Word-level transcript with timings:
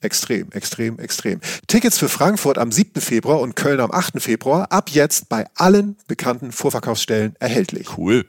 Extrem, 0.00 0.52
extrem, 0.52 1.00
extrem. 1.00 1.40
Tickets 1.66 1.98
für 1.98 2.08
Frankfurt 2.08 2.56
am 2.56 2.70
7. 2.70 3.00
Februar 3.00 3.40
und 3.40 3.56
Köln 3.56 3.80
am 3.80 3.90
8. 3.90 4.22
Februar 4.22 4.70
ab 4.70 4.90
jetzt 4.90 5.28
bei 5.28 5.46
allen 5.56 5.96
bekannten 6.06 6.52
Vorverkaufsstellen 6.52 7.34
erhältlich. 7.40 7.98
Cool. 7.98 8.24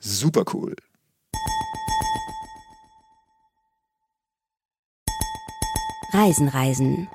Super 0.00 0.44
cool. 0.52 0.74
Reisen, 6.12 6.48
Reisen. 6.48 7.08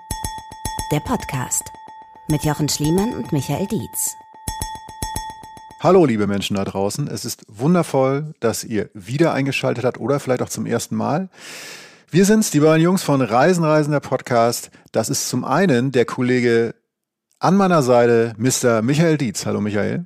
Der 0.93 1.01
Podcast 1.01 1.63
mit 2.29 2.45
Jochen 2.45 2.69
Schliemann 2.69 3.13
und 3.13 3.33
Michael 3.33 3.67
Dietz. 3.67 4.15
Hallo, 5.81 6.05
liebe 6.05 6.27
Menschen 6.27 6.55
da 6.55 6.63
draußen. 6.63 7.07
Es 7.07 7.25
ist 7.25 7.45
wundervoll, 7.49 8.33
dass 8.39 8.63
ihr 8.63 8.89
wieder 8.93 9.33
eingeschaltet 9.33 9.83
habt 9.83 9.99
oder 9.99 10.21
vielleicht 10.21 10.41
auch 10.41 10.49
zum 10.49 10.65
ersten 10.65 10.95
Mal. 10.95 11.29
Wir 12.09 12.23
sind's, 12.23 12.51
die 12.51 12.61
beiden 12.61 12.81
Jungs 12.81 13.03
von 13.03 13.21
Reisen, 13.21 13.65
Reisen, 13.65 13.91
der 13.91 13.99
Podcast. 13.99 14.71
Das 14.93 15.09
ist 15.09 15.27
zum 15.27 15.43
einen 15.43 15.91
der 15.91 16.05
Kollege 16.05 16.73
an 17.39 17.57
meiner 17.57 17.81
Seite, 17.81 18.33
Mr. 18.37 18.81
Michael 18.81 19.17
Dietz. 19.17 19.45
Hallo, 19.45 19.59
Michael. 19.59 20.05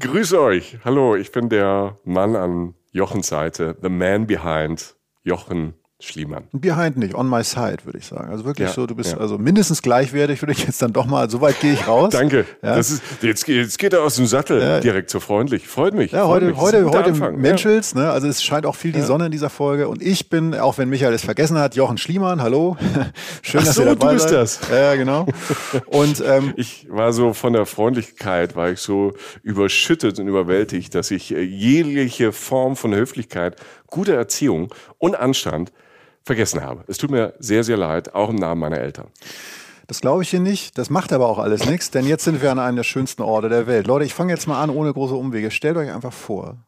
Grüß 0.00 0.32
euch. 0.32 0.78
Hallo, 0.84 1.14
ich 1.14 1.30
bin 1.30 1.48
der 1.48 1.96
Mann 2.02 2.34
an 2.34 2.74
Jochens 2.90 3.28
Seite, 3.28 3.76
the 3.80 3.88
man 3.88 4.26
behind 4.26 4.96
Jochen 5.22 5.74
Schliemann. 6.00 6.44
Behind 6.52 6.96
nicht, 6.96 7.14
on 7.14 7.28
my 7.28 7.44
side, 7.44 7.78
würde 7.84 7.98
ich 7.98 8.06
sagen. 8.06 8.30
Also 8.30 8.44
wirklich 8.44 8.68
ja, 8.68 8.74
so, 8.74 8.86
du 8.86 8.94
bist 8.94 9.12
ja. 9.12 9.18
also 9.18 9.38
mindestens 9.38 9.82
gleichwertig, 9.82 10.40
würde 10.42 10.52
ich 10.52 10.64
jetzt 10.64 10.80
dann 10.82 10.92
doch 10.92 11.06
mal, 11.06 11.28
so 11.30 11.40
weit 11.40 11.60
gehe 11.60 11.72
ich 11.72 11.86
raus. 11.86 12.10
Danke. 12.12 12.46
Ja. 12.62 12.76
Das 12.76 12.90
ist, 12.90 13.02
jetzt, 13.22 13.46
jetzt 13.48 13.78
geht 13.78 13.92
er 13.92 14.02
aus 14.02 14.16
dem 14.16 14.26
Sattel 14.26 14.80
direkt 14.80 15.10
so 15.10 15.20
freundlich. 15.20 15.68
Freut 15.68 15.94
mich. 15.94 16.12
Ja, 16.12 16.26
heute, 16.26 16.46
mich. 16.46 16.56
heute, 16.56 16.86
heute 16.90 17.12
Menschels, 17.32 17.94
ne? 17.94 18.10
also 18.10 18.28
es 18.28 18.42
scheint 18.42 18.66
auch 18.66 18.74
viel 18.74 18.92
die 18.92 19.02
Sonne 19.02 19.26
in 19.26 19.32
dieser 19.32 19.50
Folge 19.50 19.88
und 19.88 20.02
ich 20.02 20.28
bin, 20.28 20.54
auch 20.54 20.78
wenn 20.78 20.88
Michael 20.88 21.14
es 21.14 21.24
vergessen 21.24 21.58
hat, 21.58 21.76
Jochen 21.76 21.98
Schliemann, 21.98 22.42
hallo. 22.42 22.76
Schön, 23.42 23.60
Ach 23.60 23.66
dass 23.66 23.74
so, 23.74 23.82
ihr 23.82 23.88
dabei 23.88 24.08
du 24.08 24.14
bist 24.14 24.30
das. 24.30 24.60
Ja, 24.70 24.94
genau. 24.94 25.26
Und 25.86 26.22
ähm, 26.26 26.54
ich 26.56 26.86
war 26.90 27.12
so 27.12 27.32
von 27.32 27.52
der 27.52 27.66
Freundlichkeit, 27.66 28.56
war 28.56 28.70
ich 28.70 28.80
so 28.80 29.12
überschüttet 29.42 30.18
und 30.18 30.28
überwältigt, 30.28 30.94
dass 30.94 31.10
ich 31.10 31.34
äh, 31.34 31.40
jegliche 31.40 32.32
Form 32.32 32.76
von 32.76 32.94
Höflichkeit, 32.94 33.56
gute 33.86 34.14
Erziehung 34.14 34.72
und 34.98 35.16
Anstand 35.16 35.72
vergessen 36.24 36.62
habe. 36.62 36.84
Es 36.86 36.98
tut 36.98 37.10
mir 37.10 37.34
sehr, 37.38 37.64
sehr 37.64 37.76
leid, 37.76 38.14
auch 38.14 38.30
im 38.30 38.36
Namen 38.36 38.60
meiner 38.60 38.78
Eltern. 38.78 39.08
Das 39.86 40.00
glaube 40.00 40.22
ich 40.22 40.30
hier 40.30 40.40
nicht. 40.40 40.78
Das 40.78 40.88
macht 40.88 41.12
aber 41.12 41.28
auch 41.28 41.38
alles 41.38 41.66
nichts, 41.66 41.90
denn 41.90 42.06
jetzt 42.06 42.24
sind 42.24 42.42
wir 42.42 42.52
an 42.52 42.60
einem 42.60 42.76
der 42.76 42.84
schönsten 42.84 43.22
Orte 43.22 43.48
der 43.48 43.66
Welt. 43.66 43.86
Leute, 43.86 44.04
ich 44.04 44.14
fange 44.14 44.32
jetzt 44.32 44.46
mal 44.46 44.62
an, 44.62 44.70
ohne 44.70 44.92
große 44.92 45.14
Umwege. 45.14 45.50
Stellt 45.50 45.76
euch 45.76 45.90
einfach 45.90 46.12
vor, 46.12 46.58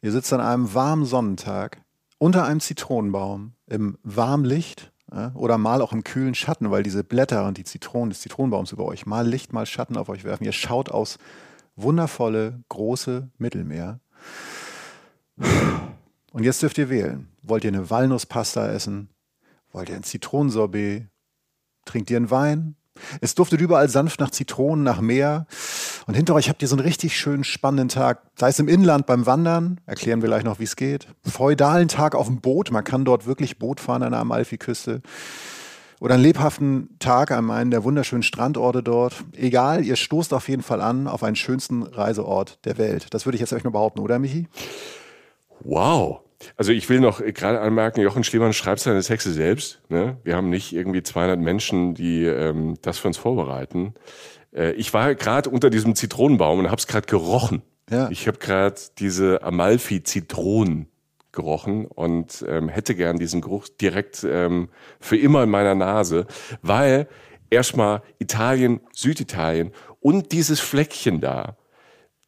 ihr 0.00 0.12
sitzt 0.12 0.32
an 0.32 0.40
einem 0.40 0.72
warmen 0.72 1.04
Sonnentag 1.04 1.82
unter 2.18 2.44
einem 2.44 2.60
Zitronenbaum 2.60 3.54
im 3.66 3.98
warmen 4.04 4.44
Licht 4.44 4.92
oder 5.34 5.58
mal 5.58 5.82
auch 5.82 5.92
im 5.92 6.04
kühlen 6.04 6.34
Schatten, 6.34 6.70
weil 6.70 6.84
diese 6.84 7.02
Blätter 7.02 7.46
und 7.46 7.58
die 7.58 7.64
Zitronen 7.64 8.10
des 8.10 8.20
Zitronenbaums 8.20 8.72
über 8.72 8.84
euch 8.84 9.06
mal 9.06 9.26
Licht, 9.26 9.52
mal 9.52 9.66
Schatten 9.66 9.96
auf 9.96 10.08
euch 10.08 10.22
werfen. 10.24 10.44
Ihr 10.44 10.52
schaut 10.52 10.88
aus 10.88 11.18
wundervolle, 11.74 12.62
große 12.68 13.28
Mittelmeer. 13.38 13.98
Und 16.32 16.44
jetzt 16.44 16.62
dürft 16.62 16.78
ihr 16.78 16.88
wählen. 16.88 17.28
Wollt 17.42 17.64
ihr 17.64 17.68
eine 17.68 17.90
Walnusspasta 17.90 18.68
essen? 18.72 19.10
Wollt 19.72 19.88
ihr 19.88 19.96
ein 19.96 20.02
Zitronensorbet? 20.02 21.08
Trinkt 21.84 22.10
ihr 22.10 22.16
einen 22.16 22.30
Wein? 22.30 22.76
Es 23.20 23.34
duftet 23.34 23.60
überall 23.60 23.88
sanft 23.88 24.20
nach 24.20 24.30
Zitronen, 24.30 24.84
nach 24.84 25.00
Meer. 25.00 25.46
Und 26.06 26.14
hinter 26.14 26.34
euch 26.34 26.48
habt 26.48 26.62
ihr 26.62 26.68
so 26.68 26.76
einen 26.76 26.84
richtig 26.84 27.16
schönen, 27.16 27.44
spannenden 27.44 27.88
Tag. 27.88 28.22
Sei 28.36 28.48
es 28.48 28.58
im 28.58 28.68
Inland 28.68 29.06
beim 29.06 29.26
Wandern, 29.26 29.80
erklären 29.86 30.20
wir 30.20 30.28
gleich 30.28 30.44
noch, 30.44 30.58
wie 30.58 30.64
es 30.64 30.76
geht. 30.76 31.08
Feudalen 31.24 31.88
Tag 31.88 32.14
auf 32.14 32.26
dem 32.26 32.40
Boot, 32.40 32.70
man 32.70 32.84
kann 32.84 33.04
dort 33.04 33.26
wirklich 33.26 33.58
Boot 33.58 33.80
fahren 33.80 34.02
an 34.02 34.12
der 34.12 34.20
Amalfiküste. 34.20 35.02
Oder 36.00 36.14
einen 36.14 36.24
lebhaften 36.24 36.98
Tag 36.98 37.30
an 37.30 37.50
einem 37.50 37.70
der 37.70 37.84
wunderschönen 37.84 38.24
Strandorte 38.24 38.82
dort. 38.82 39.24
Egal, 39.34 39.84
ihr 39.84 39.96
stoßt 39.96 40.34
auf 40.34 40.48
jeden 40.48 40.62
Fall 40.62 40.80
an 40.80 41.06
auf 41.06 41.22
einen 41.22 41.36
schönsten 41.36 41.82
Reiseort 41.82 42.58
der 42.64 42.76
Welt. 42.76 43.06
Das 43.10 43.24
würde 43.24 43.36
ich 43.36 43.40
jetzt 43.40 43.52
euch 43.52 43.64
nur 43.64 43.72
behaupten, 43.72 44.00
oder 44.00 44.18
Michi? 44.18 44.48
Wow. 45.60 46.21
Also 46.56 46.72
ich 46.72 46.88
will 46.88 47.00
noch 47.00 47.20
gerade 47.24 47.60
anmerken, 47.60 48.00
Jochen 48.00 48.24
Schliemann 48.24 48.52
schreibt 48.52 48.80
seine 48.80 49.02
Texte 49.02 49.30
selbst. 49.32 49.82
Ne? 49.88 50.16
Wir 50.24 50.36
haben 50.36 50.50
nicht 50.50 50.72
irgendwie 50.72 51.02
200 51.02 51.38
Menschen, 51.38 51.94
die 51.94 52.24
ähm, 52.24 52.76
das 52.82 52.98
für 52.98 53.08
uns 53.08 53.18
vorbereiten. 53.18 53.94
Äh, 54.54 54.72
ich 54.72 54.92
war 54.94 55.14
gerade 55.14 55.50
unter 55.50 55.70
diesem 55.70 55.94
Zitronenbaum 55.94 56.60
und 56.60 56.66
habe 56.66 56.76
es 56.76 56.86
gerade 56.86 57.06
gerochen. 57.06 57.62
Ja. 57.90 58.08
Ich 58.10 58.26
habe 58.26 58.38
gerade 58.38 58.80
diese 58.98 59.42
Amalfi-Zitronen 59.42 60.88
gerochen 61.32 61.86
und 61.86 62.44
ähm, 62.46 62.68
hätte 62.68 62.94
gern 62.94 63.18
diesen 63.18 63.40
Geruch 63.40 63.68
direkt 63.68 64.24
ähm, 64.24 64.68
für 65.00 65.16
immer 65.16 65.42
in 65.44 65.50
meiner 65.50 65.74
Nase, 65.74 66.26
weil 66.60 67.08
erstmal 67.50 68.02
Italien, 68.18 68.80
Süditalien 68.92 69.72
und 70.00 70.32
dieses 70.32 70.60
Fleckchen 70.60 71.20
da, 71.20 71.56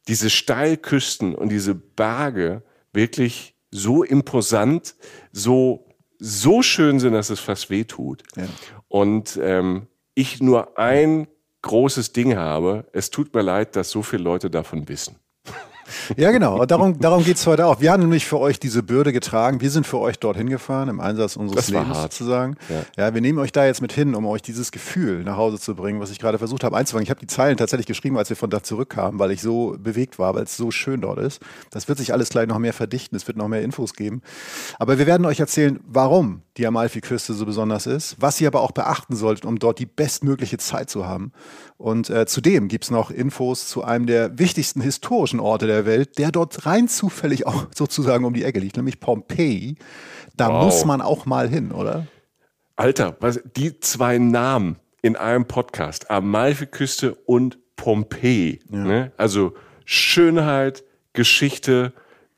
diese 0.08 0.30
Steilküsten 0.30 1.34
und 1.34 1.50
diese 1.50 1.74
Berge 1.74 2.62
wirklich 2.92 3.53
so 3.74 4.04
imposant, 4.04 4.94
so, 5.32 5.86
so 6.18 6.62
schön 6.62 7.00
sind, 7.00 7.12
dass 7.12 7.28
es 7.28 7.40
fast 7.40 7.70
weh 7.70 7.84
tut. 7.84 8.22
Ja. 8.36 8.44
Und 8.88 9.38
ähm, 9.42 9.88
ich 10.14 10.40
nur 10.40 10.78
ein 10.78 11.26
großes 11.62 12.12
Ding 12.12 12.36
habe. 12.36 12.86
Es 12.92 13.10
tut 13.10 13.34
mir 13.34 13.42
leid, 13.42 13.74
dass 13.74 13.90
so 13.90 14.02
viele 14.02 14.22
Leute 14.22 14.48
davon 14.48 14.88
wissen. 14.88 15.16
Ja, 16.16 16.30
genau. 16.30 16.64
Darum, 16.66 16.98
darum 16.98 17.24
geht 17.24 17.36
es 17.36 17.46
heute 17.46 17.66
auch. 17.66 17.80
Wir 17.80 17.92
haben 17.92 18.00
nämlich 18.00 18.26
für 18.26 18.38
euch 18.38 18.60
diese 18.60 18.82
Bürde 18.82 19.12
getragen. 19.12 19.60
Wir 19.60 19.70
sind 19.70 19.86
für 19.86 19.98
euch 19.98 20.18
dorthin 20.18 20.48
gefahren, 20.48 20.88
im 20.88 21.00
Einsatz 21.00 21.36
unseres 21.36 21.68
Lebens 21.68 21.96
hart. 21.96 22.12
sozusagen. 22.12 22.56
Ja. 22.68 23.06
ja. 23.06 23.14
wir 23.14 23.20
nehmen 23.20 23.38
euch 23.38 23.52
da 23.52 23.66
jetzt 23.66 23.82
mit 23.82 23.92
hin, 23.92 24.14
um 24.14 24.26
euch 24.26 24.42
dieses 24.42 24.72
Gefühl 24.72 25.24
nach 25.24 25.36
Hause 25.36 25.58
zu 25.58 25.74
bringen, 25.74 26.00
was 26.00 26.10
ich 26.10 26.18
gerade 26.18 26.38
versucht 26.38 26.64
habe 26.64 26.76
einzufangen. 26.76 27.04
Ich 27.04 27.10
habe 27.10 27.20
die 27.20 27.26
Zeilen 27.26 27.56
tatsächlich 27.56 27.86
geschrieben, 27.86 28.16
als 28.18 28.28
wir 28.28 28.36
von 28.36 28.50
da 28.50 28.62
zurückkamen, 28.62 29.18
weil 29.18 29.30
ich 29.30 29.42
so 29.42 29.76
bewegt 29.78 30.18
war, 30.18 30.34
weil 30.34 30.44
es 30.44 30.56
so 30.56 30.70
schön 30.70 31.00
dort 31.00 31.18
ist. 31.18 31.40
Das 31.70 31.88
wird 31.88 31.98
sich 31.98 32.12
alles 32.12 32.28
gleich 32.28 32.46
noch 32.46 32.58
mehr 32.58 32.72
verdichten. 32.72 33.16
Es 33.16 33.26
wird 33.26 33.36
noch 33.36 33.48
mehr 33.48 33.62
Infos 33.62 33.94
geben. 33.94 34.22
Aber 34.78 34.98
wir 34.98 35.06
werden 35.06 35.26
euch 35.26 35.40
erzählen, 35.40 35.80
warum 35.86 36.42
die 36.56 36.66
Amalfi-Küste 36.66 37.34
so 37.34 37.46
besonders 37.46 37.86
ist, 37.86 38.16
was 38.20 38.40
ihr 38.40 38.48
aber 38.48 38.60
auch 38.60 38.70
beachten 38.70 39.16
solltet, 39.16 39.44
um 39.44 39.58
dort 39.58 39.78
die 39.78 39.86
bestmögliche 39.86 40.58
Zeit 40.58 40.88
zu 40.88 41.04
haben. 41.04 41.32
Und 41.78 42.10
äh, 42.10 42.26
zudem 42.26 42.68
gibt 42.68 42.84
es 42.84 42.90
noch 42.90 43.10
Infos 43.10 43.68
zu 43.68 43.82
einem 43.82 44.06
der 44.06 44.38
wichtigsten 44.38 44.80
historischen 44.80 45.40
Orte 45.40 45.66
der 45.66 45.84
Welt, 45.84 46.18
der 46.18 46.30
dort 46.30 46.64
rein 46.64 46.88
zufällig 46.88 47.46
auch 47.46 47.66
sozusagen 47.74 48.24
um 48.24 48.34
die 48.34 48.44
Ecke 48.44 48.60
liegt, 48.60 48.76
nämlich 48.76 49.00
Pompeji. 49.00 49.76
Da 50.36 50.48
wow. 50.48 50.64
muss 50.64 50.84
man 50.84 51.00
auch 51.00 51.26
mal 51.26 51.48
hin, 51.48 51.72
oder? 51.72 52.06
Alter, 52.76 53.16
was, 53.20 53.40
die 53.56 53.80
zwei 53.80 54.18
Namen 54.18 54.76
in 55.02 55.16
einem 55.16 55.46
Podcast, 55.46 56.10
Amalfi-Küste 56.10 57.14
und 57.14 57.58
Pompeji. 57.76 58.60
Ja. 58.70 58.78
Ne? 58.78 59.12
Also 59.16 59.54
Schönheit, 59.84 60.84
Geschichte, 61.12 61.92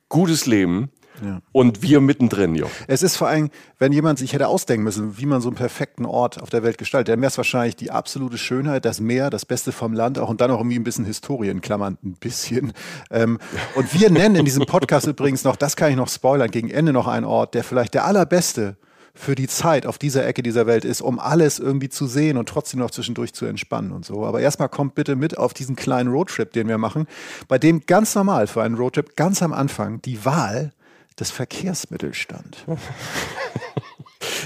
gutes 0.08 0.46
Leben. 0.46 0.90
Ja. 1.24 1.40
Und 1.52 1.82
wir 1.82 2.00
mittendrin, 2.00 2.54
jo. 2.54 2.70
Es 2.86 3.02
ist 3.02 3.16
vor 3.16 3.28
allem, 3.28 3.50
wenn 3.78 3.92
jemand 3.92 4.18
sich 4.18 4.32
hätte 4.32 4.48
ausdenken 4.48 4.84
müssen, 4.84 5.18
wie 5.18 5.26
man 5.26 5.40
so 5.40 5.48
einen 5.48 5.56
perfekten 5.56 6.04
Ort 6.04 6.40
auf 6.40 6.50
der 6.50 6.62
Welt 6.62 6.78
gestaltet, 6.78 7.12
dann 7.12 7.20
wäre 7.20 7.30
es 7.30 7.36
wahrscheinlich 7.36 7.76
die 7.76 7.90
absolute 7.90 8.38
Schönheit, 8.38 8.84
das 8.84 9.00
Meer, 9.00 9.30
das 9.30 9.44
Beste 9.44 9.72
vom 9.72 9.92
Land 9.92 10.18
auch 10.18 10.28
und 10.28 10.40
dann 10.40 10.50
auch 10.50 10.58
irgendwie 10.58 10.78
ein 10.78 10.84
bisschen 10.84 11.04
Historie 11.04 11.48
in 11.48 11.60
Klammern, 11.60 11.98
ein 12.04 12.14
bisschen. 12.14 12.72
Ähm, 13.10 13.38
und 13.74 13.98
wir 13.98 14.10
nennen 14.10 14.36
in 14.36 14.44
diesem 14.44 14.66
Podcast 14.66 15.06
übrigens 15.06 15.44
noch, 15.44 15.56
das 15.56 15.76
kann 15.76 15.90
ich 15.90 15.96
noch 15.96 16.08
spoilern, 16.08 16.50
gegen 16.50 16.70
Ende 16.70 16.92
noch 16.92 17.06
einen 17.06 17.26
Ort, 17.26 17.54
der 17.54 17.64
vielleicht 17.64 17.94
der 17.94 18.04
allerbeste 18.04 18.76
für 19.16 19.34
die 19.34 19.48
Zeit 19.48 19.86
auf 19.86 19.98
dieser 19.98 20.26
Ecke 20.26 20.42
dieser 20.42 20.66
Welt 20.66 20.84
ist, 20.84 21.00
um 21.00 21.18
alles 21.18 21.58
irgendwie 21.58 21.88
zu 21.88 22.06
sehen 22.06 22.36
und 22.36 22.48
trotzdem 22.48 22.80
noch 22.80 22.90
zwischendurch 22.90 23.32
zu 23.32 23.46
entspannen 23.46 23.90
und 23.90 24.04
so. 24.04 24.24
Aber 24.24 24.40
erstmal 24.40 24.68
kommt 24.68 24.94
bitte 24.94 25.16
mit 25.16 25.38
auf 25.38 25.54
diesen 25.54 25.74
kleinen 25.74 26.10
Roadtrip, 26.10 26.52
den 26.52 26.68
wir 26.68 26.78
machen, 26.78 27.06
bei 27.48 27.58
dem 27.58 27.80
ganz 27.86 28.14
normal 28.14 28.46
für 28.46 28.62
einen 28.62 28.76
Roadtrip 28.76 29.16
ganz 29.16 29.42
am 29.42 29.52
Anfang 29.52 30.02
die 30.02 30.24
Wahl 30.24 30.72
des 31.18 31.30
Verkehrsmittels 31.30 32.16
stand. 32.16 32.64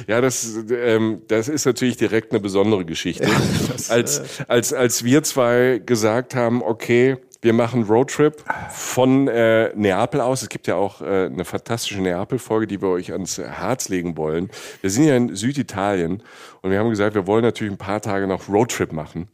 Ja, 0.06 0.20
das, 0.20 0.58
ähm, 0.70 1.22
das 1.28 1.48
ist 1.48 1.64
natürlich 1.64 1.96
direkt 1.96 2.32
eine 2.32 2.40
besondere 2.40 2.84
Geschichte. 2.84 3.24
Ja, 3.24 3.40
das, 3.72 3.90
als, 3.90 4.18
äh 4.18 4.44
als, 4.48 4.72
als 4.72 5.04
wir 5.04 5.22
zwei 5.22 5.80
gesagt 5.84 6.34
haben, 6.34 6.62
okay, 6.62 7.18
wir 7.42 7.52
machen 7.54 7.84
Roadtrip 7.84 8.44
von 8.70 9.26
äh, 9.28 9.72
Neapel 9.74 10.20
aus. 10.20 10.42
Es 10.42 10.48
gibt 10.48 10.66
ja 10.66 10.74
auch 10.74 11.00
äh, 11.00 11.26
eine 11.26 11.44
fantastische 11.44 12.00
Neapel-Folge, 12.00 12.66
die 12.66 12.82
wir 12.82 12.88
euch 12.88 13.12
ans 13.12 13.38
Herz 13.38 13.88
legen 13.88 14.16
wollen. 14.16 14.50
Wir 14.82 14.90
sind 14.90 15.04
ja 15.04 15.16
in 15.16 15.34
Süditalien 15.34 16.22
und 16.60 16.70
wir 16.70 16.78
haben 16.78 16.90
gesagt, 16.90 17.14
wir 17.14 17.26
wollen 17.26 17.42
natürlich 17.42 17.72
ein 17.72 17.78
paar 17.78 18.02
Tage 18.02 18.26
noch 18.26 18.48
Roadtrip 18.48 18.92
machen. 18.92 19.28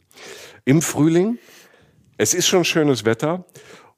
Im 0.63 0.81
Frühling. 0.81 1.37
Es 2.17 2.33
ist 2.33 2.47
schon 2.47 2.63
schönes 2.63 3.05
Wetter. 3.05 3.45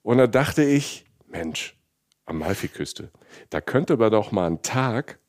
Und 0.02 0.18
da 0.18 0.28
dachte 0.28 0.64
ich, 0.64 1.06
Mensch, 1.28 1.78
Amalfiküste, 2.26 3.12
da 3.50 3.62
könnte 3.62 3.98
man 3.98 4.12
doch 4.12 4.32
mal 4.32 4.48
einen 4.48 4.62
Tag 4.62 5.20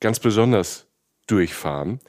ganz 0.00 0.18
besonders 0.18 0.86
durchfahren. 1.26 2.00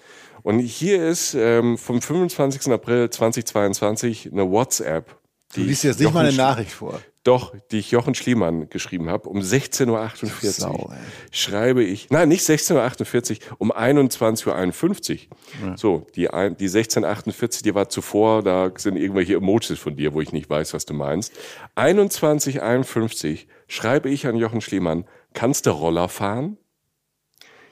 Und 0.44 0.60
hier 0.60 1.06
ist 1.08 1.36
ähm, 1.36 1.78
vom 1.78 2.02
25. 2.02 2.72
April 2.72 3.10
2022 3.10 4.32
eine 4.32 4.50
WhatsApp. 4.50 5.16
Du 5.54 5.62
liest 5.62 5.84
jetzt 5.84 6.00
nicht 6.00 6.06
Jochen 6.06 6.16
mal 6.16 6.26
eine 6.26 6.36
Nachricht 6.36 6.72
vor. 6.72 7.02
Doch, 7.24 7.54
die 7.70 7.78
ich 7.78 7.92
Jochen 7.92 8.16
Schliemann 8.16 8.70
geschrieben 8.70 9.10
habe, 9.10 9.30
um 9.30 9.42
16.48 9.42 10.68
Uhr 10.68 10.96
schreibe 11.30 11.84
ich, 11.84 12.10
nein, 12.10 12.30
nicht 12.30 12.44
16.48 12.44 13.42
Uhr, 13.52 13.58
um 13.60 13.72
21.51 13.72 15.12
Uhr. 15.12 15.68
Ja. 15.68 15.78
So, 15.78 16.08
die, 16.16 16.24
die 16.24 16.70
16.48 16.70 17.64
die 17.64 17.76
war 17.76 17.90
zuvor, 17.90 18.42
da 18.42 18.72
sind 18.76 18.96
irgendwelche 18.96 19.36
Emojis 19.36 19.78
von 19.78 19.96
dir, 19.96 20.16
wo 20.16 20.22
ich 20.22 20.32
nicht 20.32 20.50
weiß, 20.50 20.74
was 20.74 20.86
du 20.86 20.96
meinst. 20.96 21.32
21.51 21.76 23.32
Uhr 23.32 23.38
schreibe 23.68 24.10
ich 24.10 24.26
an 24.26 24.36
Jochen 24.36 24.62
Schliemann, 24.62 25.06
kannst 25.34 25.66
du 25.66 25.72
Roller 25.72 26.10
fahren? 26.10 26.58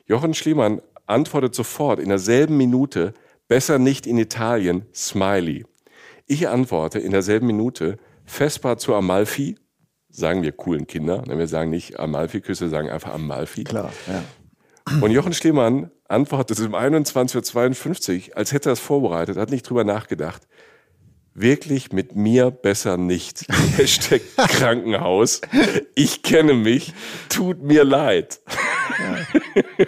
Jochen 0.06 0.34
Schliemann 0.34 0.82
antwortet 1.06 1.56
sofort 1.56 2.00
in 2.00 2.10
derselben 2.10 2.58
Minute, 2.58 3.14
besser 3.48 3.80
nicht 3.80 4.08
in 4.08 4.18
Italien, 4.18 4.86
Smiley. 4.94 5.66
Ich 6.26 6.48
antworte 6.48 7.00
in 7.00 7.12
derselben 7.12 7.48
Minute, 7.48 7.98
Vespa 8.26 8.78
zu 8.78 8.94
Amalfi, 8.94 9.58
sagen 10.10 10.44
wir 10.44 10.52
coolen 10.52 10.88
Kinder, 10.88 11.24
wir 11.26 11.48
sagen 11.48 11.70
nicht 11.70 12.00
Amalfi-Küsse, 12.00 12.70
sagen 12.70 12.90
einfach 12.90 13.14
Amalfi. 13.14 13.64
Klar, 13.64 13.92
ja. 14.08 14.24
Und 15.02 15.12
Jochen 15.12 15.34
Schliemann 15.34 15.92
antwortet 16.08 16.60
um 16.60 16.76
21.52 16.76 18.30
Uhr, 18.30 18.38
als 18.38 18.52
hätte 18.52 18.70
er 18.70 18.74
es 18.74 18.80
vorbereitet, 18.80 19.38
hat 19.38 19.52
nicht 19.52 19.70
drüber 19.70 19.84
nachgedacht. 19.84 20.48
Wirklich 21.34 21.92
mit 21.92 22.16
mir 22.16 22.52
besser 22.52 22.98
nicht. 22.98 23.46
Hashtag 23.78 24.22
Krankenhaus. 24.36 25.42
Ich 25.96 26.24
kenne 26.24 26.54
mich. 26.54 26.94
Tut 27.30 27.62
mir 27.64 27.84
leid. 27.84 28.40
Ja. 29.00 29.86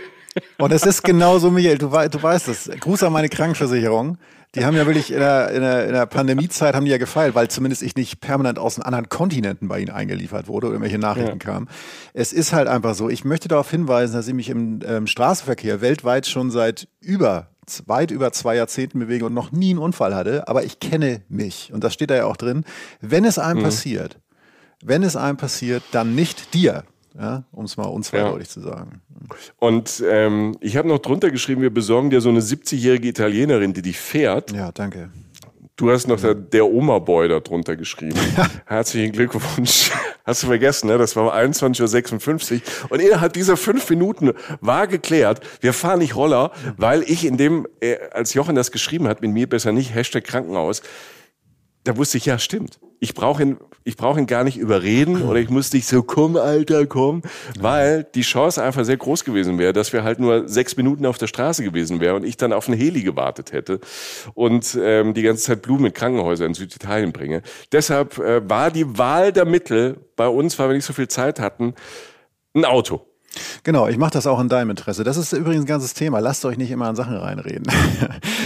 Und 0.58 0.72
es 0.72 0.86
ist 0.86 1.04
genauso, 1.04 1.52
Michael, 1.52 1.78
du, 1.78 1.88
du 1.88 2.24
weißt 2.24 2.48
es. 2.48 2.70
Gruß 2.80 3.04
an 3.04 3.14
meine 3.14 3.30
Krankenversicherung. 3.30 4.18
Die 4.54 4.66
haben 4.66 4.76
ja 4.76 4.86
wirklich 4.86 5.12
in 5.12 5.20
der, 5.20 5.52
in 5.52 5.62
der, 5.62 5.86
in 5.88 5.94
der 5.94 6.06
Pandemiezeit 6.06 6.76
haben 6.76 6.84
die 6.84 6.92
ja 6.92 6.98
gefeilt, 6.98 7.36
weil 7.36 7.48
zumindest 7.48 7.82
ich 7.84 7.96
nicht 7.96 8.20
permanent 8.20 8.60
aus 8.60 8.76
den 8.76 8.84
anderen 8.84 9.08
Kontinenten 9.08 9.70
bei 9.70 9.80
ihnen 9.80 9.92
eingeliefert 9.92 10.50
wurde 10.50 10.68
oder 10.68 10.76
irgendwelche 10.76 11.00
Nachrichten 11.00 11.40
ja. 11.40 11.54
kamen. 11.54 11.70
Es 12.14 12.34
ist 12.34 12.52
halt 12.52 12.68
einfach 12.68 12.94
so. 12.94 13.10
Ich 13.10 13.24
möchte 13.24 13.48
darauf 13.48 13.72
hinweisen, 13.72 14.14
dass 14.14 14.28
ich 14.28 14.34
mich 14.34 14.50
im 14.50 14.82
ähm, 14.86 15.08
Straßenverkehr 15.08 15.80
weltweit 15.80 16.28
schon 16.28 16.52
seit 16.52 16.90
über 17.00 17.48
weit 17.86 18.12
über 18.12 18.32
zwei 18.32 18.56
Jahrzehnten 18.56 19.00
bewege 19.00 19.26
und 19.26 19.34
noch 19.34 19.52
nie 19.52 19.72
einen 19.72 19.80
Unfall 19.80 20.16
hatte, 20.16 20.48
aber 20.48 20.64
ich 20.64 20.80
kenne 20.80 21.22
mich. 21.30 21.72
Und 21.74 21.84
das 21.84 21.94
steht 21.94 22.10
da 22.10 22.16
ja 22.16 22.26
auch 22.26 22.38
drin. 22.38 22.66
Wenn 23.02 23.26
es 23.26 23.40
einem 23.40 23.60
mhm. 23.60 23.66
passiert, 23.66 24.20
wenn 24.84 25.04
es 25.04 25.16
einem 25.16 25.38
passiert, 25.38 25.84
dann 25.92 26.16
nicht 26.16 26.54
dir 26.54 26.84
ja, 27.18 27.44
um 27.52 27.66
es 27.66 27.78
mal 27.78 27.86
unzweideutig 27.86 28.48
ja. 28.48 28.54
zu 28.54 28.62
sagen. 28.62 29.02
Und 29.58 30.04
ähm, 30.08 30.58
ich 30.62 30.78
habe 30.78 30.88
noch 30.88 31.00
drunter 31.00 31.32
geschrieben, 31.32 31.62
wir 31.62 31.74
besorgen 31.74 32.10
dir 32.10 32.22
so 32.22 32.30
eine 32.30 32.40
70-jährige 32.40 33.08
Italienerin, 33.10 33.74
die 33.74 33.82
dich 33.82 34.00
fährt. 34.00 34.52
Ja, 34.52 34.72
danke. 34.72 35.10
Du 35.82 35.90
hast 35.90 36.08
noch 36.08 36.22
der, 36.22 36.36
der 36.36 36.68
Oma-Boy 36.68 37.28
da 37.28 37.40
drunter 37.40 37.76
geschrieben. 37.76 38.20
Herzlichen 38.68 39.14
Glückwunsch. 39.14 39.90
Hast 40.24 40.44
du 40.44 40.48
vergessen, 40.48 40.86
ne? 40.86 41.00
Das 41.00 41.16
war 41.16 41.24
um 41.24 41.30
21.56 41.32 42.54
Uhr. 42.54 42.62
Und 42.92 43.00
innerhalb 43.02 43.34
dieser 43.34 43.58
fünf 43.58 43.90
Minuten 43.90 44.34
war 44.60 44.86
geklärt, 44.86 45.42
wir 45.60 45.74
fahren 45.74 45.98
nicht 45.98 46.16
Roller, 46.16 46.52
weil 46.78 47.02
ich 47.02 47.26
in 47.26 47.36
dem, 47.36 47.68
äh, 47.80 47.98
als 48.12 48.36
Jochen 48.36 48.54
das 48.54 48.72
geschrieben 48.72 49.08
hat, 49.08 49.24
mit 49.24 49.32
mir 49.32 49.50
besser 49.50 49.72
nicht, 49.72 49.96
Hashtag 49.96 50.24
Krankenhaus, 50.24 50.84
da 51.84 51.98
wusste 51.98 52.18
ich, 52.18 52.26
ja, 52.26 52.38
stimmt. 52.40 52.80
Ich 53.00 53.16
brauche 53.16 53.42
ihn, 53.42 53.58
ich 53.84 53.98
brauche 53.98 54.20
ihn 54.20 54.28
gar 54.28 54.44
nicht 54.44 54.58
überreden 54.58 55.24
oder 55.24 55.40
ich 55.40 55.50
muss 55.50 55.74
nicht 55.74 55.88
so, 55.88 56.04
komm, 56.04 56.38
Alter, 56.38 56.86
komm, 56.86 57.24
weil 57.60 58.04
die 58.04 58.22
Chance 58.22 58.64
einfach 58.64 58.86
sehr 58.86 58.98
groß 58.98 59.26
gewesen 59.26 59.58
wäre, 59.58 59.74
dass 59.74 59.92
wir 59.92 60.04
halt 60.04 60.20
nur 60.20 60.48
sechs 60.48 60.78
Minuten 60.78 61.08
auf 61.08 61.18
der 61.18 61.26
Straße 61.26 61.64
gewesen 61.64 62.00
wären 62.00 62.18
und 62.18 62.24
ich 62.24 62.38
dann 62.38 62.54
auf 62.54 62.68
einen 62.68 62.78
Heli 62.78 63.02
gewartet 63.02 63.54
hätte 63.54 63.80
und 64.36 64.78
ähm, 64.80 65.16
die 65.16 65.24
ganze 65.24 65.44
Zeit 65.44 65.64
Blumen 65.64 65.88
in 65.88 65.94
Krankenhäuser 65.94 66.46
in 66.46 66.54
Süditalien 66.54 67.12
bringe. 67.12 67.42
Deshalb 67.72 68.20
äh, 68.20 68.48
war 68.48 68.70
die 68.70 68.98
Wahl 69.00 69.34
der 69.34 69.46
Mittel 69.46 69.98
bei 70.16 70.28
uns, 70.28 70.60
weil 70.60 70.70
wir 70.70 70.76
nicht 70.76 70.86
so 70.86 70.94
viel 70.94 71.08
Zeit 71.08 71.40
hatten, 71.40 71.74
ein 72.54 72.66
Auto. 72.66 73.11
Genau, 73.64 73.88
ich 73.88 73.98
mache 73.98 74.12
das 74.12 74.28
auch 74.28 74.40
in 74.40 74.50
deinem 74.50 74.72
Interesse. 74.72 75.04
Das 75.04 75.18
ist 75.18 75.34
übrigens 75.34 75.64
ein 75.64 75.68
ganzes 75.68 75.94
Thema. 75.94 76.20
Lasst 76.20 76.44
euch 76.46 76.58
nicht 76.58 76.72
immer 76.72 76.88
an 76.88 76.96
Sachen 76.96 77.16
reinreden. 77.16 77.68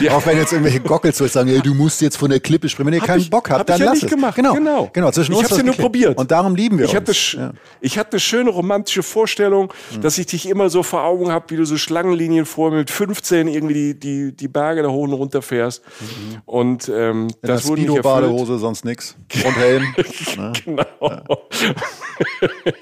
Ja. 0.01 0.17
auch 0.17 0.25
wenn 0.25 0.37
jetzt 0.37 0.51
irgendwelche 0.51 0.81
Gockels 0.81 1.17
sagen, 1.17 1.47
hey, 1.47 1.61
du 1.61 1.73
musst 1.73 2.01
jetzt 2.01 2.17
von 2.17 2.29
der 2.29 2.41
Klippe 2.41 2.67
springen. 2.67 2.87
Wenn 2.87 2.95
ihr 2.95 2.99
hab 2.99 3.07
keinen 3.07 3.21
ich, 3.21 3.29
Bock 3.29 3.49
habt, 3.49 3.69
dann 3.69 3.79
ja 3.79 3.85
lasst 3.85 4.03
es. 4.03 4.09
Gemacht. 4.09 4.35
Genau, 4.35 4.53
genau. 4.53 4.89
genau. 4.91 5.09
Zwischen 5.11 5.31
ich 5.33 5.43
habe 5.43 5.55
ja 5.55 5.63
nur 5.63 5.75
probiert. 5.75 6.17
Und 6.17 6.31
darum 6.31 6.53
lieben 6.53 6.77
wir 6.77 6.85
ich 6.85 6.91
uns. 6.91 7.09
Hatte, 7.09 7.37
ja. 7.37 7.53
Ich 7.79 7.97
hatte 7.97 8.11
eine 8.13 8.19
schöne 8.19 8.49
romantische 8.49 9.03
Vorstellung, 9.03 9.71
mhm. 9.95 10.01
dass 10.01 10.17
ich 10.17 10.25
dich 10.25 10.49
immer 10.49 10.69
so 10.69 10.83
vor 10.83 11.03
Augen 11.03 11.31
habe, 11.31 11.45
wie 11.49 11.55
du 11.55 11.65
so 11.65 11.77
Schlangenlinien 11.77 12.45
vor 12.45 12.71
mit 12.71 12.91
15 12.91 13.47
irgendwie 13.47 13.73
die, 13.73 13.99
die, 13.99 14.35
die 14.35 14.47
Berge 14.49 14.83
da 14.83 14.89
hoch 14.89 15.03
und 15.03 15.13
runter 15.13 15.41
fährst. 15.41 15.81
Mhm. 16.01 16.41
Und 16.45 16.91
ähm, 16.93 17.29
das 17.41 17.65
wurde 17.65 17.83
nicht 17.83 18.01
Badehose, 18.01 18.57
sonst 18.57 18.83
nix. 18.83 19.15
Und 19.45 19.55
Helm. 19.55 19.95
genau. 20.65 20.85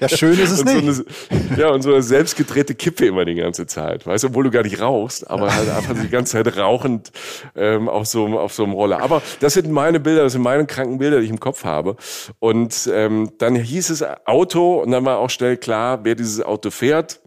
Ja. 0.00 0.08
schön 0.08 0.38
ist 0.38 0.50
es 0.50 0.60
und 0.60 0.66
nicht. 0.66 0.94
So 0.94 1.04
eine, 1.30 1.60
ja, 1.60 1.68
und 1.70 1.82
so 1.82 1.93
eine 1.94 2.02
selbstgedrehte 2.02 2.74
Kippe 2.74 3.06
immer 3.06 3.24
die 3.24 3.34
ganze 3.34 3.66
Zeit, 3.66 4.06
weißt 4.06 4.24
du, 4.24 4.28
obwohl 4.28 4.44
du 4.44 4.50
gar 4.50 4.62
nicht 4.62 4.80
rauchst, 4.80 5.28
aber 5.30 5.54
halt 5.54 5.68
einfach 5.70 5.94
die 6.00 6.08
ganze 6.08 6.32
Zeit 6.32 6.56
rauchend 6.56 7.12
ähm, 7.56 7.88
auf, 7.88 8.06
so, 8.06 8.26
auf 8.38 8.52
so 8.52 8.64
einem 8.64 8.72
Roller. 8.72 9.00
Aber 9.02 9.22
das 9.40 9.54
sind 9.54 9.70
meine 9.70 10.00
Bilder, 10.00 10.22
das 10.22 10.32
sind 10.32 10.42
meine 10.42 10.66
kranken 10.66 10.98
Bilder, 10.98 11.18
die 11.18 11.24
ich 11.24 11.30
im 11.30 11.40
Kopf 11.40 11.64
habe. 11.64 11.96
Und 12.38 12.88
ähm, 12.92 13.32
dann 13.38 13.54
hieß 13.56 13.90
es 13.90 14.04
Auto 14.26 14.82
und 14.82 14.90
dann 14.90 15.04
war 15.04 15.18
auch 15.18 15.30
schnell 15.30 15.56
klar, 15.56 16.00
wer 16.04 16.14
dieses 16.14 16.42
Auto 16.42 16.70
fährt. 16.70 17.20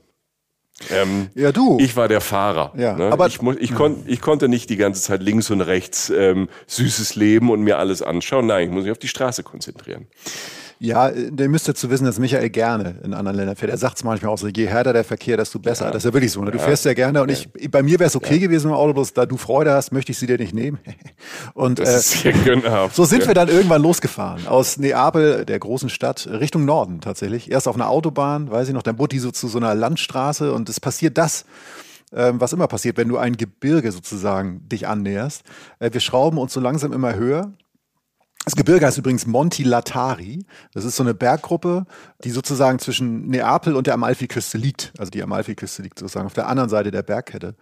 Ähm, 0.91 1.29
ja, 1.33 1.51
du. 1.51 1.77
Ich 1.79 1.95
war 1.95 2.07
der 2.07 2.21
Fahrer. 2.21 2.71
Ja, 2.77 2.95
ne? 2.95 3.11
aber 3.11 3.27
ich, 3.27 3.39
ich, 3.59 3.73
kon, 3.73 4.03
ich 4.05 4.21
konnte 4.21 4.47
nicht 4.47 4.69
die 4.69 4.77
ganze 4.77 5.01
Zeit 5.01 5.23
links 5.23 5.49
und 5.49 5.61
rechts 5.61 6.11
ähm, 6.11 6.49
süßes 6.67 7.15
Leben 7.15 7.49
und 7.49 7.61
mir 7.61 7.79
alles 7.79 8.01
anschauen. 8.01 8.45
Nein, 8.45 8.67
ich 8.67 8.73
muss 8.73 8.83
mich 8.83 8.91
auf 8.91 8.99
die 8.99 9.07
Straße 9.07 9.43
konzentrieren. 9.43 10.07
Ja, 10.79 11.09
der 11.11 11.49
müsste 11.49 11.73
zu 11.73 11.89
wissen, 11.89 12.05
dass 12.05 12.19
Michael 12.19 12.49
gerne 12.49 12.99
in 13.03 13.13
anderen 13.13 13.37
Ländern 13.37 13.55
fährt. 13.55 13.71
Er 13.71 13.77
sagt 13.77 13.97
es 13.97 14.03
manchmal 14.03 14.31
auch 14.31 14.37
so, 14.37 14.47
je 14.47 14.67
härter 14.67 14.93
der 14.93 15.03
Verkehr, 15.03 15.35
desto 15.37 15.59
besser. 15.59 15.85
Ja. 15.85 15.91
Das 15.91 16.03
ist 16.03 16.09
ja 16.09 16.13
wirklich 16.13 16.31
so. 16.31 16.41
Ne? 16.43 16.51
Du 16.51 16.57
ja. 16.57 16.63
fährst 16.63 16.85
ja 16.85 16.93
gerne 16.93 17.21
und 17.21 17.31
ich, 17.31 17.49
bei 17.71 17.81
mir 17.81 17.99
wäre 17.99 18.07
es 18.07 18.15
okay 18.15 18.37
gewesen 18.39 18.67
im 18.67 18.73
Auto, 18.73 18.93
bloß 18.93 19.13
da 19.13 19.25
du 19.25 19.37
Freude 19.37 19.73
hast, 19.73 19.91
möchte 19.91 20.11
ich 20.11 20.19
sie 20.19 20.27
dir 20.27 20.37
nicht 20.37 20.53
nehmen. 20.53 20.79
und 21.53 21.79
äh, 21.79 21.99
so 22.91 23.05
sind 23.05 23.27
wir 23.27 23.33
dann 23.33 23.47
irgendwann 23.47 23.81
losgefahren. 23.81 24.47
Aus 24.47 24.77
Neapel, 24.77 25.45
der 25.45 25.59
großen 25.59 25.89
Stadt, 25.89 26.27
Richtung 26.31 26.65
Norden 26.65 27.01
tatsächlich. 27.01 27.49
Erst 27.49 27.67
auf 27.67 27.75
einer 27.75 27.89
Autobahn, 27.89 28.51
weiß 28.51 28.67
ich 28.67 28.73
noch, 28.73 28.83
dann 28.83 28.99
wurde 28.99 29.15
die 29.15 29.19
so 29.19 29.31
zu 29.31 29.47
so 29.47 29.57
einer 29.57 29.73
Landstraße 29.73 30.53
und 30.53 30.69
es 30.69 30.79
passiert 30.79 31.17
das 31.17 31.45
ähm, 32.13 32.39
was 32.39 32.53
immer 32.53 32.67
passiert, 32.67 32.95
wenn 32.95 33.09
du 33.09 33.17
ein 33.17 33.35
Gebirge 33.35 33.91
sozusagen 33.91 34.67
dich 34.69 34.87
annäherst. 34.87 35.43
Äh, 35.79 35.91
wir 35.91 35.99
schrauben 35.99 36.37
uns 36.37 36.53
so 36.53 36.61
langsam 36.61 36.93
immer 36.93 37.15
höher 37.15 37.51
das 38.47 38.55
Gebirge 38.55 38.85
heißt 38.85 38.97
übrigens 38.97 39.27
Monti 39.27 39.63
Latari. 39.63 40.45
Das 40.71 40.85
ist 40.85 40.95
so 40.95 41.03
eine 41.03 41.13
Berggruppe, 41.13 41.85
die 42.23 42.29
sozusagen 42.29 42.79
zwischen 42.79 43.27
Neapel 43.27 43.75
und 43.75 43.87
der 43.87 43.93
Amalfiküste 43.93 44.57
liegt. 44.57 44.93
Also 44.97 45.09
die 45.09 45.21
Amalfiküste 45.21 45.81
liegt 45.81 45.99
sozusagen 45.99 46.27
auf 46.27 46.33
der 46.33 46.47
anderen 46.47 46.69
Seite 46.69 46.89
der 46.89 47.03
Bergkette. 47.03 47.55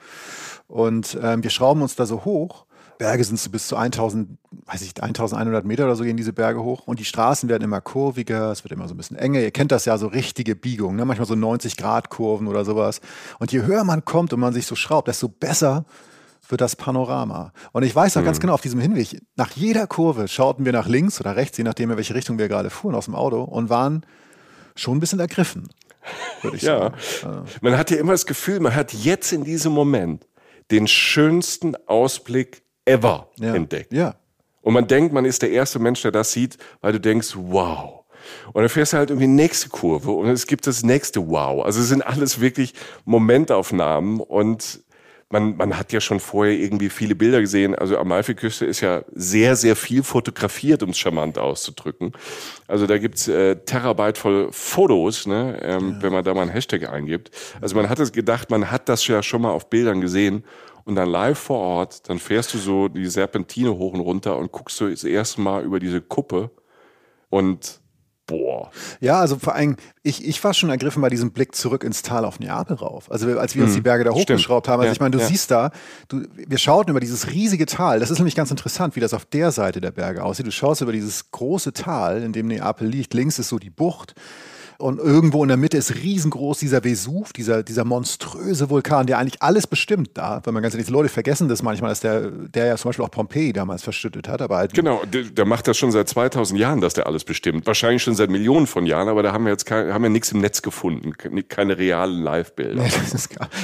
Und 0.68 1.18
ähm, 1.24 1.42
wir 1.42 1.50
schrauben 1.50 1.82
uns 1.82 1.96
da 1.96 2.06
so 2.06 2.24
hoch. 2.24 2.68
Berge 3.00 3.24
sind 3.24 3.40
so 3.40 3.50
bis 3.50 3.68
zu 3.68 3.76
1000, 3.76 4.38
weiß 4.68 4.84
ich, 4.84 5.02
1100 5.02 5.66
Meter 5.66 5.86
oder 5.86 5.96
so 5.96 6.04
gehen 6.04 6.18
diese 6.18 6.34
Berge 6.34 6.62
hoch. 6.62 6.86
Und 6.86 7.00
die 7.00 7.06
Straßen 7.06 7.50
werden 7.50 7.64
immer 7.64 7.82
kurviger, 7.82 8.52
es 8.52 8.64
wird 8.64 8.72
immer 8.72 8.88
so 8.88 8.94
ein 8.94 8.98
bisschen 8.98 9.18
enger. 9.18 9.40
Ihr 9.40 9.50
kennt 9.50 9.72
das 9.72 9.86
ja, 9.86 9.98
so 9.98 10.06
richtige 10.06 10.56
Biegungen, 10.56 10.98
ne? 10.98 11.06
manchmal 11.06 11.28
so 11.28 11.34
90 11.34 11.78
Grad 11.78 12.12
Kurven 12.12 12.48
oder 12.48 12.64
sowas. 12.64 13.02
Und 13.40 13.52
je 13.52 13.64
höher 13.64 13.86
man 13.86 14.06
kommt 14.06 14.34
und 14.34 14.40
man 14.40 14.54
sich 14.54 14.68
so 14.68 14.76
schraubt, 14.76 15.08
desto 15.08 15.30
besser 15.30 15.86
für 16.48 16.58
das 16.58 16.76
Panorama. 16.76 17.52
Und 17.72 17.84
ich 17.84 17.96
weiß 17.96 18.16
noch 18.16 18.22
mhm. 18.22 18.28
ganz 18.28 18.40
genau, 18.40 18.54
auf 18.54 18.62
diesem 18.62 18.80
Hinweg, 18.80 19.22
nach 19.36 19.52
jeder 19.52 19.88
Kurve 19.88 20.28
schauten 20.28 20.64
wir 20.64 20.72
nach 20.72 20.88
links 20.88 21.20
oder 21.20 21.36
rechts, 21.36 21.58
je 21.58 21.64
nachdem, 21.64 21.92
in 21.92 21.98
welche 21.98 22.14
Richtung 22.14 22.38
wir 22.38 22.48
gerade 22.48 22.70
fuhren 22.70 22.96
aus 22.96 23.06
dem 23.06 23.16
Auto 23.16 23.42
und 23.44 23.70
waren 23.70 24.06
schon 24.76 24.98
ein 24.98 25.00
bisschen 25.00 25.20
ergriffen. 25.20 25.70
würde 26.42 26.58
ich 26.58 26.64
ja. 26.64 26.92
sagen. 27.22 27.46
Man 27.62 27.78
hat 27.78 27.90
ja 27.90 27.98
immer 27.98 28.12
das 28.12 28.26
Gefühl, 28.26 28.60
man 28.60 28.76
hat 28.76 28.94
jetzt 28.94 29.32
in 29.32 29.44
diesem 29.44 29.74
Moment 29.74 30.28
den 30.72 30.88
schönsten 30.88 31.76
Ausblick 31.88 32.64
ever 32.86 33.30
ja. 33.40 33.56
entdeckt. 33.56 33.92
Ja. 33.92 34.16
Und 34.62 34.74
man 34.74 34.88
denkt, 34.88 35.14
man 35.14 35.26
ist 35.26 35.42
der 35.42 35.52
erste 35.52 35.80
Mensch, 35.80 36.02
der 36.02 36.12
das 36.12 36.32
sieht, 36.32 36.58
weil 36.82 36.94
du 36.94 37.00
denkst, 37.00 37.36
wow. 37.36 38.06
Und 38.54 38.62
dann 38.62 38.70
fährst 38.70 38.94
du 38.94 38.98
halt 38.98 39.10
irgendwie 39.10 39.28
nächste 39.28 39.70
Kurve 39.70 40.12
und 40.12 40.28
es 40.28 40.48
gibt 40.48 40.66
das 40.66 40.84
nächste 40.84 41.28
Wow. 41.28 41.64
Also 41.64 41.82
es 41.82 41.90
sind 41.90 42.02
alles 42.02 42.40
wirklich 42.40 42.74
Momentaufnahmen 43.06 44.20
und 44.20 44.84
man, 45.30 45.58
man 45.58 45.78
hat 45.78 45.92
ja 45.92 46.00
schon 46.00 46.20
vorher 46.20 46.54
irgendwie 46.54 46.90
viele 46.90 47.16
Bilder 47.16 47.42
gesehen. 47.42 47.76
Also 47.76 47.98
Amalfiküste 47.98 48.66
ist 48.66 48.82
ja 48.82 49.04
sehr, 49.14 49.56
sehr 49.56 49.76
viel 49.76 50.04
fotografiert, 50.04 50.84
um 50.84 50.92
es 50.92 50.98
charmant 50.98 51.38
auszudrücken. 51.38 52.14
Also 52.68 52.86
da 52.86 52.98
gibt's 52.98 53.28
äh, 53.28 53.56
Terabyte 53.56 54.18
voll 54.18 54.50
Fotos, 54.52 55.26
ne, 55.26 55.60
ähm, 55.64 55.94
ja. 55.94 56.04
wenn 56.04 56.14
man 56.14 56.24
da 56.24 56.34
mal 56.34 56.44
einen 56.44 56.52
Hashtag 56.52 56.88
eingibt. 56.90 57.32
Also 57.60 57.76
man 57.76 57.90
hat 57.90 58.00
es 58.00 58.12
gedacht, 58.12 58.52
man 58.52 58.70
hat 58.70 58.88
das 58.88 59.06
ja 59.08 59.24
schon 59.24 59.42
mal 59.42 59.52
auf 59.52 59.70
Bildern 59.70 60.00
gesehen 60.00 60.44
und 60.84 60.96
dann 60.96 61.10
live 61.10 61.40
vor 61.40 61.60
Ort, 61.60 62.08
dann 62.10 62.20
fährst 62.20 62.54
du 62.54 62.60
so 62.60 62.88
die 62.88 63.08
Serpentine 63.08 63.76
hoch 63.76 63.94
und 63.94 64.02
runter 64.02 64.38
und 64.38 64.52
guckst 64.52 64.80
du 64.80 64.90
das 64.90 65.04
erste 65.04 65.42
Mal 65.42 65.64
über 65.64 65.80
diese 65.80 66.02
Kuppe 66.02 66.52
und 67.30 67.82
boah. 68.26 68.72
Ja, 69.00 69.20
also 69.20 69.38
vor 69.38 69.56
allem, 69.56 69.76
ich, 70.04 70.26
ich 70.26 70.44
war 70.44 70.54
schon 70.54 70.70
ergriffen 70.70 71.02
bei 71.02 71.10
diesem 71.10 71.32
Blick 71.32 71.56
zurück 71.56 71.84
ins 71.84 72.02
Tal 72.02 72.26
auf 72.26 72.40
Neapel 72.40 72.78
rauf. 72.78 73.12
Also 73.12 73.38
als 73.40 73.56
wir 73.56 73.64
uns 73.64 73.72
mhm. 73.72 73.76
die 73.76 73.82
Berge 73.82 74.04
da 74.04 74.12
hochgeschraubt 74.12 74.68
haben. 74.68 74.80
Also 74.80 74.88
ja, 74.88 74.94
ich 74.94 75.00
meine, 75.00 75.12
du 75.12 75.20
ja. 75.20 75.28
siehst 75.28 75.52
da, 75.52 75.72
du, 76.08 76.24
wir 76.36 76.58
schauten 76.58 76.92
über 76.92 77.00
dieses 77.00 77.32
riesige 77.32 77.66
Tal. 77.66 78.00
Das 78.00 78.10
ist 78.10 78.20
nämlich 78.20 78.36
ganz 78.36 78.52
interessant, 78.52 78.96
wie 78.96 79.00
das 79.00 79.14
auf 79.14 79.26
der 79.26 79.52
Seite 79.52 79.82
der 79.82 79.92
Berge 79.92 80.24
aussieht. 80.24 80.48
Du 80.48 80.52
schaust 80.52 80.82
über 80.82 80.92
dieses 80.92 81.32
große 81.32 81.74
Tal, 81.74 82.24
in 82.24 82.34
dem 82.34 82.48
Neapel 82.48 82.88
liegt. 82.88 83.14
Links 83.14 83.40
ist 83.40 83.50
so 83.50 83.60
die 83.60 83.70
Bucht. 83.70 84.16
Und 84.78 85.00
irgendwo 85.00 85.44
in 85.44 85.48
der 85.48 85.58
Mitte 85.58 85.78
ist 85.78 85.96
riesengroß 85.96 86.60
dieser 86.60 86.84
Vesuv, 86.84 87.32
dieser, 87.34 87.64
dieser 87.64 87.86
monströse 87.86 88.70
Vulkan, 88.70 89.08
der 89.08 89.20
eigentlich 89.20 89.42
alles 89.42 89.68
bestimmt 89.68 90.12
da. 90.16 90.42
Wenn 90.44 90.54
man 90.54 90.64
ganz 90.64 90.76
ehrlich, 90.76 90.90
Leute 90.90 91.10
vergessen 91.10 91.48
das 91.48 91.64
manchmal, 91.64 91.90
dass 91.90 92.02
der, 92.02 92.30
der 92.30 92.66
ja 92.66 92.78
zum 92.78 92.90
Beispiel 92.90 93.06
auch 93.06 93.12
Pompeji 93.12 93.54
damals 93.54 93.84
verschüttet 93.84 94.28
hat. 94.28 94.42
Aber 94.42 94.58
halt 94.58 94.74
genau, 94.74 95.02
der, 95.06 95.24
der, 95.24 95.46
macht 95.46 95.68
das 95.68 95.78
schon 95.78 95.92
seit 95.92 96.10
2000 96.10 96.60
Jahren, 96.60 96.82
dass 96.82 96.94
der 96.94 97.08
alles 97.08 97.24
bestimmt. 97.24 97.66
Wahrscheinlich 97.66 98.04
schon 98.04 98.16
seit 98.16 98.30
Millionen 98.30 98.68
von 98.68 98.86
Jahren, 98.86 99.08
aber 99.08 99.24
da 99.24 99.32
haben 99.32 99.46
wir 99.46 99.52
jetzt 99.52 99.66
kein, 99.66 99.94
haben 99.94 100.04
wir 100.04 100.10
nichts 100.10 100.32
im 100.32 100.42
Netz 100.42 100.62
gefunden. 100.62 101.14
Keine 101.48 101.78
realen 101.78 102.22
Live-Bilder. 102.22 102.84
Nee, 102.84 102.90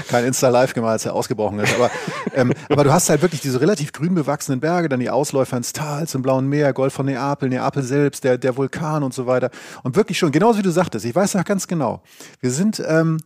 kein 0.08 0.26
Insta-Live 0.26 0.74
gemacht, 0.74 0.92
als 0.92 1.06
er 1.06 1.14
ausgebrochen 1.14 1.60
ist. 1.60 1.74
Aber, 1.76 1.92
ähm, 2.36 2.54
aber 2.70 2.84
du 2.84 2.94
hast 2.94 3.10
halt 3.10 3.22
wirklich 3.22 3.42
diese 3.42 3.60
relativ 3.60 3.92
grün 3.92 4.16
bewachsenen 4.16 4.60
Berge, 4.60 4.88
dann 4.88 5.00
die 5.00 5.10
Ausläufer 5.10 5.58
ins 5.58 5.74
Tal, 5.74 6.08
zum 6.08 6.22
Blauen 6.22 6.48
Meer, 6.48 6.74
Golf 6.74 6.94
von 6.94 7.06
Neapel, 7.06 7.50
Neapel 7.50 7.84
selbst, 7.84 8.24
der, 8.24 8.38
der 8.38 8.56
Vulkan 8.56 9.04
und 9.04 9.14
so 9.14 9.28
weiter. 9.28 9.50
Und 9.84 9.96
wirklich 9.96 10.18
schon, 10.18 10.32
genauso 10.32 10.60
wie 10.60 10.64
du 10.64 10.72
sagtest, 10.72 11.01
ist. 11.04 11.10
Ich 11.10 11.16
weiß 11.16 11.36
noch 11.36 11.46
ganz 11.46 11.68
genau. 11.68 12.02
Wir 12.40 12.52
sind 12.52 12.82
ähm, 12.86 13.18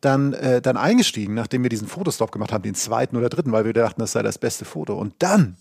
dann, 0.00 0.32
äh, 0.34 0.60
dann 0.60 0.76
eingestiegen, 0.76 1.34
nachdem 1.34 1.62
wir 1.62 1.70
diesen 1.70 1.88
Fotostop 1.88 2.32
gemacht 2.32 2.52
haben, 2.52 2.62
den 2.62 2.74
zweiten 2.74 3.16
oder 3.16 3.28
dritten, 3.28 3.52
weil 3.52 3.64
wir 3.64 3.72
dachten, 3.72 4.00
das 4.00 4.12
sei 4.12 4.22
das 4.22 4.38
beste 4.38 4.64
Foto. 4.64 4.94
Und 4.94 5.14
dann 5.18 5.56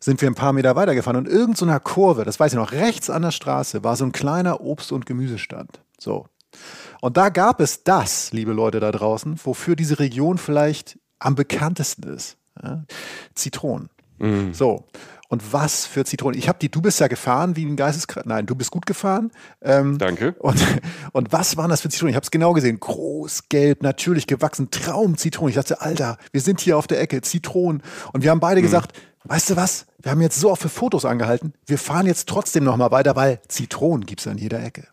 sind 0.00 0.20
wir 0.20 0.30
ein 0.30 0.34
paar 0.34 0.52
Meter 0.52 0.76
weitergefahren 0.76 1.16
und 1.16 1.28
irgend 1.28 1.56
so 1.56 1.64
einer 1.64 1.80
Kurve, 1.80 2.24
das 2.24 2.38
weiß 2.38 2.52
ich 2.52 2.58
noch, 2.58 2.72
rechts 2.72 3.08
an 3.08 3.22
der 3.22 3.30
Straße 3.30 3.84
war 3.84 3.96
so 3.96 4.04
ein 4.04 4.12
kleiner 4.12 4.60
Obst- 4.60 4.92
und 4.92 5.06
Gemüsestand. 5.06 5.80
So. 5.98 6.26
Und 7.00 7.16
da 7.16 7.30
gab 7.30 7.60
es 7.60 7.84
das, 7.84 8.32
liebe 8.32 8.52
Leute 8.52 8.80
da 8.80 8.92
draußen, 8.92 9.40
wofür 9.44 9.76
diese 9.76 9.98
Region 9.98 10.38
vielleicht 10.38 10.98
am 11.18 11.34
bekanntesten 11.34 12.02
ist. 12.14 12.36
Ja? 12.62 12.84
Zitronen. 13.34 13.88
Mhm. 14.18 14.54
So. 14.54 14.86
Und 15.28 15.52
was 15.52 15.86
für 15.86 16.04
Zitronen. 16.04 16.38
Ich 16.38 16.48
habe 16.48 16.58
die, 16.60 16.70
du 16.70 16.80
bist 16.80 17.00
ja 17.00 17.08
gefahren 17.08 17.56
wie 17.56 17.64
ein 17.64 17.76
Geisteskrank. 17.76 18.26
Nein, 18.26 18.46
du 18.46 18.54
bist 18.54 18.70
gut 18.70 18.86
gefahren. 18.86 19.32
Ähm, 19.62 19.98
Danke. 19.98 20.36
Und, 20.38 20.60
und 21.12 21.32
was 21.32 21.56
waren 21.56 21.70
das 21.70 21.80
für 21.80 21.88
Zitronen? 21.88 22.10
Ich 22.10 22.16
habe 22.16 22.24
es 22.24 22.30
genau 22.30 22.52
gesehen. 22.52 22.78
Groß, 22.78 23.48
gelb, 23.48 23.82
natürlich 23.82 24.26
gewachsen. 24.26 24.70
Traum-Zitronen. 24.70 25.48
Ich 25.48 25.56
dachte, 25.56 25.80
Alter, 25.80 26.18
wir 26.30 26.40
sind 26.40 26.60
hier 26.60 26.76
auf 26.76 26.86
der 26.86 27.00
Ecke. 27.00 27.22
Zitronen. 27.22 27.82
Und 28.12 28.22
wir 28.22 28.30
haben 28.30 28.40
beide 28.40 28.60
mhm. 28.60 28.64
gesagt, 28.64 28.96
weißt 29.24 29.50
du 29.50 29.56
was? 29.56 29.86
Wir 30.00 30.12
haben 30.12 30.20
jetzt 30.20 30.38
so 30.38 30.50
oft 30.50 30.62
für 30.62 30.68
Fotos 30.68 31.04
angehalten. 31.04 31.54
Wir 31.66 31.78
fahren 31.78 32.06
jetzt 32.06 32.28
trotzdem 32.28 32.64
noch 32.64 32.76
mal 32.76 32.90
weiter, 32.90 33.16
weil 33.16 33.40
Zitronen 33.48 34.06
gibt 34.06 34.20
es 34.20 34.26
an 34.26 34.38
jeder 34.38 34.62
Ecke. 34.62 34.86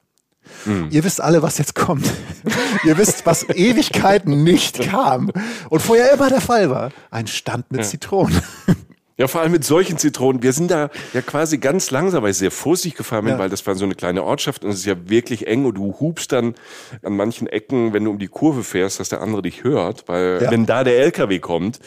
Mhm. 0.65 0.87
Ihr 0.89 1.03
wisst 1.03 1.21
alle, 1.21 1.41
was 1.41 1.57
jetzt 1.57 1.75
kommt. 1.75 2.09
Ihr 2.83 2.97
wisst, 2.97 3.25
was 3.25 3.47
Ewigkeiten 3.49 4.43
nicht 4.43 4.79
kam 4.81 5.31
und 5.69 5.81
vorher 5.81 6.11
immer 6.13 6.29
der 6.29 6.41
Fall 6.41 6.69
war. 6.69 6.91
Ein 7.09 7.27
Stand 7.27 7.71
mit 7.71 7.81
ja. 7.81 7.87
Zitronen. 7.87 8.41
Ja, 9.21 9.27
vor 9.27 9.41
allem 9.41 9.51
mit 9.51 9.63
solchen 9.63 9.99
Zitronen. 9.99 10.41
Wir 10.41 10.51
sind 10.51 10.71
da 10.71 10.89
ja 11.13 11.21
quasi 11.21 11.59
ganz 11.59 11.91
langsam, 11.91 12.23
weil 12.23 12.31
ich 12.31 12.37
sehr 12.37 12.49
vorsichtig 12.49 12.97
gefahren 12.97 13.25
bin, 13.25 13.33
ja. 13.35 13.39
weil 13.39 13.49
das 13.49 13.67
war 13.67 13.75
so 13.75 13.85
eine 13.85 13.93
kleine 13.93 14.23
Ortschaft 14.23 14.63
und 14.65 14.71
es 14.71 14.77
ist 14.77 14.85
ja 14.85 14.95
wirklich 15.11 15.45
eng 15.45 15.65
und 15.65 15.75
du 15.75 15.95
hubst 15.99 16.31
dann 16.31 16.55
an 17.03 17.15
manchen 17.15 17.45
Ecken, 17.45 17.93
wenn 17.93 18.03
du 18.03 18.09
um 18.09 18.17
die 18.17 18.29
Kurve 18.29 18.63
fährst, 18.63 18.99
dass 18.99 19.09
der 19.09 19.21
andere 19.21 19.43
dich 19.43 19.63
hört, 19.63 20.07
weil 20.07 20.39
ja. 20.41 20.49
wenn 20.49 20.65
da 20.65 20.83
der 20.83 20.97
LKW 20.97 21.37
kommt, 21.37 21.79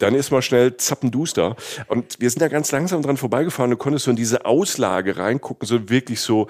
dann 0.00 0.16
ist 0.16 0.32
mal 0.32 0.42
schnell 0.42 0.78
zappenduster. 0.78 1.54
Und 1.86 2.18
wir 2.18 2.28
sind 2.28 2.42
da 2.42 2.48
ganz 2.48 2.72
langsam 2.72 3.02
dran 3.02 3.16
vorbeigefahren 3.16 3.70
und 3.70 3.78
du 3.78 3.84
konntest 3.84 4.06
so 4.06 4.10
in 4.10 4.16
diese 4.16 4.44
Auslage 4.44 5.16
reingucken, 5.16 5.68
so 5.68 5.88
wirklich 5.90 6.20
so 6.20 6.48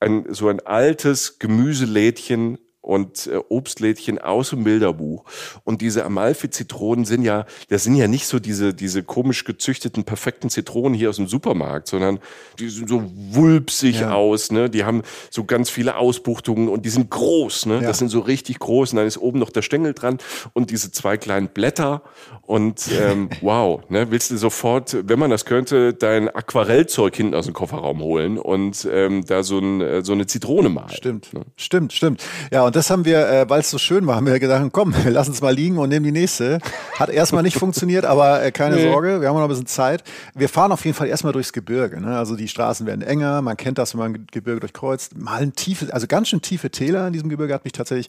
ein, 0.00 0.26
so 0.28 0.50
ein 0.50 0.60
altes 0.60 1.38
Gemüselädchen 1.38 2.58
und 2.88 3.26
äh, 3.26 3.38
Obstlädchen 3.50 4.18
aus 4.18 4.50
dem 4.50 4.64
Bilderbuch. 4.64 5.24
Und 5.64 5.82
diese 5.82 6.06
Amalfi-Zitronen 6.06 7.04
sind 7.04 7.22
ja, 7.22 7.44
das 7.68 7.84
sind 7.84 7.96
ja 7.96 8.08
nicht 8.08 8.26
so 8.26 8.38
diese, 8.38 8.72
diese 8.72 9.02
komisch 9.02 9.44
gezüchteten, 9.44 10.04
perfekten 10.04 10.48
Zitronen 10.48 10.94
hier 10.94 11.10
aus 11.10 11.16
dem 11.16 11.28
Supermarkt, 11.28 11.86
sondern 11.86 12.18
die 12.58 12.70
sind 12.70 12.88
so 12.88 13.02
wulpsig 13.14 14.00
ja. 14.00 14.12
aus, 14.12 14.50
ne? 14.50 14.70
Die 14.70 14.84
haben 14.84 15.02
so 15.28 15.44
ganz 15.44 15.68
viele 15.68 15.96
Ausbuchtungen 15.96 16.70
und 16.70 16.86
die 16.86 16.88
sind 16.88 17.10
groß, 17.10 17.66
ne? 17.66 17.74
Ja. 17.74 17.80
Das 17.82 17.98
sind 17.98 18.08
so 18.08 18.20
richtig 18.20 18.58
groß. 18.58 18.92
Und 18.92 18.96
dann 18.96 19.06
ist 19.06 19.18
oben 19.18 19.38
noch 19.38 19.50
der 19.50 19.62
Stängel 19.62 19.92
dran 19.92 20.16
und 20.54 20.70
diese 20.70 20.90
zwei 20.90 21.18
kleinen 21.18 21.48
Blätter. 21.48 22.00
Und 22.40 22.88
ähm, 22.98 23.28
wow, 23.42 23.82
ne? 23.90 24.10
Willst 24.10 24.30
du 24.30 24.38
sofort, 24.38 24.96
wenn 25.06 25.18
man 25.18 25.30
das 25.30 25.44
könnte, 25.44 25.92
dein 25.92 26.30
Aquarellzeug 26.30 27.14
hinten 27.14 27.34
aus 27.34 27.44
dem 27.44 27.52
Kofferraum 27.52 28.00
holen 28.00 28.38
und 28.38 28.88
ähm, 28.90 29.26
da 29.26 29.42
so, 29.42 29.58
ein, 29.58 29.82
äh, 29.82 30.02
so 30.02 30.14
eine 30.14 30.26
Zitrone 30.26 30.70
malen. 30.70 30.88
Stimmt, 30.88 31.34
ne? 31.34 31.42
stimmt, 31.56 31.92
stimmt. 31.92 32.24
Ja, 32.50 32.64
und 32.64 32.77
das 32.78 32.90
haben 32.90 33.04
wir, 33.04 33.28
äh, 33.28 33.50
weil 33.50 33.60
es 33.60 33.70
so 33.70 33.76
schön 33.76 34.06
war, 34.06 34.16
haben 34.16 34.26
wir 34.26 34.38
gedacht, 34.38 34.64
komm, 34.72 34.94
wir 35.04 35.10
lassen 35.10 35.32
es 35.32 35.42
mal 35.42 35.52
liegen 35.52 35.78
und 35.78 35.88
nehmen 35.88 36.04
die 36.04 36.12
nächste. 36.12 36.60
Hat 36.98 37.10
erstmal 37.10 37.42
nicht 37.42 37.58
funktioniert, 37.58 38.04
aber 38.04 38.42
äh, 38.42 38.52
keine 38.52 38.76
nee. 38.76 38.90
Sorge, 38.90 39.20
wir 39.20 39.28
haben 39.28 39.36
noch 39.36 39.42
ein 39.42 39.48
bisschen 39.48 39.66
Zeit. 39.66 40.04
Wir 40.34 40.48
fahren 40.48 40.70
auf 40.70 40.84
jeden 40.84 40.96
Fall 40.96 41.08
erstmal 41.08 41.32
durchs 41.32 41.52
Gebirge. 41.52 42.00
Ne? 42.00 42.16
Also 42.16 42.36
die 42.36 42.48
Straßen 42.48 42.86
werden 42.86 43.02
enger, 43.02 43.42
man 43.42 43.56
kennt 43.56 43.78
das, 43.78 43.94
wenn 43.94 43.98
man 43.98 44.26
Gebirge 44.30 44.60
durchkreuzt. 44.60 45.18
Mal 45.18 45.42
ein 45.42 45.54
tiefe, 45.54 45.92
also 45.92 46.06
ganz 46.06 46.28
schön 46.28 46.40
tiefe 46.40 46.70
Täler 46.70 47.06
in 47.08 47.12
diesem 47.12 47.28
Gebirge 47.28 47.52
hat 47.52 47.64
mich 47.64 47.72
tatsächlich 47.72 48.08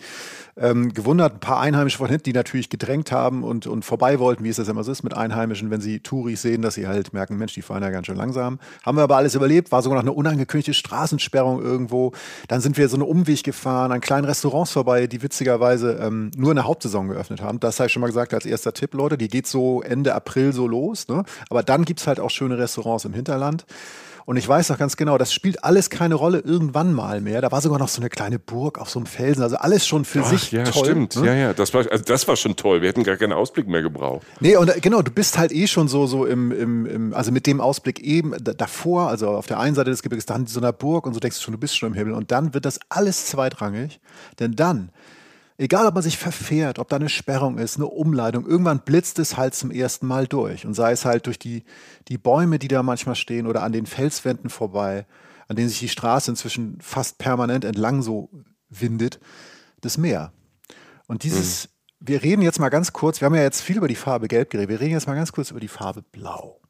ähm, 0.59 0.93
gewundert. 0.93 1.33
Ein 1.33 1.39
paar 1.39 1.59
Einheimische 1.59 1.97
von 1.97 2.07
hinten, 2.07 2.23
die 2.23 2.33
natürlich 2.33 2.69
gedrängt 2.69 3.11
haben 3.11 3.43
und, 3.43 3.67
und 3.67 3.85
vorbei 3.85 4.19
wollten, 4.19 4.43
wie 4.43 4.49
es 4.49 4.57
das 4.57 4.67
immer 4.67 4.83
so 4.83 4.91
ist 4.91 5.03
mit 5.03 5.15
Einheimischen, 5.15 5.71
wenn 5.71 5.81
sie 5.81 5.99
Touris 5.99 6.41
sehen, 6.41 6.61
dass 6.61 6.75
sie 6.75 6.87
halt 6.87 7.13
merken, 7.13 7.37
Mensch, 7.37 7.53
die 7.53 7.61
fahren 7.61 7.83
ja 7.83 7.89
ganz 7.89 8.07
schön 8.07 8.15
langsam. 8.15 8.59
Haben 8.85 8.97
wir 8.97 9.03
aber 9.03 9.17
alles 9.17 9.35
überlebt, 9.35 9.71
war 9.71 9.81
sogar 9.81 9.97
noch 9.97 10.03
eine 10.03 10.13
unangekündigte 10.13 10.73
Straßensperrung 10.73 11.61
irgendwo. 11.61 12.11
Dann 12.47 12.61
sind 12.61 12.77
wir 12.77 12.89
so 12.89 12.95
einen 12.95 13.03
Umweg 13.03 13.43
gefahren, 13.43 13.91
an 13.91 14.01
kleinen 14.01 14.25
Restaurants 14.25 14.71
vorbei, 14.71 15.07
die 15.07 15.21
witzigerweise 15.21 15.99
ähm, 16.01 16.31
nur 16.35 16.51
in 16.51 16.55
der 16.55 16.65
Hauptsaison 16.65 17.07
geöffnet 17.07 17.41
haben. 17.41 17.59
Das 17.59 17.79
habe 17.79 17.87
ich 17.87 17.93
schon 17.93 18.01
mal 18.01 18.07
gesagt 18.07 18.33
als 18.33 18.45
erster 18.45 18.73
Tipp, 18.73 18.93
Leute. 18.93 19.17
Die 19.17 19.27
geht 19.27 19.47
so 19.47 19.81
Ende 19.81 20.13
April 20.13 20.53
so 20.53 20.67
los. 20.67 21.07
Ne? 21.07 21.23
Aber 21.49 21.63
dann 21.63 21.85
gibt 21.85 22.01
es 22.01 22.07
halt 22.07 22.19
auch 22.19 22.29
schöne 22.29 22.57
Restaurants 22.57 23.05
im 23.05 23.13
Hinterland. 23.13 23.65
Und 24.29 24.38
ich 24.38 24.48
weiß 24.48 24.69
noch 24.69 24.77
ganz 24.77 24.95
genau, 24.95 25.17
das 25.17 25.33
spielt 25.33 25.63
alles 25.63 25.89
keine 25.89 26.13
Rolle 26.13 26.38
irgendwann 26.38 26.93
mal 26.93 27.19
mehr. 27.19 27.41
Da 27.41 27.51
war 27.51 27.62
sogar 27.62 27.79
noch 27.79 27.88
so 27.88 28.00
eine 28.00 28.09
kleine 28.09 28.38
Burg 28.38 28.77
auf 28.77 28.88
so 28.88 29.00
einem 29.00 29.07
Felsen. 29.07 29.41
Also 29.41 29.55
alles 29.55 29.88
schon 29.88 30.05
für 30.05 30.21
Ach, 30.21 30.29
sich 30.29 30.51
ja, 30.51 30.65
toll. 30.65 30.86
Stimmt, 30.86 31.15
ne? 31.15 31.25
ja, 31.25 31.33
ja. 31.33 31.53
Das 31.55 31.74
war, 31.74 31.91
also 31.91 32.03
das 32.03 32.27
war 32.27 32.36
schon 32.36 32.55
toll. 32.55 32.83
Wir 32.83 32.89
hätten 32.89 33.03
gar 33.03 33.17
keinen 33.17 33.33
Ausblick 33.33 33.67
mehr 33.67 33.81
gebraucht. 33.81 34.27
Nee, 34.39 34.55
und 34.55 34.69
äh, 34.69 34.79
genau, 34.81 35.01
du 35.01 35.09
bist 35.09 35.39
halt 35.39 35.51
eh 35.51 35.65
schon 35.65 35.88
so, 35.88 36.05
so 36.05 36.27
im, 36.27 36.51
im, 36.51 36.86
im 36.86 37.13
also 37.15 37.31
mit 37.31 37.48
dem 37.48 37.59
Ausblick 37.59 38.01
eben 38.01 38.36
davor, 38.43 39.09
also 39.09 39.29
auf 39.29 39.48
der 39.48 39.59
einen 39.59 39.74
Seite 39.74 39.89
des 39.89 40.03
Gebirges, 40.03 40.27
dann 40.27 40.45
so 40.45 40.59
einer 40.59 40.74
Burg 40.74 41.07
und 41.07 41.15
so 41.15 41.19
denkst 41.19 41.38
du 41.38 41.41
schon, 41.41 41.53
du 41.53 41.59
bist 41.59 41.75
schon 41.75 41.93
im 41.93 41.95
Himmel. 41.95 42.13
Und 42.13 42.29
dann 42.29 42.53
wird 42.53 42.65
das 42.65 42.79
alles 42.88 43.25
zweitrangig. 43.25 44.00
Denn 44.38 44.55
dann 44.55 44.91
Egal, 45.59 45.85
ob 45.87 45.93
man 45.93 46.03
sich 46.03 46.17
verfährt, 46.17 46.79
ob 46.79 46.87
da 46.87 46.95
eine 46.95 47.09
Sperrung 47.09 47.57
ist, 47.57 47.75
eine 47.75 47.87
Umleitung, 47.87 48.47
irgendwann 48.47 48.79
blitzt 48.79 49.19
es 49.19 49.35
halt 49.35 49.53
zum 49.53 49.71
ersten 49.71 50.07
Mal 50.07 50.25
durch. 50.25 50.65
Und 50.65 50.73
sei 50.73 50.93
es 50.93 51.03
halt 51.03 51.25
durch 51.25 51.37
die, 51.37 51.65
die 52.07 52.17
Bäume, 52.17 52.59
die 52.59 52.69
da 52.69 52.81
manchmal 52.81 53.15
stehen 53.15 53.45
oder 53.45 53.61
an 53.61 53.73
den 53.73 53.85
Felswänden 53.85 54.49
vorbei, 54.49 55.05
an 55.49 55.57
denen 55.57 55.67
sich 55.67 55.79
die 55.79 55.89
Straße 55.89 56.31
inzwischen 56.31 56.77
fast 56.79 57.17
permanent 57.17 57.65
entlang 57.65 58.01
so 58.01 58.29
windet, 58.69 59.19
das 59.81 59.97
Meer. 59.97 60.31
Und 61.07 61.23
dieses, 61.23 61.67
mhm. 61.67 62.07
wir 62.07 62.23
reden 62.23 62.41
jetzt 62.41 62.61
mal 62.61 62.69
ganz 62.69 62.93
kurz, 62.93 63.19
wir 63.19 63.25
haben 63.25 63.35
ja 63.35 63.41
jetzt 63.41 63.61
viel 63.61 63.75
über 63.75 63.89
die 63.89 63.95
Farbe 63.95 64.29
Gelb 64.29 64.51
geredet, 64.51 64.69
wir 64.69 64.79
reden 64.79 64.93
jetzt 64.93 65.07
mal 65.07 65.15
ganz 65.15 65.33
kurz 65.33 65.51
über 65.51 65.59
die 65.59 65.67
Farbe 65.67 66.03
Blau. 66.03 66.61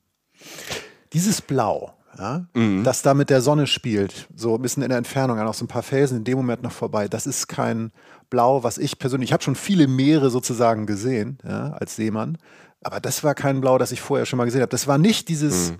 Dieses 1.14 1.44
Blau, 1.44 1.94
ja, 2.18 2.48
mhm. 2.56 2.84
das 2.84 3.04
da 3.04 3.14
mit 3.14 3.30
der 3.30 3.42
Sonne 3.42 3.68
spielt, 3.68 4.28
so 4.36 4.56
ein 4.56 4.64
bisschen 4.64 4.82
in 4.82 4.90
der 4.90 4.98
Entfernung, 4.98 5.38
an 5.38 5.48
auch 5.48 5.54
so 5.54 5.66
ein 5.66 5.68
paar 5.68 5.84
Felsen 5.84 6.18
in 6.18 6.24
dem 6.24 6.38
Moment 6.38 6.64
noch 6.64 6.72
vorbei, 6.72 7.08
das 7.08 7.28
ist 7.28 7.48
kein 7.48 7.92
Blau, 8.30 8.64
was 8.64 8.78
ich 8.78 9.00
persönlich, 9.00 9.30
ich 9.30 9.34
habe 9.34 9.44
schon 9.44 9.56
viele 9.56 9.88
Meere 9.88 10.30
sozusagen 10.30 10.86
gesehen, 10.86 11.40
ja, 11.44 11.72
als 11.72 11.96
Seemann, 11.96 12.38
aber 12.82 13.00
das 13.00 13.24
war 13.24 13.36
kein 13.36 13.62
Blau, 13.62 13.78
das 13.78 13.92
ich 13.92 14.02
vorher 14.02 14.26
schon 14.26 14.38
mal 14.38 14.46
gesehen 14.46 14.62
habe. 14.62 14.70
Das 14.70 14.88
war 14.88 14.98
nicht 14.98 15.28
dieses, 15.28 15.72
mhm. 15.72 15.78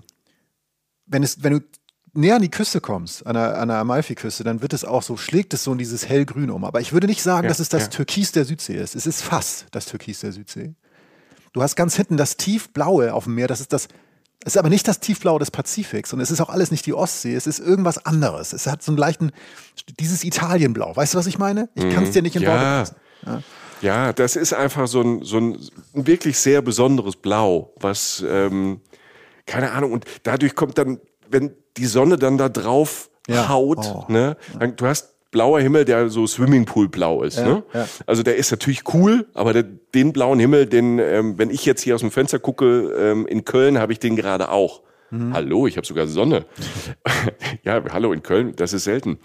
wenn 1.06 1.22
es, 1.22 1.42
wenn 1.42 1.52
du 1.54 1.60
näher 2.12 2.36
an 2.36 2.42
die 2.42 2.50
Küste 2.50 2.80
kommst, 2.80 3.26
an 3.26 3.34
der, 3.34 3.58
an 3.58 3.68
der 3.68 3.78
Amalfiküste, 3.78 4.44
dann 4.44 4.62
wird 4.62 4.72
es 4.72 4.84
auch 4.84 5.02
so, 5.02 5.16
schlägt 5.16 5.54
es 5.54 5.64
so 5.64 5.72
in 5.72 5.78
dieses 5.78 6.08
hellgrün 6.08 6.50
um. 6.50 6.64
Aber 6.64 6.80
ich 6.80 6.92
würde 6.92 7.06
nicht 7.06 7.22
sagen, 7.22 7.44
ja, 7.44 7.48
dass 7.48 7.60
es 7.60 7.68
das 7.68 7.84
ja. 7.84 7.88
Türkis 7.88 8.32
der 8.32 8.44
Südsee 8.44 8.76
ist. 8.76 8.96
Es 8.96 9.06
ist 9.06 9.22
fast 9.22 9.66
das 9.70 9.86
Türkis 9.86 10.20
der 10.20 10.32
Südsee. 10.32 10.74
Du 11.52 11.62
hast 11.62 11.76
ganz 11.76 11.96
hinten 11.96 12.16
das 12.16 12.36
tiefblaue 12.36 13.14
auf 13.14 13.24
dem 13.24 13.34
Meer, 13.34 13.48
das 13.48 13.60
ist 13.60 13.72
das 13.72 13.88
es 14.44 14.54
ist 14.54 14.56
aber 14.56 14.70
nicht 14.70 14.88
das 14.88 15.00
Tiefblau 15.00 15.38
des 15.38 15.50
Pazifiks 15.50 16.12
und 16.12 16.20
es 16.20 16.30
ist 16.30 16.40
auch 16.40 16.48
alles 16.48 16.70
nicht 16.70 16.86
die 16.86 16.94
Ostsee, 16.94 17.34
es 17.34 17.46
ist 17.46 17.58
irgendwas 17.58 18.04
anderes. 18.06 18.52
Es 18.52 18.66
hat 18.66 18.82
so 18.82 18.92
einen 18.92 18.98
leichten, 18.98 19.32
dieses 19.98 20.24
Italienblau. 20.24 20.96
Weißt 20.96 21.14
du, 21.14 21.18
was 21.18 21.26
ich 21.26 21.38
meine? 21.38 21.68
Ich 21.74 21.94
kann 21.94 22.04
es 22.04 22.12
dir 22.12 22.22
nicht 22.22 22.36
in 22.36 22.42
ja. 22.42 22.78
Worte 22.80 22.94
ja. 23.26 23.42
ja, 23.82 24.12
das 24.14 24.36
ist 24.36 24.54
einfach 24.54 24.88
so 24.88 25.02
ein, 25.02 25.22
so 25.24 25.38
ein 25.38 25.58
wirklich 25.92 26.38
sehr 26.38 26.62
besonderes 26.62 27.16
Blau, 27.16 27.74
was, 27.76 28.24
ähm, 28.26 28.80
keine 29.44 29.72
Ahnung, 29.72 29.92
und 29.92 30.06
dadurch 30.22 30.54
kommt 30.54 30.78
dann, 30.78 31.00
wenn 31.28 31.54
die 31.76 31.86
Sonne 31.86 32.16
dann 32.16 32.38
da 32.38 32.48
drauf 32.48 33.10
ja. 33.28 33.48
haut, 33.48 33.78
oh. 33.84 34.06
ne, 34.08 34.38
dann, 34.58 34.74
du 34.74 34.86
hast 34.86 35.09
blauer 35.30 35.60
Himmel, 35.60 35.84
der 35.84 36.08
so 36.08 36.26
Swimmingpool-blau 36.26 37.22
ist. 37.22 37.38
Ja, 37.38 37.44
ne? 37.46 37.62
Ja. 37.72 37.88
Also 38.06 38.22
der 38.22 38.36
ist 38.36 38.50
natürlich 38.50 38.82
cool, 38.94 39.26
aber 39.34 39.52
der, 39.52 39.62
den 39.62 40.12
blauen 40.12 40.38
Himmel, 40.38 40.66
den, 40.66 40.98
ähm, 40.98 41.38
wenn 41.38 41.50
ich 41.50 41.64
jetzt 41.64 41.82
hier 41.82 41.94
aus 41.94 42.00
dem 42.00 42.10
Fenster 42.10 42.38
gucke, 42.38 42.94
ähm, 42.98 43.26
in 43.26 43.44
Köln 43.44 43.78
habe 43.78 43.92
ich 43.92 43.98
den 43.98 44.16
gerade 44.16 44.50
auch. 44.50 44.82
Mhm. 45.10 45.32
Hallo, 45.32 45.66
ich 45.66 45.76
habe 45.76 45.86
sogar 45.86 46.06
Sonne. 46.06 46.46
ja, 47.64 47.82
hallo 47.92 48.12
in 48.12 48.22
Köln, 48.22 48.54
das 48.56 48.72
ist 48.72 48.84
selten. 48.84 49.18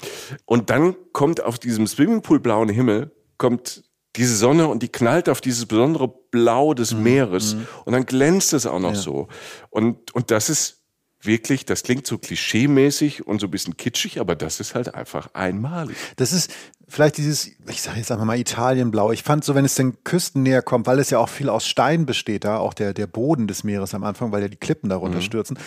Und 0.45 0.69
dann 0.69 0.95
kommt 1.11 1.43
auf 1.43 1.59
diesem 1.59 1.87
Swimmingpool-blauen 1.87 2.69
Himmel, 2.69 3.11
kommt 3.37 3.83
diese 4.15 4.35
Sonne 4.35 4.67
und 4.67 4.81
die 4.81 4.89
knallt 4.89 5.29
auf 5.29 5.41
dieses 5.41 5.65
besondere 5.65 6.07
Blau 6.31 6.73
des 6.73 6.93
mhm. 6.93 7.03
Meeres 7.03 7.55
mhm. 7.55 7.67
und 7.85 7.93
dann 7.93 8.05
glänzt 8.05 8.53
es 8.53 8.65
auch 8.65 8.79
noch 8.79 8.93
ja. 8.93 8.99
so. 8.99 9.27
Und, 9.69 10.13
und 10.15 10.31
das 10.31 10.49
ist 10.49 10.84
wirklich, 11.25 11.65
das 11.65 11.83
klingt 11.83 12.07
so 12.07 12.17
klischeemäßig 12.17 13.25
und 13.25 13.39
so 13.39 13.47
ein 13.47 13.51
bisschen 13.51 13.77
kitschig, 13.77 14.19
aber 14.19 14.35
das 14.35 14.59
ist 14.59 14.75
halt 14.75 14.93
einfach 14.93 15.29
einmalig. 15.33 15.95
Das 16.15 16.33
ist 16.33 16.53
vielleicht 16.87 17.17
dieses, 17.17 17.51
ich 17.67 17.81
sage 17.81 17.97
jetzt 17.97 18.11
einfach 18.11 18.25
mal 18.25 18.37
Italienblau. 18.37 19.11
Ich 19.11 19.23
fand 19.23 19.43
so, 19.43 19.55
wenn 19.55 19.65
es 19.65 19.75
den 19.75 20.03
Küsten 20.03 20.43
näher 20.43 20.61
kommt, 20.61 20.87
weil 20.87 20.99
es 20.99 21.09
ja 21.09 21.19
auch 21.19 21.29
viel 21.29 21.49
aus 21.49 21.67
Stein 21.67 22.05
besteht, 22.05 22.43
da 22.43 22.57
auch 22.57 22.73
der, 22.73 22.93
der 22.93 23.07
Boden 23.07 23.47
des 23.47 23.63
Meeres 23.63 23.93
am 23.93 24.03
Anfang, 24.03 24.31
weil 24.31 24.41
ja 24.41 24.47
die 24.47 24.57
Klippen 24.57 24.89
darunter 24.89 25.17
mhm. 25.17 25.23
stürzen 25.23 25.57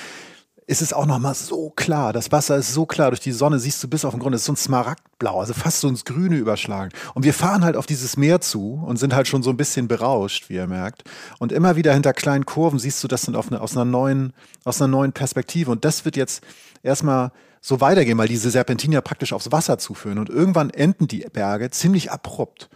ist 0.69 0.83
es 0.83 0.93
auch 0.93 1.07
nochmal 1.07 1.35
so 1.35 1.71
klar. 1.71 2.13
Das 2.13 2.31
Wasser 2.31 2.59
ist 2.59 2.75
so 2.75 2.85
klar. 2.85 3.11
Durch 3.11 3.21
die 3.21 3.33
Sonne 3.33 3.59
siehst 3.59 3.83
du 3.83 3.89
bis 3.89 4.05
auf 4.05 4.13
den 4.13 4.21
Grund. 4.21 4.35
Es 4.35 4.43
ist 4.43 4.47
so 4.47 4.53
ein 4.53 4.57
Smaragdblau, 4.57 5.41
also 5.41 5.55
fast 5.55 5.81
so 5.81 5.89
ins 5.89 6.05
Grüne 6.05 6.37
überschlagen. 6.37 6.93
Und 7.15 7.25
wir 7.25 7.33
fahren 7.33 7.65
halt 7.65 7.75
auf 7.75 7.87
dieses 7.87 8.19
Meer 8.19 8.43
zu 8.43 8.75
und 8.85 8.99
sind 8.99 9.15
halt 9.15 9.27
schon 9.27 9.43
so 9.43 9.49
ein 9.49 9.57
bisschen 9.57 9.89
berauscht, 9.89 10.51
wie 10.51 10.57
ihr 10.57 10.67
merkt. 10.67 11.05
Und 11.39 11.53
immer 11.53 11.77
wieder 11.77 11.95
hinter 11.95 12.13
kleinen 12.13 12.45
Kurven 12.45 12.79
siehst 12.79 13.03
du 13.03 13.09
das 13.09 13.23
dann 13.23 13.35
eine, 13.35 13.63
aus, 13.63 13.77
einer 13.77 13.87
neuen, 13.87 14.35
aus 14.65 14.83
einer 14.83 14.89
neuen 14.89 15.15
Perspektive. 15.15 15.71
Und 15.71 15.87
das 15.87 16.05
wird 16.05 16.17
jetzt 16.17 16.45
erstmal 16.83 17.33
so 17.63 17.81
weitergehen, 17.81 18.19
weil 18.19 18.29
diese 18.29 18.51
Serpentinen 18.51 18.93
ja 18.93 19.01
praktisch 19.01 19.33
aufs 19.33 19.51
Wasser 19.51 19.79
zuführen. 19.79 20.19
Und 20.19 20.29
irgendwann 20.29 20.69
enden 20.69 21.09
die 21.09 21.25
Berge 21.33 21.71
ziemlich 21.71 22.13
abrupt. 22.13 22.69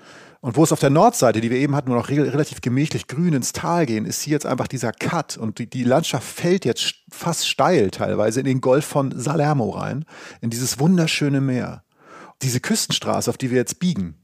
Und 0.42 0.56
wo 0.56 0.64
es 0.64 0.72
auf 0.72 0.80
der 0.80 0.90
Nordseite, 0.90 1.40
die 1.40 1.52
wir 1.52 1.58
eben 1.58 1.76
hatten, 1.76 1.90
nur 1.90 1.98
noch 1.98 2.10
re 2.10 2.32
relativ 2.32 2.60
gemächlich 2.60 3.06
grün 3.06 3.32
ins 3.32 3.52
Tal 3.52 3.86
gehen, 3.86 4.04
ist 4.04 4.22
hier 4.22 4.32
jetzt 4.32 4.44
einfach 4.44 4.66
dieser 4.66 4.92
Cut 4.92 5.36
und 5.36 5.60
die, 5.60 5.70
die 5.70 5.84
Landschaft 5.84 6.26
fällt 6.26 6.64
jetzt 6.64 6.96
fast 7.12 7.48
steil 7.48 7.92
teilweise 7.92 8.40
in 8.40 8.46
den 8.46 8.60
Golf 8.60 8.84
von 8.84 9.16
Salermo 9.16 9.70
rein, 9.70 10.04
in 10.40 10.50
dieses 10.50 10.80
wunderschöne 10.80 11.40
Meer. 11.40 11.84
Diese 12.42 12.58
Küstenstraße, 12.58 13.30
auf 13.30 13.38
die 13.38 13.52
wir 13.52 13.58
jetzt 13.58 13.78
biegen, 13.78 14.16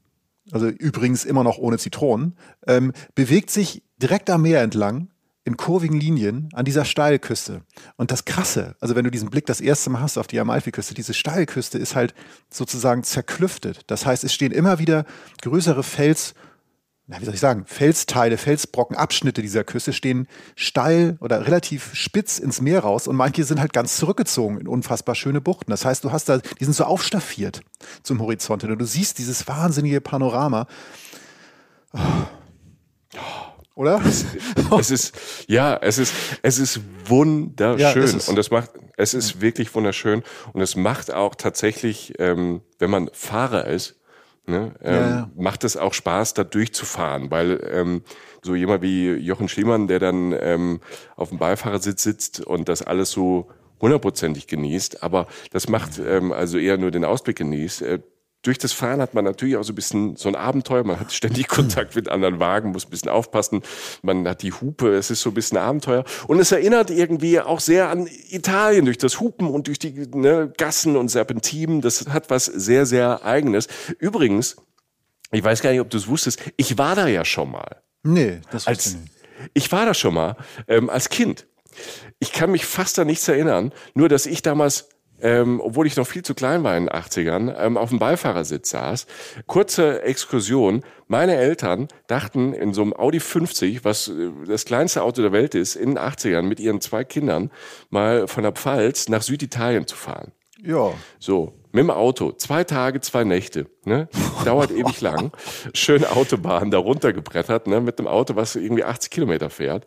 also 0.51 0.67
übrigens 0.67 1.25
immer 1.25 1.45
noch 1.45 1.57
ohne 1.57 1.79
Zitronen, 1.79 2.37
ähm, 2.67 2.93
bewegt 3.15 3.51
sich 3.51 3.85
direkt 3.99 4.29
am 4.29 4.43
Meer 4.43 4.63
entlang 4.63 5.11
in 5.49 5.57
kurvigen 5.57 5.99
Linien 5.99 6.51
an 6.53 6.67
dieser 6.67 6.85
Steilküste. 6.85 7.63
Und 7.97 8.11
das 8.13 8.27
Krasse, 8.27 8.77
also 8.81 8.95
wenn 8.95 9.05
du 9.05 9.11
diesen 9.11 9.31
Blick 9.31 9.47
das 9.47 9.61
erste 9.61 9.89
Mal 9.89 10.03
hast 10.03 10.19
auf 10.19 10.27
die 10.27 10.39
Amalfiküste, 10.39 10.95
diese 10.95 11.15
Steilküste 11.15 11.79
ist 11.79 11.97
halt 11.97 12.15
sozusagen 12.51 13.03
zerklüftet. 13.03 13.81
Das 13.87 14.05
heißt, 14.05 14.25
es 14.25 14.33
stehen 14.33 14.53
immer 14.53 14.79
wieder 14.79 15.07
größere 15.43 15.83
Fels, 15.83 16.35
na, 17.07 17.19
wie 17.19 17.25
soll 17.25 17.33
ich 17.33 17.41
sagen, 17.41 17.65
Felsteile, 17.67 18.37
Felsbrocken, 18.37 18.95
Abschnitte 18.95 19.41
dieser 19.41 19.65
Küste 19.65 19.95
stehen 19.95 20.29
steil 20.55 21.17
oder 21.21 21.47
relativ 21.47 21.95
spitz 21.95 22.39
ins 22.39 22.61
Meer 22.61 22.81
raus 22.81 23.09
und 23.09 23.17
manche 23.17 23.45
sind 23.45 23.59
halt 23.59 23.73
ganz 23.73 23.97
zurückgezogen 23.97 24.61
in 24.61 24.69
unfassbar 24.69 25.15
schöne 25.15 25.41
Buchten. 25.41 25.71
Das 25.71 25.87
heißt, 25.87 26.05
du 26.05 26.13
hast 26.13 26.29
da, 26.29 26.39
die 26.39 26.65
sind 26.65 26.75
so 26.75 26.85
aufstaffiert 26.85 27.63
zum 28.03 28.21
Horizont 28.21 28.63
und 28.65 28.79
du 28.79 28.85
siehst 28.85 29.17
dieses 29.17 29.49
wahnsinnige 29.49 30.03
Panorama. 30.03 30.67
Oh 31.95 33.48
oder? 33.79 34.03
Es, 34.79 34.91
ist, 34.91 35.15
ja, 35.47 35.79
es 35.81 35.99
ist, 35.99 36.13
es 36.43 36.59
ist 36.59 36.81
wunderschön. 37.07 37.79
Ja, 37.79 37.93
es 37.95 38.29
und 38.29 38.37
es 38.39 38.51
macht, 38.51 38.71
es 38.97 39.15
ist 39.15 39.41
wirklich 39.41 39.73
wunderschön. 39.75 40.25
Und 40.53 40.61
es 40.61 40.75
macht 40.75 41.15
auch 41.15 41.37
tatsächlich, 41.37 42.15
ähm, 42.19 42.61
wenn 42.81 42.91
man 42.91 43.09
Fahrer 43.13 43.69
ist, 43.69 43.97
ne, 44.47 44.75
ähm, 44.83 44.95
ja. 44.95 45.31
macht 45.37 45.63
es 45.63 45.77
auch 45.77 45.95
Spaß, 45.95 46.35
da 46.35 46.43
durchzufahren, 46.43 47.31
weil 47.31 47.61
ähm, 47.71 48.03
so 48.43 48.57
jemand 48.57 48.83
wie 48.83 49.13
Jochen 49.13 49.49
Schliemann, 49.49 49.87
der 49.87 50.01
dann 50.01 50.35
ähm, 50.39 50.81
auf 51.15 51.29
dem 51.29 51.39
Beifahrersitz 51.39 52.03
sitzt 52.03 52.41
und 52.41 52.69
das 52.69 52.83
alles 52.83 53.13
so 53.13 53.49
hundertprozentig 53.81 54.49
genießt, 54.49 55.05
aber 55.05 55.29
das 55.53 55.69
macht 55.69 56.01
ähm, 56.01 56.33
also 56.33 56.59
eher 56.59 56.79
nur 56.79 56.91
den 56.91 57.05
Ausblick 57.05 57.37
genießt. 57.37 57.83
Äh, 57.83 58.01
durch 58.43 58.59
das 58.59 58.73
Fahren 58.73 59.01
hat 59.01 59.15
man 59.15 59.25
natürlich 59.25 59.57
auch 59.57 59.65
so 59.65 59.73
ein 59.73 59.75
bisschen 59.75 60.17
so 60.17 60.29
ein 60.29 60.37
Abenteuer. 60.37 60.85
Man 60.85 61.01
hat 61.01 61.13
ständig 61.13 61.49
Kontakt 61.49 61.97
mit 61.97 62.09
anderen 62.09 62.39
Wagen, 62.39 62.71
muss 62.71 62.87
ein 62.87 62.91
bisschen 62.91 63.11
aufpassen. 63.11 63.63
Man 64.03 64.27
hat 64.29 64.43
die 64.43 64.53
Hupe, 64.53 64.95
es 64.95 65.11
ist 65.11 65.23
so 65.23 65.31
ein 65.31 65.35
bisschen 65.35 65.59
Abenteuer. 65.59 66.05
Und 66.29 66.39
es 66.39 66.53
erinnert 66.53 66.91
irgendwie 66.91 67.41
auch 67.41 67.61
sehr 67.61 67.91
an 67.91 68.09
Italien 68.31 68.85
durch 68.85 68.99
das 68.99 69.21
Hupen 69.21 69.49
und 69.49 69.67
durch 69.67 69.79
die 69.79 70.07
ne, 70.15 70.53
Gassen 70.57 70.97
und 70.97 71.09
Serpentinen. 71.09 71.81
Das 71.81 72.07
hat 72.09 72.31
was 72.31 72.45
sehr, 72.45 72.87
sehr 72.87 73.25
Eigenes. 73.25 73.67
Übrigens, 73.99 74.57
ich 75.33 75.43
weiß 75.43 75.61
gar 75.61 75.71
nicht, 75.71 75.81
ob 75.81 75.91
du 75.91 75.99
es 75.99 76.09
wusstest, 76.09 76.41
ich 76.57 76.79
war 76.79 76.95
da 76.95 77.07
ja 77.07 77.25
schon 77.25 77.51
mal. 77.51 77.83
Nee, 78.03 78.41
das 78.51 78.67
als, 78.67 78.87
ich 78.87 78.95
nicht. 78.95 79.13
Ich 79.55 79.73
war 79.73 79.85
da 79.85 79.95
schon 79.95 80.15
mal 80.15 80.37
ähm, 80.69 80.89
als 80.91 81.09
Kind. 81.09 81.47
Ich 82.19 82.33
kann 82.33 82.51
mich 82.51 82.67
fast 82.67 82.99
an 82.99 83.07
nichts 83.07 83.29
erinnern, 83.29 83.73
nur 83.95 84.09
dass 84.09 84.27
ich 84.27 84.43
damals 84.43 84.89
ähm, 85.21 85.61
obwohl 85.63 85.87
ich 85.87 85.97
noch 85.97 86.07
viel 86.07 86.23
zu 86.23 86.35
klein 86.35 86.63
war 86.65 86.77
in 86.77 86.87
den 86.87 86.95
80ern, 86.95 87.55
ähm, 87.59 87.77
auf 87.77 87.91
dem 87.91 87.99
Beifahrersitz 87.99 88.71
saß. 88.71 89.07
Kurze 89.47 90.03
Exkursion. 90.03 90.85
Meine 91.07 91.37
Eltern 91.37 91.89
dachten 92.07 92.53
in 92.53 92.75
so 92.75 92.83
einem 92.83 92.93
Audi 92.93 93.21
50, 93.21 93.85
was 93.85 94.09
äh, 94.09 94.31
das 94.47 94.65
kleinste 94.65 95.03
Auto 95.03 95.23
der 95.23 95.33
Welt 95.33 95.55
ist, 95.55 95.77
in 95.77 95.91
den 95.91 95.99
80ern 95.99 96.43
mit 96.43 96.61
ihren 96.61 96.81
zwei 96.81 97.05
Kindern 97.05 97.51
mal 97.91 98.29
von 98.29 98.43
der 98.43 98.53
Pfalz 98.53 99.09
nach 99.09 99.23
Süditalien 99.23 99.87
zu 99.87 99.97
fahren. 99.97 100.33
Ja. 100.63 100.93
So, 101.19 101.58
mit 101.73 101.83
dem 101.83 101.91
Auto. 101.91 102.33
Zwei 102.33 102.65
Tage, 102.65 103.01
zwei 103.01 103.25
Nächte. 103.25 103.67
Ne? 103.85 104.09
Dauert 104.45 104.71
ewig 104.71 105.01
lang. 105.01 105.33
Schön 105.75 106.05
Autobahn 106.05 106.71
da 106.71 106.79
runtergebrettert, 106.79 107.67
ne? 107.67 107.81
mit 107.81 107.99
einem 107.99 108.09
Auto, 108.09 108.37
was 108.37 108.57
irgendwie 108.57 108.85
80 108.85 109.11
Kilometer 109.11 109.51
fährt. 109.51 109.87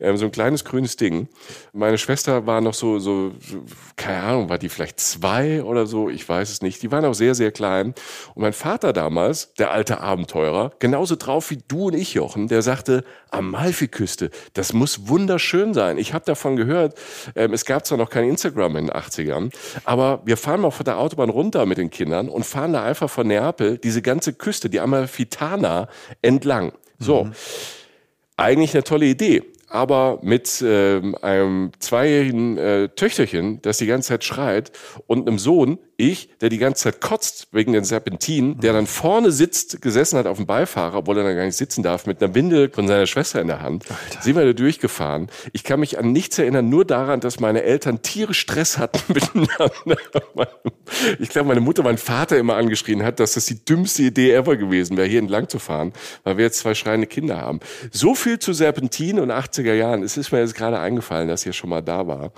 Ähm, 0.00 0.16
so 0.16 0.26
ein 0.26 0.32
kleines 0.32 0.64
grünes 0.64 0.96
Ding. 0.96 1.28
Meine 1.72 1.98
Schwester 1.98 2.46
war 2.46 2.60
noch 2.60 2.74
so, 2.74 2.98
so, 2.98 3.32
keine 3.96 4.22
Ahnung, 4.22 4.48
war 4.48 4.58
die 4.58 4.68
vielleicht 4.68 5.00
zwei 5.00 5.62
oder 5.62 5.86
so, 5.86 6.08
ich 6.08 6.28
weiß 6.28 6.50
es 6.50 6.62
nicht. 6.62 6.82
Die 6.82 6.92
waren 6.92 7.04
auch 7.04 7.14
sehr, 7.14 7.34
sehr 7.34 7.50
klein. 7.50 7.94
Und 8.34 8.42
mein 8.42 8.52
Vater 8.52 8.92
damals, 8.92 9.54
der 9.54 9.70
alte 9.70 10.00
Abenteurer, 10.00 10.72
genauso 10.78 11.16
drauf 11.16 11.50
wie 11.50 11.58
du 11.68 11.86
und 11.86 11.94
ich, 11.94 12.14
Jochen, 12.14 12.48
der 12.48 12.62
sagte, 12.62 13.04
Amalfiküste, 13.30 14.30
das 14.54 14.72
muss 14.72 15.08
wunderschön 15.08 15.74
sein. 15.74 15.98
Ich 15.98 16.14
habe 16.14 16.24
davon 16.24 16.56
gehört, 16.56 16.98
ähm, 17.34 17.52
es 17.52 17.64
gab 17.64 17.86
zwar 17.86 17.98
noch 17.98 18.10
kein 18.10 18.24
Instagram 18.28 18.76
in 18.76 18.86
den 18.86 18.94
80ern, 18.94 19.52
aber 19.84 20.22
wir 20.24 20.36
fahren 20.36 20.60
mal 20.60 20.70
von 20.70 20.84
der 20.84 20.98
Autobahn 20.98 21.30
runter 21.30 21.66
mit 21.66 21.78
den 21.78 21.90
Kindern 21.90 22.28
und 22.28 22.44
fahren 22.44 22.72
da 22.72 22.84
einfach 22.84 23.10
von 23.10 23.26
Neapel 23.26 23.78
diese 23.78 24.02
ganze 24.02 24.32
Küste, 24.32 24.70
die 24.70 24.80
Amalfitana, 24.80 25.88
entlang. 26.22 26.72
So. 26.98 27.24
Mhm. 27.24 27.32
Eigentlich 28.36 28.74
eine 28.74 28.84
tolle 28.84 29.06
Idee 29.06 29.42
aber 29.68 30.18
mit 30.22 30.62
ähm, 30.66 31.14
einem 31.20 31.72
zweijährigen 31.78 32.56
äh, 32.56 32.88
Töchterchen, 32.88 33.60
das 33.62 33.78
die 33.78 33.86
ganze 33.86 34.08
Zeit 34.08 34.24
schreit, 34.24 34.72
und 35.06 35.28
einem 35.28 35.38
Sohn, 35.38 35.78
ich, 35.98 36.30
der 36.40 36.48
die 36.48 36.58
ganze 36.58 36.84
Zeit 36.84 37.00
kotzt 37.00 37.48
wegen 37.50 37.72
den 37.72 37.84
Serpentinen, 37.84 38.58
der 38.60 38.72
dann 38.72 38.86
vorne 38.86 39.32
sitzt, 39.32 39.82
gesessen 39.82 40.16
hat 40.16 40.26
auf 40.26 40.36
dem 40.36 40.46
Beifahrer, 40.46 40.98
obwohl 40.98 41.18
er 41.18 41.24
dann 41.24 41.36
gar 41.36 41.44
nicht 41.44 41.56
sitzen 41.56 41.82
darf, 41.82 42.06
mit 42.06 42.22
einer 42.22 42.34
Windel 42.34 42.70
von 42.70 42.86
seiner 42.86 43.06
Schwester 43.06 43.40
in 43.40 43.48
der 43.48 43.60
Hand, 43.60 43.84
Alter. 43.90 44.22
sind 44.22 44.36
wir 44.36 44.44
da 44.44 44.52
durchgefahren. 44.52 45.28
Ich 45.52 45.64
kann 45.64 45.80
mich 45.80 45.98
an 45.98 46.12
nichts 46.12 46.38
erinnern, 46.38 46.68
nur 46.68 46.84
daran, 46.84 47.18
dass 47.18 47.40
meine 47.40 47.64
Eltern 47.64 48.00
tierisch 48.00 48.38
Stress 48.38 48.78
hatten 48.78 49.00
miteinander. 49.12 49.50
Ich 51.18 51.28
glaube, 51.28 51.48
meine 51.48 51.60
Mutter 51.60 51.82
meinen 51.82 51.98
Vater 51.98 52.38
immer 52.38 52.56
angeschrien 52.56 53.02
hat, 53.02 53.20
dass 53.20 53.34
das 53.34 53.44
die 53.44 53.62
dümmste 53.62 54.04
Idee 54.04 54.32
ever 54.32 54.56
gewesen 54.56 54.96
wäre, 54.96 55.06
hier 55.06 55.18
entlang 55.18 55.46
zu 55.48 55.58
fahren, 55.58 55.92
weil 56.24 56.38
wir 56.38 56.44
jetzt 56.46 56.60
zwei 56.60 56.74
schreiende 56.74 57.06
Kinder 57.06 57.36
haben. 57.36 57.60
So 57.90 58.14
viel 58.14 58.38
zu 58.38 58.54
Serpentinen 58.54 59.22
und 59.22 59.30
80er 59.30 59.74
Jahren. 59.74 60.02
Es 60.02 60.16
ist 60.16 60.32
mir 60.32 60.40
jetzt 60.40 60.54
gerade 60.54 60.78
eingefallen, 60.78 61.28
dass 61.28 61.44
ihr 61.44 61.52
schon 61.52 61.68
mal 61.68 61.82
da 61.82 62.06
war. 62.06 62.32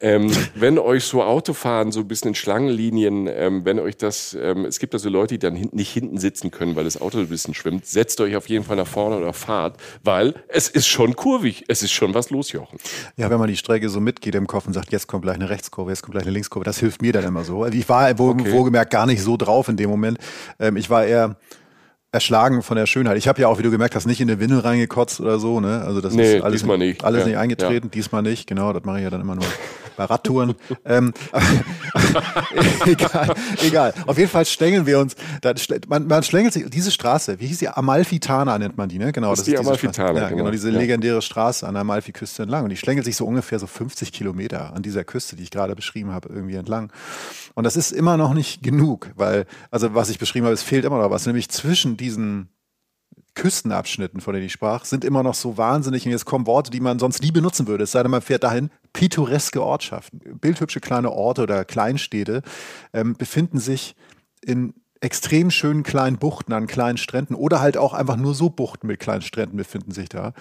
Ähm, 0.00 0.32
wenn 0.56 0.80
euch 0.80 1.04
so 1.04 1.22
Autofahren 1.22 1.92
so 1.92 2.00
ein 2.00 2.08
bisschen 2.08 2.28
in 2.28 2.34
Schlangenlinien 2.34 3.01
Sardinien, 3.02 3.28
ähm, 3.32 3.64
wenn 3.64 3.78
euch 3.78 3.96
das, 3.96 4.36
ähm, 4.40 4.64
es 4.64 4.78
gibt 4.78 4.94
also 4.94 5.08
Leute, 5.08 5.34
die 5.34 5.38
dann 5.38 5.54
hin, 5.54 5.68
nicht 5.72 5.92
hinten 5.92 6.18
sitzen 6.18 6.50
können, 6.50 6.76
weil 6.76 6.84
das 6.84 7.00
Auto 7.00 7.18
ein 7.18 7.28
bisschen 7.28 7.54
schwimmt, 7.54 7.86
setzt 7.86 8.20
euch 8.20 8.36
auf 8.36 8.48
jeden 8.48 8.64
Fall 8.64 8.76
nach 8.76 8.86
vorne 8.86 9.16
oder 9.16 9.32
fahrt, 9.32 9.76
weil 10.02 10.34
es 10.48 10.68
ist 10.68 10.86
schon 10.86 11.16
kurvig, 11.16 11.64
es 11.68 11.82
ist 11.82 11.92
schon 11.92 12.14
was 12.14 12.30
los, 12.30 12.52
Jochen. 12.52 12.78
Ja, 13.16 13.30
wenn 13.30 13.38
man 13.38 13.48
die 13.48 13.56
Strecke 13.56 13.88
so 13.88 14.00
mitgeht 14.00 14.34
im 14.34 14.46
Kopf 14.46 14.66
und 14.66 14.72
sagt, 14.72 14.92
jetzt 14.92 15.06
kommt 15.06 15.22
gleich 15.22 15.36
eine 15.36 15.50
Rechtskurve, 15.50 15.90
jetzt 15.90 16.02
kommt 16.02 16.12
gleich 16.12 16.24
eine 16.24 16.32
Linkskurve, 16.32 16.64
das 16.64 16.78
hilft 16.78 17.02
mir 17.02 17.12
dann 17.12 17.24
immer 17.24 17.44
so. 17.44 17.62
Also 17.62 17.76
ich 17.76 17.88
war 17.88 18.18
wo, 18.18 18.30
okay. 18.30 18.52
wohlgemerkt 18.52 18.92
gar 18.92 19.06
nicht 19.06 19.22
so 19.22 19.36
drauf 19.36 19.68
in 19.68 19.76
dem 19.76 19.90
Moment. 19.90 20.18
Ähm, 20.58 20.76
ich 20.76 20.90
war 20.90 21.04
eher 21.04 21.36
erschlagen 22.12 22.62
von 22.62 22.76
der 22.76 22.84
Schönheit. 22.84 23.16
Ich 23.16 23.26
habe 23.26 23.40
ja 23.40 23.48
auch, 23.48 23.58
wie 23.58 23.62
du 23.62 23.70
gemerkt 23.70 23.94
hast, 23.94 24.06
nicht 24.06 24.20
in 24.20 24.28
den 24.28 24.38
Windel 24.38 24.58
reingekotzt 24.58 25.20
oder 25.20 25.38
so. 25.38 25.60
Ne? 25.60 25.82
Also 25.82 26.02
das 26.02 26.12
nee, 26.12 26.36
ist 26.36 26.42
alles, 26.42 26.60
diesmal 26.60 26.76
nicht, 26.76 27.02
alles 27.04 27.22
ja. 27.22 27.28
nicht 27.28 27.36
eingetreten, 27.38 27.86
ja. 27.86 27.90
diesmal 27.90 28.22
nicht. 28.22 28.46
Genau, 28.46 28.72
das 28.74 28.84
mache 28.84 28.98
ich 28.98 29.04
ja 29.04 29.10
dann 29.10 29.22
immer 29.22 29.34
nur 29.34 29.46
bei 29.96 30.04
Radtouren. 30.04 30.54
ähm, 30.84 31.12
egal, 32.86 33.34
egal. 33.62 33.94
Auf 34.06 34.18
jeden 34.18 34.30
Fall 34.30 34.44
stängeln 34.44 34.86
wir 34.86 34.98
uns. 34.98 35.14
Man, 35.88 36.06
man 36.06 36.22
schlängelt 36.22 36.52
sich, 36.52 36.68
diese 36.68 36.90
Straße, 36.90 37.40
wie 37.40 37.46
hieß 37.46 37.58
die? 37.58 37.68
Amalfitana 37.68 38.58
nennt 38.58 38.76
man 38.76 38.88
die, 38.88 38.98
ne? 38.98 39.12
Genau, 39.12 39.30
das, 39.30 39.40
das 39.40 39.48
ist 39.48 39.54
die 39.54 39.58
Amalfitana. 39.58 40.20
Ja, 40.20 40.28
genau, 40.28 40.38
genau, 40.38 40.50
diese 40.50 40.70
legendäre 40.70 41.22
Straße 41.22 41.66
an 41.66 41.74
der 41.74 41.82
Amalfiküste 41.82 42.42
entlang. 42.42 42.64
Und 42.64 42.70
die 42.70 42.76
schlängelt 42.76 43.04
sich 43.04 43.16
so 43.16 43.26
ungefähr 43.26 43.58
so 43.58 43.66
50 43.66 44.12
Kilometer 44.12 44.74
an 44.74 44.82
dieser 44.82 45.04
Küste, 45.04 45.36
die 45.36 45.42
ich 45.42 45.50
gerade 45.50 45.74
beschrieben 45.74 46.12
habe, 46.12 46.28
irgendwie 46.28 46.56
entlang. 46.56 46.92
Und 47.54 47.64
das 47.64 47.76
ist 47.76 47.92
immer 47.92 48.16
noch 48.16 48.34
nicht 48.34 48.62
genug, 48.62 49.10
weil, 49.16 49.46
also 49.70 49.94
was 49.94 50.10
ich 50.10 50.18
beschrieben 50.18 50.46
habe, 50.46 50.54
es 50.54 50.62
fehlt 50.62 50.84
immer 50.84 50.98
noch 50.98 51.10
was, 51.10 51.26
nämlich 51.26 51.48
zwischen 51.48 51.96
diesen 51.96 52.48
Küstenabschnitten, 53.34 54.20
von 54.20 54.34
denen 54.34 54.46
ich 54.46 54.52
sprach, 54.52 54.84
sind 54.84 55.04
immer 55.04 55.22
noch 55.22 55.34
so 55.34 55.56
wahnsinnig. 55.56 56.04
Und 56.04 56.12
jetzt 56.12 56.24
kommen 56.24 56.46
Worte, 56.46 56.70
die 56.70 56.80
man 56.80 56.98
sonst 56.98 57.22
nie 57.22 57.30
benutzen 57.30 57.66
würde. 57.66 57.84
Es 57.84 57.92
sei 57.92 58.02
denn, 58.02 58.10
man 58.10 58.22
fährt 58.22 58.44
dahin. 58.44 58.70
Pittoreske 58.92 59.62
Ortschaften, 59.62 60.38
bildhübsche 60.38 60.80
kleine 60.80 61.10
Orte 61.10 61.42
oder 61.42 61.64
Kleinstädte 61.64 62.42
ähm, 62.92 63.14
befinden 63.14 63.58
sich 63.58 63.96
in 64.44 64.74
extrem 65.00 65.50
schönen 65.50 65.82
kleinen 65.82 66.18
Buchten 66.18 66.52
an 66.52 66.66
kleinen 66.66 66.98
Stränden 66.98 67.34
oder 67.34 67.60
halt 67.60 67.76
auch 67.76 67.92
einfach 67.92 68.16
nur 68.16 68.34
so 68.34 68.50
Buchten 68.50 68.86
mit 68.86 69.00
kleinen 69.00 69.22
Stränden 69.22 69.56
befinden 69.56 69.92
sich 69.92 70.08
da. 70.08 70.32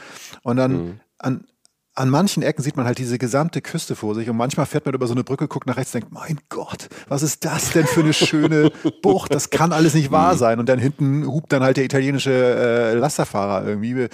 Und 0.44 0.58
dann 0.58 0.72
mhm. 0.72 1.00
an, 1.18 1.46
an 1.94 2.10
manchen 2.10 2.42
Ecken 2.42 2.64
sieht 2.64 2.78
man 2.78 2.86
halt 2.86 2.98
diese 2.98 3.18
gesamte 3.18 3.62
Küste 3.62 3.96
vor 3.96 4.16
sich 4.16 4.30
und 4.30 4.38
manchmal 4.38 4.66
fährt 4.66 4.86
man 4.86 4.96
über 4.96 5.08
so 5.08 5.14
eine 5.14 5.24
Brücke, 5.24 5.48
guckt 5.48 5.68
nach 5.68 5.78
rechts, 5.78 5.92
denkt, 5.92 6.12
mein 6.12 6.40
Gott, 6.50 6.88
was 7.10 7.22
ist 7.22 7.44
das 7.44 7.72
denn 7.72 7.86
für 7.86 8.00
eine 8.00 8.14
schöne 8.14 8.72
Bucht? 9.02 9.34
Das 9.34 9.50
kann 9.50 9.74
alles 9.74 9.94
nicht 9.94 10.12
wahr 10.12 10.34
mhm. 10.34 10.38
sein. 10.38 10.60
Und 10.60 10.70
dann 10.70 10.80
hinten 10.80 11.26
hupt 11.26 11.52
dann 11.52 11.64
halt 11.64 11.78
der 11.78 11.84
italienische 11.84 12.32
äh, 12.32 12.94
Lasterfahrer 12.94 13.68
irgendwie 13.68 14.08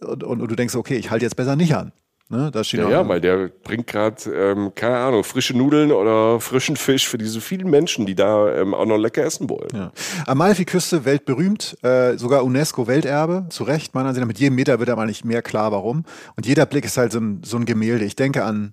und, 0.00 0.24
und, 0.24 0.40
und 0.40 0.50
du 0.50 0.56
denkst, 0.56 0.74
okay, 0.74 0.96
ich 0.96 1.10
halte 1.10 1.24
jetzt 1.24 1.36
besser 1.36 1.56
nicht 1.56 1.74
an. 1.74 1.92
Ne? 2.32 2.50
Da 2.50 2.64
steht 2.64 2.80
ja, 2.80 2.88
ja, 2.88 3.08
weil 3.08 3.20
der 3.20 3.50
bringt 3.62 3.86
gerade, 3.86 4.22
ähm, 4.32 4.72
keine 4.74 4.96
Ahnung, 4.96 5.22
frische 5.22 5.54
Nudeln 5.54 5.92
oder 5.92 6.40
frischen 6.40 6.76
Fisch 6.76 7.06
für 7.06 7.18
diese 7.18 7.42
vielen 7.42 7.68
Menschen, 7.68 8.06
die 8.06 8.14
da 8.14 8.54
ähm, 8.54 8.72
auch 8.72 8.86
noch 8.86 8.96
lecker 8.96 9.22
essen 9.22 9.50
wollen. 9.50 9.68
Ja. 9.74 9.92
Amalfi-Küste, 10.26 11.04
weltberühmt, 11.04 11.76
äh, 11.82 12.16
sogar 12.16 12.42
UNESCO-Welterbe, 12.44 13.48
zu 13.50 13.64
Recht, 13.64 13.94
meiner 13.94 14.08
Ansicht 14.08 14.22
nach. 14.22 14.28
Mit 14.28 14.38
jedem 14.38 14.54
Meter 14.54 14.78
wird 14.78 14.88
aber 14.88 15.04
nicht 15.04 15.26
mehr 15.26 15.42
klar, 15.42 15.72
warum. 15.72 16.04
Und 16.34 16.46
jeder 16.46 16.64
Blick 16.64 16.86
ist 16.86 16.96
halt 16.96 17.12
so 17.12 17.20
ein, 17.20 17.42
so 17.44 17.58
ein 17.58 17.66
Gemälde. 17.66 18.06
Ich 18.06 18.16
denke 18.16 18.44
an 18.44 18.72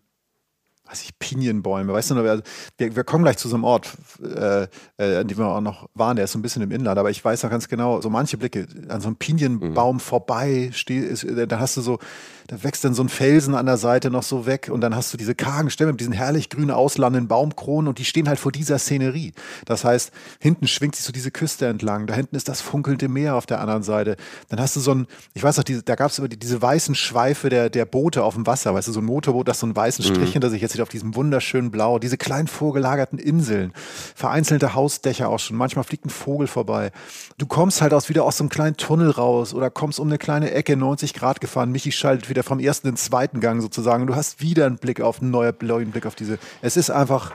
weiß 0.90 1.04
ich, 1.04 1.18
Pinienbäume. 1.20 1.94
Weißt 1.94 2.12
du 2.12 2.16
noch, 2.16 2.24
wir, 2.24 2.42
wir 2.78 3.04
kommen 3.04 3.24
gleich 3.24 3.38
zu 3.38 3.48
so 3.48 3.56
einem 3.56 3.64
Ort, 3.64 3.90
äh, 4.24 4.68
äh, 4.98 5.18
an 5.18 5.28
dem 5.28 5.38
wir 5.38 5.48
auch 5.48 5.62
noch 5.62 5.88
waren, 5.94 6.16
der 6.16 6.26
ist 6.26 6.32
so 6.32 6.40
ein 6.40 6.42
bisschen 6.42 6.62
im 6.62 6.72
Inland, 6.72 6.98
aber 6.98 7.12
ich 7.12 7.24
weiß 7.24 7.44
noch 7.44 7.50
ganz 7.50 7.68
genau, 7.68 8.02
so 8.02 8.10
manche 8.10 8.38
Blicke 8.38 8.68
an 8.88 9.02
so 9.02 9.08
einem 9.08 9.16
Pinienbaum 9.16 9.98
mhm. 9.98 10.00
vorbei, 10.00 10.72
ist, 10.72 11.26
da 11.48 11.60
hast 11.60 11.78
du 11.78 11.82
so, 11.82 12.00
da 12.48 12.64
wächst 12.64 12.84
dann 12.84 12.96
so 12.96 13.04
ein 13.04 13.10
Felsen 13.10 13.54
an 13.54 13.68
der 13.68 13.78
Seite 13.78 14.10
noch 14.10 14.24
so 14.24 14.48
weg 14.48 14.70
und 14.72 14.82
dann 14.82 14.96
hast 14.96 15.14
du 15.14 15.18
diese 15.18 15.36
kargen 15.36 15.70
Stämme 15.70 15.92
mit 15.92 16.02
diesen 16.02 16.14
herrlich 16.14 16.50
grün 16.50 16.72
auslandenden 16.72 17.28
Baumkronen 17.28 17.88
und 17.88 18.00
die 18.00 18.06
stehen 18.06 18.28
halt 18.28 18.40
vor 18.40 18.52
dieser 18.52 18.80
Szenerie. 18.80 19.34
Das 19.66 19.84
heißt, 19.84 20.12
hinten 20.40 20.66
schwingt 20.66 20.96
sich 20.96 21.06
so 21.06 21.12
diese 21.12 21.30
Küste 21.30 21.68
entlang, 21.68 22.08
da 22.08 22.16
hinten 22.16 22.36
ist 22.36 22.50
das 22.50 22.62
funkelnde 22.62 23.08
Meer 23.08 23.36
auf 23.36 23.46
der 23.46 23.62
anderen 23.62 23.84
Seite. 23.84 24.16
Dann 24.50 24.60
hast 24.60 24.76
du 24.76 24.80
so 24.80 24.96
ein, 24.96 25.08
ich 25.36 25.44
weiß 25.44 25.58
noch, 25.58 25.64
diese, 25.64 25.84
da 25.84 25.94
gab 25.94 26.10
es 26.10 26.18
immer 26.18 26.28
die, 26.28 26.40
diese 26.40 26.60
weißen 26.60 26.96
Schweife 26.96 27.50
der, 27.50 27.70
der 27.70 27.86
Boote 27.86 28.24
auf 28.24 28.34
dem 28.34 28.48
Wasser, 28.48 28.74
weißt 28.74 28.88
du, 28.88 28.94
so 28.94 29.02
ein 29.02 29.06
Motorboot, 29.06 29.48
das 29.48 29.60
so 29.60 29.68
einen 29.68 29.76
weißen 29.76 30.04
Strich 30.04 30.30
mhm. 30.30 30.34
hinter 30.34 30.50
sich 30.50 30.62
jetzt 30.64 30.79
auf 30.82 30.90
diesem 30.90 31.16
wunderschönen 31.16 31.72
Blau, 31.72 32.00
diese 32.00 32.18
kleinen 32.18 32.48
vorgelagerten 32.48 33.20
Inseln, 33.20 33.74
vereinzelte 34.16 34.76
Hausdächer 34.76 35.30
auch 35.30 35.40
schon, 35.40 35.58
manchmal 35.58 35.84
fliegt 35.84 36.06
ein 36.06 36.10
Vogel 36.10 36.48
vorbei. 36.48 36.92
Du 37.38 37.46
kommst 37.46 37.82
halt 37.82 37.94
aus, 37.94 38.10
wieder 38.10 38.24
aus 38.24 38.38
so 38.38 38.44
einem 38.44 38.50
kleinen 38.50 38.78
Tunnel 38.78 39.12
raus 39.12 39.54
oder 39.54 39.70
kommst 39.70 40.00
um 40.00 40.08
eine 40.08 40.18
kleine 40.18 40.52
Ecke, 40.52 40.76
90 40.76 41.14
Grad 41.14 41.42
gefahren, 41.42 41.72
Michi 41.72 41.92
schaltet 41.92 42.30
wieder 42.30 42.44
vom 42.44 42.60
ersten 42.60 42.88
in 42.88 42.94
den 42.94 42.98
zweiten 42.98 43.40
Gang 43.40 43.62
sozusagen. 43.62 44.08
Du 44.08 44.16
hast 44.16 44.42
wieder 44.42 44.66
einen 44.66 44.78
Blick 44.78 45.02
auf 45.02 45.22
einen 45.22 45.32
neuen 45.32 45.56
Blick 45.92 46.06
auf 46.06 46.16
diese, 46.16 46.40
es 46.62 46.78
ist 46.78 46.90
einfach 46.90 47.34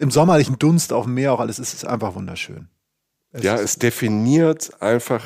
im 0.00 0.10
sommerlichen 0.10 0.58
Dunst 0.58 0.92
auf 0.92 1.04
dem 1.04 1.14
Meer 1.14 1.32
auch 1.32 1.40
alles, 1.40 1.58
es 1.58 1.74
ist 1.74 1.86
einfach 1.86 2.14
wunderschön. 2.14 2.68
Es 3.32 3.42
ja, 3.42 3.56
es 3.56 3.76
definiert 3.76 4.80
einfach 4.82 5.24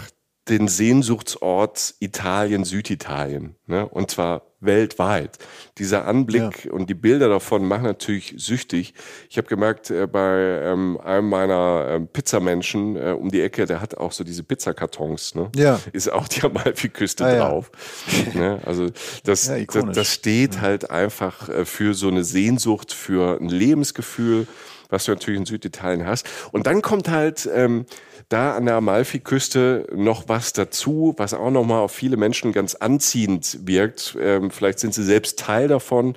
den 0.48 0.68
Sehnsuchtsort 0.68 1.94
Italien, 1.98 2.64
Süditalien. 2.64 3.56
Ne? 3.66 3.86
Und 3.86 4.10
zwar 4.10 4.42
weltweit. 4.60 5.38
Dieser 5.78 6.06
Anblick 6.06 6.64
ja. 6.64 6.72
und 6.72 6.88
die 6.88 6.94
Bilder 6.94 7.28
davon 7.28 7.66
machen 7.66 7.84
natürlich 7.84 8.34
süchtig. 8.36 8.94
Ich 9.28 9.38
habe 9.38 9.48
gemerkt, 9.48 9.90
äh, 9.90 10.06
bei 10.06 10.60
ähm, 10.64 10.98
einem 11.02 11.28
meiner 11.28 11.86
äh, 11.88 12.00
Pizzamenschen 12.00 12.96
äh, 12.96 13.10
um 13.10 13.30
die 13.30 13.40
Ecke, 13.42 13.66
der 13.66 13.80
hat 13.80 13.96
auch 13.96 14.12
so 14.12 14.24
diese 14.24 14.42
Pizzakartons. 14.42 15.34
Ne? 15.34 15.50
Ja. 15.56 15.80
Ist 15.92 16.12
auch 16.12 16.28
die 16.28 16.42
Amalfi-Küste 16.42 17.24
ah, 17.24 17.36
drauf. 17.36 17.70
Ja. 18.34 18.40
ne? 18.40 18.60
Also 18.64 18.88
das, 19.24 19.48
ja, 19.48 19.58
das, 19.64 19.84
das, 19.92 20.12
steht 20.12 20.60
halt 20.60 20.90
einfach 20.90 21.48
äh, 21.48 21.64
für 21.64 21.94
so 21.94 22.08
eine 22.08 22.24
Sehnsucht, 22.24 22.92
für 22.92 23.40
ein 23.40 23.48
Lebensgefühl, 23.48 24.46
was 24.88 25.04
du 25.04 25.12
natürlich 25.12 25.40
in 25.40 25.46
Süditalien 25.46 26.06
hast. 26.06 26.26
Und 26.52 26.66
dann 26.66 26.82
kommt 26.82 27.08
halt 27.08 27.48
ähm, 27.52 27.86
da 28.28 28.56
an 28.56 28.66
der 28.66 28.76
Amalfi-Küste 28.76 29.86
noch 29.94 30.28
was 30.28 30.52
dazu, 30.52 31.14
was 31.16 31.34
auch 31.34 31.50
nochmal 31.50 31.80
auf 31.80 31.92
viele 31.92 32.16
Menschen 32.16 32.52
ganz 32.52 32.74
anziehend 32.74 33.60
wirkt. 33.66 34.16
Ähm, 34.20 34.50
vielleicht 34.50 34.80
sind 34.80 34.94
sie 34.94 35.04
selbst 35.04 35.38
Teil 35.38 35.68
davon 35.68 36.16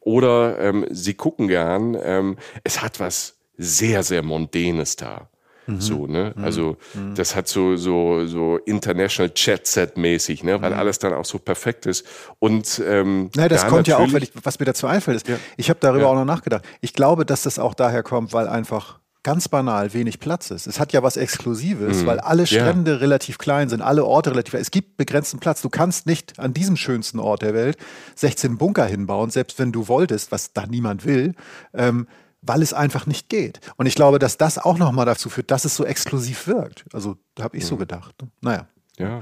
oder 0.00 0.58
ähm, 0.58 0.86
sie 0.90 1.14
gucken 1.14 1.48
gern. 1.48 1.96
Ähm, 2.02 2.36
es 2.64 2.82
hat 2.82 3.00
was 3.00 3.36
sehr, 3.58 4.02
sehr 4.02 4.22
Mondänes 4.22 4.96
da. 4.96 5.28
Mhm. 5.66 5.80
So, 5.80 6.06
ne? 6.06 6.32
Mhm. 6.34 6.44
Also, 6.44 6.76
mhm. 6.94 7.14
das 7.14 7.36
hat 7.36 7.46
so, 7.46 7.76
so, 7.76 8.26
so 8.26 8.56
International 8.58 9.30
Chat 9.32 9.66
Set 9.66 9.96
mäßig, 9.96 10.42
ne? 10.42 10.60
Weil 10.62 10.70
mhm. 10.70 10.78
alles 10.78 10.98
dann 10.98 11.12
auch 11.12 11.24
so 11.24 11.38
perfekt 11.38 11.86
ist. 11.86 12.06
Und, 12.38 12.82
ähm, 12.86 13.30
Nein, 13.36 13.48
das 13.48 13.62
da 13.62 13.68
kommt 13.68 13.86
ja 13.86 13.98
auch, 13.98 14.08
ich, 14.14 14.32
was 14.42 14.58
mir 14.58 14.64
dazu 14.64 14.86
einfällt, 14.86 15.18
ist, 15.18 15.28
ja. 15.28 15.36
ich 15.56 15.68
habe 15.68 15.78
darüber 15.80 16.04
ja. 16.04 16.08
auch 16.08 16.14
noch 16.14 16.24
nachgedacht. 16.24 16.64
Ich 16.80 16.94
glaube, 16.94 17.26
dass 17.26 17.42
das 17.42 17.58
auch 17.58 17.74
daher 17.74 18.02
kommt, 18.02 18.32
weil 18.32 18.48
einfach 18.48 18.99
ganz 19.22 19.48
banal 19.48 19.92
wenig 19.92 20.18
Platz 20.18 20.50
ist. 20.50 20.66
Es 20.66 20.80
hat 20.80 20.92
ja 20.92 21.02
was 21.02 21.16
Exklusives, 21.16 22.02
mhm. 22.02 22.06
weil 22.06 22.20
alle 22.20 22.46
Strände 22.46 22.92
ja. 22.92 22.96
relativ 22.98 23.38
klein 23.38 23.68
sind, 23.68 23.82
alle 23.82 24.04
Orte 24.04 24.30
relativ 24.30 24.52
klein. 24.52 24.62
Es 24.62 24.70
gibt 24.70 24.96
begrenzten 24.96 25.40
Platz. 25.40 25.62
Du 25.62 25.68
kannst 25.68 26.06
nicht 26.06 26.38
an 26.38 26.54
diesem 26.54 26.76
schönsten 26.76 27.18
Ort 27.18 27.42
der 27.42 27.54
Welt 27.54 27.76
16 28.16 28.58
Bunker 28.58 28.86
hinbauen, 28.86 29.30
selbst 29.30 29.58
wenn 29.58 29.72
du 29.72 29.88
wolltest, 29.88 30.32
was 30.32 30.52
da 30.52 30.66
niemand 30.66 31.04
will. 31.04 31.34
Ähm, 31.74 32.06
weil 32.42 32.62
es 32.62 32.72
einfach 32.72 33.04
nicht 33.04 33.28
geht. 33.28 33.60
Und 33.76 33.84
ich 33.84 33.94
glaube, 33.94 34.18
dass 34.18 34.38
das 34.38 34.56
auch 34.56 34.78
nochmal 34.78 35.04
dazu 35.04 35.28
führt, 35.28 35.50
dass 35.50 35.66
es 35.66 35.76
so 35.76 35.84
exklusiv 35.84 36.46
wirkt. 36.46 36.86
Also, 36.94 37.18
da 37.34 37.44
habe 37.44 37.58
ich 37.58 37.64
mhm. 37.64 37.68
so 37.68 37.76
gedacht. 37.76 38.14
Naja. 38.40 38.66
Ja. 38.96 39.20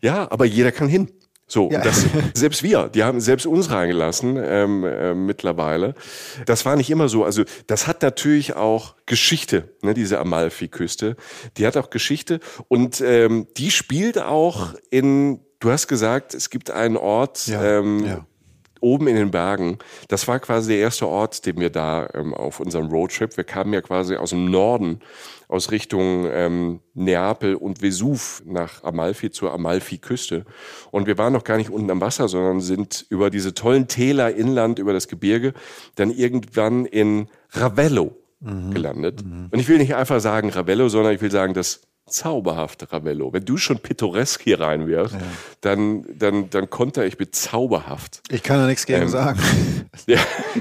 Ja, 0.00 0.30
aber 0.30 0.44
jeder 0.44 0.70
kann 0.70 0.88
hin. 0.88 1.10
So, 1.48 1.70
ja. 1.70 1.80
das, 1.80 2.04
selbst 2.34 2.62
wir, 2.62 2.88
die 2.88 3.02
haben 3.02 3.20
selbst 3.20 3.46
uns 3.46 3.70
reingelassen 3.70 4.38
ähm, 4.40 4.84
äh, 4.84 5.14
mittlerweile. 5.14 5.94
Das 6.46 6.66
war 6.66 6.76
nicht 6.76 6.90
immer 6.90 7.08
so. 7.08 7.24
Also 7.24 7.44
das 7.66 7.86
hat 7.86 8.02
natürlich 8.02 8.54
auch 8.54 8.94
Geschichte, 9.06 9.74
ne, 9.82 9.94
diese 9.94 10.18
Amalfi-Küste. 10.20 11.16
Die 11.56 11.66
hat 11.66 11.76
auch 11.78 11.88
Geschichte 11.88 12.40
und 12.68 13.00
ähm, 13.00 13.48
die 13.56 13.70
spielt 13.70 14.20
auch 14.20 14.74
in, 14.90 15.40
du 15.58 15.70
hast 15.70 15.88
gesagt, 15.88 16.34
es 16.34 16.50
gibt 16.50 16.70
einen 16.70 16.98
Ort, 16.98 17.46
ja. 17.46 17.78
Ähm, 17.78 18.04
ja 18.04 18.26
oben 18.80 19.08
in 19.08 19.16
den 19.16 19.30
Bergen. 19.30 19.78
Das 20.08 20.28
war 20.28 20.38
quasi 20.40 20.72
der 20.72 20.78
erste 20.78 21.06
Ort, 21.08 21.46
den 21.46 21.58
wir 21.58 21.70
da 21.70 22.08
ähm, 22.14 22.34
auf 22.34 22.60
unserem 22.60 22.88
Roadtrip, 22.88 23.36
wir 23.36 23.44
kamen 23.44 23.72
ja 23.72 23.80
quasi 23.80 24.16
aus 24.16 24.30
dem 24.30 24.50
Norden 24.50 25.00
aus 25.48 25.70
Richtung 25.70 26.26
ähm, 26.30 26.80
Neapel 26.94 27.54
und 27.54 27.80
Vesuv 27.80 28.42
nach 28.44 28.84
Amalfi 28.84 29.30
zur 29.30 29.52
Amalfi-Küste. 29.52 30.44
Und 30.90 31.06
wir 31.06 31.16
waren 31.16 31.32
noch 31.32 31.44
gar 31.44 31.56
nicht 31.56 31.70
unten 31.70 31.90
am 31.90 32.02
Wasser, 32.02 32.28
sondern 32.28 32.60
sind 32.60 33.06
über 33.08 33.30
diese 33.30 33.54
tollen 33.54 33.88
Täler 33.88 34.34
inland, 34.34 34.78
über 34.78 34.92
das 34.92 35.08
Gebirge, 35.08 35.54
dann 35.94 36.10
irgendwann 36.10 36.84
in 36.84 37.28
Ravello 37.50 38.14
mhm. 38.40 38.72
gelandet. 38.72 39.24
Mhm. 39.24 39.48
Und 39.50 39.58
ich 39.58 39.68
will 39.68 39.78
nicht 39.78 39.94
einfach 39.94 40.20
sagen 40.20 40.50
Ravello, 40.50 40.88
sondern 40.88 41.14
ich 41.14 41.22
will 41.22 41.30
sagen 41.30 41.54
das 41.54 41.87
zauberhafte 42.08 42.90
Ravello. 42.92 43.32
Wenn 43.32 43.44
du 43.44 43.56
schon 43.56 43.78
pittoresk 43.78 44.42
hier 44.42 44.60
reinwirfst, 44.60 45.14
ja. 45.14 45.20
dann, 45.60 46.04
dann, 46.18 46.50
dann 46.50 46.70
konter 46.70 47.06
ich 47.06 47.18
mit 47.18 47.34
zauberhaft. 47.34 48.22
Ich 48.30 48.42
kann 48.42 48.58
da 48.58 48.66
nichts 48.66 48.86
gegen 48.86 49.02
ähm, 49.02 49.08
sagen. 49.08 49.40
Ja. 50.06 50.20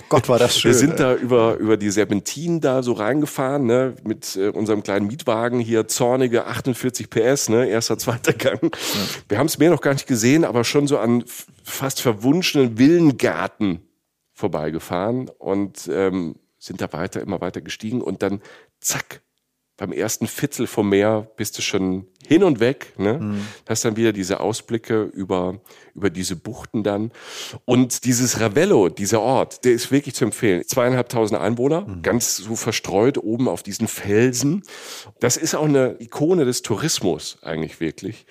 Gott, 0.10 0.29
war 0.29 0.39
das 0.39 0.57
schön. 0.57 0.71
Wir 0.73 0.77
sind 0.77 0.99
da 0.99 1.13
über, 1.13 1.57
über 1.57 1.77
die 1.77 1.91
Serpentinen 1.91 2.60
da 2.60 2.81
so 2.81 2.93
reingefahren, 2.93 3.65
ne, 3.65 3.95
mit 4.03 4.36
äh, 4.36 4.49
unserem 4.49 4.81
kleinen 4.81 5.05
Mietwagen 5.07 5.60
hier, 5.60 5.88
zornige 5.88 6.45
48 6.45 7.10
PS, 7.10 7.49
ne, 7.49 7.67
erster, 7.67 7.97
zweiter 7.97 8.33
Gang. 8.33 8.63
Ja. 8.63 9.01
Wir 9.29 9.38
haben 9.38 9.45
es 9.45 9.60
mehr 9.60 9.69
noch 9.69 9.81
gar 9.81 9.93
nicht 9.93 10.07
gesehen, 10.07 10.43
aber 10.43 10.63
schon 10.63 10.88
so 10.88 10.97
an 10.97 11.23
fast 11.63 12.01
verwunschenen 12.01 12.79
Villengarten 12.79 13.81
vorbeigefahren 14.33 15.29
und 15.38 15.89
ähm, 15.91 16.36
sind 16.57 16.81
da 16.81 16.91
weiter, 16.93 17.21
immer 17.21 17.41
weiter 17.41 17.62
gestiegen 17.62 18.01
und 18.01 18.21
dann 18.21 18.41
zack, 18.79 19.21
beim 19.77 19.91
ersten 19.91 20.27
Viertel 20.27 20.67
vom 20.67 20.89
Meer 20.89 21.31
bist 21.35 21.57
du 21.57 21.61
schon 21.61 22.07
hin 22.27 22.43
und 22.43 22.59
weg. 22.59 22.93
Ne? 22.97 23.13
Mhm. 23.13 23.47
Hast 23.67 23.85
dann 23.85 23.95
wieder 23.95 24.11
diese 24.11 24.41
Ausblicke 24.41 25.03
über, 25.03 25.59
über 25.95 26.09
diese 26.09 26.35
Buchten 26.35 26.83
dann. 26.83 27.11
Und 27.65 28.03
dieses 28.03 28.39
Ravello, 28.41 28.89
dieser 28.89 29.21
Ort, 29.21 29.63
der 29.63 29.71
ist 29.71 29.91
wirklich 29.91 30.13
zu 30.13 30.25
empfehlen. 30.25 30.63
Zweieinhalbtausend 30.67 31.39
Einwohner, 31.39 31.81
mhm. 31.81 32.01
ganz 32.01 32.37
so 32.37 32.55
verstreut 32.55 33.17
oben 33.17 33.47
auf 33.47 33.63
diesen 33.63 33.87
Felsen. 33.87 34.63
Das 35.19 35.37
ist 35.37 35.55
auch 35.55 35.65
eine 35.65 35.95
Ikone 35.99 36.43
des 36.43 36.61
Tourismus 36.61 37.37
eigentlich 37.41 37.79
wirklich. 37.79 38.25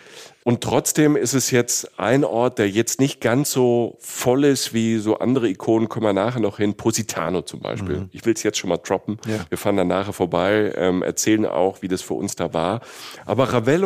Und 0.47 0.61
trotzdem 0.61 1.17
ist 1.17 1.35
es 1.35 1.51
jetzt 1.51 1.99
ein 1.99 2.23
Ort, 2.23 2.61
der 2.61 2.71
jetzt 2.71 3.01
nicht 3.01 3.21
ganz 3.21 3.51
so 3.51 3.97
voll 3.99 4.45
ist 4.45 4.73
wie 4.73 4.99
so 4.99 5.19
andere 5.19 5.49
Ikonen, 5.49 5.89
kommen 5.89 6.07
wir 6.07 6.13
nachher 6.13 6.39
noch 6.39 6.59
hin. 6.59 6.75
Positano 6.75 7.43
zum 7.43 7.59
Beispiel. 7.59 7.97
Mhm. 7.97 8.11
Ich 8.13 8.25
will 8.25 8.35
es 8.35 8.45
jetzt 8.45 8.59
schon 8.59 8.71
mal 8.71 8.77
droppen. 8.77 9.19
Ja. 9.27 9.45
Wir 9.49 9.59
fahren 9.59 9.77
dann 9.77 9.89
nachher 9.89 10.13
vorbei, 10.13 10.73
ähm, 10.77 11.03
erzählen 11.03 11.47
auch, 11.47 11.83
wie 11.83 11.89
das 11.89 12.01
für 12.01 12.15
uns 12.15 12.37
da 12.37 12.55
war. 12.55 12.81
Aber 13.25 13.53
Ravello 13.53 13.86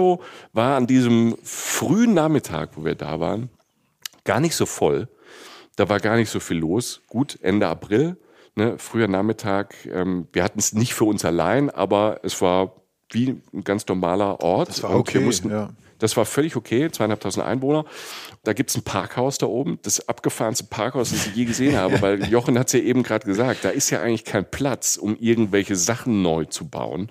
war 0.52 0.76
an 0.76 0.86
diesem 0.86 1.36
frühen 1.42 2.14
Nachmittag, 2.14 2.70
wo 2.76 2.84
wir 2.84 2.94
da 2.94 3.20
waren, 3.20 3.50
gar 4.24 4.40
nicht 4.40 4.56
so 4.56 4.66
voll. 4.66 5.08
Da 5.76 5.88
war 5.88 6.00
gar 6.00 6.16
nicht 6.16 6.30
so 6.30 6.40
viel 6.40 6.58
los. 6.58 7.00
Gut, 7.08 7.38
Ende 7.40 7.68
April, 7.68 8.16
ne, 8.54 8.74
früher 8.78 9.08
Nachmittag. 9.08 9.74
Ähm, 9.86 10.28
wir 10.32 10.44
hatten 10.44 10.58
es 10.58 10.72
nicht 10.72 10.94
für 10.94 11.04
uns 11.04 11.24
allein, 11.24 11.70
aber 11.70 12.20
es 12.22 12.40
war 12.42 12.76
wie 13.10 13.40
ein 13.52 13.64
ganz 13.64 13.86
normaler 13.86 14.40
Ort. 14.40 14.68
Das 14.68 14.82
war 14.82 14.96
okay, 14.96 15.20
mussten, 15.20 15.50
ja. 15.50 15.70
Das 16.00 16.16
war 16.16 16.26
völlig 16.26 16.56
okay, 16.56 16.90
zweieinhalbtausend 16.90 17.44
Einwohner. 17.44 17.84
Da 18.42 18.52
gibt's 18.52 18.76
ein 18.76 18.82
Parkhaus 18.82 19.38
da 19.38 19.46
oben, 19.46 19.78
das 19.82 20.08
abgefahrenste 20.08 20.64
Parkhaus, 20.64 21.10
das 21.10 21.26
ich 21.26 21.36
je 21.36 21.44
gesehen 21.44 21.76
habe, 21.76 22.00
weil 22.02 22.24
Jochen 22.30 22.58
hat's 22.58 22.72
ja 22.72 22.80
eben 22.80 23.02
gerade 23.02 23.26
gesagt, 23.26 23.64
da 23.64 23.70
ist 23.70 23.90
ja 23.90 24.00
eigentlich 24.00 24.24
kein 24.24 24.50
Platz, 24.50 24.96
um 24.96 25.16
irgendwelche 25.20 25.76
Sachen 25.76 26.22
neu 26.22 26.46
zu 26.46 26.68
bauen. 26.68 27.10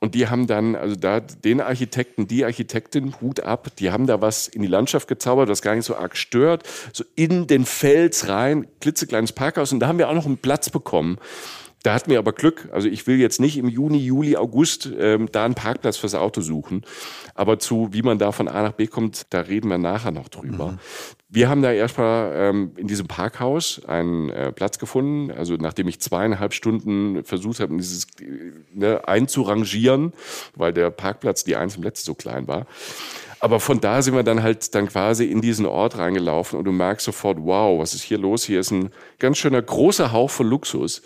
Und 0.00 0.14
die 0.14 0.28
haben 0.28 0.46
dann, 0.46 0.74
also 0.74 0.96
da 0.96 1.20
den 1.20 1.60
Architekten, 1.60 2.26
die 2.26 2.44
Architektin, 2.44 3.14
Hut 3.20 3.40
ab, 3.40 3.68
die 3.78 3.90
haben 3.90 4.06
da 4.06 4.20
was 4.20 4.48
in 4.48 4.62
die 4.62 4.68
Landschaft 4.68 5.08
gezaubert, 5.08 5.48
das 5.48 5.62
gar 5.62 5.74
nicht 5.74 5.84
so 5.84 5.96
arg 5.96 6.16
stört, 6.16 6.68
so 6.92 7.04
in 7.14 7.46
den 7.46 7.64
Fels 7.64 8.28
rein, 8.28 8.66
klitzekleines 8.80 9.32
Parkhaus. 9.32 9.72
Und 9.72 9.80
da 9.80 9.88
haben 9.88 9.98
wir 9.98 10.08
auch 10.08 10.14
noch 10.14 10.26
einen 10.26 10.38
Platz 10.38 10.70
bekommen 10.70 11.18
da 11.82 11.94
hatten 11.94 12.10
wir 12.10 12.18
aber 12.18 12.32
Glück. 12.32 12.68
Also 12.72 12.88
ich 12.88 13.06
will 13.06 13.18
jetzt 13.18 13.40
nicht 13.40 13.56
im 13.56 13.68
Juni, 13.68 13.98
Juli, 13.98 14.36
August 14.36 14.88
ähm, 14.98 15.28
da 15.32 15.44
einen 15.44 15.54
Parkplatz 15.54 15.96
fürs 15.96 16.14
Auto 16.14 16.40
suchen. 16.40 16.82
Aber 17.34 17.58
zu, 17.58 17.88
wie 17.92 18.02
man 18.02 18.18
da 18.18 18.32
von 18.32 18.48
A 18.48 18.62
nach 18.62 18.72
B 18.72 18.86
kommt, 18.86 19.26
da 19.30 19.40
reden 19.40 19.68
wir 19.68 19.78
nachher 19.78 20.12
noch 20.12 20.28
drüber. 20.28 20.72
Mhm. 20.72 20.78
Wir 21.34 21.48
haben 21.48 21.62
da 21.62 21.72
erstmal 21.72 22.30
ähm, 22.34 22.72
in 22.76 22.88
diesem 22.88 23.08
Parkhaus 23.08 23.80
einen 23.86 24.28
äh, 24.28 24.52
Platz 24.52 24.78
gefunden. 24.78 25.30
Also 25.30 25.54
nachdem 25.54 25.88
ich 25.88 25.98
zweieinhalb 25.98 26.52
Stunden 26.52 27.24
versucht 27.24 27.60
habe, 27.60 27.74
dieses 27.78 28.06
ne, 28.74 29.08
einzurangieren, 29.08 30.12
weil 30.54 30.74
der 30.74 30.90
Parkplatz 30.90 31.42
die 31.42 31.56
eins 31.56 31.76
im 31.76 31.84
Letzte 31.84 32.04
so 32.04 32.14
klein 32.14 32.48
war. 32.48 32.66
Aber 33.40 33.60
von 33.60 33.80
da 33.80 34.02
sind 34.02 34.14
wir 34.14 34.24
dann 34.24 34.42
halt 34.42 34.74
dann 34.74 34.88
quasi 34.88 35.24
in 35.24 35.40
diesen 35.40 35.64
Ort 35.64 35.96
reingelaufen 35.96 36.58
und 36.58 36.66
du 36.66 36.70
merkst 36.70 37.06
sofort, 37.06 37.38
wow, 37.40 37.80
was 37.80 37.94
ist 37.94 38.02
hier 38.02 38.18
los? 38.18 38.44
Hier 38.44 38.60
ist 38.60 38.70
ein 38.70 38.90
ganz 39.18 39.38
schöner 39.38 39.62
großer 39.62 40.12
Hauch 40.12 40.30
von 40.30 40.46
Luxus. 40.46 41.00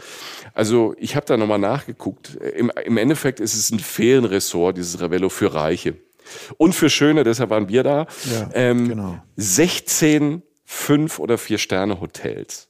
Also 0.55 0.97
ich 0.99 1.15
habe 1.15 1.25
da 1.25 1.37
nochmal 1.37 1.61
nachgeguckt. 1.61 2.35
Im, 2.35 2.73
Im 2.85 2.97
Endeffekt 2.97 3.39
ist 3.39 3.55
es 3.55 3.71
ein 3.71 3.79
Ferienressort, 3.79 4.77
dieses 4.77 5.01
Ravello 5.01 5.29
für 5.29 5.55
Reiche. 5.55 5.95
Und 6.57 6.75
für 6.75 6.91
Schöne, 6.91 7.25
deshalb 7.25 7.51
waren 7.51 7.69
wir 7.69 7.83
da. 7.83 8.07
Ja, 8.31 8.51
ähm, 8.55 8.89
genau. 8.89 9.23
16 9.37 10.43
fünf 10.65 11.19
oder 11.19 11.39
vier 11.39 11.59
Sterne 11.59 12.01
Hotels 12.01 12.69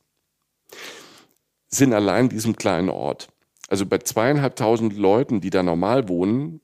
sind 1.69 1.93
allein 1.93 2.25
in 2.25 2.31
diesem 2.31 2.57
kleinen 2.57 2.89
Ort. 2.91 3.29
Also 3.69 3.87
bei 3.87 3.99
zweieinhalbtausend 3.99 4.97
Leuten, 4.97 5.41
die 5.41 5.51
da 5.51 5.63
normal 5.63 6.09
wohnen, 6.09 6.61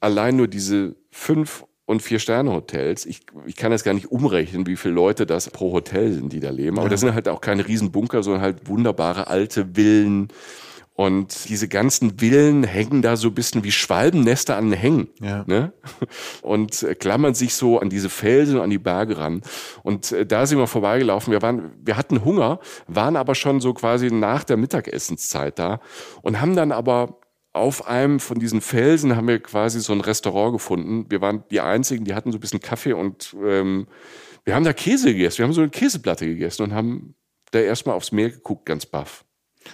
allein 0.00 0.36
nur 0.36 0.48
diese 0.48 0.96
fünf 1.10 1.64
und 1.84 2.00
Vier-Sterne-Hotels. 2.00 3.06
Ich, 3.06 3.22
ich 3.46 3.56
kann 3.56 3.70
das 3.70 3.84
gar 3.84 3.94
nicht 3.94 4.10
umrechnen, 4.10 4.66
wie 4.66 4.76
viele 4.76 4.94
Leute 4.94 5.26
das 5.26 5.50
pro 5.50 5.72
Hotel 5.72 6.12
sind, 6.12 6.32
die 6.32 6.40
da 6.40 6.50
leben. 6.50 6.78
Aber 6.78 6.86
ja. 6.86 6.90
das 6.90 7.00
sind 7.00 7.14
halt 7.14 7.28
auch 7.28 7.40
keine 7.40 7.66
Riesenbunker, 7.66 8.22
sondern 8.22 8.42
halt 8.42 8.68
wunderbare 8.68 9.26
alte 9.26 9.74
Villen. 9.74 10.28
Und 10.94 11.48
diese 11.48 11.68
ganzen 11.68 12.18
Villen 12.18 12.64
hängen 12.64 13.00
da 13.00 13.16
so 13.16 13.28
ein 13.28 13.34
bisschen 13.34 13.64
wie 13.64 13.72
Schwalbennester 13.72 14.56
an 14.56 14.70
den 14.70 14.78
Hängen. 14.78 15.08
Ja. 15.20 15.44
Ne? 15.46 15.72
Und 16.42 16.82
äh, 16.82 16.94
klammern 16.94 17.34
sich 17.34 17.54
so 17.54 17.78
an 17.78 17.88
diese 17.88 18.10
Felsen 18.10 18.56
und 18.56 18.62
an 18.62 18.70
die 18.70 18.78
Berge 18.78 19.16
ran. 19.16 19.40
Und 19.82 20.12
äh, 20.12 20.26
da 20.26 20.44
sind 20.44 20.58
wir 20.58 20.66
vorbeigelaufen. 20.66 21.32
Wir 21.32 21.40
waren, 21.40 21.72
wir 21.82 21.96
hatten 21.96 22.24
Hunger, 22.24 22.60
waren 22.88 23.16
aber 23.16 23.34
schon 23.34 23.60
so 23.60 23.72
quasi 23.72 24.10
nach 24.10 24.44
der 24.44 24.58
Mittagessenszeit 24.58 25.58
da 25.58 25.80
und 26.20 26.40
haben 26.40 26.56
dann 26.56 26.72
aber 26.72 27.20
auf 27.54 27.86
einem 27.86 28.18
von 28.20 28.38
diesen 28.38 28.60
Felsen 28.60 29.16
haben 29.16 29.28
wir 29.28 29.38
quasi 29.40 29.80
so 29.80 29.92
ein 29.92 30.00
Restaurant 30.00 30.54
gefunden. 30.54 31.06
Wir 31.10 31.20
waren 31.20 31.44
die 31.50 31.60
Einzigen, 31.60 32.04
die 32.04 32.14
hatten 32.14 32.32
so 32.32 32.38
ein 32.38 32.40
bisschen 32.40 32.60
Kaffee 32.60 32.94
und 32.94 33.34
ähm, 33.44 33.86
wir 34.44 34.54
haben 34.54 34.64
da 34.64 34.72
Käse 34.72 35.12
gegessen. 35.12 35.38
Wir 35.38 35.44
haben 35.44 35.52
so 35.52 35.60
eine 35.60 35.70
Käseplatte 35.70 36.26
gegessen 36.26 36.62
und 36.64 36.74
haben 36.74 37.14
da 37.50 37.60
erstmal 37.60 37.94
aufs 37.94 38.12
Meer 38.12 38.30
geguckt, 38.30 38.66
ganz 38.66 38.86
baff. 38.86 39.24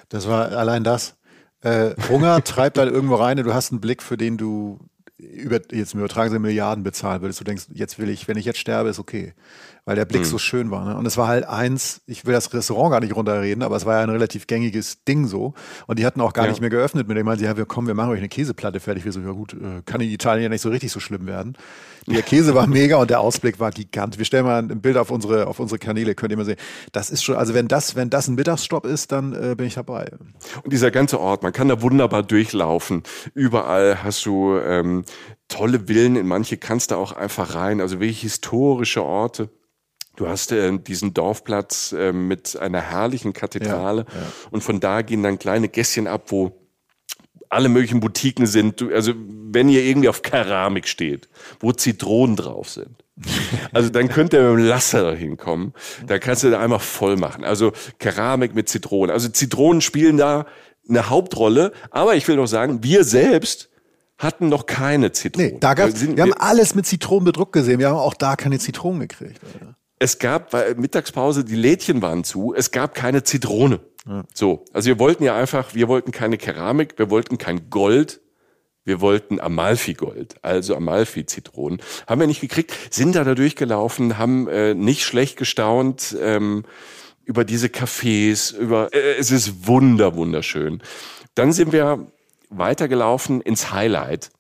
Das 0.09 0.29
war 0.29 0.53
allein 0.53 0.85
das. 0.85 1.17
Äh, 1.63 1.91
Hunger 2.09 2.43
treibt 2.45 2.79
halt 2.79 2.93
irgendwo 2.93 3.17
rein 3.17 3.37
du 3.37 3.55
hast 3.55 3.73
einen 3.73 3.81
Blick, 3.81 4.03
für 4.03 4.17
den 4.17 4.37
du 4.37 4.79
über, 5.19 5.61
jetzt 5.73 5.95
im 5.95 6.01
übertragen 6.01 6.31
Sinne 6.31 6.41
Milliarden 6.41 6.85
bezahlen 6.85 7.23
würdest. 7.23 7.41
Du 7.41 7.45
denkst, 7.45 7.67
jetzt 7.73 7.99
will 7.99 8.09
ich, 8.09 8.29
wenn 8.29 8.39
ich 8.39 8.45
jetzt 8.45 8.59
sterbe, 8.59 8.89
ist 8.89 9.01
okay 9.01 9.35
weil 9.89 9.97
der 9.97 10.05
Blick 10.05 10.21
mhm. 10.21 10.27
so 10.27 10.37
schön 10.37 10.71
war. 10.71 10.85
Ne? 10.85 10.99
Und 10.99 11.07
es 11.07 11.17
war 11.17 11.29
halt 11.29 11.47
eins, 11.47 12.03
ich 12.07 12.27
will 12.27 12.35
das 12.35 12.53
Restaurant 12.53 12.91
gar 12.91 13.01
nicht 13.01 13.17
runterreden, 13.17 13.63
aber 13.63 13.75
es 13.75 13.87
war 13.87 13.97
ja 13.97 14.03
ein 14.03 14.11
relativ 14.11 14.47
gängiges 14.47 15.03
Ding 15.05 15.27
so. 15.27 15.55
Und 15.87 15.99
die 15.99 16.05
hatten 16.05 16.21
auch 16.21 16.35
gar 16.35 16.45
ja. 16.45 16.51
nicht 16.51 16.61
mehr 16.61 16.69
geöffnet 16.69 17.09
mit 17.09 17.17
dem, 17.17 17.25
meinen 17.25 17.39
sie, 17.39 17.47
ja, 17.47 17.57
wir 17.57 17.65
kommen, 17.65 17.87
wir 17.87 17.95
machen 17.95 18.11
euch 18.11 18.19
eine 18.19 18.29
Käseplatte 18.29 18.81
fertig. 18.81 19.07
Wir 19.07 19.13
so, 19.13 19.21
ja 19.21 19.31
gut, 19.31 19.55
äh, 19.55 19.81
kann 19.87 20.03
in 20.03 20.11
Italien 20.11 20.43
ja 20.43 20.49
nicht 20.51 20.61
so 20.61 20.69
richtig 20.69 20.93
so 20.93 21.01
schlimm 21.01 21.27
werden. 21.27 21.57
Der 22.11 22.23
Käse 22.23 22.55
war 22.55 22.67
mega 22.67 22.97
und 22.97 23.11
der 23.11 23.21
Ausblick 23.21 23.61
war 23.61 23.71
gigantisch. 23.71 24.19
Wir 24.19 24.25
stellen 24.25 24.47
mal 24.47 24.59
ein 24.59 24.81
Bild 24.81 24.97
auf 24.97 25.11
unsere, 25.11 25.47
auf 25.47 25.61
unsere 25.61 25.79
Kanäle, 25.79 26.15
könnt 26.15 26.31
ihr 26.31 26.37
mal 26.37 26.45
sehen. 26.45 26.59
Das 26.93 27.11
ist 27.11 27.23
schon, 27.23 27.37
also 27.37 27.55
wenn 27.55 27.69
das, 27.69 27.97
wenn 27.97 28.11
das 28.11 28.29
ein 28.29 28.35
Mittagsstopp 28.35 28.87
ist, 28.87 29.13
dann 29.13 29.33
äh, 29.35 29.55
bin 29.55 29.67
ich 29.67 29.75
dabei. 29.75 30.11
Und 30.63 30.73
dieser 30.73 30.91
ganze 30.91 31.21
Ort, 31.21 31.43
man 31.43 31.53
kann 31.53 31.69
da 31.69 31.83
wunderbar 31.83 32.23
durchlaufen. 32.23 33.03
Überall 33.35 34.03
hast 34.03 34.25
du 34.25 34.57
ähm, 34.59 35.05
tolle 35.49 35.87
Villen, 35.87 36.17
in 36.17 36.27
manche 36.27 36.57
kannst 36.57 36.91
du 36.91 36.97
auch 36.97 37.13
einfach 37.13 37.55
rein. 37.55 37.81
Also 37.81 38.01
wirklich 38.01 38.23
historische 38.23 39.05
Orte. 39.05 39.51
Du 40.17 40.27
hast 40.29 40.51
äh, 40.51 40.77
diesen 40.79 41.15
Dorfplatz 41.15 41.93
äh, 41.93 42.13
mit 42.13 42.57
einer 42.59 42.81
herrlichen 42.81 43.33
Kathedrale 43.33 44.05
ja, 44.09 44.21
ja. 44.21 44.27
und 44.51 44.65
von 44.65 44.81
da 44.81 45.03
gehen 45.03 45.23
dann 45.23 45.39
kleine 45.39 45.69
Gässchen 45.69 46.09
ab, 46.09 46.25
wo 46.29 46.68
alle 47.51 47.69
möglichen 47.69 48.01
Boutiquen 48.01 48.47
sind. 48.47 48.83
Also 48.93 49.13
wenn 49.17 49.69
ihr 49.69 49.83
irgendwie 49.83 50.09
auf 50.09 50.23
Keramik 50.23 50.89
steht, 50.89 51.29
wo 51.61 51.73
Zitronen 51.73 52.37
drauf 52.37 52.69
sind. 52.69 53.05
Also 53.73 53.91
dann 53.91 54.09
könnt 54.09 54.33
ihr 54.33 54.41
mit 54.41 54.61
dem 54.61 54.67
Lasser 54.67 55.15
hinkommen. 55.15 55.75
Da 56.07 56.19
kannst 56.19 56.43
du 56.43 56.51
da 56.51 56.61
einmal 56.61 56.79
voll 56.79 57.17
machen. 57.17 57.45
Also 57.45 57.73
Keramik 57.99 58.55
mit 58.55 58.69
Zitronen. 58.69 59.11
Also 59.11 59.29
Zitronen 59.29 59.83
spielen 59.83 60.17
da 60.17 60.47
eine 60.89 61.11
Hauptrolle. 61.11 61.73
Aber 61.91 62.15
ich 62.15 62.27
will 62.29 62.37
noch 62.37 62.47
sagen, 62.47 62.83
wir 62.83 63.05
selbst 63.05 63.69
hatten 64.17 64.49
noch 64.49 64.67
keine 64.67 65.13
Zitronen. 65.13 65.53
Nee, 65.53 65.59
da 65.61 65.75
gab's, 65.75 66.01
wir, 66.01 66.17
wir 66.17 66.23
haben 66.23 66.33
alles 66.33 66.75
mit 66.75 66.87
Zitronen 66.87 67.25
bedruckt 67.25 67.53
gesehen. 67.53 67.79
Wir 67.79 67.89
haben 67.89 67.97
auch 67.97 68.15
da 68.15 68.37
keine 68.37 68.59
Zitronen 68.59 69.01
gekriegt. 69.01 69.41
Alter 69.45 69.77
es 69.99 70.19
gab 70.19 70.53
weil 70.53 70.75
Mittagspause, 70.77 71.45
die 71.45 71.57
Lädchen 71.57 72.03
waren 72.03 72.25
zu, 72.25 72.55
es 72.55 72.71
gab 72.71 72.95
keine 72.95 73.23
Zitrone. 73.23 73.81
So, 74.33 74.65
also 74.73 74.87
wir 74.87 74.99
wollten 74.99 75.25
ja 75.25 75.37
einfach, 75.37 75.75
wir 75.75 75.89
wollten 75.89 76.13
keine 76.13 76.39
Keramik, 76.39 76.95
wir 76.99 77.11
wollten 77.11 77.37
kein 77.37 77.69
Gold, 77.69 78.21
wir 78.85 79.01
wollten 79.03 79.39
Amalfi-Gold, 79.39 80.37
also 80.43 80.75
Amalfi-Zitronen. 80.75 81.81
Haben 82.07 82.21
wir 82.21 82.27
nicht 82.27 82.41
gekriegt, 82.41 82.73
sind 82.91 83.15
da 83.15 83.25
da 83.25 83.35
durchgelaufen, 83.35 84.17
haben 84.17 84.49
äh, 84.49 84.75
nicht 84.75 85.05
schlecht 85.05 85.37
gestaunt 85.37 86.17
ähm, 86.21 86.65
über 87.25 87.45
diese 87.45 87.67
Cafés, 87.67 88.57
über 88.57 88.89
äh, 88.95 89.17
es 89.19 89.31
ist 89.31 89.67
wunder 89.67 90.17
wunderschön. 90.17 90.83
Dann 91.35 91.53
sind 91.53 91.73
wir 91.73 92.07
weitergelaufen 92.49 93.43
ins 93.43 93.73
Highlight 93.73 94.31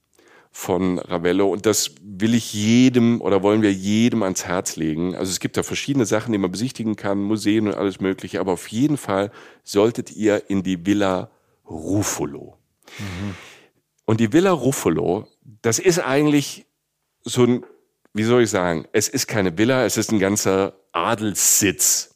von 0.50 0.98
Ravello 0.98 1.48
und 1.48 1.66
das 1.66 1.90
will 2.20 2.34
ich 2.34 2.52
jedem 2.52 3.20
oder 3.20 3.42
wollen 3.42 3.62
wir 3.62 3.72
jedem 3.72 4.22
ans 4.22 4.44
Herz 4.44 4.76
legen. 4.76 5.14
Also 5.14 5.30
es 5.30 5.40
gibt 5.40 5.56
da 5.56 5.62
verschiedene 5.62 6.06
Sachen, 6.06 6.32
die 6.32 6.38
man 6.38 6.50
besichtigen 6.50 6.96
kann, 6.96 7.18
Museen 7.18 7.68
und 7.68 7.74
alles 7.74 8.00
mögliche, 8.00 8.40
aber 8.40 8.52
auf 8.52 8.68
jeden 8.68 8.96
Fall 8.96 9.30
solltet 9.62 10.12
ihr 10.12 10.50
in 10.50 10.62
die 10.62 10.86
Villa 10.86 11.30
Ruffolo. 11.68 12.56
Mhm. 12.98 13.34
Und 14.04 14.20
die 14.20 14.32
Villa 14.32 14.52
Ruffolo, 14.52 15.28
das 15.62 15.78
ist 15.78 15.98
eigentlich 15.98 16.66
so 17.22 17.44
ein, 17.44 17.64
wie 18.14 18.24
soll 18.24 18.42
ich 18.42 18.50
sagen, 18.50 18.86
es 18.92 19.08
ist 19.08 19.26
keine 19.26 19.58
Villa, 19.58 19.84
es 19.84 19.96
ist 19.96 20.10
ein 20.10 20.18
ganzer 20.18 20.74
Adelssitz 20.92 22.14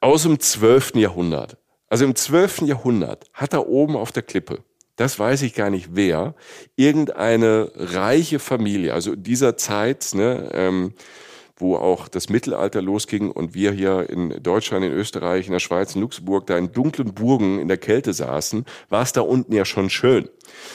aus 0.00 0.22
dem 0.22 0.38
12. 0.38 0.96
Jahrhundert. 0.96 1.58
Also 1.88 2.04
im 2.04 2.14
12. 2.14 2.62
Jahrhundert 2.62 3.28
hat 3.34 3.52
da 3.52 3.58
oben 3.58 3.96
auf 3.96 4.12
der 4.12 4.22
Klippe 4.22 4.64
das 4.96 5.18
weiß 5.18 5.42
ich 5.42 5.54
gar 5.54 5.70
nicht 5.70 5.90
wer, 5.92 6.34
irgendeine 6.76 7.70
reiche 7.74 8.38
Familie, 8.38 8.94
also 8.94 9.16
dieser 9.16 9.56
Zeit, 9.56 10.10
ne, 10.14 10.50
ähm, 10.52 10.94
wo 11.62 11.76
auch 11.76 12.08
das 12.08 12.28
Mittelalter 12.28 12.82
losging 12.82 13.30
und 13.30 13.54
wir 13.54 13.72
hier 13.72 14.10
in 14.10 14.42
Deutschland, 14.42 14.84
in 14.84 14.92
Österreich, 14.92 15.46
in 15.46 15.52
der 15.52 15.60
Schweiz, 15.60 15.94
in 15.94 16.02
Luxemburg 16.02 16.46
da 16.46 16.58
in 16.58 16.72
dunklen 16.72 17.14
Burgen 17.14 17.58
in 17.58 17.68
der 17.68 17.78
Kälte 17.78 18.12
saßen, 18.12 18.66
war 18.90 19.02
es 19.02 19.12
da 19.12 19.22
unten 19.22 19.54
ja 19.54 19.64
schon 19.64 19.88
schön. 19.88 20.28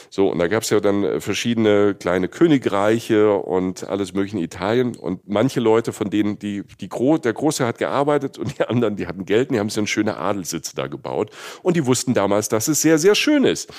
So, 0.09 0.29
und 0.29 0.39
da 0.39 0.47
gab 0.47 0.63
es 0.63 0.69
ja 0.69 0.79
dann 0.79 1.03
äh, 1.03 1.21
verschiedene 1.21 1.93
kleine 1.93 2.27
Königreiche 2.29 3.33
und 3.33 3.87
alles 3.87 4.13
mögliche 4.13 4.37
in 4.37 4.43
Italien. 4.43 4.95
Und 4.95 5.27
manche 5.27 5.59
Leute, 5.59 5.93
von 5.93 6.09
denen 6.09 6.39
die, 6.39 6.63
die 6.79 6.89
Gro 6.89 7.17
der 7.17 7.33
Große 7.33 7.65
hat 7.65 7.77
gearbeitet 7.77 8.37
und 8.37 8.57
die 8.57 8.63
anderen, 8.63 8.95
die 8.95 9.07
hatten 9.07 9.25
Geld 9.25 9.49
und 9.49 9.53
die 9.53 9.59
haben 9.59 9.69
sich 9.69 9.75
dann 9.75 9.87
schöne 9.87 10.17
Adelssitze 10.17 10.75
da 10.75 10.87
gebaut. 10.87 11.31
Und 11.61 11.75
die 11.75 11.85
wussten 11.85 12.13
damals, 12.13 12.49
dass 12.49 12.67
es 12.67 12.81
sehr, 12.81 12.97
sehr 12.97 13.15
schön 13.15 13.43
ist. 13.43 13.71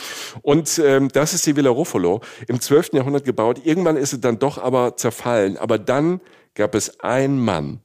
Und 0.43 0.81
ähm, 0.85 1.09
das 1.09 1.35
ist 1.35 1.47
die 1.47 1.57
Villa 1.57 1.71
Ruffalo, 1.71 2.21
im 2.47 2.61
12. 2.61 2.91
Jahrhundert 2.93 3.25
gebaut. 3.25 3.63
Irgendwann 3.65 3.97
ist 3.97 4.13
es 4.13 4.21
dann 4.21 4.39
doch 4.39 4.59
aber 4.59 4.97
zerfallen. 4.97 5.57
Aber 5.57 5.79
dann 5.79 6.21
gab 6.59 6.75
es 6.75 7.01
einen 7.01 7.39
Mann, 7.43 7.81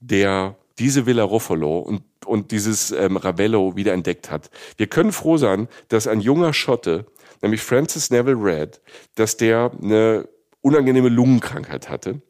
der 0.00 0.56
diese 0.78 1.06
Villa 1.06 1.22
Ruffalo 1.22 1.78
und, 1.78 2.02
und 2.26 2.50
dieses 2.50 2.90
ähm, 2.90 3.16
Ravello 3.16 3.76
wieder 3.76 3.94
entdeckt 3.94 4.30
hat. 4.30 4.50
Wir 4.76 4.88
können 4.88 5.12
froh 5.12 5.38
sein, 5.38 5.68
dass 5.88 6.06
ein 6.06 6.20
junger 6.20 6.52
Schotte, 6.52 7.06
nämlich 7.40 7.62
Francis 7.62 8.10
Neville 8.10 8.42
Red, 8.42 8.82
dass 9.14 9.36
der 9.36 9.70
eine 9.80 10.28
unangenehme 10.60 11.08
Lungenkrankheit 11.08 11.88
hatte 11.88 12.20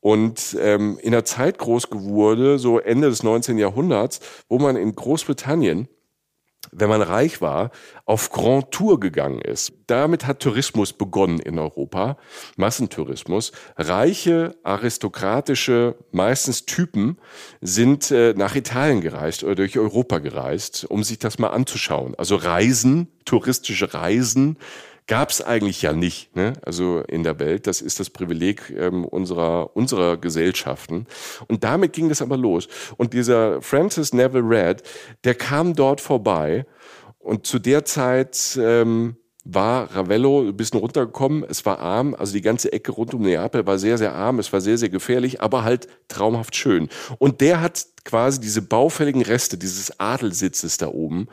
und 0.00 0.56
ähm, 0.60 0.98
in 1.00 1.12
der 1.12 1.24
Zeit 1.24 1.58
groß 1.58 1.88
geworden, 1.88 2.58
so 2.58 2.80
Ende 2.80 3.08
des 3.08 3.22
19. 3.22 3.58
Jahrhunderts, 3.58 4.20
wo 4.48 4.58
man 4.58 4.76
in 4.76 4.94
Großbritannien 4.94 5.88
wenn 6.72 6.88
man 6.88 7.02
reich 7.02 7.40
war, 7.40 7.70
auf 8.04 8.30
Grand 8.30 8.70
Tour 8.70 9.00
gegangen 9.00 9.40
ist. 9.40 9.72
Damit 9.86 10.26
hat 10.26 10.40
Tourismus 10.40 10.92
begonnen 10.92 11.40
in 11.40 11.58
Europa, 11.58 12.16
Massentourismus. 12.56 13.52
Reiche, 13.76 14.56
aristokratische, 14.62 15.96
meistens 16.12 16.66
Typen 16.66 17.18
sind 17.60 18.10
äh, 18.10 18.34
nach 18.36 18.54
Italien 18.54 19.00
gereist 19.00 19.44
oder 19.44 19.56
durch 19.56 19.78
Europa 19.78 20.18
gereist, 20.18 20.84
um 20.88 21.02
sich 21.02 21.18
das 21.18 21.38
mal 21.38 21.48
anzuschauen. 21.48 22.14
Also 22.16 22.36
Reisen, 22.36 23.08
touristische 23.24 23.92
Reisen 23.94 24.58
gab 25.06 25.30
es 25.30 25.42
eigentlich 25.42 25.82
ja 25.82 25.92
nicht, 25.92 26.34
ne? 26.36 26.54
also 26.62 27.00
in 27.00 27.22
der 27.22 27.38
Welt. 27.38 27.66
Das 27.66 27.80
ist 27.80 28.00
das 28.00 28.10
Privileg 28.10 28.70
ähm, 28.76 29.04
unserer, 29.04 29.76
unserer 29.76 30.16
Gesellschaften. 30.16 31.06
Und 31.48 31.64
damit 31.64 31.92
ging 31.92 32.08
das 32.08 32.22
aber 32.22 32.36
los. 32.36 32.68
Und 32.96 33.12
dieser 33.12 33.60
Francis 33.62 34.12
Neville 34.12 34.48
Red, 34.48 34.82
der 35.24 35.34
kam 35.34 35.74
dort 35.74 36.00
vorbei 36.00 36.66
und 37.18 37.46
zu 37.46 37.58
der 37.58 37.84
Zeit 37.84 38.58
ähm, 38.60 39.16
war 39.54 39.94
Ravello 39.94 40.40
ein 40.42 40.56
bisschen 40.56 40.80
runtergekommen. 40.80 41.44
Es 41.48 41.64
war 41.66 41.78
arm, 41.78 42.14
also 42.14 42.32
die 42.32 42.40
ganze 42.40 42.72
Ecke 42.72 42.92
rund 42.92 43.14
um 43.14 43.22
Neapel 43.22 43.66
war 43.66 43.78
sehr, 43.78 43.98
sehr 43.98 44.14
arm. 44.14 44.38
Es 44.38 44.52
war 44.52 44.60
sehr, 44.60 44.78
sehr 44.78 44.88
gefährlich, 44.88 45.40
aber 45.40 45.64
halt 45.64 45.88
traumhaft 46.08 46.56
schön. 46.56 46.88
Und 47.18 47.40
der 47.40 47.60
hat 47.60 47.86
quasi 48.04 48.40
diese 48.40 48.62
baufälligen 48.62 49.22
Reste 49.22 49.58
dieses 49.58 49.98
Adelsitzes 50.00 50.76
da 50.76 50.88
oben, 50.88 51.28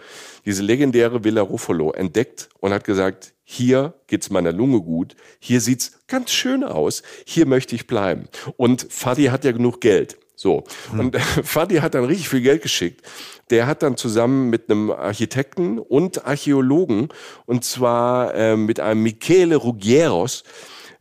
diese 0.46 0.64
legendäre 0.64 1.24
Villa 1.24 1.42
Ruffalo 1.42 1.92
entdeckt 1.92 2.50
und 2.60 2.74
hat 2.74 2.84
gesagt, 2.84 3.34
hier 3.44 3.94
geht's 4.08 4.30
meiner 4.30 4.52
Lunge 4.52 4.82
gut, 4.82 5.16
hier 5.40 5.62
sieht's 5.62 6.00
ganz 6.08 6.32
schön 6.32 6.64
aus, 6.64 7.04
hier 7.26 7.46
möchte 7.46 7.76
ich 7.76 7.88
bleiben. 7.88 8.28
Und 8.58 8.88
Fadi 8.90 9.26
hat 9.26 9.46
ja 9.46 9.54
genug 9.54 9.80
Geld. 9.80 10.18
So. 10.38 10.64
Hm. 10.92 11.00
Und 11.00 11.18
Fadi 11.44 11.78
hat 11.78 11.96
dann 11.96 12.06
richtig 12.06 12.30
viel 12.30 12.42
Geld 12.42 12.62
geschickt. 12.62 13.02
Der 13.50 13.68
hat 13.68 13.84
dann 13.84 13.98
zusammen 13.98 14.50
mit 14.50 14.70
einem 14.70 14.92
Architekten 14.92 15.80
und 15.80 16.26
Archäologen, 16.26 17.10
und 17.46 17.66
zwar 17.66 18.34
äh, 18.36 18.56
mit 18.56 18.80
einem 18.80 19.04
Michele 19.04 19.56
Ruggieros, 19.56 20.44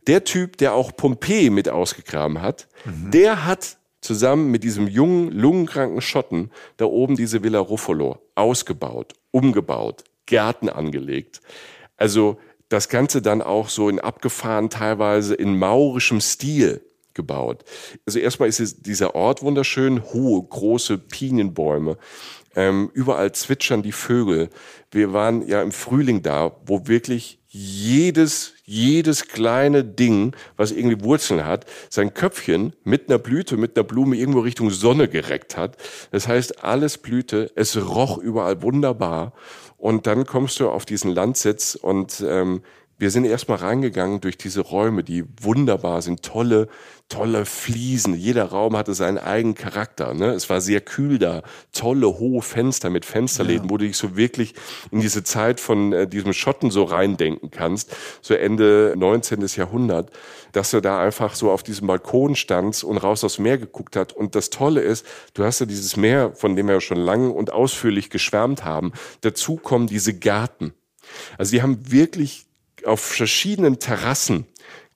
der 0.07 0.23
Typ, 0.23 0.57
der 0.57 0.73
auch 0.73 0.95
Pompeji 0.95 1.49
mit 1.49 1.69
ausgegraben 1.69 2.41
hat, 2.41 2.67
mhm. 2.85 3.11
der 3.11 3.45
hat 3.45 3.77
zusammen 4.01 4.49
mit 4.51 4.63
diesem 4.63 4.87
jungen, 4.87 5.31
lungenkranken 5.31 6.01
Schotten 6.01 6.51
da 6.77 6.85
oben 6.85 7.15
diese 7.15 7.43
Villa 7.43 7.59
Ruffolo 7.59 8.19
ausgebaut, 8.35 9.13
umgebaut, 9.31 10.03
Gärten 10.25 10.69
angelegt. 10.69 11.41
Also 11.97 12.39
das 12.69 12.89
Ganze 12.89 13.21
dann 13.21 13.41
auch 13.41 13.69
so 13.69 13.89
in 13.89 13.99
abgefahren, 13.99 14.69
teilweise 14.69 15.35
in 15.35 15.57
maurischem 15.57 16.21
Stil 16.21 16.81
gebaut. 17.17 17.65
Also 18.05 18.19
erstmal 18.19 18.47
ist 18.47 18.85
dieser 18.85 19.13
Ort 19.15 19.41
wunderschön, 19.41 20.01
hohe, 20.13 20.41
große 20.41 20.97
Pinienbäume. 20.97 21.97
Ähm, 22.55 22.89
überall 22.93 23.33
zwitschern 23.33 23.83
die 23.83 23.91
Vögel. 23.91 24.49
Wir 24.89 25.11
waren 25.11 25.45
ja 25.45 25.61
im 25.61 25.73
Frühling 25.73 26.23
da, 26.23 26.55
wo 26.65 26.87
wirklich 26.87 27.39
jedes, 27.49 28.53
jedes 28.65 29.27
kleine 29.27 29.83
Ding, 29.83 30.35
was 30.55 30.71
irgendwie 30.71 31.03
Wurzeln 31.03 31.45
hat, 31.45 31.65
sein 31.89 32.13
Köpfchen 32.13 32.73
mit 32.83 33.09
einer 33.09 33.19
Blüte, 33.19 33.57
mit 33.57 33.77
einer 33.77 33.83
Blume 33.83 34.15
irgendwo 34.15 34.39
Richtung 34.39 34.69
Sonne 34.69 35.07
gereckt 35.07 35.57
hat. 35.57 35.77
Das 36.11 36.27
heißt, 36.27 36.63
alles 36.63 36.97
blühte, 36.97 37.51
es 37.55 37.77
roch 37.77 38.17
überall 38.17 38.61
wunderbar. 38.61 39.33
Und 39.77 40.07
dann 40.07 40.25
kommst 40.25 40.59
du 40.59 40.69
auf 40.69 40.85
diesen 40.85 41.11
Landsitz 41.11 41.75
und 41.75 42.23
ähm, 42.27 42.61
wir 42.99 43.11
sind 43.11 43.25
erstmal 43.25 43.59
reingegangen 43.59 44.21
durch 44.21 44.37
diese 44.37 44.61
Räume, 44.61 45.03
die 45.03 45.23
wunderbar 45.39 46.01
sind, 46.01 46.23
tolle, 46.23 46.67
tolle 47.09 47.45
Fliesen. 47.45 48.13
Jeder 48.15 48.45
Raum 48.45 48.75
hatte 48.75 48.93
seinen 48.93 49.17
eigenen 49.17 49.55
Charakter. 49.55 50.13
Ne? 50.13 50.33
Es 50.33 50.49
war 50.49 50.59
sehr 50.59 50.81
kühl 50.81 51.19
da, 51.19 51.41
tolle 51.71 52.07
hohe 52.19 52.41
Fenster 52.41 52.89
mit 52.89 53.05
Fensterläden, 53.05 53.65
ja. 53.65 53.69
wo 53.69 53.77
du 53.77 53.85
dich 53.85 53.97
so 53.97 54.17
wirklich 54.17 54.53
in 54.91 54.99
diese 54.99 55.23
Zeit 55.23 55.59
von 55.59 55.93
äh, 55.93 56.07
diesem 56.07 56.33
Schotten 56.33 56.69
so 56.69 56.83
reindenken 56.83 57.49
kannst, 57.49 57.95
so 58.21 58.33
Ende 58.33 58.93
19. 58.97 59.45
Jahrhundert, 59.55 60.11
dass 60.51 60.71
du 60.71 60.81
da 60.81 61.01
einfach 61.01 61.35
so 61.35 61.51
auf 61.51 61.63
diesem 61.63 61.87
Balkon 61.87 62.35
standst 62.35 62.83
und 62.83 62.97
raus 62.97 63.23
aufs 63.23 63.39
Meer 63.39 63.57
geguckt 63.57 63.95
hat. 63.95 64.11
Und 64.11 64.35
das 64.35 64.49
Tolle 64.49 64.81
ist, 64.81 65.05
du 65.33 65.45
hast 65.45 65.59
ja 65.59 65.65
dieses 65.65 65.95
Meer, 65.95 66.33
von 66.33 66.55
dem 66.55 66.67
wir 66.67 66.75
ja 66.75 66.81
schon 66.81 66.97
lange 66.97 67.29
und 67.29 67.53
ausführlich 67.53 68.09
geschwärmt 68.09 68.65
haben. 68.65 68.91
Dazu 69.21 69.55
kommen 69.55 69.87
diese 69.87 70.13
Gärten. 70.13 70.73
Also 71.37 71.51
die 71.51 71.61
haben 71.61 71.91
wirklich 71.91 72.47
auf 72.85 72.99
verschiedenen 72.99 73.79
Terrassen 73.79 74.45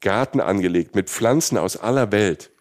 Garten 0.02 0.40
angelegt 0.40 0.96
mit 0.96 1.10
Pflanzen 1.10 1.58
aus 1.58 1.78
aller 1.78 2.12
Welt. 2.12 2.52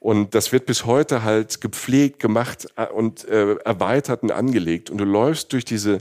Und 0.00 0.34
das 0.34 0.52
wird 0.52 0.66
bis 0.66 0.86
heute 0.86 1.24
halt 1.24 1.60
gepflegt, 1.60 2.20
gemacht 2.20 2.68
äh, 2.76 2.86
und 2.86 3.26
äh, 3.28 3.54
erweitert 3.64 4.22
und 4.22 4.32
angelegt. 4.32 4.90
Und 4.90 4.98
du 4.98 5.04
läufst 5.04 5.52
durch 5.52 5.64
diese 5.64 5.98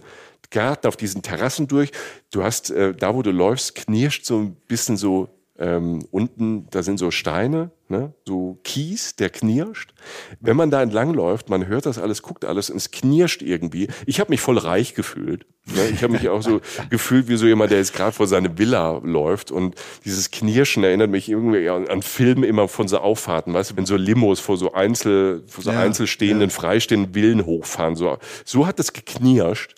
Gärten 0.49 0.88
auf 0.88 0.95
diesen 0.95 1.21
Terrassen 1.21 1.67
durch. 1.67 1.91
Du 2.31 2.43
hast, 2.43 2.69
äh, 2.71 2.93
da 2.93 3.15
wo 3.15 3.21
du 3.21 3.31
läufst, 3.31 3.75
knirscht 3.75 4.25
so 4.25 4.39
ein 4.39 4.55
bisschen 4.67 4.97
so 4.97 5.29
ähm, 5.60 6.05
unten, 6.12 6.67
da 6.69 6.83
sind 6.83 6.99
so 6.99 7.12
Steine, 7.12 7.71
ne? 7.89 8.13
so 8.26 8.60
Kies, 8.63 9.15
der 9.15 9.30
knirscht. 9.30 9.93
Wenn 10.39 10.58
man 10.58 10.71
da 10.71 10.82
entlang 10.82 11.13
läuft, 11.13 11.50
man 11.50 11.67
hört 11.67 11.86
das 11.86 11.97
alles, 11.97 12.21
guckt 12.21 12.45
alles 12.45 12.69
und 12.69 12.78
es 12.78 12.91
knirscht 12.91 13.41
irgendwie. 13.41 13.88
Ich 14.06 14.19
habe 14.19 14.32
mich 14.32 14.41
voll 14.41 14.58
reich 14.58 14.93
gefühlt. 14.93 15.45
Ne? 15.65 15.89
Ich 15.89 16.04
habe 16.04 16.13
mich 16.13 16.30
auch 16.30 16.41
so 16.41 16.62
gefühlt 16.89 17.28
wie 17.28 17.36
so 17.36 17.45
jemand, 17.45 17.71
der 17.71 17.80
jetzt 17.80 17.93
gerade 17.93 18.12
vor 18.12 18.28
seine 18.28 18.58
Villa 18.58 19.02
läuft 19.04 19.52
und 19.52 19.76
dieses 20.06 20.32
Knirschen 20.32 20.84
erinnert 20.84 21.10
mich 21.10 21.30
irgendwie 21.30 21.69
an, 21.69 21.88
an 21.88 22.02
Filme 22.02 22.45
immer 22.47 22.67
von 22.67 22.88
so 22.88 23.00
Auffahrten, 23.00 23.54
weißt 23.54 23.71
du, 23.71 23.78
wenn 23.78 23.86
so 23.86 23.95
Limos 23.95 24.39
vor 24.39 24.58
so 24.58 24.73
einzel, 24.73 25.43
vor 25.47 25.63
so 25.63 25.71
ja, 25.71 25.80
einzelstehenden, 25.80 26.50
ja. 26.50 26.56
freistehenden 26.56 27.13
Villen 27.13 27.45
hochfahren. 27.45 27.95
So, 27.95 28.17
so 28.45 28.65
hat 28.65 28.80
es 28.80 28.93
geknirscht, 28.93 29.76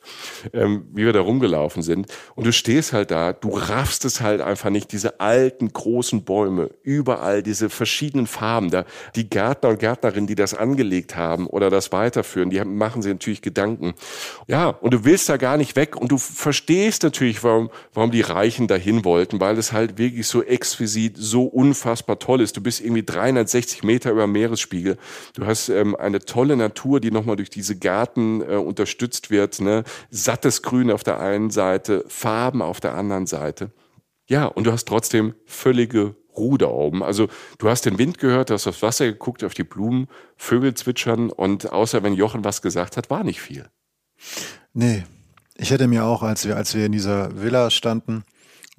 ähm, 0.54 0.88
wie 0.94 1.06
wir 1.06 1.14
da 1.14 1.22
rumgelaufen 1.22 1.82
sind. 1.82 2.08
Und 2.36 2.46
du 2.46 2.54
stehst 2.54 2.94
halt 2.94 3.12
da, 3.12 3.34
du 3.34 3.50
raffst 3.50 4.06
es 4.06 4.22
halt 4.22 4.42
einfach 4.42 4.70
nicht, 4.70 4.92
diese 4.92 5.20
alten, 5.20 5.72
großen 5.74 6.24
Bäume, 6.24 6.70
überall 6.84 7.42
diese 7.44 7.70
verschiedenen 7.70 7.99
Farben, 8.28 8.70
da 8.70 8.86
die 9.16 9.30
Gärtner 9.30 9.70
und 9.70 9.80
Gärtnerinnen, 9.80 10.28
die 10.28 10.36
das 10.36 10.54
angelegt 10.54 11.16
haben 11.16 11.48
oder 11.48 11.70
das 11.70 11.92
weiterführen, 11.92 12.50
die 12.50 12.64
machen 12.64 13.02
sich 13.02 13.12
natürlich 13.12 13.42
Gedanken. 13.42 13.94
Ja, 14.48 14.70
und 14.70 14.94
du 14.94 15.06
willst 15.06 15.30
da 15.30 15.38
gar 15.38 15.58
nicht 15.58 15.76
weg 15.76 15.96
und 15.96 16.12
du 16.12 16.18
verstehst 16.18 17.04
natürlich, 17.04 17.44
warum, 17.44 17.70
warum 17.94 18.12
die 18.12 18.22
Reichen 18.22 18.68
dahin 18.68 19.04
wollten, 19.06 19.40
weil 19.40 19.58
es 19.58 19.72
halt 19.74 19.98
wirklich 19.98 20.28
so 20.28 20.44
exquisit, 20.44 21.16
so 21.18 21.44
unfassbar 21.44 22.20
toll 22.20 22.42
ist. 22.42 22.56
Du 22.56 22.62
bist 22.62 22.82
irgendwie 22.82 23.04
360 23.04 23.84
Meter 23.84 24.12
über 24.12 24.28
Meeresspiegel. 24.28 24.98
Du 25.34 25.46
hast 25.46 25.70
ähm, 25.70 25.96
eine 25.96 26.20
tolle 26.20 26.56
Natur, 26.56 27.00
die 27.00 27.12
nochmal 27.12 27.36
durch 27.36 27.50
diese 27.50 27.76
Gärten 27.76 28.42
äh, 28.42 28.56
unterstützt 28.56 29.30
wird. 29.30 29.62
Ne? 29.62 29.84
Sattes 30.10 30.62
Grün 30.62 30.92
auf 30.92 31.04
der 31.04 31.20
einen 31.20 31.50
Seite, 31.50 32.06
Farben 32.08 32.62
auf 32.62 32.80
der 32.80 32.96
anderen 32.96 33.28
Seite. 33.28 33.72
Ja, 34.28 34.46
und 34.46 34.68
du 34.68 34.72
hast 34.72 34.88
trotzdem 34.88 35.34
völlige 35.46 36.16
Ruhe 36.40 36.58
da 36.58 36.68
oben. 36.68 37.04
Also 37.04 37.28
du 37.58 37.70
hast 37.70 37.86
den 37.86 37.98
Wind 37.98 38.18
gehört, 38.18 38.50
du 38.50 38.56
hast 38.56 38.66
aufs 38.68 38.82
Wasser 38.82 39.06
geguckt, 39.06 39.44
auf 39.44 39.54
die 39.54 39.64
Blumen, 39.64 40.08
Vögel 40.38 40.74
zwitschern 40.74 41.30
und 41.30 41.72
außer 41.72 42.02
wenn 42.04 42.14
Jochen 42.14 42.44
was 42.44 42.62
gesagt 42.62 42.98
hat, 42.98 43.10
war 43.10 43.24
nicht 43.24 43.42
viel. 43.42 43.68
Nee, 44.74 45.04
ich 45.56 45.72
hätte 45.72 45.88
mir 45.88 46.06
auch, 46.06 46.24
als 46.24 46.48
wir, 46.48 46.56
als 46.56 46.74
wir 46.74 46.86
in 46.86 46.92
dieser 46.92 47.42
Villa 47.42 47.70
standen, 47.70 48.24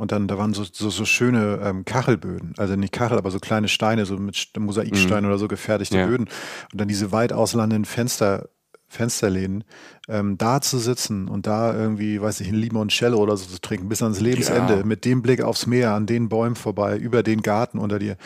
und 0.01 0.13
dann, 0.13 0.29
da 0.29 0.39
waren 0.39 0.55
so, 0.55 0.65
so, 0.65 0.89
so 0.89 1.05
schöne 1.05 1.61
ähm, 1.63 1.85
Kachelböden, 1.85 2.55
also 2.57 2.75
nicht 2.75 2.91
Kachel, 2.91 3.19
aber 3.19 3.31
so 3.31 3.39
kleine 3.39 3.69
Steine, 3.69 4.07
so 4.07 4.17
mit 4.17 4.49
Mosaiksteinen 4.59 5.25
mhm. 5.25 5.27
oder 5.27 5.39
so 5.39 5.47
gefertigte 5.47 5.99
ja. 5.99 6.07
Böden. 6.07 6.27
Und 6.73 6.81
dann 6.81 6.89
diese 6.89 7.13
weit 7.13 7.35
auslandenden 7.35 7.85
Fenster, 7.85 8.49
Fensterläden, 8.91 9.63
ähm, 10.09 10.37
da 10.37 10.61
zu 10.61 10.79
sitzen 10.79 11.29
und 11.29 11.47
da 11.47 11.73
irgendwie, 11.73 12.21
weiß 12.21 12.41
ich, 12.41 12.49
ein 12.49 12.57
Limoncello 12.57 13.17
oder 13.19 13.37
so 13.37 13.47
zu 13.47 13.61
trinken, 13.61 13.89
bis 13.89 14.03
ans 14.03 14.19
Lebensende, 14.19 14.79
ja. 14.79 14.85
mit 14.85 15.05
dem 15.05 15.23
Blick 15.23 15.43
aufs 15.43 15.67
Meer, 15.67 15.93
an 15.93 16.07
den 16.07 16.29
Bäumen 16.29 16.57
vorbei, 16.57 16.97
über 16.97 17.23
den 17.23 17.41
Garten 17.41 17.79
unter 17.79 18.01
dir, 18.01 18.17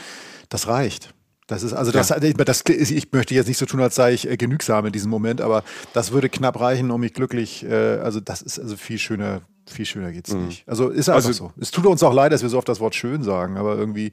das 0.49 0.67
reicht. 0.67 1.13
Das 1.47 1.63
ist 1.63 1.75
also 1.75 1.93
das, 1.93 2.09
ja. 2.09 2.19
das, 2.19 2.65
ich 2.67 3.13
möchte 3.13 3.35
jetzt 3.35 3.49
nicht 3.49 3.59
so 3.59 3.67
tun, 3.67 3.83
als 3.83 3.95
sei 3.95 4.15
ich 4.15 4.27
äh, 4.27 4.39
genügsam 4.39 4.87
in 4.87 4.93
diesem 4.93 5.11
Moment, 5.11 5.43
aber 5.43 5.63
das 5.93 6.13
würde 6.13 6.31
knapp 6.31 6.59
reichen, 6.59 6.91
um 6.91 7.03
mich 7.03 7.13
glücklich. 7.13 7.63
Äh, 7.63 7.99
also 7.99 8.21
das 8.21 8.41
ist 8.41 8.59
also 8.59 8.79
viel 8.79 8.97
schöner, 8.97 9.43
viel 9.71 9.87
schöner 9.87 10.13
geht's 10.13 10.33
mhm. 10.33 10.47
nicht. 10.47 10.69
Also 10.69 10.89
ist 10.89 11.09
einfach 11.09 11.29
also, 11.29 11.47
so. 11.47 11.53
Es 11.61 11.71
tut 11.71 11.87
uns 11.87 12.03
auch 12.03 12.13
leid, 12.13 12.33
dass 12.33 12.43
wir 12.43 12.49
so 12.49 12.59
oft 12.59 12.69
das 12.69 12.81
Wort 12.81 12.95
schön 12.95 13.23
sagen, 13.23 13.57
aber 13.57 13.77
irgendwie, 13.77 14.13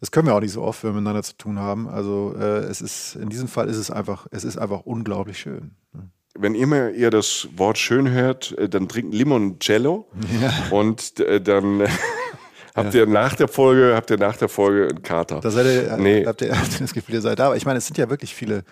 das 0.00 0.10
können 0.10 0.26
wir 0.26 0.34
auch 0.34 0.40
nicht 0.40 0.52
so 0.52 0.62
oft, 0.62 0.82
wenn 0.84 0.90
wir 0.90 1.00
miteinander 1.00 1.22
zu 1.22 1.36
tun 1.36 1.58
haben. 1.58 1.88
Also 1.88 2.34
äh, 2.38 2.60
es 2.64 2.80
ist 2.80 3.16
in 3.16 3.28
diesem 3.28 3.48
Fall 3.48 3.68
ist 3.68 3.76
es 3.76 3.90
einfach, 3.90 4.26
es 4.30 4.44
ist 4.44 4.58
einfach 4.58 4.80
unglaublich 4.80 5.38
schön. 5.38 5.72
Wenn 6.38 6.54
immer 6.54 6.90
ihr 6.90 7.10
das 7.10 7.48
Wort 7.56 7.78
schön 7.78 8.10
hört, 8.10 8.56
äh, 8.58 8.68
dann 8.68 8.88
trinkt 8.88 9.14
Limoncello 9.14 10.06
ja. 10.40 10.52
und 10.70 11.20
äh, 11.20 11.40
dann 11.40 11.86
Habt 12.74 12.94
ihr 12.94 13.06
nach 13.06 13.34
der 13.34 13.48
Folge, 13.48 13.94
habt 13.94 14.10
ihr 14.10 14.16
nach 14.16 14.36
der 14.36 14.48
Folge 14.48 14.88
einen 14.88 15.02
Kater? 15.02 15.40
Da 15.40 15.50
seid 15.50 15.66
ihr, 15.66 15.96
nee. 15.98 16.24
habt 16.24 16.40
ihr 16.40 16.48
das 16.80 16.94
Gefühl, 16.94 17.16
ihr 17.16 17.20
seid 17.20 17.38
da. 17.38 17.46
Aber 17.46 17.56
ich 17.56 17.66
meine, 17.66 17.78
es 17.78 17.86
sind 17.86 17.98
ja 17.98 18.08
wirklich 18.08 18.34
viele, 18.34 18.64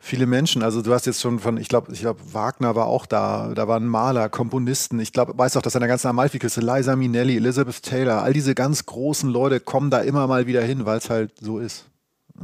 viele 0.00 0.26
Menschen. 0.26 0.62
Also 0.62 0.82
du 0.82 0.92
hast 0.92 1.06
jetzt 1.06 1.20
schon 1.20 1.38
von, 1.38 1.58
ich 1.58 1.68
glaube, 1.68 1.92
ich 1.92 2.00
glaube, 2.00 2.20
Wagner 2.32 2.74
war 2.74 2.86
auch 2.86 3.06
da. 3.06 3.52
Da 3.54 3.68
waren 3.68 3.86
Maler, 3.86 4.28
Komponisten. 4.28 4.98
Ich 4.98 5.12
glaube, 5.12 5.36
weiß 5.36 5.56
auch, 5.56 5.62
dass 5.62 5.76
an 5.76 5.80
der 5.80 5.88
ganzen 5.88 6.08
Amalfi-Küste 6.08 6.60
Liza 6.60 6.96
Minnelli, 6.96 7.36
Elizabeth 7.36 7.82
Taylor, 7.82 8.22
all 8.22 8.32
diese 8.32 8.54
ganz 8.54 8.86
großen 8.86 9.30
Leute 9.30 9.60
kommen 9.60 9.90
da 9.90 10.00
immer 10.00 10.26
mal 10.26 10.46
wieder 10.46 10.62
hin, 10.62 10.86
weil 10.86 10.98
es 10.98 11.10
halt 11.10 11.32
so 11.40 11.58
ist. 11.58 11.86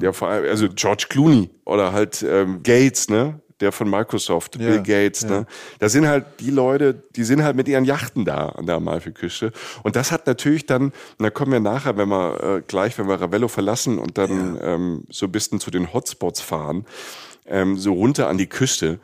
Ja, 0.00 0.12
vor 0.12 0.28
allem, 0.28 0.48
also 0.48 0.68
George 0.68 1.07
Clooney 1.09 1.50
oder 1.64 1.92
halt 1.92 2.22
ähm, 2.22 2.62
Gates, 2.62 3.09
ne? 3.09 3.40
der 3.61 3.72
von 3.72 3.88
Microsoft, 3.88 4.57
ja, 4.57 4.68
Bill 4.68 4.82
Gates. 4.82 5.22
Ja. 5.22 5.30
Ne? 5.30 5.46
Da 5.78 5.88
sind 5.88 6.07
halt 6.07 6.26
die 6.40 6.50
Leute, 6.50 7.02
die 7.16 7.24
sind 7.24 7.42
halt 7.42 7.57
mit 7.57 7.68
ihren 7.68 7.84
Yachten 7.84 8.24
da 8.24 8.50
an 8.50 8.66
der 8.66 8.76
Amalfi-Küste. 8.76 9.52
Und 9.82 9.96
das 9.96 10.12
hat 10.12 10.26
natürlich 10.26 10.66
dann, 10.66 10.84
und 10.84 10.92
da 11.20 11.30
kommen 11.30 11.52
wir 11.52 11.61
nachher, 11.61 11.96
wenn 11.96 12.09
wir 12.09 12.42
äh, 12.42 12.62
gleich, 12.66 12.98
wenn 12.98 13.09
wir 13.09 13.20
Ravello 13.20 13.48
verlassen 13.48 13.98
und 13.98 14.18
dann 14.18 14.57
ja. 14.57 14.74
ähm, 14.74 15.04
so 15.09 15.26
ein 15.26 15.32
bisschen 15.32 15.59
zu 15.59 15.70
den 15.70 15.92
Hotspots 15.94 16.42
fahren, 16.42 16.84
ähm, 17.49 17.76
so 17.78 17.92
runter 17.92 18.28
an 18.28 18.38
die 18.38 18.49
Küste. 18.49 18.99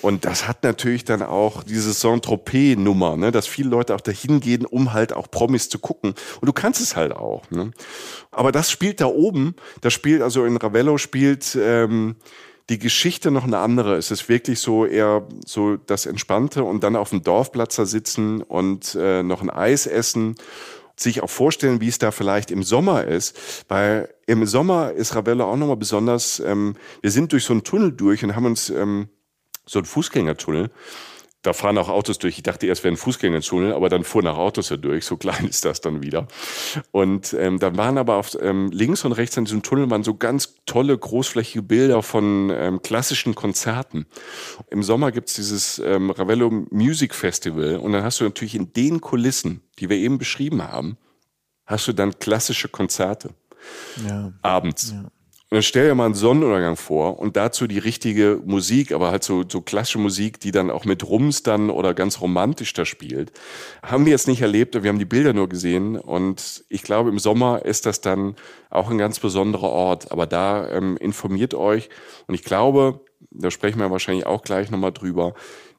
Und 0.00 0.24
das 0.24 0.46
hat 0.46 0.62
natürlich 0.62 1.04
dann 1.04 1.22
auch 1.22 1.64
diese 1.64 1.92
Saint-Tropez-Nummer, 1.92 3.16
ne? 3.16 3.32
dass 3.32 3.46
viele 3.46 3.70
Leute 3.70 3.94
auch 3.94 4.00
dahin 4.00 4.40
gehen, 4.40 4.64
um 4.64 4.92
halt 4.92 5.12
auch 5.12 5.28
Promis 5.30 5.68
zu 5.68 5.78
gucken. 5.78 6.14
Und 6.40 6.46
du 6.46 6.52
kannst 6.52 6.80
es 6.80 6.94
halt 6.94 7.12
auch. 7.12 7.50
Ne? 7.50 7.72
Aber 8.30 8.52
das 8.52 8.70
spielt 8.70 9.00
da 9.00 9.06
oben, 9.06 9.56
das 9.80 9.92
spielt, 9.92 10.22
also 10.22 10.44
in 10.44 10.56
Ravello 10.56 10.98
spielt 10.98 11.58
ähm, 11.60 12.14
die 12.68 12.78
Geschichte 12.78 13.30
noch 13.30 13.44
eine 13.44 13.58
andere. 13.58 13.96
Es 13.96 14.10
ist 14.10 14.28
wirklich 14.28 14.60
so 14.60 14.84
eher 14.84 15.26
so 15.44 15.76
das 15.76 16.06
Entspannte 16.06 16.62
und 16.62 16.84
dann 16.84 16.96
auf 16.96 17.10
dem 17.10 17.22
Dorfplatz 17.24 17.76
da 17.76 17.86
sitzen 17.86 18.42
und 18.42 18.94
äh, 18.94 19.22
noch 19.22 19.42
ein 19.42 19.50
Eis 19.50 19.86
essen 19.86 20.36
sich 21.00 21.22
auch 21.22 21.30
vorstellen, 21.30 21.80
wie 21.80 21.88
es 21.88 21.98
da 21.98 22.10
vielleicht 22.10 22.50
im 22.50 22.62
Sommer 22.62 23.04
ist, 23.04 23.64
weil 23.68 24.14
im 24.26 24.46
Sommer 24.46 24.92
ist 24.92 25.14
Ravello 25.14 25.44
auch 25.44 25.56
nochmal 25.56 25.76
besonders, 25.76 26.40
ähm, 26.40 26.76
wir 27.00 27.10
sind 27.10 27.32
durch 27.32 27.44
so 27.44 27.52
einen 27.52 27.64
Tunnel 27.64 27.92
durch 27.92 28.24
und 28.24 28.34
haben 28.34 28.46
uns 28.46 28.70
ähm, 28.70 29.08
so 29.66 29.78
einen 29.78 29.86
Fußgängertunnel 29.86 30.70
da 31.42 31.52
fahren 31.52 31.78
auch 31.78 31.88
Autos 31.88 32.18
durch. 32.18 32.36
Ich 32.36 32.42
dachte 32.42 32.66
erst 32.66 32.82
wäre 32.82 32.94
ein 32.94 32.96
Fußgängerzone, 32.96 33.74
aber 33.74 33.88
dann 33.88 34.02
fuhren 34.02 34.26
auch 34.26 34.38
Autos 34.38 34.68
da 34.68 34.76
durch. 34.76 35.04
So 35.04 35.16
klein 35.16 35.46
ist 35.46 35.64
das 35.64 35.80
dann 35.80 36.02
wieder. 36.02 36.26
Und 36.90 37.32
ähm, 37.38 37.58
dann 37.60 37.76
waren 37.76 37.96
aber 37.96 38.16
auf 38.16 38.36
ähm, 38.40 38.70
links 38.72 39.04
und 39.04 39.12
rechts 39.12 39.38
an 39.38 39.44
diesem 39.44 39.62
Tunnel 39.62 39.88
waren 39.90 40.02
so 40.02 40.14
ganz 40.14 40.56
tolle 40.66 40.98
großflächige 40.98 41.62
Bilder 41.62 42.02
von 42.02 42.50
ähm, 42.52 42.82
klassischen 42.82 43.34
Konzerten. 43.34 44.06
Im 44.70 44.82
Sommer 44.82 45.12
gibt's 45.12 45.34
dieses 45.34 45.78
ähm, 45.78 46.10
Ravello 46.10 46.50
Music 46.70 47.14
Festival 47.14 47.76
und 47.76 47.92
dann 47.92 48.02
hast 48.02 48.20
du 48.20 48.24
natürlich 48.24 48.56
in 48.56 48.72
den 48.72 49.00
Kulissen, 49.00 49.62
die 49.78 49.88
wir 49.88 49.96
eben 49.96 50.18
beschrieben 50.18 50.62
haben, 50.62 50.96
hast 51.66 51.86
du 51.86 51.92
dann 51.92 52.18
klassische 52.18 52.68
Konzerte. 52.68 53.30
Ja. 54.06 54.32
Abends. 54.42 54.92
Ja. 54.92 55.10
Und 55.50 55.56
dann 55.56 55.62
stell 55.62 55.88
dir 55.88 55.94
mal 55.94 56.04
einen 56.04 56.14
Sonnenuntergang 56.14 56.76
vor 56.76 57.18
und 57.18 57.38
dazu 57.38 57.66
die 57.66 57.78
richtige 57.78 58.38
Musik, 58.44 58.92
aber 58.92 59.10
halt 59.10 59.24
so, 59.24 59.44
so 59.48 59.62
klassische 59.62 59.98
Musik, 59.98 60.40
die 60.40 60.50
dann 60.50 60.70
auch 60.70 60.84
mit 60.84 61.08
Rums 61.08 61.42
dann 61.42 61.70
oder 61.70 61.94
ganz 61.94 62.20
romantisch 62.20 62.74
da 62.74 62.84
spielt. 62.84 63.32
Haben 63.82 64.04
wir 64.04 64.12
jetzt 64.12 64.28
nicht 64.28 64.42
erlebt, 64.42 64.74
wir 64.82 64.90
haben 64.90 64.98
die 64.98 65.06
Bilder 65.06 65.32
nur 65.32 65.48
gesehen 65.48 65.96
und 65.96 66.64
ich 66.68 66.82
glaube, 66.82 67.08
im 67.08 67.18
Sommer 67.18 67.64
ist 67.64 67.86
das 67.86 68.02
dann 68.02 68.36
auch 68.68 68.90
ein 68.90 68.98
ganz 68.98 69.20
besonderer 69.20 69.70
Ort. 69.70 70.12
Aber 70.12 70.26
da 70.26 70.68
ähm, 70.70 70.98
informiert 70.98 71.54
euch 71.54 71.88
und 72.26 72.34
ich 72.34 72.44
glaube, 72.44 73.00
da 73.30 73.50
sprechen 73.50 73.78
wir 73.78 73.90
wahrscheinlich 73.90 74.26
auch 74.26 74.42
gleich 74.42 74.70
nochmal 74.70 74.92
drüber, 74.92 75.32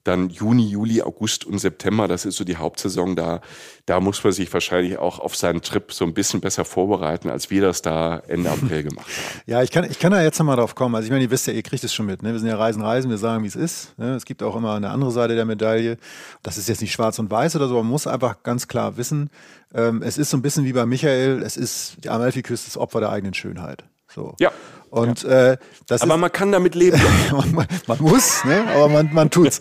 dann 0.03 0.29
Juni, 0.29 0.67
Juli, 0.67 1.01
August 1.01 1.45
und 1.45 1.59
September, 1.59 2.07
das 2.07 2.25
ist 2.25 2.37
so 2.37 2.43
die 2.43 2.57
Hauptsaison 2.57 3.15
da. 3.15 3.41
Da 3.85 3.99
muss 3.99 4.23
man 4.23 4.33
sich 4.33 4.51
wahrscheinlich 4.53 4.97
auch 4.97 5.19
auf 5.19 5.35
seinen 5.35 5.61
Trip 5.61 5.91
so 5.91 6.05
ein 6.05 6.13
bisschen 6.13 6.41
besser 6.41 6.63
vorbereiten, 6.63 7.29
als 7.29 7.49
wir 7.49 7.61
das 7.61 7.81
da 7.81 8.19
Ende 8.27 8.49
April 8.49 8.83
gemacht 8.83 9.07
haben. 9.07 9.41
Ja, 9.45 9.63
ich 9.63 9.71
kann, 9.71 9.89
ich 9.89 9.99
kann 9.99 10.11
da 10.11 10.21
jetzt 10.21 10.37
nochmal 10.37 10.57
drauf 10.57 10.75
kommen. 10.75 10.95
Also 10.95 11.05
ich 11.05 11.11
meine, 11.11 11.23
ihr 11.23 11.31
wisst 11.31 11.47
ja, 11.47 11.53
ihr 11.53 11.63
kriegt 11.63 11.83
es 11.83 11.93
schon 11.93 12.05
mit. 12.05 12.21
Ne? 12.21 12.33
Wir 12.33 12.39
sind 12.39 12.47
ja 12.47 12.55
Reisen, 12.55 12.81
Reisen, 12.81 13.09
wir 13.09 13.17
sagen, 13.17 13.43
wie 13.43 13.47
es 13.47 13.55
ist. 13.55 13.97
Ne? 13.97 14.15
Es 14.15 14.25
gibt 14.25 14.43
auch 14.43 14.55
immer 14.55 14.75
eine 14.75 14.89
andere 14.89 15.11
Seite 15.11 15.35
der 15.35 15.45
Medaille. 15.45 15.97
Das 16.43 16.57
ist 16.57 16.69
jetzt 16.69 16.81
nicht 16.81 16.91
schwarz 16.91 17.17
und 17.19 17.31
weiß 17.31 17.55
oder 17.55 17.67
so, 17.67 17.75
man 17.75 17.87
muss 17.87 18.05
einfach 18.05 18.43
ganz 18.43 18.67
klar 18.67 18.97
wissen, 18.97 19.29
ähm, 19.73 20.01
es 20.01 20.17
ist 20.17 20.29
so 20.29 20.37
ein 20.37 20.41
bisschen 20.41 20.65
wie 20.65 20.73
bei 20.73 20.85
Michael, 20.85 21.41
es 21.43 21.57
ist, 21.57 21.97
die 22.03 22.09
Amalfi-Küste 22.09 22.67
ist 22.67 22.77
Opfer 22.77 22.99
der 22.99 23.11
eigenen 23.11 23.33
Schönheit. 23.33 23.83
So. 24.07 24.35
Ja. 24.39 24.51
Und 24.89 25.23
ja. 25.23 25.51
äh, 25.51 25.57
das 25.87 26.01
aber 26.01 26.15
ist, 26.15 26.21
man 26.21 26.31
kann 26.31 26.51
damit 26.51 26.75
leben. 26.75 26.99
man, 27.31 27.67
man, 27.87 27.97
muss, 27.99 28.43
ne? 28.45 28.65
aber 28.73 28.89
man, 28.89 29.13
man 29.13 29.29
tut's. 29.29 29.59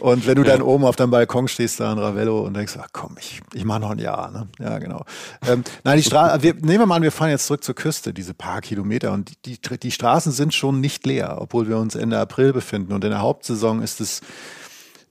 Und 0.00 0.26
wenn 0.26 0.36
du 0.36 0.42
ja. 0.42 0.52
dann 0.52 0.62
oben 0.62 0.84
auf 0.84 0.96
deinem 0.96 1.10
Balkon 1.10 1.48
stehst 1.48 1.80
da 1.80 1.92
in 1.92 1.98
Ravello 1.98 2.40
und 2.40 2.54
denkst, 2.54 2.76
ach 2.80 2.88
komm, 2.92 3.16
ich, 3.18 3.40
ich 3.52 3.64
mache 3.64 3.80
noch 3.80 3.90
ein 3.90 3.98
Jahr. 3.98 4.30
Ne? 4.30 4.48
Ja, 4.58 4.78
genau. 4.78 5.04
Ähm, 5.46 5.64
nein, 5.84 5.96
die 5.96 6.02
Straße, 6.02 6.42
wir, 6.42 6.54
nehmen 6.54 6.80
wir 6.80 6.86
mal 6.86 6.96
an, 6.96 7.02
wir 7.02 7.12
fahren 7.12 7.30
jetzt 7.30 7.46
zurück 7.46 7.64
zur 7.64 7.74
Küste, 7.74 8.12
diese 8.12 8.34
paar 8.34 8.60
Kilometer. 8.60 9.12
Und 9.12 9.44
die, 9.44 9.58
die, 9.60 9.78
die 9.78 9.90
Straßen 9.90 10.32
sind 10.32 10.54
schon 10.54 10.80
nicht 10.80 11.06
leer, 11.06 11.36
obwohl 11.40 11.68
wir 11.68 11.78
uns 11.78 11.94
Ende 11.94 12.18
April 12.18 12.52
befinden. 12.52 12.92
Und 12.92 13.04
in 13.04 13.10
der 13.10 13.20
Hauptsaison 13.20 13.82
ist 13.82 14.00
es 14.00 14.22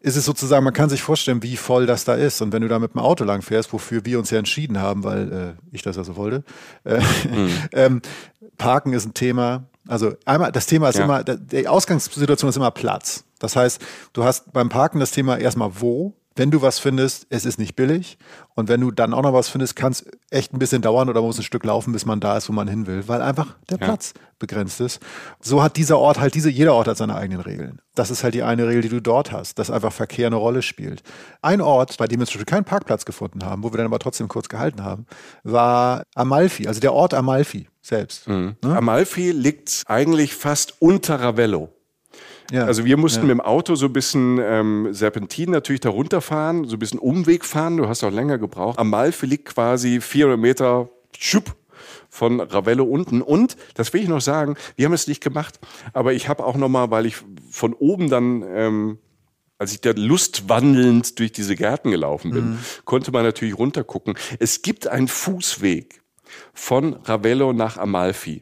ist 0.02 0.16
es 0.16 0.24
sozusagen, 0.24 0.64
man 0.64 0.74
kann 0.74 0.90
sich 0.90 1.02
vorstellen, 1.02 1.44
wie 1.44 1.58
voll 1.58 1.86
das 1.86 2.06
da 2.06 2.16
ist. 2.16 2.42
Und 2.42 2.54
wenn 2.54 2.62
du 2.62 2.70
da 2.70 2.80
mit 2.80 2.94
dem 2.94 3.02
Auto 3.02 3.26
lang 3.26 3.42
fährst, 3.42 3.74
wofür 3.74 4.06
wir 4.06 4.18
uns 4.18 4.30
ja 4.30 4.40
entschieden 4.40 4.80
haben, 4.80 5.04
weil 5.04 5.32
äh, 5.32 5.76
ich 5.76 5.82
das 5.82 5.98
also 5.98 6.16
wollte, 6.16 6.44
äh, 6.86 7.00
mhm. 7.00 7.50
ähm, 7.74 8.02
Parken 8.60 8.94
ist 8.94 9.08
ein 9.08 9.16
Thema. 9.16 9.64
Also 9.88 10.14
einmal, 10.26 10.52
das 10.52 10.68
Thema 10.68 10.90
ist 10.90 11.00
ja. 11.00 11.06
immer, 11.06 11.24
die 11.24 11.68
Ausgangssituation 11.68 12.50
ist 12.50 12.58
immer 12.58 12.70
Platz. 12.70 13.24
Das 13.40 13.56
heißt, 13.56 13.82
du 14.14 14.24
hast 14.24 14.54
beim 14.54 14.70
Parken 14.70 15.00
das 15.00 15.10
Thema 15.10 15.40
erstmal 15.40 15.82
wo, 15.82 16.14
wenn 16.40 16.52
du 16.52 16.62
was 16.62 16.80
findest, 16.80 17.28
es 17.30 17.44
ist 17.44 17.60
nicht 17.60 17.76
billig. 17.76 18.18
Und 18.56 18.70
wenn 18.70 18.80
du 18.80 18.92
dann 18.92 19.14
auch 19.14 19.24
noch 19.24 19.34
was 19.34 19.50
findest, 19.50 19.76
kann 19.76 19.92
es 19.92 20.06
echt 20.30 20.54
ein 20.54 20.60
bisschen 20.60 20.82
dauern 20.82 21.10
oder 21.10 21.22
muss 21.22 21.38
ein 21.38 21.44
Stück 21.44 21.66
laufen, 21.66 21.92
bis 21.92 22.06
man 22.06 22.22
da 22.22 22.38
ist, 22.38 22.48
wo 22.48 22.54
man 22.54 22.70
hin 22.70 22.88
will, 22.88 23.10
weil 23.10 23.22
einfach 23.22 23.58
der 23.70 23.78
ja. 23.78 23.86
Platz 23.86 24.14
begrenzt 24.40 24.80
ist. 24.80 25.02
So 25.42 25.62
hat 25.62 25.76
dieser 25.76 26.00
Ort 26.00 26.18
halt 26.18 26.36
diese, 26.36 26.50
jeder 26.50 26.76
Ort 26.76 26.88
hat 26.88 26.96
seine 26.96 27.16
eigenen 27.16 27.42
Regeln. 27.42 27.82
Das 27.94 28.10
ist 28.10 28.24
halt 28.24 28.36
die 28.36 28.44
eine 28.44 28.66
Regel, 28.68 28.84
die 28.84 28.90
du 28.90 29.02
dort 29.02 29.34
hast, 29.34 29.60
dass 29.60 29.70
einfach 29.70 29.92
Verkehr 29.92 30.28
eine 30.28 30.38
Rolle 30.38 30.62
spielt. 30.62 31.04
Ein 31.42 31.60
Ort, 31.60 31.98
bei 31.98 32.08
dem 32.08 32.22
wir 32.22 32.26
zum 32.26 32.36
Beispiel 32.36 32.46
keinen 32.46 32.64
Parkplatz 32.64 33.04
gefunden 33.04 33.44
haben, 33.44 33.62
wo 33.62 33.74
wir 33.74 33.78
dann 33.78 33.88
aber 33.88 34.00
trotzdem 34.00 34.30
kurz 34.30 34.48
gehalten 34.48 34.82
haben, 34.86 35.08
war 35.44 36.04
Amalfi, 36.16 36.70
also 36.70 36.80
der 36.80 36.94
Ort 36.94 37.14
Amalfi 37.14 37.68
selbst. 37.82 38.30
Mhm. 38.30 38.56
Ne? 38.64 38.78
Amalfi 38.78 39.32
liegt 39.32 39.84
eigentlich 39.88 40.36
fast 40.36 40.76
unter 40.80 41.20
Ravello. 41.20 41.70
Ja, 42.52 42.66
also 42.66 42.86
wir 42.86 42.98
mussten 42.98 43.22
ja. 43.22 43.28
mit 43.28 43.32
dem 43.32 43.42
Auto 43.42 43.76
so 43.76 43.86
ein 43.88 43.94
bisschen 43.94 44.40
ähm, 44.42 44.88
Serpentin 44.92 45.52
natürlich 45.52 45.82
da 45.82 45.90
runterfahren, 45.90 46.66
so 46.66 46.76
ein 46.76 46.80
bisschen 46.80 47.00
Umweg 47.00 47.46
fahren. 47.46 47.78
Du 47.78 47.88
hast 47.88 48.04
auch 48.04 48.12
länger 48.12 48.38
gebraucht. 48.38 48.80
Amalfi 48.80 49.26
liegt 49.26 49.54
quasi 49.54 50.02
400 50.02 50.40
Meter 50.40 50.90
schupp, 51.18 51.56
von 52.10 52.40
Ravello 52.40 52.84
unten. 52.84 53.22
Und, 53.22 53.56
das 53.76 53.94
will 53.94 54.02
ich 54.02 54.10
noch 54.10 54.22
sagen, 54.22 54.56
wir 54.76 54.86
haben 54.86 54.94
es 54.94 55.08
nicht 55.08 55.22
gemacht, 55.22 55.60
aber 55.94 56.14
ich 56.14 56.28
habe 56.28 56.44
auch 56.44 56.56
noch 56.56 56.70
mal, 56.70 56.92
weil 56.92 57.06
ich 57.06 57.18
von 57.50 57.74
oben 57.74 58.10
dann... 58.10 58.44
Ähm, 58.48 58.98
als 59.62 59.74
ich 59.74 59.82
da 59.82 59.92
lustwandelnd 59.94 61.20
durch 61.20 61.34
diese 61.34 61.58
Gärten 61.58 61.92
gelaufen 61.92 62.32
bin, 62.32 62.52
mhm. 62.52 62.60
konnte 62.86 63.12
man 63.12 63.24
natürlich 63.24 63.58
runtergucken. 63.58 64.16
Es 64.40 64.62
gibt 64.62 64.88
einen 64.88 65.10
Fußweg 65.10 66.02
von 66.54 66.94
Ravello 67.04 67.52
nach 67.52 67.78
Amalfi. 67.78 68.42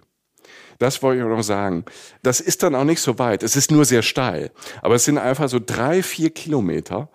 Das 0.80 1.02
wollte 1.02 1.22
ich 1.22 1.28
noch 1.28 1.42
sagen. 1.42 1.86
Das 2.24 2.40
ist 2.40 2.64
dann 2.64 2.76
auch 2.76 2.84
nicht 2.84 3.02
so 3.02 3.20
weit. 3.20 3.44
Es 3.44 3.56
ist 3.56 3.72
nur 3.72 3.86
sehr 3.86 4.02
steil. 4.02 4.52
Aber 4.82 4.96
es 4.96 5.06
sind 5.06 5.18
einfach 5.18 5.50
so 5.50 5.60
drei, 5.64 6.04
vier 6.04 6.30
Kilometer, 6.30 7.10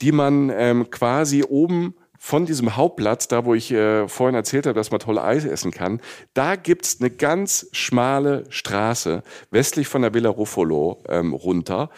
die 0.00 0.12
man 0.12 0.50
ähm, 0.50 0.90
quasi 0.90 1.44
oben 1.44 1.94
von 2.24 2.46
diesem 2.46 2.74
Hauptplatz, 2.74 3.28
da 3.28 3.44
wo 3.44 3.52
ich 3.52 3.70
äh, 3.70 4.08
vorhin 4.08 4.34
erzählt 4.34 4.64
habe, 4.64 4.74
dass 4.74 4.90
man 4.90 4.98
toll 4.98 5.18
Eis 5.18 5.44
essen 5.44 5.70
kann, 5.70 6.00
da 6.32 6.56
gibt's 6.56 6.96
eine 6.98 7.10
ganz 7.10 7.68
schmale 7.72 8.44
Straße 8.48 9.22
westlich 9.50 9.88
von 9.88 10.00
der 10.00 10.14
Villa 10.14 10.30
Ruffolo 10.30 11.02
ähm, 11.06 11.34
runter. 11.34 11.90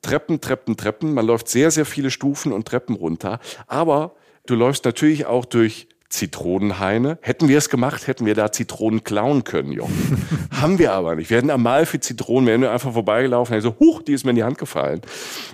Treppen, 0.00 0.40
Treppen, 0.40 0.76
Treppen. 0.76 1.14
Man 1.14 1.26
läuft 1.26 1.48
sehr, 1.48 1.72
sehr 1.72 1.84
viele 1.84 2.12
Stufen 2.12 2.52
und 2.52 2.68
Treppen 2.68 2.94
runter. 2.94 3.40
Aber 3.66 4.14
du 4.46 4.54
läufst 4.54 4.84
natürlich 4.84 5.26
auch 5.26 5.44
durch 5.44 5.88
Zitronenhaine. 6.12 7.18
Hätten 7.22 7.48
wir 7.48 7.58
es 7.58 7.70
gemacht, 7.70 8.06
hätten 8.06 8.26
wir 8.26 8.34
da 8.34 8.52
Zitronen 8.52 9.02
klauen 9.02 9.44
können, 9.44 9.72
Jochen. 9.72 10.26
Haben 10.52 10.78
wir 10.78 10.92
aber 10.92 11.16
nicht. 11.16 11.30
Wir 11.30 11.38
hätten 11.38 11.50
einmal 11.50 11.86
für 11.86 12.00
Zitronen, 12.00 12.46
wir 12.46 12.54
hätten 12.54 12.64
einfach 12.64 12.92
vorbeigelaufen, 12.92 13.60
so, 13.62 13.76
huch, 13.80 14.02
die 14.02 14.12
ist 14.12 14.24
mir 14.24 14.30
in 14.30 14.36
die 14.36 14.44
Hand 14.44 14.58
gefallen. 14.58 15.00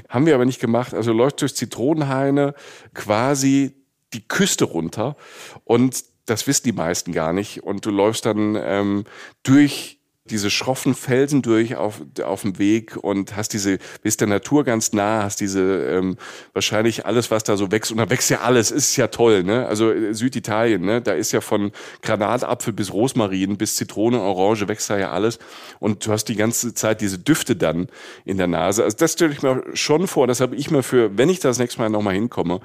Haben 0.09 0.27
wir 0.27 0.35
aber 0.35 0.45
nicht 0.45 0.61
gemacht. 0.61 0.95
Also 0.95 1.13
läuft 1.13 1.41
durch 1.41 1.55
Zitronenhaine 1.55 2.55
quasi 2.93 3.77
die 4.13 4.27
Küste 4.27 4.65
runter 4.65 5.17
und 5.65 6.03
das 6.27 6.47
wissen 6.47 6.65
die 6.65 6.73
meisten 6.73 7.13
gar 7.13 7.33
nicht. 7.33 7.63
Und 7.63 7.87
du 7.87 7.91
läufst 7.91 8.27
dann 8.27 8.57
ähm, 8.61 9.05
durch 9.45 9.98
diese 10.31 10.51
schroffen 10.51 10.95
Felsen 10.95 11.43
durch 11.43 11.77
auf, 11.77 12.01
auf 12.23 12.43
dem 12.43 12.59
Weg 12.59 12.97
und 12.97 13.37
hast 13.37 13.53
diese, 13.53 13.79
bist 14.03 14.21
der 14.21 14.29
Natur 14.29 14.65
ganz 14.65 14.93
nah, 14.93 15.25
hast 15.25 15.41
diese 15.41 15.61
ähm, 15.61 16.17
wahrscheinlich 16.53 17.07
alles, 17.07 17.31
was 17.31 17.45
da 17.45 17.57
so 17.57 17.71
wächst. 17.73 17.91
Und 17.91 17.99
da 17.99 18.09
wächst 18.11 18.31
ja 18.31 18.41
alles, 18.41 18.71
ist 18.71 18.97
ja 18.97 19.09
toll, 19.09 19.43
ne? 19.43 19.67
Also 19.67 19.91
äh, 19.91 20.15
Süditalien, 20.15 20.83
ne? 20.83 21.01
Da 21.01 21.13
ist 21.13 21.33
ja 21.33 21.41
von 21.41 21.73
Granatapfel 22.03 22.73
bis 22.73 22.93
Rosmarin 22.93 23.57
bis 23.57 23.77
Zitrone, 23.77 24.21
Orange 24.21 24.69
wächst 24.69 24.91
da 24.91 24.99
ja 24.99 25.11
alles. 25.11 25.39
Und 25.81 26.07
du 26.07 26.13
hast 26.13 26.25
die 26.27 26.37
ganze 26.37 26.75
Zeit 26.75 27.01
diese 27.01 27.19
Düfte 27.19 27.57
dann 27.57 27.89
in 28.25 28.37
der 28.37 28.47
Nase. 28.47 28.85
Also 28.85 28.97
das 28.97 29.13
stelle 29.13 29.33
ich 29.33 29.43
mir 29.43 29.63
schon 29.75 30.07
vor. 30.07 30.27
Das 30.27 30.41
habe 30.41 30.57
ich 30.57 30.71
mir 30.71 30.83
für, 30.83 31.17
wenn 31.17 31.29
ich 31.29 31.41
das 31.41 31.59
nächste 31.59 31.81
Mal 31.81 31.91
nochmal 31.91 32.15
hinkomme, 32.15 32.61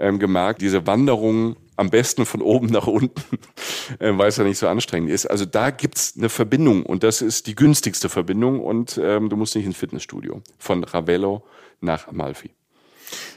ähm, 0.00 0.18
gemerkt, 0.18 0.62
diese 0.62 0.86
Wanderung 0.86 1.56
am 1.76 1.90
besten 1.90 2.26
von 2.26 2.42
oben 2.42 2.66
nach 2.66 2.86
unten, 2.86 3.38
äh, 3.98 4.16
weil 4.16 4.28
es 4.28 4.36
ja 4.36 4.44
nicht 4.44 4.58
so 4.58 4.68
anstrengend 4.68 5.10
ist. 5.10 5.26
Also 5.26 5.44
da 5.44 5.70
gibt's 5.70 6.14
eine 6.16 6.28
Verbindung 6.28 6.84
und 6.84 7.02
das 7.02 7.22
ist 7.22 7.46
die 7.46 7.54
günstigste 7.54 8.08
Verbindung 8.08 8.60
und 8.60 9.00
ähm, 9.02 9.28
du 9.28 9.36
musst 9.36 9.54
nicht 9.54 9.66
ins 9.66 9.76
Fitnessstudio. 9.76 10.42
Von 10.58 10.84
Ravello 10.84 11.44
nach 11.80 12.08
Amalfi. 12.08 12.50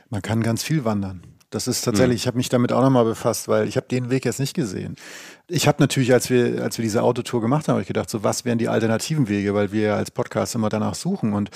Man 0.09 0.21
kann 0.21 0.41
ganz 0.41 0.63
viel 0.63 0.85
wandern. 0.85 1.23
Das 1.53 1.67
ist 1.67 1.81
tatsächlich, 1.81 2.15
mhm. 2.15 2.21
ich 2.21 2.27
habe 2.27 2.37
mich 2.37 2.49
damit 2.49 2.71
auch 2.71 2.81
nochmal 2.81 3.05
befasst, 3.05 3.47
weil 3.47 3.67
ich 3.67 3.77
habe 3.77 3.87
den 3.87 4.09
Weg 4.09 4.25
jetzt 4.25 4.39
nicht 4.39 4.55
gesehen. 4.55 4.95
Ich 5.47 5.67
habe 5.67 5.77
natürlich, 5.79 6.11
als 6.11 6.31
wir, 6.31 6.63
als 6.63 6.79
wir 6.79 6.83
diese 6.83 7.03
Autotour 7.03 7.41
gemacht 7.41 7.67
haben, 7.67 7.75
hab 7.75 7.81
ich 7.81 7.87
gedacht, 7.87 8.09
so 8.09 8.23
was 8.23 8.43
wären 8.43 8.57
die 8.57 8.69
alternativen 8.69 9.29
Wege, 9.29 9.53
weil 9.53 9.71
wir 9.71 9.95
als 9.95 10.09
Podcast 10.09 10.55
immer 10.55 10.69
danach 10.69 10.95
suchen. 10.95 11.33
Und 11.33 11.51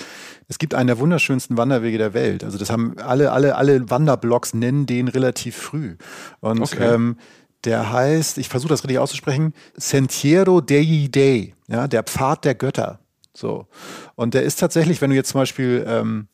es 0.46 0.60
gibt 0.60 0.74
einen 0.74 0.86
der 0.86 1.00
wunderschönsten 1.00 1.56
Wanderwege 1.56 1.98
der 1.98 2.14
Welt. 2.14 2.44
Also 2.44 2.58
das 2.58 2.70
haben 2.70 2.96
alle, 2.98 3.32
alle, 3.32 3.56
alle 3.56 3.90
Wanderblogs 3.90 4.54
nennen 4.54 4.86
den 4.86 5.08
relativ 5.08 5.56
früh. 5.56 5.96
Und 6.38 6.60
okay. 6.60 6.94
ähm, 6.94 7.16
der 7.64 7.92
heißt, 7.92 8.38
ich 8.38 8.48
versuche 8.48 8.70
das 8.70 8.84
richtig 8.84 9.00
auszusprechen, 9.00 9.52
Sentiero 9.76 10.60
dei 10.60 11.08
Dei, 11.10 11.54
ja, 11.66 11.88
der 11.88 12.04
Pfad 12.04 12.44
der 12.44 12.54
Götter. 12.54 13.00
So. 13.34 13.66
Und 14.14 14.34
der 14.34 14.44
ist 14.44 14.60
tatsächlich, 14.60 15.00
wenn 15.00 15.10
du 15.10 15.16
jetzt 15.16 15.30
zum 15.30 15.40
Beispiel 15.40 15.84
ähm, 15.88 16.28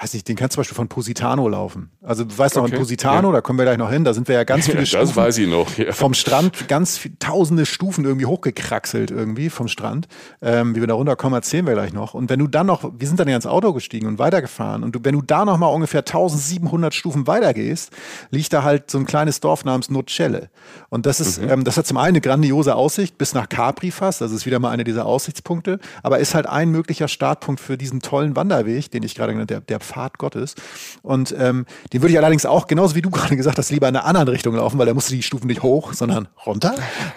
weiß 0.00 0.14
nicht, 0.14 0.28
den 0.28 0.36
kannst 0.36 0.54
du 0.54 0.56
zum 0.56 0.60
Beispiel 0.60 0.76
von 0.76 0.88
Positano 0.88 1.48
laufen. 1.48 1.90
Also 2.02 2.24
du 2.24 2.36
weißt 2.36 2.56
noch, 2.56 2.62
okay. 2.62 2.72
in 2.72 2.78
Positano, 2.78 3.28
ja. 3.28 3.34
da 3.34 3.40
kommen 3.40 3.58
wir 3.58 3.64
gleich 3.64 3.78
noch 3.78 3.90
hin, 3.90 4.04
da 4.04 4.14
sind 4.14 4.28
wir 4.28 4.34
ja 4.34 4.44
ganz 4.44 4.66
viele 4.70 4.86
Stufen. 4.86 5.06
Das 5.06 5.16
weiß 5.16 5.38
ich 5.38 5.48
noch, 5.48 5.76
ja. 5.76 5.92
Vom 5.92 6.14
Strand, 6.14 6.68
ganz 6.68 6.98
viel, 6.98 7.12
tausende 7.18 7.66
Stufen 7.66 8.04
irgendwie 8.04 8.26
hochgekraxelt 8.26 9.10
irgendwie 9.10 9.50
vom 9.50 9.68
Strand. 9.68 10.08
Ähm, 10.42 10.74
wie 10.74 10.80
wir 10.80 10.86
da 10.86 10.94
runterkommen, 10.94 11.36
erzählen 11.36 11.66
wir 11.66 11.74
gleich 11.74 11.92
noch. 11.92 12.14
Und 12.14 12.30
wenn 12.30 12.38
du 12.38 12.46
dann 12.46 12.66
noch, 12.66 12.92
wir 12.96 13.08
sind 13.08 13.18
dann 13.18 13.28
ja 13.28 13.36
ins 13.36 13.46
Auto 13.46 13.72
gestiegen 13.72 14.06
und 14.06 14.18
weitergefahren 14.18 14.82
und 14.82 14.94
du, 14.94 15.00
wenn 15.02 15.14
du 15.14 15.22
da 15.22 15.44
noch 15.44 15.58
mal 15.58 15.68
ungefähr 15.68 16.00
1700 16.00 16.94
Stufen 16.94 17.26
weitergehst, 17.26 17.90
liegt 18.30 18.52
da 18.52 18.62
halt 18.62 18.90
so 18.90 18.98
ein 18.98 19.06
kleines 19.06 19.40
Dorf 19.40 19.64
namens 19.64 19.90
Nocelle. 19.90 20.50
Und 20.90 21.06
das 21.06 21.20
ist, 21.20 21.40
mhm. 21.40 21.50
ähm, 21.50 21.64
das 21.64 21.76
hat 21.76 21.86
zum 21.86 21.96
einen 21.96 22.08
eine 22.08 22.20
grandiose 22.20 22.74
Aussicht 22.74 23.18
bis 23.18 23.34
nach 23.34 23.48
Capri 23.48 23.90
fast, 23.90 24.20
das 24.20 24.32
ist 24.32 24.46
wieder 24.46 24.58
mal 24.58 24.70
einer 24.70 24.84
dieser 24.84 25.06
Aussichtspunkte, 25.06 25.78
aber 26.02 26.18
ist 26.18 26.34
halt 26.34 26.46
ein 26.46 26.70
möglicher 26.70 27.08
Startpunkt 27.08 27.60
für 27.60 27.76
diesen 27.76 28.00
tollen 28.00 28.36
Wanderweg, 28.36 28.90
den 28.90 29.02
ich 29.02 29.14
gerade 29.14 29.32
genannt 29.32 29.52
habe, 29.52 29.64
der, 29.66 29.80
Pfad 29.88 30.18
Gottes. 30.18 30.54
Und 31.02 31.34
ähm, 31.38 31.66
den 31.92 32.02
würde 32.02 32.12
ich 32.12 32.18
allerdings 32.18 32.46
auch, 32.46 32.66
genauso 32.66 32.94
wie 32.94 33.02
du 33.02 33.10
gerade 33.18 33.36
gesagt 33.36 33.58
hast, 33.58 33.70
lieber 33.70 33.88
in 33.88 33.96
einer 33.96 34.04
anderen 34.04 34.28
Richtung 34.28 34.54
laufen, 34.54 34.78
weil 34.78 34.86
da 34.86 34.94
musst 34.94 35.10
du 35.10 35.14
die 35.14 35.22
Stufen 35.22 35.46
nicht 35.46 35.62
hoch, 35.62 35.92
sondern 35.92 36.28
runter. 36.46 36.74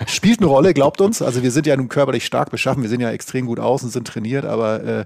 Spielt 0.07 0.39
eine 0.39 0.47
Rolle, 0.47 0.73
glaubt 0.73 1.01
uns. 1.01 1.21
Also 1.21 1.43
wir 1.43 1.51
sind 1.51 1.67
ja 1.67 1.75
nun 1.75 1.89
körperlich 1.89 2.25
stark 2.25 2.49
beschaffen, 2.51 2.81
wir 2.81 2.89
sehen 2.89 3.01
ja 3.01 3.11
extrem 3.11 3.45
gut 3.45 3.59
aus 3.59 3.83
und 3.83 3.89
sind 3.89 4.07
trainiert, 4.07 4.45
aber 4.45 4.83
äh, 4.83 5.05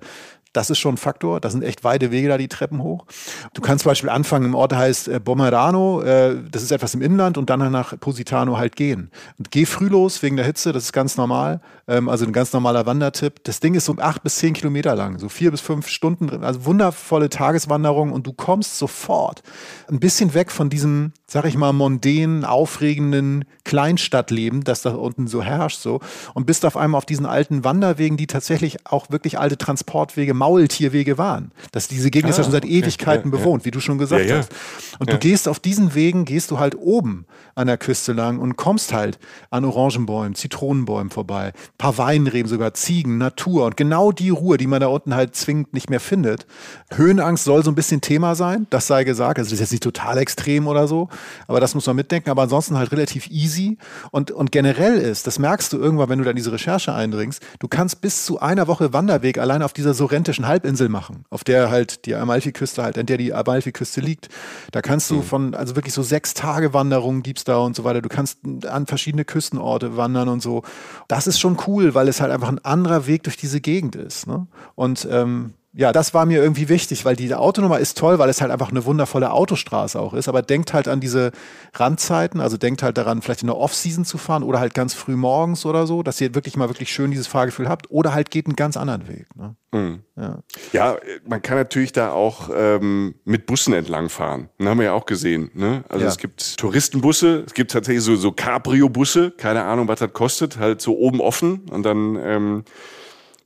das 0.56 0.70
ist 0.70 0.80
schon 0.80 0.96
ein 0.96 0.98
Faktor. 0.98 1.40
Da 1.40 1.50
sind 1.50 1.64
echt 1.64 1.84
weite 1.84 2.12
Wege 2.12 2.30
da 2.30 2.38
die 2.38 2.48
Treppen 2.48 2.82
hoch. 2.82 3.06
Du 3.54 3.62
kannst 3.62 3.84
zum 3.84 3.92
Beispiel 3.92 4.10
anfangen, 4.10 4.46
im 4.46 4.56
Ort 4.56 4.74
heißt 4.74 5.08
äh, 5.08 5.20
Bomerano, 5.20 6.02
äh, 6.02 6.38
das 6.50 6.64
ist 6.64 6.72
etwas 6.72 6.94
im 6.94 7.02
Inland 7.02 7.38
und 7.38 7.50
dann 7.50 7.72
nach 7.72 8.00
Positano 8.00 8.58
halt 8.58 8.76
gehen. 8.76 9.12
Und 9.38 9.52
geh 9.52 9.66
früh 9.66 9.88
los 9.88 10.22
wegen 10.24 10.36
der 10.36 10.46
Hitze, 10.46 10.72
das 10.72 10.86
ist 10.86 10.94
ganz 10.94 11.18
normal. 11.18 11.62
Ähm, 11.88 12.10
also 12.10 12.26
ein 12.26 12.34
ganz 12.34 12.54
normaler 12.54 12.86
Wandertipp. 12.86 13.44
Das 13.44 13.60
Ding 13.60 13.76
ist 13.76 13.86
so 13.86 13.96
acht 13.98 14.24
bis 14.24 14.38
zehn 14.38 14.54
Kilometer 14.54 14.96
lang, 14.96 15.20
so 15.20 15.30
vier 15.30 15.52
bis 15.52 15.62
fünf 15.62 15.88
Stunden, 15.88 16.44
also 16.44 16.66
wundervolle 16.66 17.30
Tageswanderung 17.30 18.12
und 18.12 18.26
du 18.26 18.34
kommst 18.34 18.78
sofort 18.78 19.44
ein 19.90 20.00
bisschen 20.00 20.34
weg 20.34 20.52
von 20.52 20.70
diesem, 20.70 21.14
sag 21.28 21.46
ich 21.46 21.58
mal, 21.58 21.74
mondänen, 21.74 22.46
aufregenden 22.46 23.46
Kleinstadtleben, 23.64 24.64
das 24.64 24.84
da 24.84 24.92
unten 24.92 25.28
so 25.28 25.42
herrscht 25.42 25.80
so 25.80 26.00
und 26.36 26.46
bist 26.46 26.66
auf 26.66 26.78
einmal 26.78 27.00
auf 27.00 27.06
diesen 27.06 27.26
alten 27.26 27.64
Wanderwegen, 27.64 28.16
die 28.16 28.28
tatsächlich 28.28 28.86
auch 28.86 29.10
wirklich 29.10 29.40
alte 29.40 29.58
Transportwege 29.58 30.36
Maultierwege 30.36 31.18
waren. 31.18 31.52
Das, 31.72 31.88
diese 31.88 32.12
Gegend 32.12 32.28
ah, 32.28 32.30
ist 32.32 32.38
ja 32.38 32.44
schon 32.44 32.52
seit 32.52 32.66
Ewigkeiten 32.66 33.32
ja, 33.32 33.38
bewohnt, 33.38 33.64
ja. 33.64 33.66
wie 33.66 33.72
du 33.72 33.80
schon 33.80 33.98
gesagt 33.98 34.30
hast. 34.30 34.52
Und 35.00 35.12
du 35.12 35.18
gehst 35.18 35.48
auf 35.48 35.60
diesen 35.60 35.96
Wegen, 35.96 36.26
gehst 36.26 36.52
du 36.52 36.60
halt 36.60 36.76
oben 36.76 37.26
an 37.56 37.68
der 37.68 37.78
Küste 37.78 38.14
lang 38.14 38.38
und 38.38 38.56
kommst 38.56 38.94
halt 38.94 39.18
an 39.50 39.66
Orangenbäumen, 39.66 40.36
Zitronenbäumen 40.36 41.10
vorbei, 41.10 41.54
paar 41.78 41.98
Weinreben 41.98 42.50
sogar, 42.50 42.74
Ziegen, 42.76 43.18
Natur 43.18 43.66
und 43.66 43.78
genau 43.78 44.12
die 44.12 44.30
Ruhe, 44.30 44.58
die 44.58 44.68
man 44.68 44.80
da 44.80 44.88
unten 44.88 45.16
halt 45.16 45.36
zwingend 45.36 45.74
nicht 45.74 45.90
mehr 45.90 46.00
findet. 46.00 46.46
Höhenangst 46.94 47.46
soll 47.46 47.64
so 47.64 47.72
ein 47.72 47.76
bisschen 47.76 48.02
Thema 48.02 48.36
sein, 48.36 48.68
das 48.70 48.86
sei 48.88 49.06
gesagt. 49.06 49.40
Also 49.40 49.50
das 49.50 49.54
ist 49.54 49.60
jetzt 49.62 49.72
nicht 49.72 49.84
total 49.84 50.18
extrem 50.18 50.68
oder 50.68 50.88
so, 50.88 51.10
aber 51.48 51.60
das 51.60 51.76
muss 51.76 51.86
man 51.88 51.96
mitdenken. 51.96 52.30
Aber 52.30 52.44
ansonsten 52.44 52.78
halt 52.78 52.92
relativ 52.92 53.28
easy 53.30 53.78
und, 54.12 54.32
und 54.32 54.52
generell 54.52 54.98
ist, 54.98 55.28
das 55.28 55.40
merkst 55.40 55.72
du 55.74 55.78
irgendwann, 55.78 56.10
wenn 56.10 56.20
du 56.20 56.26
da 56.26 56.32
in 56.32 56.36
diese 56.36 56.52
Recherche 56.52 56.94
eindringst, 56.94 57.42
du 57.60 57.68
kannst 57.68 58.02
bis 58.02 58.26
zu 58.26 58.40
einer 58.40 58.68
Woche 58.68 58.94
Wanderweg 58.94 59.38
allein 59.38 59.62
auf 59.62 59.74
dieser 59.74 59.94
Sorrentischen 59.94 60.48
Halbinsel 60.48 60.90
machen, 60.90 61.26
auf 61.30 61.44
der 61.44 61.70
halt 61.70 62.06
die 62.06 62.16
Amalfiküste 62.16 62.84
halt, 62.84 62.98
an 62.98 63.06
der 63.06 63.18
die 63.18 63.34
Amalfiküste 63.34 64.02
liegt. 64.02 64.30
Da 64.72 64.82
kannst 64.82 65.10
du 65.10 65.16
mhm. 65.16 65.24
von, 65.24 65.54
also 65.56 65.76
wirklich 65.76 65.94
so 65.94 66.04
sechs 66.04 66.34
Tage 66.34 66.74
Wanderungen 66.74 67.24
gibt's 67.24 67.44
da 67.44 67.58
und 67.58 67.76
so 67.76 67.84
weiter. 67.84 68.02
Du 68.02 68.10
kannst 68.10 68.40
an 68.68 68.86
verschiedene 68.86 69.26
Küstenorte 69.26 69.98
wandern 69.98 70.30
und 70.30 70.42
so. 70.42 70.64
Das 71.08 71.28
ist 71.28 71.40
schon 71.40 71.58
cool, 71.68 71.94
weil 71.94 72.08
es 72.08 72.22
halt 72.22 72.32
einfach 72.32 72.50
ein 72.50 72.64
anderer 72.64 73.08
Weg 73.08 73.24
durch 73.24 73.38
diese 73.38 73.62
Gegend 73.62 73.96
ist. 73.96 74.28
Ne? 74.28 74.48
Und 74.76 75.08
ähm, 75.10 75.54
ja, 75.78 75.92
das 75.92 76.14
war 76.14 76.26
mir 76.26 76.42
irgendwie 76.42 76.70
wichtig, 76.70 77.04
weil 77.04 77.18
die 77.18 77.34
Autonummer 77.36 77.80
ist 77.80 77.98
toll, 77.98 78.18
weil 78.18 78.30
es 78.30 78.40
halt 78.40 78.50
einfach 78.50 78.72
eine 78.72 78.86
wundervolle 78.86 79.32
Autostraße 79.32 80.00
auch 80.00 80.14
ist. 80.14 80.30
Aber 80.30 80.42
denkt 80.42 80.74
halt 80.74 80.88
an 80.88 81.02
diese 81.02 81.34
Randzeiten, 81.74 82.40
also 82.40 82.56
denkt 82.56 82.82
halt 82.82 82.98
daran, 82.98 83.22
vielleicht 83.22 83.42
in 83.42 83.48
der 83.48 83.58
Off-Season 83.58 84.06
zu 84.06 84.18
fahren 84.18 84.44
oder 84.44 84.62
halt 84.62 84.74
ganz 84.74 84.94
früh 84.94 85.18
morgens 85.18 85.66
oder 85.66 85.86
so, 85.86 86.02
dass 86.02 86.22
ihr 86.22 86.34
wirklich 86.34 86.56
mal 86.56 86.70
wirklich 86.70 86.94
schön 86.94 87.12
dieses 87.12 87.28
Fahrgefühl 87.28 87.68
habt. 87.68 87.92
Oder 87.92 88.14
halt 88.14 88.32
geht 88.32 88.46
einen 88.46 88.56
ganz 88.56 88.78
anderen 88.78 89.10
Weg. 89.10 89.28
Ne? 89.36 89.56
Mhm. 89.74 90.00
Ja. 90.16 90.40
ja. 90.72 90.98
man 91.28 91.42
kann 91.42 91.58
natürlich 91.58 91.92
da 91.92 92.12
auch 92.12 92.50
ähm, 92.56 93.16
mit 93.26 93.46
Bussen 93.46 93.74
entlang 93.74 94.08
fahren. 94.08 94.48
Das 94.58 94.70
haben 94.70 94.78
wir 94.78 94.86
ja 94.86 94.94
auch 94.94 95.06
gesehen. 95.06 95.52
Ne? 95.56 95.84
Also 95.90 96.06
ja. 96.06 96.10
es 96.10 96.18
gibt 96.18 96.58
Touristenbusse, 96.58 97.44
es 97.46 97.54
gibt 97.54 97.72
tatsächlich 97.72 98.06
so, 98.06 98.16
so 98.16 98.32
Cabrio-Busse, 98.32 99.32
keine 99.32 99.64
Ahnung, 99.64 99.90
was 99.90 100.00
das 100.00 100.14
kostet, 100.14 100.58
halt 100.58 100.82
so 100.82 100.98
oben 100.98 101.20
offen 101.20 101.70
und 101.70 101.84
dann 101.84 102.16
ähm, 102.16 102.64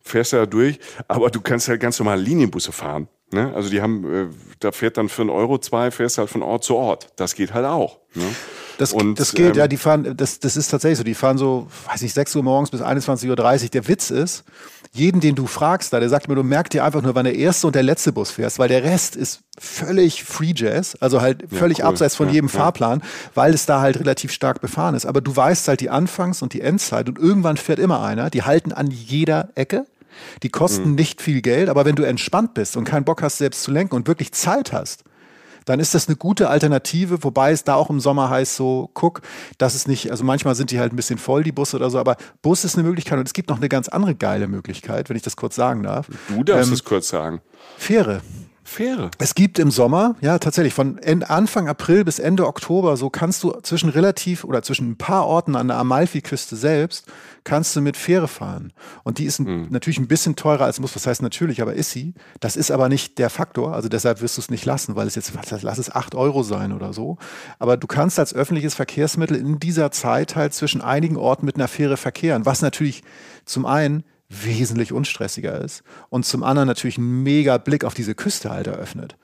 fährst 0.10 0.34
du 0.34 0.38
da 0.38 0.46
durch, 0.46 0.80
aber 1.08 1.30
du 1.30 1.42
kannst 1.42 1.68
halt 1.68 1.80
ganz 1.80 2.00
normal 2.00 2.20
Linienbusse 2.20 2.72
fahren. 2.72 3.08
Ne? 3.32 3.54
Also 3.54 3.70
die 3.70 3.82
haben, 3.82 4.14
äh, 4.14 4.28
da 4.60 4.72
fährt 4.72 4.98
dann 4.98 5.08
für 5.08 5.22
einen 5.22 5.30
Euro 5.30 5.60
zwei, 5.60 5.92
fährst 5.92 6.18
halt 6.18 6.30
von 6.30 6.42
Ort 6.42 6.64
zu 6.64 6.76
Ort. 6.76 7.10
Das 7.16 7.36
geht 7.36 7.54
halt 7.54 7.66
auch. 7.66 8.00
Ne? 8.16 8.24
Das, 8.80 8.94
und, 8.94 9.20
das 9.20 9.34
geht, 9.34 9.50
ähm, 9.50 9.54
ja, 9.56 9.68
die 9.68 9.78
fahren, 9.78 10.16
das, 10.16 10.40
das 10.40 10.58
ist 10.58 10.70
tatsächlich 10.70 10.98
so, 10.98 11.04
die 11.04 11.14
fahren 11.14 11.38
so, 11.38 11.68
weiß 11.88 12.02
ich, 12.02 12.14
6 12.14 12.38
Uhr 12.38 12.44
morgens 12.44 12.72
bis 12.72 12.82
21.30 12.82 13.30
Uhr. 13.30 13.70
Der 13.70 13.88
Witz 13.88 14.10
ist, 14.10 14.46
jeden, 14.94 15.20
den 15.20 15.36
du 15.36 15.46
fragst, 15.46 15.94
da, 15.94 16.00
der 16.00 16.10
sagt 16.10 16.28
mir, 16.28 16.36
du 16.36 16.44
merkst 16.44 16.74
dir 16.74 16.84
einfach 16.84 17.02
nur, 17.02 17.14
wann 17.14 17.26
der 17.26 17.36
erste 17.36 17.68
und 17.68 17.76
der 17.76 17.84
letzte 17.84 18.14
Bus 18.14 18.32
fährst, 18.32 18.58
weil 18.58 18.70
der 18.70 18.84
Rest 18.84 19.16
ist 19.16 19.42
völlig 19.60 20.24
Free 20.24 20.54
Jazz, 20.56 20.98
also 21.00 21.22
halt 21.22 21.44
völlig 21.52 21.80
ja, 21.80 21.86
cool. 21.86 21.90
abseits 21.92 22.16
von 22.16 22.28
ja, 22.28 22.36
jedem 22.36 22.50
ja. 22.50 22.58
Fahrplan, 22.58 23.04
weil 23.36 23.54
es 23.54 23.66
da 23.66 23.82
halt 23.82 24.00
relativ 24.00 24.32
stark 24.32 24.62
befahren 24.62 24.96
ist. 24.96 25.06
Aber 25.06 25.22
du 25.22 25.36
weißt 25.36 25.68
halt 25.68 25.82
die 25.82 25.90
Anfangs- 25.90 26.42
und 26.42 26.54
die 26.54 26.62
Endzeit 26.62 27.10
und 27.10 27.20
irgendwann 27.20 27.58
fährt 27.58 27.80
immer 27.80 28.02
einer, 28.02 28.30
die 28.30 28.44
halten 28.44 28.72
an 28.72 28.90
jeder 28.90 29.50
Ecke 29.56 29.86
die 30.44 30.50
kosten 30.50 30.90
mhm. 30.90 30.96
nicht 30.96 31.22
viel 31.22 31.42
Geld, 31.42 31.70
aber 31.70 31.86
wenn 31.86 31.96
du 31.96 32.04
entspannt 32.04 32.54
bist 32.54 32.78
und 32.78 32.84
keinen 32.84 33.06
Bock 33.06 33.22
hast, 33.22 33.38
selbst 33.38 33.64
zu 33.64 33.72
lenken 33.72 33.96
und 33.96 34.08
wirklich 34.08 34.32
Zeit 34.32 34.74
hast, 34.74 35.04
dann 35.66 35.80
ist 35.80 35.94
das 35.94 36.08
eine 36.08 36.18
gute 36.18 36.50
Alternative, 36.50 37.24
wobei 37.24 37.52
es 37.52 37.64
da 37.64 37.76
auch 37.76 37.92
im 37.92 38.00
Sommer 38.00 38.30
heißt 38.30 38.56
so, 38.56 38.90
guck, 38.96 39.22
das 39.60 39.76
ist 39.76 39.88
nicht, 39.88 40.10
also 40.10 40.24
manchmal 40.24 40.56
sind 40.56 40.72
die 40.72 40.80
halt 40.80 40.94
ein 40.94 40.96
bisschen 40.96 41.20
voll, 41.20 41.44
die 41.44 41.52
Busse 41.52 41.76
oder 41.76 41.92
so, 41.92 42.00
aber 42.00 42.18
Bus 42.42 42.66
ist 42.66 42.76
eine 42.76 42.88
Möglichkeit 42.88 43.20
und 43.20 43.28
es 43.28 43.34
gibt 43.34 43.50
noch 43.50 43.58
eine 43.58 43.70
ganz 43.70 43.88
andere 43.88 44.16
geile 44.16 44.48
Möglichkeit, 44.48 45.10
wenn 45.10 45.16
ich 45.16 45.22
das 45.22 45.36
kurz 45.36 45.56
sagen 45.56 45.84
darf. 45.84 46.08
Du 46.28 46.44
darfst 46.44 46.70
ähm, 46.70 46.74
es 46.74 46.84
kurz 46.84 47.10
sagen. 47.10 47.42
Fähre. 47.78 48.22
Fähre. 48.70 49.12
Es 49.18 49.36
gibt 49.36 49.60
im 49.60 49.72
Sommer, 49.72 50.16
ja 50.22 50.40
tatsächlich, 50.40 50.74
von 50.74 51.00
Anfang 51.24 51.68
April 51.68 52.06
bis 52.06 52.20
Ende 52.20 52.48
Oktober, 52.48 52.96
so 52.96 53.10
kannst 53.10 53.44
du 53.44 53.52
zwischen 53.64 53.90
relativ 53.90 54.44
oder 54.44 54.62
zwischen 54.64 54.92
ein 54.92 54.98
paar 54.98 55.26
Orten 55.26 55.56
an 55.56 55.68
der 55.68 55.78
Amalfiküste 55.78 56.56
selbst, 56.56 57.06
kannst 57.44 57.76
du 57.76 57.82
mit 57.82 57.98
Fähre 57.98 58.28
fahren. 58.28 58.72
Und 59.04 59.18
die 59.18 59.26
ist 59.26 59.40
mhm. 59.40 59.68
natürlich 59.70 60.00
ein 60.00 60.08
bisschen 60.08 60.36
teurer 60.36 60.66
als 60.66 60.80
muss, 60.80 60.96
was 60.96 61.08
heißt 61.08 61.22
natürlich, 61.22 61.62
aber 61.62 61.74
ist 61.74 61.92
sie. 61.92 62.14
Das 62.40 62.56
ist 62.56 62.72
aber 62.72 62.90
nicht 62.90 63.18
der 63.18 63.30
Faktor, 63.30 63.74
also 63.74 63.90
deshalb 63.90 64.22
wirst 64.22 64.38
du 64.38 64.42
es 64.42 64.50
nicht 64.50 64.66
lassen, 64.66 64.96
weil 64.96 65.08
es 65.08 65.16
jetzt, 65.16 65.34
was, 65.36 65.62
lass 65.62 65.78
es 65.78 65.94
acht 65.94 66.16
Euro 66.16 66.44
sein 66.44 66.72
oder 66.72 66.94
so. 66.94 67.18
Aber 67.58 67.76
du 67.76 67.88
kannst 67.88 68.20
als 68.20 68.34
öffentliches 68.34 68.76
Verkehrsmittel 68.76 69.36
in 69.36 69.60
dieser 69.60 69.92
Zeit 69.92 70.36
halt 70.36 70.54
zwischen 70.54 70.82
einigen 70.82 71.18
Orten 71.18 71.46
mit 71.46 71.56
einer 71.56 71.68
Fähre 71.68 71.98
verkehren, 71.98 72.46
was 72.46 72.62
natürlich 72.62 73.04
zum 73.46 73.66
einen 73.66 74.04
wesentlich 74.30 74.94
unstressiger 74.94 75.60
ist 75.60 75.84
und 76.10 76.26
zum 76.26 76.44
anderen 76.44 76.68
natürlich 76.68 76.98
einen 76.98 77.24
mega 77.24 77.58
Blick 77.58 77.84
auf 77.84 77.94
diese 77.94 78.16
Küste 78.16 78.52
halt 78.52 78.68
eröffnet. 78.68 79.18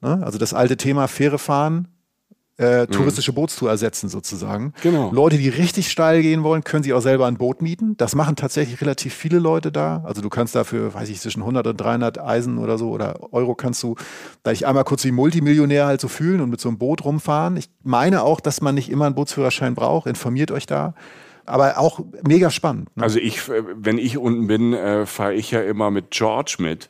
Ne? 0.00 0.20
Also 0.22 0.38
das 0.38 0.54
alte 0.54 0.76
Thema 0.76 1.08
Fähre 1.08 1.38
fahren 1.38 1.88
äh, 2.58 2.86
touristische 2.86 3.32
mhm. 3.32 3.36
Bootstour 3.36 3.70
ersetzen 3.70 4.08
sozusagen. 4.08 4.74
Genau. 4.82 5.10
Leute, 5.10 5.38
die 5.38 5.48
richtig 5.48 5.90
steil 5.90 6.22
gehen 6.22 6.42
wollen, 6.42 6.62
können 6.64 6.82
sich 6.82 6.92
auch 6.92 7.00
selber 7.00 7.26
ein 7.26 7.36
Boot 7.36 7.62
mieten. 7.62 7.96
Das 7.96 8.14
machen 8.14 8.36
tatsächlich 8.36 8.80
relativ 8.80 9.14
viele 9.14 9.38
Leute 9.38 9.72
da. 9.72 10.02
Also 10.04 10.20
du 10.20 10.28
kannst 10.28 10.54
dafür, 10.54 10.92
weiß 10.92 11.08
ich, 11.08 11.20
zwischen 11.20 11.40
100 11.40 11.66
und 11.66 11.80
300 11.80 12.20
Eisen 12.20 12.58
oder 12.58 12.78
so 12.78 12.90
oder 12.90 13.32
Euro 13.32 13.54
kannst 13.54 13.82
du 13.82 13.96
da 14.42 14.52
ich 14.52 14.66
einmal 14.66 14.84
kurz 14.84 15.04
wie 15.04 15.12
Multimillionär 15.12 15.86
halt 15.86 16.00
so 16.00 16.08
fühlen 16.08 16.40
und 16.40 16.50
mit 16.50 16.60
so 16.60 16.68
einem 16.68 16.78
Boot 16.78 17.04
rumfahren. 17.04 17.56
Ich 17.56 17.70
meine 17.82 18.22
auch, 18.22 18.38
dass 18.38 18.60
man 18.60 18.74
nicht 18.74 18.90
immer 18.90 19.06
einen 19.06 19.14
Bootsführerschein 19.14 19.74
braucht. 19.74 20.06
Informiert 20.06 20.50
euch 20.50 20.66
da 20.66 20.94
aber 21.46 21.78
auch 21.78 22.00
mega 22.26 22.50
spannend. 22.50 22.94
Ne? 22.96 23.02
Also 23.02 23.18
ich, 23.18 23.48
äh, 23.48 23.62
wenn 23.74 23.98
ich 23.98 24.18
unten 24.18 24.46
bin, 24.46 24.72
äh, 24.72 25.06
fahre 25.06 25.34
ich 25.34 25.50
ja 25.50 25.60
immer 25.62 25.90
mit 25.90 26.10
George 26.10 26.56
mit. 26.58 26.88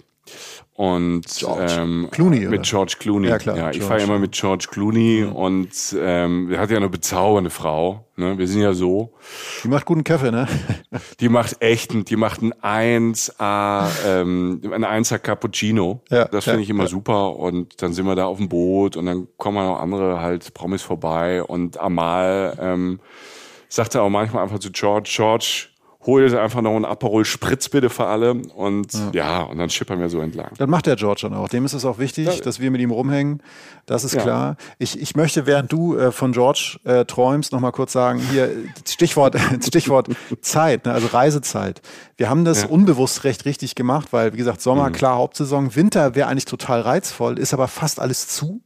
Und 0.74 1.26
George. 1.36 1.74
Ähm, 1.78 2.08
Clooney, 2.10 2.46
mit? 2.46 2.62
George 2.62 2.96
Clooney. 2.98 3.28
Ja, 3.28 3.38
klar. 3.38 3.56
Ja, 3.56 3.70
ich 3.70 3.82
fahre 3.82 4.00
immer 4.00 4.18
mit 4.18 4.32
George 4.32 4.68
Clooney 4.70 5.26
mhm. 5.26 5.32
und 5.32 5.70
ähm, 5.98 6.50
er 6.50 6.60
hat 6.60 6.70
ja 6.70 6.78
eine 6.78 6.88
bezaubernde 6.88 7.50
Frau. 7.50 8.06
Ne? 8.16 8.38
Wir 8.38 8.48
sind 8.48 8.62
ja 8.62 8.72
so. 8.72 9.12
Die 9.62 9.68
macht 9.68 9.84
guten 9.84 10.02
Kaffee, 10.02 10.30
ne? 10.30 10.48
Die 11.20 11.28
macht 11.28 11.60
echt, 11.60 12.08
die 12.08 12.16
macht 12.16 12.42
ein 12.42 12.54
1A, 12.54 13.86
ähm, 14.06 14.60
ein 14.72 14.84
1A 14.84 15.18
Cappuccino. 15.18 16.00
Ja, 16.10 16.24
das 16.26 16.44
finde 16.44 16.60
ja, 16.60 16.64
ich 16.64 16.70
immer 16.70 16.84
ja. 16.84 16.88
super. 16.88 17.36
Und 17.36 17.82
dann 17.82 17.92
sind 17.92 18.06
wir 18.06 18.14
da 18.14 18.24
auf 18.24 18.38
dem 18.38 18.48
Boot 18.48 18.96
und 18.96 19.06
dann 19.06 19.28
kommen 19.36 19.64
noch 19.64 19.80
andere 19.80 20.20
halt 20.20 20.54
Promis 20.54 20.82
vorbei 20.82 21.42
und 21.42 21.78
Amal 21.78 22.56
ähm, 22.60 23.00
sagt 23.72 23.94
er 23.94 24.02
auch 24.02 24.10
manchmal 24.10 24.42
einfach 24.42 24.58
zu 24.58 24.70
George, 24.70 25.10
George, 25.10 25.68
hol 26.04 26.22
jetzt 26.22 26.34
einfach 26.34 26.60
noch 26.60 26.74
einen 26.76 26.84
Aperol 26.84 27.24
Spritz 27.24 27.70
bitte 27.70 27.88
für 27.88 28.06
alle 28.06 28.32
und 28.32 28.92
ja, 28.92 29.10
ja 29.12 29.42
und 29.42 29.56
dann 29.56 29.70
schippern 29.70 29.98
wir 29.98 30.10
so 30.10 30.20
entlang. 30.20 30.50
Das 30.58 30.68
macht 30.68 30.86
der 30.86 30.96
George 30.96 31.20
dann 31.22 31.32
auch. 31.32 31.48
Dem 31.48 31.64
ist 31.64 31.72
es 31.72 31.86
auch 31.86 31.98
wichtig, 31.98 32.26
ja. 32.26 32.36
dass 32.42 32.60
wir 32.60 32.70
mit 32.70 32.82
ihm 32.82 32.90
rumhängen. 32.90 33.42
Das 33.86 34.04
ist 34.04 34.14
ja. 34.14 34.22
klar. 34.22 34.56
Ich, 34.78 35.00
ich 35.00 35.16
möchte, 35.16 35.46
während 35.46 35.72
du 35.72 35.96
äh, 35.96 36.12
von 36.12 36.32
George 36.32 36.80
äh, 36.84 37.06
träumst, 37.06 37.52
nochmal 37.52 37.72
kurz 37.72 37.92
sagen, 37.92 38.18
hier 38.18 38.50
Stichwort, 38.86 39.36
Stichwort 39.66 40.08
Zeit, 40.42 40.84
ne, 40.84 40.92
also 40.92 41.06
Reisezeit. 41.06 41.80
Wir 42.18 42.28
haben 42.28 42.44
das 42.44 42.64
unbewusst 42.66 43.24
recht 43.24 43.46
richtig 43.46 43.74
gemacht, 43.74 44.08
weil, 44.10 44.34
wie 44.34 44.38
gesagt, 44.38 44.60
Sommer, 44.60 44.90
mhm. 44.90 44.92
klar, 44.92 45.16
Hauptsaison, 45.16 45.74
Winter 45.74 46.14
wäre 46.14 46.28
eigentlich 46.28 46.44
total 46.44 46.82
reizvoll, 46.82 47.38
ist 47.38 47.54
aber 47.54 47.68
fast 47.68 48.00
alles 48.00 48.28
zu. 48.28 48.60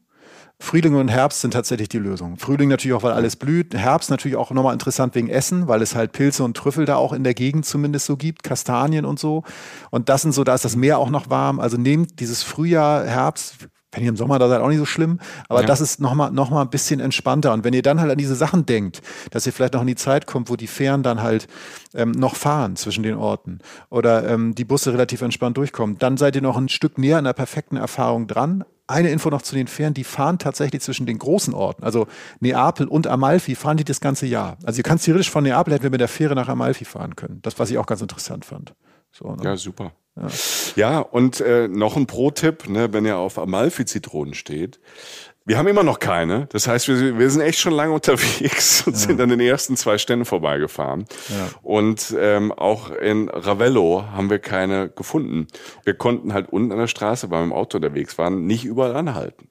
Frühling 0.59 0.95
und 0.95 1.09
Herbst 1.09 1.43
sind 1.43 1.53
tatsächlich 1.53 1.91
die 1.91 1.99
Lösung. 1.99 2.39
Frühling 2.39 2.71
natürlich 2.71 2.97
auch, 2.97 3.03
weil 3.03 3.13
alles 3.13 3.37
blüht. 3.37 3.75
Herbst 3.75 4.11
natürlich 4.11 4.37
auch 4.37 4.51
nochmal 4.51 4.73
interessant 4.73 5.15
wegen 5.15 5.29
Essen, 5.29 5.69
weil 5.69 5.83
es 5.83 5.95
halt 5.95 6.13
Pilze 6.13 6.45
und 6.45 6.57
Trüffel 6.57 6.87
da 6.87 6.97
auch 6.97 7.13
in 7.13 7.25
der 7.25 7.35
Gegend 7.35 7.67
zumindest 7.67 8.07
so 8.07 8.17
gibt, 8.17 8.43
Kastanien 8.43 9.05
und 9.05 9.19
so. 9.19 9.45
Und 9.91 10.09
das 10.09 10.23
sind 10.23 10.33
so, 10.33 10.45
da 10.45 10.55
ist 10.55 10.65
das 10.65 10.75
Meer 10.75 10.99
auch 10.99 11.11
noch 11.11 11.29
warm. 11.29 11.61
Also 11.61 11.77
nehmt 11.77 12.21
dieses 12.21 12.43
Frühjahr, 12.43 13.05
Herbst, 13.05 13.69
wenn 13.93 14.03
ihr 14.03 14.09
im 14.09 14.17
Sommer 14.17 14.39
da 14.39 14.49
seid, 14.49 14.61
auch 14.61 14.69
nicht 14.69 14.79
so 14.79 14.87
schlimm. 14.87 15.21
Aber 15.49 15.61
ja. 15.61 15.67
das 15.67 15.83
ist 15.83 16.01
nochmal 16.01 16.31
noch 16.31 16.51
mal 16.51 16.63
ein 16.63 16.71
bisschen 16.71 17.01
entspannter. 17.01 17.53
Und 17.53 17.65
wenn 17.65 17.75
ihr 17.75 17.83
dann 17.83 18.01
halt 18.01 18.11
an 18.11 18.19
diese 18.19 18.35
Sachen 18.35 18.65
denkt, 18.65 19.03
dass 19.31 19.47
ihr 19.47 19.53
vielleicht 19.53 19.75
noch 19.75 19.83
in 19.83 19.87
die 19.87 19.95
Zeit 19.95 20.27
kommt, 20.27 20.49
wo 20.49 20.57
die 20.57 20.67
Fähren 20.67 21.03
dann 21.03 21.23
halt 21.23 21.49
ähm, 21.95 22.13
noch 22.13 22.35
fahren 22.35 22.77
zwischen 22.77 23.03
den 23.03 23.17
Orten 23.17 23.59
oder 23.91 24.29
ähm, 24.29 24.55
die 24.55 24.65
Busse 24.65 24.93
relativ 24.93 25.21
entspannt 25.21 25.59
durchkommen, 25.59 25.99
dann 25.99 26.17
seid 26.17 26.35
ihr 26.35 26.43
noch 26.43 26.57
ein 26.57 26.69
Stück 26.69 26.99
näher 26.99 27.19
an 27.19 27.25
der 27.25 27.35
perfekten 27.35 27.77
Erfahrung 27.77 28.27
dran. 28.27 28.65
Eine 28.89 29.11
Info 29.11 29.31
noch 29.31 29.43
zu 29.43 29.55
den 29.55 29.67
Fähren, 29.67 29.95
die 29.95 30.05
fahren 30.05 30.39
tatsächlich 30.39 30.83
zwischen 30.83 31.07
den 31.07 31.19
großen 31.19 31.55
Orten, 31.55 31.83
also 31.83 32.07
Neapel 32.41 32.87
und 32.87 33.07
Amalfi, 33.07 33.57
fahren 33.57 33.77
die 33.77 33.85
das 33.85 34.01
ganze 34.01 34.27
Jahr. 34.27 34.59
Also 34.65 34.79
ihr 34.79 34.85
kannst 34.85 35.05
theoretisch 35.05 35.31
von 35.31 35.43
Neapel 35.43 35.75
hätten 35.75 35.83
wir 35.83 35.91
mit 35.91 36.01
der 36.01 36.09
Fähre 36.09 36.35
nach 36.35 36.49
Amalfi 36.49 36.85
fahren 36.85 37.17
können. 37.17 37.41
Das, 37.43 37.59
was 37.59 37.71
ich 37.71 37.79
auch 37.79 37.87
ganz 37.87 38.01
interessant 38.01 38.45
fand. 38.45 38.75
So, 39.11 39.33
ne? 39.33 39.43
Ja, 39.43 39.57
super. 39.57 39.93
Ja, 40.17 40.29
ja 40.77 40.99
und 41.01 41.41
äh, 41.41 41.69
noch 41.69 41.97
ein 41.97 42.07
Pro-Tipp, 42.07 42.69
ne, 42.69 42.93
wenn 42.93 43.05
ihr 43.05 43.17
auf 43.17 43.39
Amalfi-Zitronen 43.39 44.35
steht. 44.35 44.79
Wir 45.47 45.59
haben 45.59 45.69
immer 45.69 45.85
noch 45.85 46.01
keine. 46.01 46.47
Das 46.47 46.67
heißt, 46.67 46.89
wir, 46.89 47.19
wir 47.19 47.31
sind 47.31 47.41
echt 47.41 47.61
schon 47.61 47.73
lange 47.73 47.93
unterwegs 47.93 48.83
und 48.85 48.95
ja. 48.95 48.99
sind 48.99 49.21
an 49.21 49.29
den 49.29 49.39
ersten 49.39 49.77
zwei 49.77 49.97
Ständen 49.97 50.25
vorbeigefahren. 50.25 51.07
Ja. 51.29 51.49
Und 51.63 52.15
ähm, 52.19 52.51
auch 52.51 52.91
in 52.91 53.29
Ravello 53.29 54.05
haben 54.13 54.29
wir 54.29 54.41
keine 54.41 54.89
gefunden. 54.89 55.47
Wir 55.85 55.95
konnten 55.95 56.35
halt 56.35 56.49
unten 56.51 56.73
an 56.73 56.79
der 56.79 56.89
Straße, 56.89 57.31
weil 57.31 57.41
wir 57.41 57.45
im 57.45 57.53
Auto 57.53 57.79
unterwegs 57.79 58.19
waren, 58.19 58.47
nicht 58.47 58.65
überall 58.65 58.97
anhalten. 58.97 59.49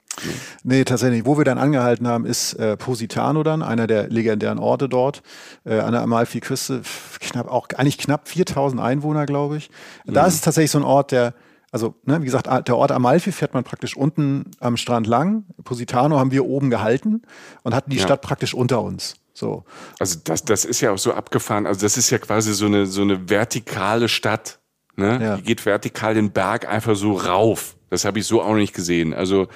Nee, 0.63 0.83
tatsächlich. 0.83 1.25
Wo 1.25 1.37
wir 1.37 1.45
dann 1.45 1.57
angehalten 1.57 2.07
haben, 2.07 2.25
ist 2.25 2.53
äh, 2.53 2.75
Positano 2.75 3.43
dann, 3.43 3.61
einer 3.61 3.87
der 3.87 4.09
legendären 4.09 4.59
Orte 4.59 4.89
dort, 4.89 5.23
äh, 5.65 5.79
an 5.79 5.93
der 5.93 6.01
Amalfi-Küste. 6.01 6.81
Knapp, 7.21 7.49
auch 7.49 7.67
eigentlich 7.75 7.97
knapp 7.97 8.27
4000 8.27 8.81
Einwohner, 8.81 9.25
glaube 9.25 9.57
ich. 9.57 9.69
Da 10.05 10.23
mhm. 10.23 10.27
ist 10.27 10.33
es 10.35 10.41
tatsächlich 10.41 10.71
so 10.71 10.79
ein 10.79 10.83
Ort, 10.83 11.11
der, 11.11 11.33
also, 11.75 11.93
ne, 12.05 12.21
wie 12.21 12.25
gesagt, 12.25 12.47
der 12.69 12.77
Ort 12.77 12.93
Amalfi 12.93 13.33
fährt 13.33 13.53
man 13.53 13.65
praktisch 13.65 13.97
unten 13.97 14.51
am 14.61 14.77
Strand 14.77 15.07
lang. 15.07 15.43
Positano 15.65 16.17
haben 16.17 16.31
wir 16.31 16.45
oben 16.45 16.69
gehalten 16.69 17.23
und 17.63 17.75
hatten 17.75 17.89
die 17.89 17.97
ja. 17.97 18.03
Stadt 18.03 18.21
praktisch 18.21 18.53
unter 18.53 18.81
uns. 18.81 19.15
So. 19.33 19.65
Also 19.99 20.19
das, 20.23 20.45
das 20.45 20.63
ist 20.63 20.79
ja 20.79 20.91
auch 20.91 20.97
so 20.97 21.11
abgefahren. 21.11 21.67
Also 21.67 21.81
das 21.81 21.97
ist 21.97 22.11
ja 22.11 22.17
quasi 22.17 22.53
so 22.53 22.67
eine, 22.67 22.85
so 22.85 23.01
eine 23.01 23.29
vertikale 23.29 24.07
Stadt. 24.07 24.59
Ne? 24.95 25.19
Ja. 25.21 25.35
Die 25.35 25.43
geht 25.43 25.65
vertikal 25.65 26.13
den 26.13 26.31
Berg 26.31 26.65
einfach 26.65 26.95
so 26.95 27.11
rauf. 27.11 27.75
Das 27.89 28.05
habe 28.05 28.19
ich 28.19 28.25
so 28.25 28.41
auch 28.41 28.55
nicht 28.55 28.73
gesehen. 28.73 29.13
Also 29.13 29.49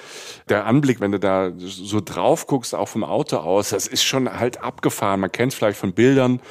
der 0.50 0.66
Anblick, 0.66 1.00
wenn 1.00 1.12
du 1.12 1.18
da 1.18 1.52
so 1.56 2.02
drauf 2.02 2.46
guckst, 2.46 2.74
auch 2.74 2.88
vom 2.90 3.02
Auto 3.02 3.38
aus, 3.38 3.70
das 3.70 3.86
ist 3.86 4.04
schon 4.04 4.30
halt 4.38 4.62
abgefahren. 4.62 5.20
Man 5.20 5.32
kennt 5.32 5.52
es 5.52 5.58
vielleicht 5.58 5.80
von 5.80 5.94
Bildern. 5.94 6.42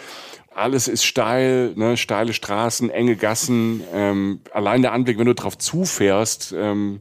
Alles 0.60 0.88
ist 0.88 1.06
steil, 1.06 1.74
ne? 1.76 1.96
steile 1.98 2.34
Straßen, 2.34 2.90
enge 2.90 3.16
Gassen. 3.16 3.82
Ähm, 3.94 4.42
allein 4.54 4.82
der 4.82 4.92
Anblick, 4.92 5.18
wenn 5.18 5.26
du 5.26 5.34
drauf 5.34 5.58
zufährst, 5.58 6.54
ähm, 6.56 7.00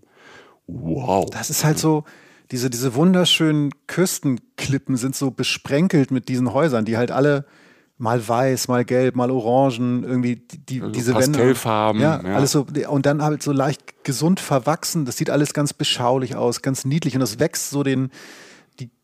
wow. 0.66 1.28
Das 1.30 1.50
ist 1.50 1.64
halt 1.64 1.78
so, 1.78 2.04
diese, 2.50 2.70
diese 2.70 2.94
wunderschönen 2.94 3.70
Küstenklippen 3.86 4.96
sind 4.96 5.16
so 5.16 5.30
besprenkelt 5.30 6.10
mit 6.10 6.28
diesen 6.28 6.52
Häusern, 6.54 6.84
die 6.84 6.96
halt 6.96 7.10
alle 7.10 7.46
mal 7.98 8.26
weiß, 8.26 8.68
mal 8.68 8.84
gelb, 8.84 9.16
mal 9.16 9.30
orangen, 9.30 10.04
irgendwie 10.04 10.36
die, 10.36 10.80
also 10.80 10.92
diese 10.92 11.12
Pastellfarben. 11.12 12.00
Ja, 12.00 12.22
ja, 12.24 12.36
alles 12.36 12.52
so 12.52 12.64
und 12.88 13.06
dann 13.06 13.22
halt 13.22 13.42
so 13.42 13.50
leicht 13.50 14.04
gesund 14.04 14.38
verwachsen. 14.38 15.04
Das 15.04 15.16
sieht 15.16 15.30
alles 15.30 15.52
ganz 15.52 15.72
beschaulich 15.72 16.36
aus, 16.36 16.62
ganz 16.62 16.84
niedlich 16.84 17.14
und 17.14 17.20
das 17.20 17.40
wächst 17.40 17.70
so 17.70 17.82
den 17.82 18.04
die 18.06 18.10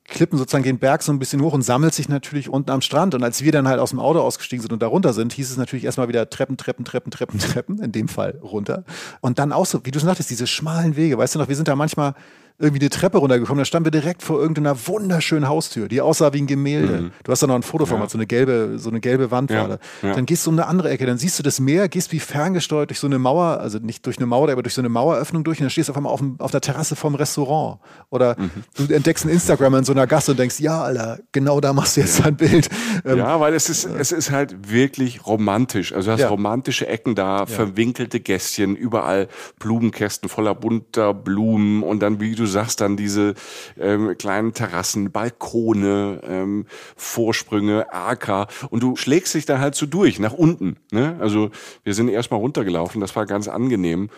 Klippen 0.06 0.38
sozusagen 0.38 0.64
den 0.64 0.78
Berg 0.78 1.02
so 1.02 1.12
ein 1.12 1.18
bisschen 1.18 1.40
hoch 1.40 1.54
und 1.54 1.62
sammelt 1.62 1.94
sich 1.94 2.08
natürlich 2.08 2.50
unten 2.50 2.70
am 2.70 2.82
Strand. 2.82 3.14
Und 3.14 3.22
als 3.22 3.42
wir 3.42 3.52
dann 3.52 3.66
halt 3.66 3.80
aus 3.80 3.90
dem 3.90 4.00
Auto 4.00 4.20
ausgestiegen 4.20 4.62
sind 4.62 4.72
und 4.72 4.82
da 4.82 4.86
runter 4.86 5.14
sind, 5.14 5.32
hieß 5.32 5.50
es 5.50 5.56
natürlich 5.56 5.84
erstmal 5.84 6.08
wieder 6.08 6.28
Treppen, 6.28 6.56
Treppen, 6.56 6.84
Treppen, 6.84 7.10
Treppen, 7.10 7.38
Treppen, 7.38 7.78
in 7.82 7.90
dem 7.90 8.08
Fall 8.08 8.38
runter. 8.42 8.84
Und 9.20 9.38
dann 9.38 9.52
auch 9.52 9.66
so, 9.66 9.80
wie 9.84 9.90
du 9.90 9.98
sagtest, 9.98 10.28
diese 10.28 10.46
schmalen 10.46 10.96
Wege. 10.96 11.16
Weißt 11.16 11.34
du 11.34 11.38
noch, 11.38 11.48
wir 11.48 11.56
sind 11.56 11.68
da 11.68 11.76
manchmal 11.76 12.14
irgendwie 12.58 12.80
eine 12.80 12.90
Treppe 12.90 13.18
runtergekommen, 13.18 13.58
da 13.58 13.64
standen 13.64 13.86
wir 13.86 13.90
direkt 13.90 14.22
vor 14.22 14.40
irgendeiner 14.40 14.76
wunderschönen 14.86 15.48
Haustür, 15.48 15.88
die 15.88 16.00
aussah 16.00 16.32
wie 16.32 16.42
ein 16.42 16.46
Gemälde. 16.46 17.02
Mhm. 17.02 17.10
Du 17.24 17.32
hast 17.32 17.42
da 17.42 17.48
noch 17.48 17.56
ein 17.56 17.64
Foto 17.64 17.84
von, 17.84 18.00
ja. 18.00 18.08
so 18.08 18.16
eine 18.16 18.26
gelbe, 18.26 18.78
so 18.78 18.90
eine 18.90 19.00
gelbe 19.00 19.32
Wand 19.32 19.50
ja. 19.50 19.62
war 19.62 19.68
da. 19.68 19.78
Ja. 20.06 20.14
Dann 20.14 20.24
gehst 20.24 20.46
du 20.46 20.50
um 20.50 20.58
eine 20.58 20.68
andere 20.68 20.90
Ecke, 20.90 21.04
dann 21.04 21.18
siehst 21.18 21.36
du 21.36 21.42
das 21.42 21.58
Meer, 21.58 21.88
gehst 21.88 22.12
wie 22.12 22.20
ferngesteuert 22.20 22.90
durch 22.90 23.00
so 23.00 23.08
eine 23.08 23.18
Mauer, 23.18 23.58
also 23.58 23.78
nicht 23.78 24.06
durch 24.06 24.18
eine 24.18 24.26
Mauer, 24.26 24.50
aber 24.50 24.62
durch 24.62 24.74
so 24.74 24.80
eine 24.80 24.88
Maueröffnung 24.88 25.42
durch 25.42 25.58
und 25.58 25.64
dann 25.64 25.70
stehst 25.70 25.88
du 25.88 25.92
auf 25.92 25.96
einmal 25.96 26.12
auf, 26.12 26.22
auf 26.38 26.52
der 26.52 26.60
Terrasse 26.60 26.94
vom 26.94 27.16
Restaurant. 27.16 27.80
Oder 28.10 28.36
mhm. 28.38 28.50
du 28.76 28.94
entdeckst 28.94 29.24
einen 29.24 29.34
Instagram 29.34 29.74
in 29.74 29.84
so 29.84 29.92
einer 29.92 30.06
Gasse 30.06 30.30
und 30.30 30.38
denkst, 30.38 30.60
ja, 30.60 30.80
Alter, 30.80 31.18
genau 31.32 31.60
da 31.60 31.72
machst 31.72 31.96
du 31.96 32.02
jetzt 32.02 32.24
ein 32.24 32.36
Bild. 32.36 32.68
Ähm, 33.04 33.18
ja, 33.18 33.40
weil 33.40 33.54
es 33.54 33.68
ist, 33.68 33.84
es 33.84 34.12
ist 34.12 34.30
halt 34.30 34.70
wirklich 34.70 35.26
romantisch. 35.26 35.92
Also 35.92 36.14
du 36.14 36.22
hast 36.22 36.30
romantische 36.30 36.86
Ecken 36.86 37.16
da, 37.16 37.46
verwinkelte 37.46 38.20
Gästchen, 38.20 38.76
überall 38.76 39.26
Blumenkästen 39.58 40.28
voller 40.28 40.54
bunter 40.54 41.12
Blumen 41.12 41.82
und 41.82 42.00
dann, 42.00 42.20
wie 42.20 42.34
du 42.34 42.43
sagst, 42.46 42.80
dann 42.80 42.96
diese 42.96 43.34
ähm, 43.78 44.16
kleinen 44.18 44.52
Terrassen, 44.52 45.10
Balkone, 45.10 46.20
ähm, 46.26 46.66
Vorsprünge, 46.96 47.92
Acker 47.92 48.48
und 48.70 48.82
du 48.82 48.96
schlägst 48.96 49.34
dich 49.34 49.46
da 49.46 49.58
halt 49.58 49.74
so 49.74 49.86
durch, 49.86 50.18
nach 50.18 50.32
unten. 50.32 50.76
Ne? 50.90 51.16
Also 51.20 51.50
wir 51.82 51.94
sind 51.94 52.08
erstmal 52.08 52.40
runtergelaufen, 52.40 53.00
das 53.00 53.14
war 53.16 53.26
ganz 53.26 53.48
angenehm. 53.48 54.10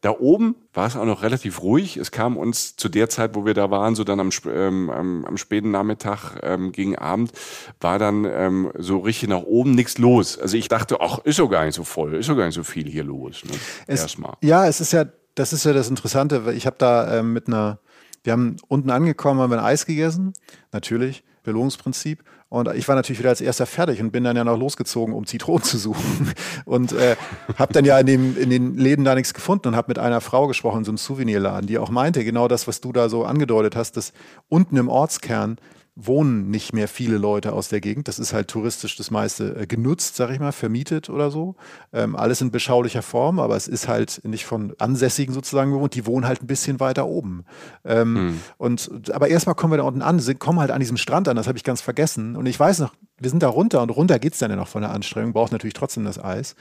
Da 0.00 0.10
oben 0.10 0.56
war 0.72 0.86
es 0.86 0.96
auch 0.96 1.04
noch 1.04 1.22
relativ 1.22 1.62
ruhig. 1.62 1.96
Es 1.96 2.10
kam 2.10 2.36
uns 2.36 2.76
zu 2.76 2.88
der 2.88 3.08
Zeit, 3.08 3.34
wo 3.34 3.44
wir 3.44 3.54
da 3.54 3.70
waren, 3.70 3.94
so 3.94 4.04
dann 4.04 4.20
am, 4.20 4.30
ähm, 4.46 4.90
am, 4.90 5.24
am 5.24 5.36
späten 5.36 5.70
Nachmittag 5.70 6.40
ähm, 6.42 6.72
gegen 6.72 6.96
Abend, 6.96 7.32
war 7.80 7.98
dann 7.98 8.24
ähm, 8.24 8.72
so 8.78 8.98
richtig 8.98 9.28
nach 9.28 9.42
oben 9.42 9.72
nichts 9.72 9.98
los. 9.98 10.38
Also 10.38 10.56
ich 10.56 10.68
dachte, 10.68 11.00
ach, 11.00 11.18
ist 11.20 11.38
doch 11.38 11.48
gar 11.48 11.64
nicht 11.64 11.74
so 11.74 11.84
voll, 11.84 12.14
ist 12.14 12.28
doch 12.28 12.36
gar 12.36 12.46
nicht 12.46 12.54
so 12.54 12.64
viel 12.64 12.88
hier 12.88 13.04
los. 13.04 13.44
Ne? 13.44 13.52
Erstmal. 13.86 14.34
Ja, 14.40 14.66
es 14.66 14.80
ist 14.80 14.92
ja, 14.92 15.04
das 15.34 15.52
ist 15.52 15.64
ja 15.64 15.72
das 15.72 15.88
Interessante. 15.88 16.52
Ich 16.54 16.66
habe 16.66 16.76
da 16.78 17.18
ähm, 17.18 17.32
mit 17.32 17.46
einer 17.48 17.78
wir 18.24 18.32
haben 18.32 18.56
unten 18.68 18.90
angekommen, 18.90 19.40
haben 19.40 19.52
ein 19.52 19.58
Eis 19.58 19.86
gegessen, 19.86 20.32
natürlich, 20.70 21.24
Belohnungsprinzip. 21.42 22.22
Und 22.48 22.72
ich 22.74 22.86
war 22.86 22.94
natürlich 22.94 23.18
wieder 23.18 23.30
als 23.30 23.40
erster 23.40 23.66
fertig 23.66 24.00
und 24.00 24.12
bin 24.12 24.24
dann 24.24 24.36
ja 24.36 24.44
noch 24.44 24.58
losgezogen, 24.58 25.14
um 25.14 25.26
Zitronen 25.26 25.62
zu 25.62 25.78
suchen. 25.78 26.32
Und 26.66 26.92
äh, 26.92 27.16
habe 27.56 27.72
dann 27.72 27.86
ja 27.86 27.98
in, 27.98 28.06
dem, 28.06 28.36
in 28.36 28.50
den 28.50 28.76
Läden 28.76 29.06
da 29.06 29.14
nichts 29.14 29.32
gefunden 29.32 29.68
und 29.68 29.76
habe 29.76 29.88
mit 29.88 29.98
einer 29.98 30.20
Frau 30.20 30.46
gesprochen 30.46 30.84
so 30.84 30.90
einem 30.90 30.98
Souvenirladen, 30.98 31.66
die 31.66 31.78
auch 31.78 31.88
meinte, 31.88 32.24
genau 32.24 32.48
das, 32.48 32.68
was 32.68 32.82
du 32.82 32.92
da 32.92 33.08
so 33.08 33.24
angedeutet 33.24 33.74
hast, 33.74 33.96
dass 33.96 34.12
unten 34.48 34.76
im 34.76 34.88
Ortskern 34.88 35.56
wohnen 35.94 36.50
nicht 36.50 36.72
mehr 36.72 36.88
viele 36.88 37.18
Leute 37.18 37.52
aus 37.52 37.68
der 37.68 37.82
Gegend. 37.82 38.08
Das 38.08 38.18
ist 38.18 38.32
halt 38.32 38.48
touristisch 38.48 38.96
das 38.96 39.10
meiste 39.10 39.54
äh, 39.56 39.66
genutzt, 39.66 40.16
sag 40.16 40.30
ich 40.30 40.40
mal, 40.40 40.52
vermietet 40.52 41.10
oder 41.10 41.30
so. 41.30 41.54
Ähm, 41.92 42.16
alles 42.16 42.40
in 42.40 42.50
beschaulicher 42.50 43.02
Form, 43.02 43.38
aber 43.38 43.56
es 43.56 43.68
ist 43.68 43.88
halt 43.88 44.22
nicht 44.24 44.46
von 44.46 44.74
Ansässigen 44.78 45.34
sozusagen 45.34 45.70
gewohnt. 45.70 45.94
Die 45.94 46.06
wohnen 46.06 46.26
halt 46.26 46.42
ein 46.42 46.46
bisschen 46.46 46.80
weiter 46.80 47.06
oben. 47.06 47.44
Ähm, 47.84 48.12
mhm. 48.14 48.40
und, 48.56 49.12
aber 49.12 49.28
erstmal 49.28 49.54
kommen 49.54 49.74
wir 49.74 49.78
da 49.78 49.82
unten 49.82 50.00
an, 50.00 50.18
sind, 50.18 50.40
kommen 50.40 50.60
halt 50.60 50.70
an 50.70 50.80
diesem 50.80 50.96
Strand 50.96 51.28
an, 51.28 51.36
das 51.36 51.46
habe 51.46 51.58
ich 51.58 51.64
ganz 51.64 51.82
vergessen. 51.82 52.36
Und 52.36 52.46
ich 52.46 52.58
weiß 52.58 52.78
noch, 52.78 52.94
wir 53.18 53.28
sind 53.28 53.42
da 53.42 53.48
runter 53.48 53.82
und 53.82 53.90
runter 53.90 54.18
geht 54.18 54.32
es 54.32 54.38
dann 54.38 54.50
ja 54.50 54.56
noch 54.56 54.68
von 54.68 54.80
der 54.80 54.92
Anstrengung, 54.92 55.34
braucht 55.34 55.52
natürlich 55.52 55.74
trotzdem 55.74 56.04
das 56.04 56.18
Eis. 56.18 56.56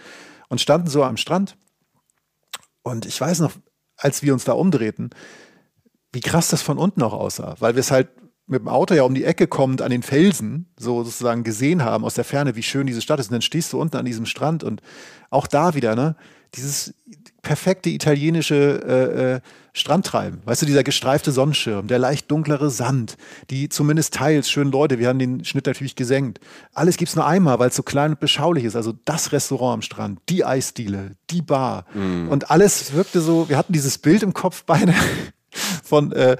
Und 0.49 0.59
standen 0.59 0.87
so 0.87 1.05
am 1.05 1.15
Strand. 1.15 1.55
Und 2.83 3.05
ich 3.05 3.19
weiß 3.19 3.39
noch, 3.39 3.53
als 3.95 4.23
wir 4.23 4.33
uns 4.33 4.43
da 4.43 4.53
umdrehten, 4.53 5.11
wie 6.11 6.19
krass 6.19 6.49
das 6.49 6.61
von 6.61 6.77
unten 6.77 7.01
auch 7.03 7.13
aussah, 7.13 7.55
weil 7.59 7.75
wir 7.75 7.79
es 7.79 7.91
halt 7.91 8.09
mit 8.51 8.61
dem 8.61 8.67
Auto 8.67 8.93
ja 8.93 9.03
um 9.03 9.15
die 9.15 9.23
Ecke 9.23 9.47
kommend 9.47 9.81
an 9.81 9.91
den 9.91 10.03
Felsen 10.03 10.67
so 10.77 11.03
sozusagen 11.03 11.43
gesehen 11.43 11.83
haben 11.83 12.03
aus 12.03 12.15
der 12.15 12.23
Ferne, 12.23 12.55
wie 12.55 12.63
schön 12.63 12.85
diese 12.85 13.01
Stadt 13.01 13.19
ist. 13.19 13.27
Und 13.27 13.33
dann 13.33 13.41
stehst 13.41 13.73
du 13.73 13.79
unten 13.79 13.97
an 13.97 14.05
diesem 14.05 14.25
Strand 14.25 14.63
und 14.63 14.81
auch 15.29 15.47
da 15.47 15.73
wieder, 15.73 15.95
ne, 15.95 16.15
dieses 16.55 16.93
perfekte 17.41 17.89
italienische 17.89 18.55
äh, 18.85 19.35
äh, 19.35 19.39
Strandtreiben. 19.73 20.41
Weißt 20.43 20.61
du, 20.61 20.65
dieser 20.65 20.83
gestreifte 20.83 21.31
Sonnenschirm, 21.31 21.87
der 21.87 21.97
leicht 21.97 22.29
dunklere 22.29 22.69
Sand, 22.69 23.17
die 23.49 23.69
zumindest 23.69 24.13
teils 24.13 24.49
schönen 24.49 24.71
Leute, 24.71 24.99
wir 24.99 25.07
haben 25.07 25.17
den 25.17 25.45
Schnitt 25.45 25.65
natürlich 25.65 25.95
gesenkt. 25.95 26.41
Alles 26.73 26.97
gibt's 26.97 27.15
nur 27.15 27.25
einmal, 27.25 27.57
weil 27.59 27.69
es 27.69 27.75
so 27.75 27.83
klein 27.83 28.11
und 28.11 28.19
beschaulich 28.19 28.65
ist. 28.65 28.75
Also 28.75 28.93
das 29.05 29.31
Restaurant 29.31 29.75
am 29.75 29.81
Strand, 29.81 30.19
die 30.27 30.43
Eisdiele, 30.43 31.15
die 31.29 31.41
Bar. 31.41 31.85
Mm. 31.93 32.27
Und 32.27 32.51
alles 32.51 32.93
wirkte 32.93 33.21
so, 33.21 33.47
wir 33.47 33.57
hatten 33.57 33.71
dieses 33.71 33.97
Bild 33.97 34.23
im 34.23 34.33
Kopf 34.33 34.65
beide 34.65 34.93
von 35.83 36.11
äh, 36.11 36.35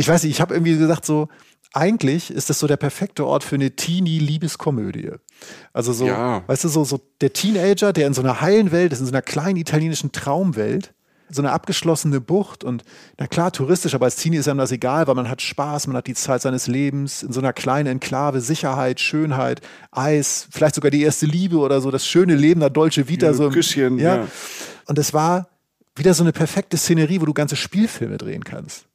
ich 0.00 0.08
weiß 0.08 0.22
nicht, 0.22 0.32
ich 0.32 0.40
habe 0.40 0.54
irgendwie 0.54 0.78
gesagt 0.78 1.04
so, 1.04 1.28
eigentlich 1.74 2.30
ist 2.30 2.48
das 2.48 2.58
so 2.58 2.66
der 2.66 2.78
perfekte 2.78 3.26
Ort 3.26 3.44
für 3.44 3.56
eine 3.56 3.70
Teenie-Liebeskomödie. 3.72 5.10
Also 5.74 5.92
so, 5.92 6.06
ja. 6.06 6.42
weißt 6.48 6.64
du, 6.64 6.68
so, 6.68 6.84
so 6.84 7.00
der 7.20 7.34
Teenager, 7.34 7.92
der 7.92 8.06
in 8.06 8.14
so 8.14 8.22
einer 8.22 8.40
heilen 8.40 8.72
Welt 8.72 8.94
ist, 8.94 9.00
in 9.00 9.06
so 9.06 9.12
einer 9.12 9.20
kleinen 9.20 9.56
italienischen 9.56 10.10
Traumwelt, 10.10 10.94
so 11.28 11.42
eine 11.42 11.52
abgeschlossene 11.52 12.18
Bucht 12.18 12.64
und 12.64 12.82
na 13.18 13.26
klar, 13.26 13.52
touristisch, 13.52 13.94
aber 13.94 14.06
als 14.06 14.16
Teenie 14.16 14.38
ist 14.38 14.48
einem 14.48 14.58
das 14.58 14.72
egal, 14.72 15.06
weil 15.06 15.14
man 15.14 15.28
hat 15.28 15.42
Spaß, 15.42 15.86
man 15.86 15.96
hat 15.96 16.06
die 16.06 16.14
Zeit 16.14 16.40
seines 16.40 16.66
Lebens 16.66 17.22
in 17.22 17.32
so 17.32 17.40
einer 17.40 17.52
kleinen 17.52 17.86
Enklave, 17.86 18.40
Sicherheit, 18.40 19.00
Schönheit, 19.00 19.60
Eis, 19.92 20.48
vielleicht 20.50 20.76
sogar 20.76 20.90
die 20.90 21.02
erste 21.02 21.26
Liebe 21.26 21.58
oder 21.58 21.82
so, 21.82 21.90
das 21.90 22.06
schöne 22.06 22.34
Leben 22.36 22.60
der 22.60 22.70
Dolce 22.70 23.06
Vita. 23.06 23.26
Ja, 23.26 23.32
so 23.34 23.46
ein 23.46 23.52
Küsschen, 23.52 23.98
ja. 23.98 24.16
ja. 24.16 24.28
Und 24.86 24.98
es 24.98 25.12
war 25.12 25.50
wieder 25.94 26.14
so 26.14 26.24
eine 26.24 26.32
perfekte 26.32 26.78
Szenerie, 26.78 27.20
wo 27.20 27.26
du 27.26 27.34
ganze 27.34 27.54
Spielfilme 27.54 28.16
drehen 28.16 28.42
kannst. 28.42 28.86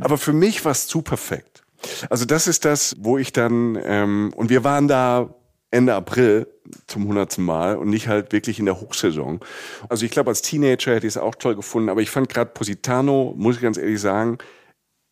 Aber 0.00 0.18
für 0.18 0.32
mich 0.32 0.64
war 0.64 0.72
es 0.72 0.86
zu 0.86 1.02
perfekt. 1.02 1.62
Also 2.10 2.24
das 2.24 2.46
ist 2.46 2.64
das, 2.64 2.94
wo 2.98 3.18
ich 3.18 3.32
dann, 3.32 3.78
ähm, 3.82 4.32
und 4.36 4.50
wir 4.50 4.64
waren 4.64 4.88
da 4.88 5.34
Ende 5.70 5.94
April 5.94 6.46
zum 6.86 7.08
hundertsten 7.08 7.44
Mal 7.44 7.76
und 7.76 7.88
nicht 7.88 8.06
halt 8.06 8.32
wirklich 8.32 8.58
in 8.58 8.66
der 8.66 8.80
Hochsaison. 8.80 9.40
Also 9.88 10.04
ich 10.04 10.12
glaube, 10.12 10.30
als 10.30 10.42
Teenager 10.42 10.94
hätte 10.94 11.06
ich 11.06 11.14
es 11.14 11.16
auch 11.16 11.34
toll 11.34 11.56
gefunden, 11.56 11.88
aber 11.88 12.02
ich 12.02 12.10
fand 12.10 12.28
gerade 12.28 12.50
Positano, 12.50 13.34
muss 13.36 13.56
ich 13.56 13.62
ganz 13.62 13.78
ehrlich 13.78 14.00
sagen, 14.00 14.38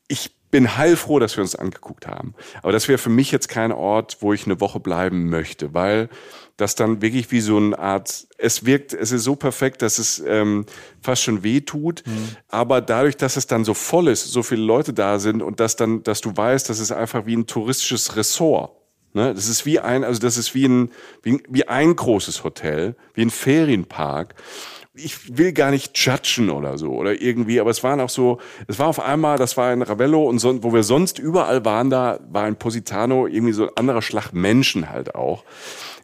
ich 0.07 0.37
bin 0.51 0.77
heilfroh, 0.77 1.19
dass 1.19 1.37
wir 1.37 1.43
uns 1.43 1.55
angeguckt 1.55 2.07
haben. 2.07 2.35
Aber 2.63 2.73
das 2.73 2.89
wäre 2.89 2.99
für 2.99 3.11
mich 3.11 3.31
jetzt 3.31 3.49
kein 3.49 3.73
Ort, 3.73 4.19
wo 4.21 4.33
ich 4.33 4.47
eine 4.47 4.61
Woche 4.61 4.81
bleiben 4.81 5.31
möchte, 5.31 5.73
weil 5.75 6.09
das 6.61 6.75
dann 6.75 7.03
wirklich 7.03 7.31
wie 7.31 7.41
so 7.41 7.57
eine 7.57 7.79
Art, 7.79 8.27
es 8.39 8.67
wirkt, 8.67 8.93
es 8.93 9.13
ist 9.13 9.25
so 9.25 9.37
perfekt, 9.37 9.83
dass 9.83 9.99
es 9.99 10.23
ähm, 10.27 10.67
fast 11.01 11.23
schon 11.23 11.43
weh 11.43 11.61
tut. 11.61 12.03
Mhm. 12.07 12.37
Aber 12.49 12.81
dadurch, 12.81 13.17
dass 13.17 13.37
es 13.37 13.47
dann 13.47 13.65
so 13.65 13.75
voll 13.75 14.09
ist, 14.09 14.31
so 14.31 14.43
viele 14.43 14.63
Leute 14.63 14.93
da 14.93 15.19
sind 15.19 15.43
und 15.43 15.61
dass 15.61 15.77
dann, 15.77 16.03
dass 16.03 16.21
du 16.21 16.37
weißt, 16.37 16.69
das 16.69 16.79
ist 16.79 16.93
einfach 16.93 17.27
wie 17.27 17.37
ein 17.37 17.47
touristisches 17.47 18.17
Ressort. 18.17 18.73
Ne? 19.13 19.35
Das 19.35 19.49
ist 19.49 19.67
wie 19.67 19.81
ein, 19.81 20.05
also 20.05 20.21
das 20.21 20.37
ist 20.37 20.55
wie 20.55 20.67
ein, 20.67 20.91
wie, 21.23 21.43
wie 21.49 21.67
ein 21.67 21.97
großes 21.97 22.45
Hotel, 22.45 22.95
wie 23.15 23.23
ein 23.23 23.31
Ferienpark 23.31 24.35
ich 24.93 25.37
will 25.39 25.53
gar 25.53 25.71
nicht 25.71 25.97
judgen 25.97 26.51
oder 26.51 26.77
so 26.77 26.93
oder 26.93 27.21
irgendwie, 27.21 27.61
aber 27.61 27.71
es 27.71 27.83
waren 27.83 28.01
auch 28.01 28.09
so, 28.09 28.39
es 28.67 28.79
war 28.79 28.89
auf 28.89 29.01
einmal, 29.01 29.39
das 29.39 29.57
war 29.57 29.73
in 29.73 29.83
Ravello 29.83 30.25
und 30.25 30.39
so, 30.39 30.63
wo 30.63 30.73
wir 30.73 30.83
sonst 30.83 31.19
überall 31.19 31.65
waren, 31.65 31.91
da 31.91 32.19
war 32.29 32.49
in 32.49 32.57
Positano 32.57 33.27
irgendwie 33.27 33.53
so 33.53 33.65
ein 33.65 33.77
anderer 33.77 34.03
Schlag 34.03 34.33
Menschen 34.33 34.91
halt 34.91 35.15
auch 35.15 35.45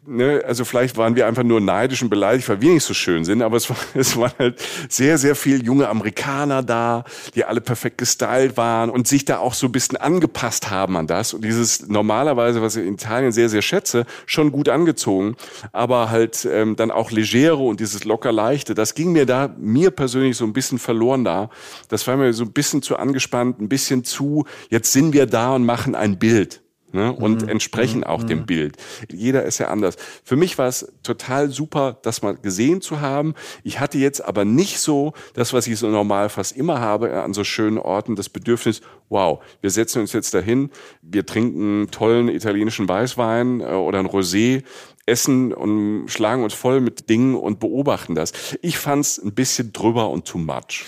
ne, 0.06 0.42
also 0.46 0.64
vielleicht 0.64 0.96
waren 0.96 1.16
wir 1.16 1.26
einfach 1.26 1.42
nur 1.42 1.60
neidisch 1.60 2.02
und 2.02 2.08
beleidigt, 2.08 2.48
weil 2.48 2.60
wir 2.60 2.72
nicht 2.72 2.84
so 2.84 2.94
schön 2.94 3.24
sind, 3.24 3.42
aber 3.42 3.56
es, 3.56 3.68
war, 3.68 3.76
es 3.94 4.16
waren 4.16 4.32
halt 4.38 4.62
sehr, 4.88 5.18
sehr 5.18 5.34
viele 5.34 5.62
junge 5.62 5.88
Amerikaner 5.88 6.62
da, 6.62 7.04
die 7.34 7.44
alle 7.44 7.60
perfekt 7.60 7.98
gestylt 7.98 8.56
waren 8.56 8.90
und 8.90 9.08
sich 9.08 9.24
da 9.24 9.38
auch 9.38 9.54
so 9.54 9.66
ein 9.66 9.72
bisschen 9.72 9.96
angepasst 9.96 10.70
haben 10.70 10.96
an 10.96 11.06
das 11.06 11.34
und 11.34 11.44
dieses 11.44 11.88
normalerweise, 11.88 12.62
was 12.62 12.76
ich 12.76 12.86
in 12.86 12.94
Italien 12.94 13.32
sehr, 13.32 13.48
sehr 13.48 13.62
schätze, 13.62 14.06
schon 14.26 14.52
gut 14.52 14.68
angezogen, 14.68 15.36
aber 15.72 16.10
halt 16.10 16.46
ähm, 16.50 16.76
dann 16.76 16.90
auch 16.90 17.10
legere 17.10 17.56
und 17.56 17.80
dieses 17.80 18.04
locker 18.04 18.32
leichte, 18.32 18.74
das 18.74 18.94
ging 18.94 19.12
mir 19.12 19.26
da, 19.26 19.54
mir 19.58 19.90
persönlich 19.90 20.36
so 20.36 20.44
ein 20.44 20.52
bisschen 20.52 20.78
verloren 20.78 21.24
da. 21.24 21.50
Das 21.88 22.06
war 22.06 22.16
mir 22.16 22.32
so 22.32 22.44
ein 22.44 22.52
bisschen 22.52 22.82
zu 22.82 22.96
angespannt, 22.96 23.60
ein 23.60 23.68
bisschen 23.68 24.04
zu, 24.04 24.46
jetzt 24.70 24.92
sind 24.92 25.12
wir 25.12 25.26
da 25.26 25.54
und 25.54 25.64
machen 25.64 25.94
ein 25.94 26.18
Bild 26.18 26.62
ne? 26.96 27.12
und 27.12 27.42
mhm. 27.42 27.48
entsprechen 27.48 28.02
auch 28.02 28.22
mhm. 28.22 28.26
dem 28.26 28.46
Bild. 28.46 28.76
Jeder 29.12 29.44
ist 29.44 29.58
ja 29.58 29.68
anders. 29.68 29.96
Für 30.24 30.36
mich 30.36 30.58
war 30.58 30.66
es 30.66 30.92
total 31.02 31.50
super, 31.50 31.98
das 32.02 32.22
mal 32.22 32.36
gesehen 32.36 32.80
zu 32.80 33.00
haben. 33.00 33.34
Ich 33.62 33.78
hatte 33.78 33.98
jetzt 33.98 34.24
aber 34.24 34.44
nicht 34.44 34.80
so 34.80 35.12
das, 35.34 35.52
was 35.52 35.66
ich 35.66 35.78
so 35.78 35.88
normal 35.88 36.28
fast 36.28 36.56
immer 36.56 36.80
habe 36.80 37.22
an 37.22 37.34
so 37.34 37.44
schönen 37.44 37.78
Orten, 37.78 38.16
das 38.16 38.28
Bedürfnis, 38.28 38.80
wow, 39.08 39.42
wir 39.60 39.70
setzen 39.70 40.00
uns 40.00 40.12
jetzt 40.12 40.34
dahin, 40.34 40.70
wir 41.02 41.24
trinken 41.24 41.88
tollen 41.90 42.28
italienischen 42.28 42.88
Weißwein 42.88 43.60
äh, 43.60 43.64
oder 43.64 44.00
ein 44.00 44.06
Rosé, 44.08 44.64
essen 45.06 45.54
und 45.54 46.08
schlagen 46.08 46.42
uns 46.42 46.52
voll 46.52 46.80
mit 46.80 47.08
Dingen 47.08 47.36
und 47.36 47.60
beobachten 47.60 48.14
das. 48.14 48.32
Ich 48.60 48.76
fand 48.76 49.04
es 49.04 49.18
ein 49.18 49.34
bisschen 49.34 49.72
drüber 49.72 50.10
und 50.10 50.26
too 50.26 50.38
much. 50.38 50.84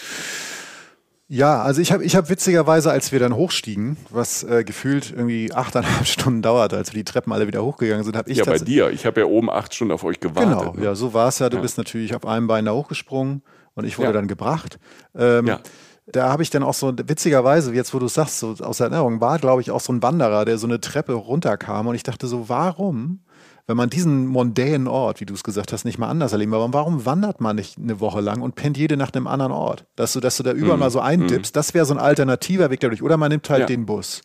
Ja, 1.30 1.60
also 1.62 1.82
ich 1.82 1.92
habe 1.92 2.02
ich 2.04 2.16
hab 2.16 2.30
witzigerweise, 2.30 2.90
als 2.90 3.12
wir 3.12 3.20
dann 3.20 3.36
hochstiegen, 3.36 3.98
was 4.08 4.44
äh, 4.44 4.64
gefühlt 4.64 5.10
irgendwie 5.10 5.52
achteinhalb 5.52 6.06
Stunden 6.06 6.40
dauerte, 6.40 6.76
als 6.76 6.94
wir 6.94 6.98
die 6.98 7.04
Treppen 7.04 7.34
alle 7.34 7.46
wieder 7.46 7.62
hochgegangen 7.62 8.02
sind, 8.02 8.16
habe 8.16 8.30
ich 8.30 8.38
Ja, 8.38 8.44
bei 8.44 8.58
dir. 8.58 8.90
Ich 8.90 9.04
habe 9.04 9.20
ja 9.20 9.26
oben 9.26 9.50
acht 9.50 9.74
Stunden 9.74 9.92
auf 9.92 10.04
euch 10.04 10.20
gewartet. 10.20 10.58
Genau, 10.58 10.72
ne? 10.72 10.84
ja, 10.84 10.94
so 10.94 11.12
war 11.12 11.28
es 11.28 11.38
ja. 11.38 11.50
Du 11.50 11.58
ja. 11.58 11.62
bist 11.62 11.76
natürlich 11.76 12.14
auf 12.14 12.24
einem 12.24 12.46
Bein 12.46 12.64
da 12.64 12.72
hochgesprungen 12.72 13.42
und 13.74 13.84
ich 13.84 13.98
wurde 13.98 14.08
ja. 14.08 14.12
dann 14.14 14.26
gebracht. 14.26 14.78
Ähm, 15.14 15.46
ja. 15.46 15.60
Da 16.06 16.30
habe 16.30 16.42
ich 16.42 16.48
dann 16.48 16.62
auch 16.62 16.72
so, 16.72 16.94
witzigerweise, 16.96 17.74
jetzt 17.74 17.92
wo 17.92 17.98
du 17.98 18.08
sagst, 18.08 18.38
so 18.38 18.54
aus 18.60 18.80
Erinnerung, 18.80 19.20
war, 19.20 19.38
glaube 19.38 19.60
ich, 19.60 19.70
auch 19.70 19.80
so 19.80 19.92
ein 19.92 20.02
Wanderer, 20.02 20.46
der 20.46 20.56
so 20.56 20.66
eine 20.66 20.80
Treppe 20.80 21.12
runterkam 21.12 21.88
und 21.88 21.94
ich 21.94 22.02
dachte 22.02 22.26
so, 22.26 22.48
warum 22.48 23.20
wenn 23.68 23.76
man 23.76 23.90
diesen 23.90 24.26
mondänen 24.26 24.88
Ort, 24.88 25.20
wie 25.20 25.26
du 25.26 25.34
es 25.34 25.44
gesagt 25.44 25.74
hast, 25.74 25.84
nicht 25.84 25.98
mal 25.98 26.08
anders 26.08 26.32
erleben, 26.32 26.54
aber 26.54 26.72
warum 26.72 27.04
wandert 27.04 27.42
man 27.42 27.56
nicht 27.56 27.76
eine 27.76 28.00
Woche 28.00 28.22
lang 28.22 28.40
und 28.40 28.54
pennt 28.54 28.78
jede 28.78 28.96
Nacht 28.96 29.14
einem 29.14 29.26
anderen 29.26 29.52
Ort? 29.52 29.84
Dass 29.94 30.14
du, 30.14 30.20
dass 30.20 30.38
du 30.38 30.42
da 30.42 30.52
überall 30.52 30.78
mm. 30.78 30.80
mal 30.80 30.90
so 30.90 31.00
eindippst, 31.00 31.54
mm. 31.54 31.56
das 31.56 31.74
wäre 31.74 31.84
so 31.84 31.92
ein 31.92 32.00
alternativer 32.00 32.70
Weg 32.70 32.80
dadurch. 32.80 33.02
Oder 33.02 33.18
man 33.18 33.30
nimmt 33.30 33.50
halt 33.50 33.60
ja. 33.60 33.66
den 33.66 33.84
Bus. 33.84 34.22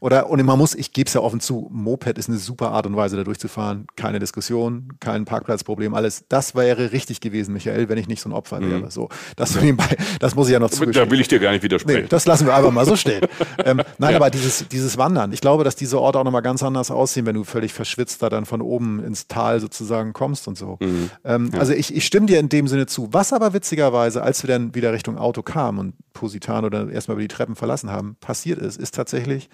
Oder, 0.00 0.30
und 0.30 0.42
man 0.42 0.58
muss, 0.58 0.74
ich 0.74 0.94
gebe 0.94 1.08
es 1.08 1.12
ja 1.12 1.20
offen 1.20 1.40
zu, 1.40 1.68
Moped 1.70 2.16
ist 2.16 2.30
eine 2.30 2.38
super 2.38 2.70
Art 2.70 2.86
und 2.86 2.96
Weise, 2.96 3.18
da 3.18 3.24
durchzufahren. 3.24 3.86
Keine 3.96 4.18
Diskussion, 4.18 4.88
kein 4.98 5.26
Parkplatzproblem, 5.26 5.92
alles. 5.92 6.24
Das 6.30 6.54
wäre 6.54 6.92
richtig 6.92 7.20
gewesen, 7.20 7.52
Michael, 7.52 7.90
wenn 7.90 7.98
ich 7.98 8.08
nicht 8.08 8.22
so 8.22 8.30
ein 8.30 8.32
Opfer 8.32 8.60
mm. 8.60 8.70
wäre. 8.70 8.90
So, 8.90 9.10
das, 9.36 9.60
nebenbei, 9.60 9.94
das 10.20 10.34
muss 10.34 10.46
ich 10.46 10.54
ja 10.54 10.58
noch 10.58 10.70
zugestehen. 10.70 11.04
Da 11.04 11.10
will 11.10 11.20
ich 11.20 11.28
dir 11.28 11.38
gar 11.38 11.52
nicht 11.52 11.62
widersprechen. 11.62 12.04
Nee, 12.04 12.08
das 12.08 12.24
lassen 12.24 12.46
wir 12.46 12.54
einfach 12.54 12.72
mal 12.72 12.86
so 12.86 12.96
stehen. 12.96 13.20
ähm, 13.62 13.82
nein, 13.98 14.12
ja. 14.12 14.16
aber 14.16 14.30
dieses, 14.30 14.66
dieses 14.68 14.96
Wandern, 14.96 15.34
ich 15.34 15.42
glaube, 15.42 15.64
dass 15.64 15.76
diese 15.76 16.00
Orte 16.00 16.18
auch 16.18 16.24
nochmal 16.24 16.40
ganz 16.40 16.62
anders 16.62 16.90
aussehen, 16.90 17.26
wenn 17.26 17.34
du 17.34 17.44
völlig 17.44 17.74
verschwitzt 17.74 18.22
da 18.22 18.30
dann 18.30 18.46
von 18.46 18.62
oben 18.62 18.85
ins 19.00 19.28
Tal 19.28 19.60
sozusagen 19.60 20.12
kommst 20.12 20.48
und 20.48 20.56
so. 20.56 20.78
Mhm. 20.80 21.10
Ähm, 21.24 21.50
ja. 21.52 21.58
Also 21.58 21.72
ich, 21.72 21.94
ich 21.94 22.04
stimme 22.06 22.26
dir 22.26 22.40
in 22.40 22.48
dem 22.48 22.68
Sinne 22.68 22.86
zu. 22.86 23.08
Was 23.12 23.32
aber 23.32 23.52
witzigerweise, 23.52 24.22
als 24.22 24.42
wir 24.42 24.48
dann 24.48 24.74
wieder 24.74 24.92
Richtung 24.92 25.18
Auto 25.18 25.42
kamen 25.42 25.78
und 25.78 25.94
Positano 26.12 26.70
dann 26.70 26.90
erstmal 26.90 27.16
über 27.16 27.22
die 27.22 27.28
Treppen 27.28 27.56
verlassen 27.56 27.90
haben, 27.90 28.16
passiert 28.20 28.58
ist, 28.58 28.78
ist 28.78 28.94
tatsächlich, 28.94 29.48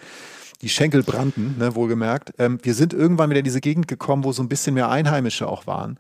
die 0.63 0.69
Schenkel 0.69 1.03
brannten, 1.03 1.57
ne, 1.59 1.75
wohlgemerkt. 1.75 2.35
Ähm, 2.39 2.59
wir 2.63 2.75
sind 2.75 2.95
irgendwann 2.95 3.31
wieder 3.31 3.41
in 3.41 3.45
diese 3.45 3.61
Gegend 3.61 3.89
gekommen, 3.89 4.25
wo 4.25 4.33
so 4.33 4.43
ein 4.43 4.49
bisschen 4.49 4.75
mehr 4.75 4.89
Einheimische 4.89 5.49
auch 5.49 5.67
waren. 5.67 5.99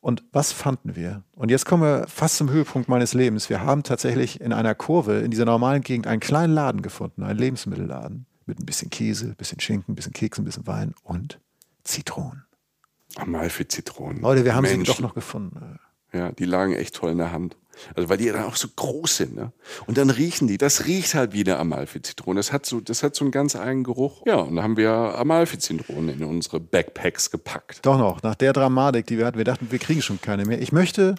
Und 0.00 0.22
was 0.32 0.52
fanden 0.52 0.94
wir? 0.94 1.24
Und 1.34 1.50
jetzt 1.50 1.66
kommen 1.66 1.82
wir 1.82 2.06
fast 2.06 2.36
zum 2.36 2.50
Höhepunkt 2.50 2.88
meines 2.88 3.14
Lebens. 3.14 3.50
Wir 3.50 3.62
haben 3.62 3.82
tatsächlich 3.82 4.40
in 4.40 4.52
einer 4.52 4.74
Kurve 4.74 5.18
in 5.18 5.30
dieser 5.30 5.46
normalen 5.46 5.82
Gegend 5.82 6.06
einen 6.06 6.20
kleinen 6.20 6.54
Laden 6.54 6.82
gefunden, 6.82 7.24
einen 7.24 7.38
Lebensmittelladen 7.38 8.26
mit 8.44 8.60
ein 8.60 8.66
bisschen 8.66 8.90
Käse, 8.90 9.30
ein 9.30 9.36
bisschen 9.36 9.58
Schinken, 9.58 9.92
ein 9.92 9.96
bisschen 9.96 10.12
Keks, 10.12 10.38
ein 10.38 10.44
bisschen 10.44 10.66
Wein 10.66 10.94
und 11.02 11.40
Zitronen. 11.82 12.45
Amalfi-Zitronen. 13.16 14.20
Leute, 14.20 14.44
wir 14.44 14.54
haben 14.54 14.62
Menschen. 14.62 14.84
sie 14.84 14.92
doch 14.92 15.00
noch 15.00 15.14
gefunden. 15.14 15.78
Ja, 16.12 16.32
die 16.32 16.44
lagen 16.44 16.74
echt 16.74 16.94
toll 16.94 17.12
in 17.12 17.18
der 17.18 17.32
Hand. 17.32 17.56
Also 17.94 18.08
weil 18.08 18.16
die 18.16 18.26
dann 18.26 18.44
auch 18.44 18.56
so 18.56 18.68
groß 18.74 19.16
sind, 19.16 19.36
ne? 19.36 19.52
Und 19.86 19.98
dann 19.98 20.08
riechen 20.08 20.48
die, 20.48 20.56
das 20.56 20.86
riecht 20.86 21.14
halt 21.14 21.34
wie 21.34 21.44
eine 21.44 21.58
Amalfi-Zitrone. 21.58 22.38
Das 22.38 22.52
hat 22.52 22.64
so, 22.64 22.80
das 22.80 23.02
hat 23.02 23.14
so 23.14 23.24
einen 23.24 23.32
ganz 23.32 23.54
eigenen 23.54 23.84
Geruch. 23.84 24.22
Ja, 24.26 24.36
und 24.36 24.56
dann 24.56 24.64
haben 24.64 24.76
wir 24.78 24.90
Amalfi-Zitronen 24.90 26.08
in 26.08 26.24
unsere 26.24 26.58
Backpacks 26.58 27.30
gepackt. 27.30 27.84
Doch 27.84 27.98
noch, 27.98 28.22
nach 28.22 28.34
der 28.34 28.54
Dramatik, 28.54 29.06
die 29.06 29.18
wir 29.18 29.26
hatten, 29.26 29.36
wir 29.36 29.44
dachten, 29.44 29.70
wir 29.70 29.78
kriegen 29.78 30.00
schon 30.00 30.20
keine 30.20 30.46
mehr. 30.46 30.60
Ich 30.62 30.72
möchte 30.72 31.16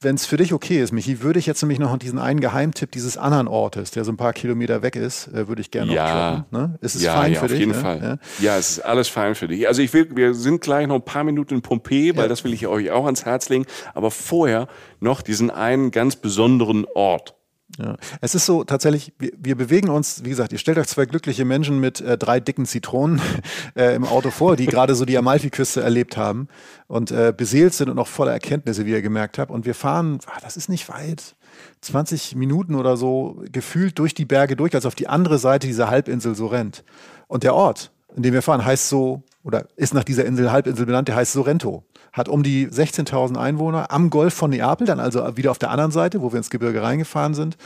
Wenn 0.00 0.16
es 0.16 0.26
für 0.26 0.36
dich 0.36 0.52
okay 0.52 0.82
ist, 0.82 0.92
Michi, 0.92 1.22
würde 1.22 1.38
ich 1.38 1.46
jetzt 1.46 1.62
nämlich 1.62 1.78
noch 1.78 1.96
diesen 1.98 2.18
einen 2.18 2.40
Geheimtipp 2.40 2.90
dieses 2.92 3.16
anderen 3.16 3.48
Ortes, 3.48 3.90
der 3.90 4.04
so 4.04 4.12
ein 4.12 4.16
paar 4.16 4.32
Kilometer 4.32 4.82
weg 4.82 4.96
ist, 4.96 5.28
äh, 5.28 5.48
würde 5.48 5.62
ich 5.62 5.70
gerne 5.70 5.92
ja. 5.92 6.04
noch 6.04 6.36
droppen. 6.36 6.58
Ne? 6.58 6.78
Ist 6.80 6.94
es 6.94 7.02
ja, 7.02 7.14
fein 7.14 7.32
ja, 7.32 7.38
für 7.38 7.46
auf 7.46 7.50
dich? 7.52 7.56
Auf 7.56 7.60
jeden 7.60 7.72
ne? 7.72 7.78
Fall. 7.78 8.18
Ja? 8.40 8.52
ja? 8.52 8.58
es 8.58 8.70
ist 8.70 8.80
alles 8.80 9.08
fein 9.08 9.34
für 9.34 9.48
dich. 9.48 9.66
Also 9.68 9.82
ich 9.82 9.92
will, 9.92 10.08
wir 10.14 10.34
sind 10.34 10.60
gleich 10.60 10.86
noch 10.86 10.96
ein 10.96 11.04
paar 11.04 11.24
Minuten 11.24 11.54
in 11.54 11.62
Pompeji, 11.62 12.16
weil 12.16 12.28
das 12.28 12.44
will 12.44 12.52
ich 12.52 12.66
euch 12.66 12.90
auch 12.90 13.04
ans 13.06 13.24
Herz 13.24 13.48
legen. 13.48 13.66
Aber 13.94 14.10
vorher 14.10 14.68
noch 15.00 15.22
diesen 15.22 15.50
einen 15.50 15.90
ganz 15.90 16.16
besonderen 16.16 16.86
Ort. 16.94 17.34
Ja. 17.78 17.96
Es 18.20 18.34
ist 18.34 18.46
so 18.46 18.62
tatsächlich, 18.62 19.12
wir, 19.18 19.32
wir, 19.36 19.56
bewegen 19.56 19.88
uns, 19.88 20.22
wie 20.24 20.28
gesagt, 20.28 20.52
ihr 20.52 20.58
stellt 20.58 20.78
euch 20.78 20.86
zwei 20.86 21.06
glückliche 21.06 21.44
Menschen 21.44 21.80
mit 21.80 22.00
äh, 22.00 22.16
drei 22.16 22.38
dicken 22.38 22.66
Zitronen 22.66 23.20
äh, 23.76 23.94
im 23.94 24.04
Auto 24.04 24.30
vor, 24.30 24.56
die 24.56 24.66
gerade 24.66 24.94
so 24.94 25.04
die 25.04 25.18
Amalfiküste 25.18 25.82
erlebt 25.82 26.16
haben 26.16 26.48
und 26.86 27.10
äh, 27.10 27.32
beseelt 27.36 27.74
sind 27.74 27.88
und 27.88 27.96
noch 27.96 28.06
voller 28.06 28.32
Erkenntnisse, 28.32 28.86
wie 28.86 28.92
ihr 28.92 29.02
gemerkt 29.02 29.38
habt. 29.38 29.50
Und 29.50 29.66
wir 29.66 29.74
fahren, 29.74 30.20
ach, 30.26 30.40
das 30.40 30.56
ist 30.56 30.68
nicht 30.68 30.88
weit, 30.88 31.34
20 31.80 32.36
Minuten 32.36 32.74
oder 32.74 32.96
so, 32.96 33.42
gefühlt 33.50 33.98
durch 33.98 34.14
die 34.14 34.24
Berge 34.24 34.56
durch, 34.56 34.74
als 34.74 34.86
auf 34.86 34.94
die 34.94 35.08
andere 35.08 35.38
Seite 35.38 35.66
dieser 35.66 35.88
Halbinsel 35.88 36.34
so 36.34 36.46
rennt. 36.46 36.84
Und 37.26 37.42
der 37.42 37.54
Ort, 37.54 37.90
in 38.14 38.22
dem 38.22 38.34
wir 38.34 38.42
fahren, 38.42 38.64
heißt 38.64 38.88
so, 38.88 39.22
oder 39.44 39.66
ist 39.76 39.94
nach 39.94 40.04
dieser 40.04 40.24
Insel, 40.24 40.50
Halbinsel 40.50 40.86
benannt, 40.86 41.08
der 41.08 41.16
heißt 41.16 41.32
Sorrento. 41.32 41.84
Hat 42.12 42.28
um 42.28 42.42
die 42.42 42.66
16.000 42.66 43.36
Einwohner 43.36 43.92
am 43.92 44.10
Golf 44.10 44.34
von 44.34 44.50
Neapel, 44.50 44.86
dann 44.86 44.98
also 44.98 45.36
wieder 45.36 45.50
auf 45.50 45.58
der 45.58 45.70
anderen 45.70 45.90
Seite, 45.90 46.22
wo 46.22 46.32
wir 46.32 46.38
ins 46.38 46.50
Gebirge 46.50 46.82
reingefahren 46.82 47.34
sind. 47.34 47.56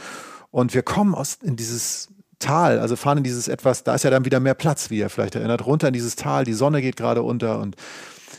Und 0.51 0.75
wir 0.75 0.83
kommen 0.83 1.15
aus, 1.15 1.39
in 1.43 1.57
dieses 1.57 2.09
Tal, 2.39 2.79
also 2.79 2.97
fahren 2.97 3.19
in 3.19 3.25
dieses 3.25 3.49
etwas, 3.49 3.85
da 3.85 3.95
ist 3.95 4.05
ja 4.05 4.11
dann 4.11 4.25
wieder 4.25 4.41
mehr 4.41 4.55
Platz, 4.55 4.91
wie 4.91 4.99
ihr 4.99 5.09
vielleicht 5.09 5.35
erinnert, 5.35 5.67
runter 5.67 5.89
in 5.89 5.93
dieses 5.95 6.17
Tal, 6.17 6.45
die 6.45 6.53
Sonne 6.53 6.83
geht 6.83 6.97
gerade 6.97 7.23
unter 7.23 7.59
und 7.61 7.77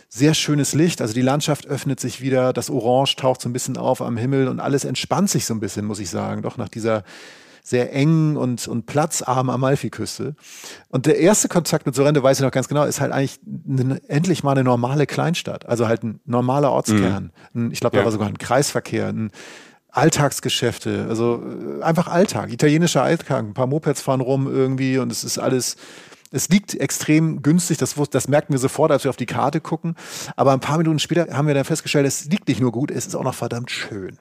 sehr 0.08 0.34
schönes 0.34 0.74
Licht, 0.74 1.02
also 1.02 1.14
die 1.14 1.22
Landschaft 1.22 1.68
öffnet 1.68 2.00
sich 2.00 2.22
wieder, 2.22 2.54
das 2.54 2.70
Orange 2.70 3.16
taucht 3.18 3.42
so 3.42 3.50
ein 3.50 3.54
bisschen 3.54 3.78
auf 3.78 4.02
am 4.02 4.18
Himmel 4.18 4.48
und 4.48 4.60
alles 4.60 4.86
entspannt 4.86 5.30
sich 5.30 5.46
so 5.46 5.54
ein 5.54 5.60
bisschen, 5.60 5.86
muss 5.86 6.00
ich 6.00 6.10
sagen, 6.10 6.42
doch 6.42 6.58
nach 6.58 6.70
dieser 6.70 7.04
sehr 7.70 7.94
engen 7.94 8.36
und, 8.36 8.68
und 8.68 8.88
platzarmen 8.88 9.54
Amalfiküste. 9.54 10.36
Und 10.90 11.06
der 11.06 11.20
erste 11.20 11.48
Kontakt 11.50 11.86
mit 11.86 11.94
Sorrento, 11.94 12.24
weiß 12.24 12.40
ich 12.40 12.44
noch 12.44 12.52
ganz 12.52 12.68
genau, 12.68 12.84
ist 12.84 13.00
halt 13.00 13.12
eigentlich 13.12 13.40
eine, 13.46 14.02
endlich 14.08 14.44
mal 14.44 14.54
eine 14.54 14.64
normale 14.64 15.06
Kleinstadt. 15.06 15.68
Also 15.68 15.88
halt 15.88 16.04
ein 16.04 16.20
normaler 16.26 16.72
Ortskern. 16.72 17.32
Mhm. 17.54 17.72
Ich 17.72 17.80
glaube, 17.80 17.96
da 17.96 18.02
ja. 18.02 18.06
war 18.06 18.12
sogar 18.12 18.28
ein 18.28 18.40
Kreisverkehr, 18.40 19.10
ein 19.10 19.32
Alltagsgeschäfte, 19.92 21.06
also 21.10 21.44
äh, 21.80 21.84
einfach 21.84 22.08
Alltag, 22.08 22.52
italienischer 22.52 23.04
Alltag. 23.04 23.44
Ein 23.44 23.54
paar 23.54 23.68
Mopeds 23.68 24.02
fahren 24.02 24.22
rum 24.22 24.52
irgendwie 24.52 24.98
und 24.98 25.12
es 25.12 25.24
ist 25.24 25.38
alles 25.38 25.76
es 26.32 26.50
liegt 26.50 26.76
extrem 26.76 27.42
günstig, 27.42 27.80
das, 27.80 27.96
das 28.12 28.28
merken 28.28 28.54
wir 28.54 28.60
sofort, 28.60 28.92
als 28.92 29.04
wir 29.04 29.10
auf 29.10 29.18
die 29.18 29.26
Karte 29.26 29.62
gucken. 29.62 29.96
Aber 30.36 30.54
ein 30.54 30.60
paar 30.60 30.78
Minuten 30.78 31.00
später 31.00 31.28
haben 31.36 31.48
wir 31.48 31.56
dann 31.56 31.66
festgestellt, 31.66 32.06
es 32.06 32.26
liegt 32.26 32.48
nicht 32.48 32.62
nur 32.62 32.72
gut, 32.72 32.92
es 32.92 33.08
ist 33.08 33.16
auch 33.16 33.24
noch 33.24 33.34
verdammt 33.34 33.72
schön. 33.72 34.20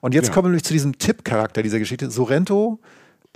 Und 0.00 0.14
jetzt 0.14 0.28
ja. 0.28 0.34
kommen 0.34 0.46
wir 0.46 0.50
nämlich 0.50 0.64
zu 0.64 0.72
diesem 0.72 0.98
Tippcharakter 0.98 1.62
dieser 1.62 1.78
Geschichte. 1.78 2.10
Sorrento 2.10 2.80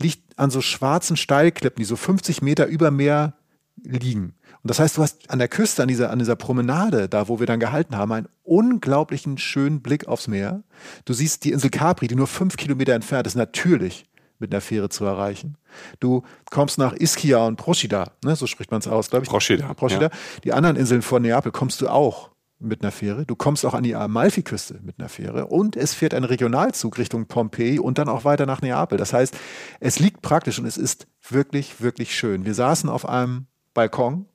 liegt 0.00 0.38
an 0.38 0.50
so 0.50 0.60
schwarzen 0.60 1.16
Steilklippen, 1.16 1.80
die 1.80 1.86
so 1.86 1.96
50 1.96 2.42
Meter 2.42 2.66
über 2.66 2.90
Meer 2.90 3.34
liegen. 3.82 4.34
Und 4.62 4.70
das 4.70 4.78
heißt, 4.78 4.96
du 4.96 5.02
hast 5.02 5.30
an 5.30 5.38
der 5.38 5.48
Küste, 5.48 5.82
an 5.82 5.88
dieser, 5.88 6.10
an 6.10 6.18
dieser 6.18 6.36
Promenade, 6.36 7.08
da 7.08 7.28
wo 7.28 7.38
wir 7.38 7.46
dann 7.46 7.60
gehalten 7.60 7.96
haben, 7.96 8.12
einen 8.12 8.28
unglaublichen 8.42 9.38
schönen 9.38 9.80
Blick 9.80 10.08
aufs 10.08 10.28
Meer. 10.28 10.62
Du 11.04 11.12
siehst 11.12 11.44
die 11.44 11.52
Insel 11.52 11.70
Capri, 11.70 12.08
die 12.08 12.16
nur 12.16 12.26
fünf 12.26 12.56
Kilometer 12.56 12.94
entfernt 12.94 13.26
ist, 13.26 13.36
natürlich 13.36 14.06
mit 14.38 14.52
einer 14.52 14.60
Fähre 14.60 14.88
zu 14.88 15.04
erreichen. 15.04 15.56
Du 16.00 16.22
kommst 16.50 16.78
nach 16.78 16.94
Ischia 16.94 17.38
und 17.46 17.56
Procida, 17.56 18.12
ne, 18.24 18.36
so 18.36 18.46
spricht 18.46 18.70
man 18.70 18.80
es 18.80 18.88
aus, 18.88 19.10
glaube 19.10 19.24
ich. 19.24 19.30
Procida. 19.30 19.72
Procida. 19.74 20.02
Ja. 20.02 20.10
Die 20.44 20.52
anderen 20.52 20.76
Inseln 20.76 21.02
vor 21.02 21.20
Neapel 21.20 21.52
kommst 21.52 21.80
du 21.80 21.88
auch 21.88 22.30
mit 22.58 22.82
einer 22.82 22.92
Fähre. 22.92 23.26
Du 23.26 23.36
kommst 23.36 23.66
auch 23.66 23.74
an 23.74 23.82
die 23.82 23.94
Amalfiküste 23.94 24.80
mit 24.82 24.98
einer 24.98 25.08
Fähre 25.08 25.46
und 25.46 25.76
es 25.76 25.94
fährt 25.94 26.14
ein 26.14 26.24
Regionalzug 26.24 26.98
Richtung 26.98 27.26
Pompeji 27.26 27.78
und 27.78 27.98
dann 27.98 28.08
auch 28.08 28.24
weiter 28.24 28.46
nach 28.46 28.62
Neapel. 28.62 28.98
Das 28.98 29.12
heißt, 29.12 29.36
es 29.80 29.98
liegt 29.98 30.22
praktisch 30.22 30.58
und 30.58 30.66
es 30.66 30.78
ist 30.78 31.06
wirklich, 31.28 31.80
wirklich 31.80 32.16
schön. 32.16 32.44
Wir 32.44 32.54
saßen 32.54 32.88
auf 32.88 33.08
einem 33.08 33.46
Balkon, 33.74 34.26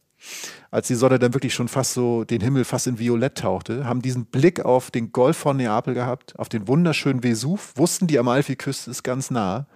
als 0.69 0.87
die 0.87 0.95
Sonne 0.95 1.17
dann 1.17 1.33
wirklich 1.33 1.53
schon 1.53 1.67
fast 1.67 1.93
so 1.93 2.23
den 2.23 2.41
Himmel 2.41 2.63
fast 2.63 2.87
in 2.87 2.99
Violett 2.99 3.39
tauchte, 3.39 3.85
haben 3.85 4.01
diesen 4.01 4.25
Blick 4.25 4.63
auf 4.63 4.91
den 4.91 5.11
Golf 5.11 5.37
von 5.37 5.57
Neapel 5.57 5.93
gehabt, 5.95 6.37
auf 6.37 6.47
den 6.47 6.67
wunderschönen 6.67 7.23
Vesuv, 7.23 7.73
wussten, 7.75 8.07
die 8.07 8.19
Amalfiküste 8.19 8.91
ist 8.91 9.03
ganz 9.03 9.31
nah. 9.31 9.67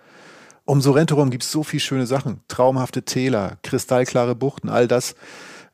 Um 0.63 0.81
Sorrento 0.81 1.15
rum 1.15 1.29
gibt 1.29 1.43
es 1.43 1.51
so 1.51 1.63
viele 1.63 1.81
schöne 1.81 2.07
Sachen. 2.07 2.41
Traumhafte 2.47 3.03
Täler, 3.03 3.57
kristallklare 3.61 4.35
Buchten, 4.35 4.69
all 4.69 4.87
das 4.87 5.15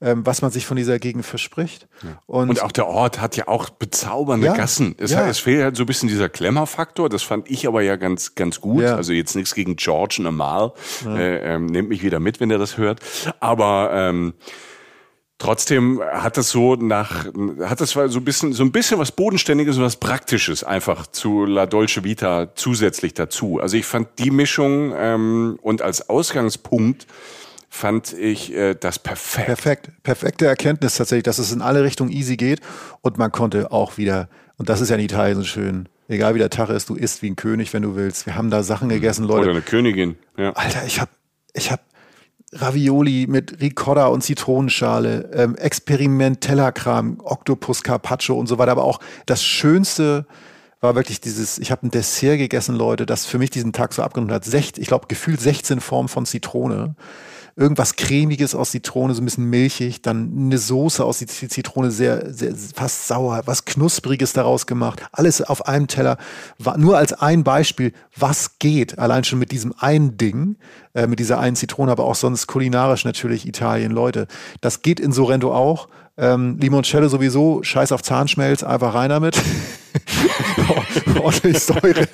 ähm, 0.02 0.26
was 0.26 0.41
man 0.41 0.52
sich 0.52 0.66
von 0.66 0.78
dieser 0.78 0.99
Gegend 0.99 1.26
verspricht. 1.26 1.88
Ja. 2.04 2.22
Und, 2.26 2.49
und, 2.49 2.62
auch 2.64 2.72
der 2.72 2.88
Ort 2.88 3.22
hat 3.22 3.38
ja 3.38 3.47
auch 3.47 3.70
bezaubernde 3.70 4.47
ja, 4.47 4.54
Gassen. 4.54 4.95
Es, 4.97 5.12
ja. 5.12 5.28
es 5.28 5.39
fehlt 5.39 5.64
halt 5.64 5.76
so 5.76 5.84
ein 5.84 5.86
bisschen 5.86 6.10
dieser 6.10 6.28
Klemmerfaktor. 6.28 7.08
Das 7.08 7.24
fand 7.24 7.49
ich 7.49 7.68
aber 7.68 7.82
ja 7.82 7.95
ganz, 7.95 8.36
ganz 8.36 8.60
gut. 8.60 8.84
Also 8.84 9.14
jetzt 9.14 9.36
nichts 9.36 9.54
gegen 9.54 9.76
George 9.76 10.18
und 10.20 10.28
Amal. 10.28 10.74
Äh, 11.06 11.54
ähm, 11.56 11.68
nehmt 11.68 11.89
mich 11.89 12.04
wieder 12.04 12.20
mit, 12.20 12.39
wenn 12.39 12.49
ihr 12.49 12.58
das 12.58 12.78
hört. 12.78 12.99
Aber 13.39 13.91
ähm, 13.93 14.34
Trotzdem 15.41 15.99
hat 16.04 16.38
das 16.38 16.52
so 16.52 16.76
nach, 16.76 17.26
hat 17.62 17.82
das 17.82 17.89
so 17.93 17.99
ein 17.99 18.24
bisschen, 18.24 18.54
so 18.54 18.64
ein 18.64 18.72
bisschen 18.72 18.99
was 18.99 19.12
Bodenständiges 19.12 19.76
und 19.76 19.82
was 19.82 19.95
Praktisches 19.95 20.64
einfach 20.64 21.08
zu 21.08 21.45
La 21.45 21.66
Dolce 21.66 22.04
Vita 22.04 22.54
zusätzlich 22.54 23.16
dazu. 23.16 23.60
Also 23.60 23.76
ich 23.76 23.88
fand 23.88 24.20
die 24.20 24.30
Mischung 24.30 24.93
ähm, 24.95 25.58
und 25.64 25.82
als 25.82 26.12
Ausgangspunkt 26.12 27.08
fand 27.72 28.11
ich 28.11 28.53
äh, 28.53 28.76
das 28.76 28.99
perfekt. 28.99 29.47
Perfekt. 29.47 29.89
Perfekte 30.03 30.45
Erkenntnis 30.45 30.95
tatsächlich, 30.95 31.24
dass 31.24 31.39
es 31.39 31.53
in 31.53 31.61
alle 31.61 31.84
Richtungen 31.84 32.11
easy 32.11 32.36
geht 32.36 32.59
und 32.99 33.17
man 33.17 33.32
konnte 33.32 33.72
auch 33.72 33.97
wieder, 33.97 34.28
und 34.57 34.67
das 34.69 34.82
ist 34.82 34.89
ja 34.89 34.97
in 34.97 35.01
Italien 35.01 35.38
so 35.38 35.45
schön, 35.45 35.88
egal 36.09 36.36
wie 36.36 36.39
der 36.39 36.49
Tag 36.49 36.69
ist, 36.69 36.89
du 36.89 36.95
isst 36.95 37.22
wie 37.22 37.32
ein 37.32 37.38
König, 37.38 37.74
wenn 37.74 37.82
du 37.82 37.95
willst. 37.95 38.26
Wir 38.26 38.36
haben 38.36 38.49
da 38.49 38.61
Sachen 38.61 38.89
mhm. 38.89 38.93
gegessen, 38.93 39.24
Leute. 39.24 39.43
Oder 39.43 39.51
eine 39.51 39.61
Königin, 39.61 40.17
ja. 40.38 40.51
Alter, 40.51 40.86
ich 40.86 40.99
hab, 40.99 41.09
ich 41.53 41.72
hab 41.72 41.80
Ravioli 42.51 43.26
mit 43.30 43.61
Ricotta 43.61 44.07
und 44.07 44.22
Zitronenschale, 44.22 45.32
ähm, 45.34 45.55
experimenteller 45.55 46.74
Kram, 46.74 47.22
Octopus 47.24 47.84
Carpaccio 47.84 48.36
und 48.36 48.47
so 48.47 48.57
weiter, 48.57 48.74
aber 48.74 48.84
auch 48.84 48.99
das 49.26 49.41
Schönste, 49.41 50.28
war 50.82 50.95
wirklich 50.95 51.22
dieses, 51.22 51.59
ich 51.59 51.72
habe 51.72 51.86
ein 51.86 51.91
Dessert 51.91 52.39
gegessen, 52.39 52.76
Leute, 52.76 53.05
das 53.05 53.28
für 53.28 53.38
mich 53.38 53.51
diesen 53.51 53.72
Tag 53.72 53.93
so 53.93 54.01
abgenommen 54.01 54.34
hat. 54.34 54.43
Sech, 54.43 54.74
ich 54.78 54.88
glaube, 54.88 55.05
gefühlt 55.07 55.39
16 55.39 55.80
Formen 55.80 56.09
von 56.09 56.26
Zitrone 56.26 56.95
irgendwas 57.56 57.95
cremiges 57.95 58.56
aus 58.56 58.72
Zitrone, 58.72 59.14
so 59.14 59.22
ein 59.22 59.26
bisschen 59.26 59.49
milchig, 59.49 60.02
dann 60.02 60.32
eine 60.36 60.58
Soße 60.58 61.04
aus 61.04 61.20
Zitrone, 61.20 61.91
sehr, 61.91 62.34
sehr 62.34 62.54
fast 62.74 63.08
sauer, 63.08 63.41
was 63.45 63.66
knuspriges 63.66 64.34
daraus 64.34 64.66
gemacht, 64.66 65.04
alles 65.12 65.41
auf 65.41 65.68
einem 65.68 65.88
Teller. 65.88 66.18
Nur 66.78 66.97
als 66.97 67.14
ein 67.14 67.43
Beispiel, 67.43 67.93
was 68.16 68.60
geht, 68.60 68.99
allein 68.99 69.24
schon 69.24 69.39
mit 69.39 69.52
diesem 69.52 69.74
einen 69.78 70.18
Ding, 70.18 70.58
äh, 70.93 71.08
mit 71.08 71.20
dieser 71.20 71.39
einen 71.39 71.56
Zitrone, 71.56 71.91
aber 71.91 72.06
auch 72.06 72.16
sonst 72.16 72.47
kulinarisch 72.47 73.06
natürlich 73.06 73.47
Italien, 73.47 73.91
Leute. 73.91 74.28
Das 74.62 74.82
geht 74.82 74.99
in 74.99 75.12
Sorrento 75.12 75.54
auch. 75.54 75.88
Ähm, 76.18 76.58
Limoncello 76.60 77.08
sowieso, 77.08 77.64
scheiß 77.64 77.91
auf 77.91 78.04
Zahnschmelz, 78.04 78.64
einfach 78.64 78.93
rein 78.93 79.10
damit. 79.10 79.41
Ordentlich 81.20 81.60
Säure. 81.60 82.08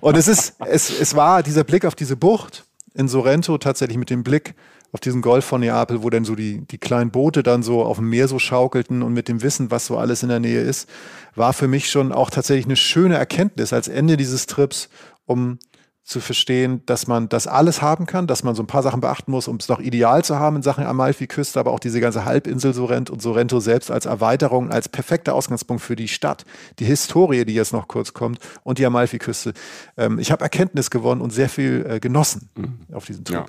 Und 0.00 0.16
es 0.16 0.28
ist, 0.28 0.54
es, 0.66 0.90
es 0.90 1.14
war 1.14 1.42
dieser 1.42 1.64
Blick 1.64 1.84
auf 1.84 1.94
diese 1.94 2.16
Bucht, 2.16 2.64
in 2.94 3.08
Sorrento 3.08 3.58
tatsächlich 3.58 3.98
mit 3.98 4.10
dem 4.10 4.24
Blick 4.24 4.54
auf 4.92 5.00
diesen 5.00 5.22
Golf 5.22 5.44
von 5.44 5.60
Neapel, 5.60 6.04
wo 6.04 6.10
dann 6.10 6.24
so 6.24 6.36
die, 6.36 6.60
die 6.66 6.78
kleinen 6.78 7.10
Boote 7.10 7.42
dann 7.42 7.64
so 7.64 7.82
auf 7.82 7.96
dem 7.96 8.08
Meer 8.08 8.28
so 8.28 8.38
schaukelten 8.38 9.02
und 9.02 9.12
mit 9.12 9.28
dem 9.28 9.42
Wissen, 9.42 9.72
was 9.72 9.86
so 9.86 9.98
alles 9.98 10.22
in 10.22 10.28
der 10.28 10.38
Nähe 10.38 10.60
ist, 10.60 10.88
war 11.34 11.52
für 11.52 11.66
mich 11.66 11.90
schon 11.90 12.12
auch 12.12 12.30
tatsächlich 12.30 12.66
eine 12.66 12.76
schöne 12.76 13.16
Erkenntnis 13.16 13.72
als 13.72 13.88
Ende 13.88 14.16
dieses 14.16 14.46
Trips, 14.46 14.88
um 15.26 15.58
zu 16.04 16.20
verstehen, 16.20 16.82
dass 16.84 17.06
man 17.06 17.30
das 17.30 17.46
alles 17.46 17.80
haben 17.80 18.04
kann, 18.04 18.26
dass 18.26 18.44
man 18.44 18.54
so 18.54 18.62
ein 18.62 18.66
paar 18.66 18.82
Sachen 18.82 19.00
beachten 19.00 19.30
muss, 19.30 19.48
um 19.48 19.56
es 19.56 19.66
doch 19.66 19.80
ideal 19.80 20.22
zu 20.22 20.38
haben 20.38 20.56
in 20.56 20.62
Sachen 20.62 20.84
Amalfi-Küste, 20.84 21.58
aber 21.58 21.72
auch 21.72 21.80
diese 21.80 21.98
ganze 21.98 22.26
Halbinsel 22.26 22.74
Sorrent 22.74 23.08
und 23.08 23.22
Sorrento 23.22 23.58
selbst 23.58 23.90
als 23.90 24.04
Erweiterung, 24.04 24.70
als 24.70 24.90
perfekter 24.90 25.34
Ausgangspunkt 25.34 25.82
für 25.82 25.96
die 25.96 26.08
Stadt, 26.08 26.44
die 26.78 26.84
Historie, 26.84 27.46
die 27.46 27.54
jetzt 27.54 27.72
noch 27.72 27.88
kurz 27.88 28.12
kommt 28.12 28.38
und 28.64 28.78
die 28.78 28.84
Amalfi-Küste. 28.84 29.54
Ähm, 29.96 30.18
ich 30.18 30.30
habe 30.30 30.44
Erkenntnis 30.44 30.90
gewonnen 30.90 31.22
und 31.22 31.30
sehr 31.30 31.48
viel 31.48 31.86
äh, 31.88 32.00
genossen 32.00 32.50
mhm. 32.54 32.94
auf 32.94 33.06
diesem 33.06 33.24
Trip. 33.24 33.36
Ja 33.36 33.46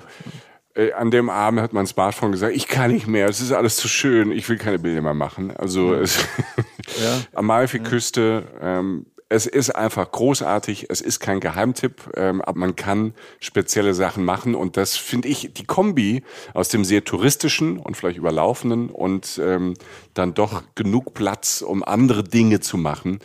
äh, 0.82 0.92
an 0.92 1.10
dem 1.10 1.30
Abend 1.30 1.60
hat 1.60 1.72
mein 1.72 1.86
Smartphone 1.86 2.32
gesagt, 2.32 2.54
ich 2.54 2.68
kann 2.68 2.90
nicht 2.90 3.06
mehr, 3.06 3.28
es 3.28 3.40
ist 3.40 3.52
alles 3.52 3.76
zu 3.76 3.88
schön, 3.88 4.30
ich 4.30 4.46
will 4.48 4.58
keine 4.58 4.78
Bilder 4.78 5.00
mehr 5.00 5.14
machen. 5.14 5.54
Also 5.56 5.94
ja. 5.94 6.04
Amalfi-Küste, 7.34 8.44
ähm, 8.60 9.06
es 9.28 9.46
ist 9.46 9.70
einfach 9.70 10.10
großartig. 10.12 10.86
Es 10.88 11.00
ist 11.00 11.18
kein 11.18 11.40
Geheimtipp, 11.40 12.10
ähm, 12.14 12.40
aber 12.42 12.58
man 12.58 12.76
kann 12.76 13.12
spezielle 13.40 13.92
Sachen 13.92 14.24
machen. 14.24 14.54
Und 14.54 14.76
das 14.76 14.96
finde 14.96 15.28
ich, 15.28 15.50
die 15.52 15.64
Kombi 15.64 16.22
aus 16.54 16.68
dem 16.68 16.84
sehr 16.84 17.04
touristischen 17.04 17.78
und 17.78 17.96
vielleicht 17.96 18.18
überlaufenden 18.18 18.88
und 18.88 19.40
ähm, 19.42 19.74
dann 20.14 20.34
doch 20.34 20.62
genug 20.76 21.14
Platz, 21.14 21.62
um 21.62 21.82
andere 21.82 22.22
Dinge 22.22 22.60
zu 22.60 22.78
machen. 22.78 23.18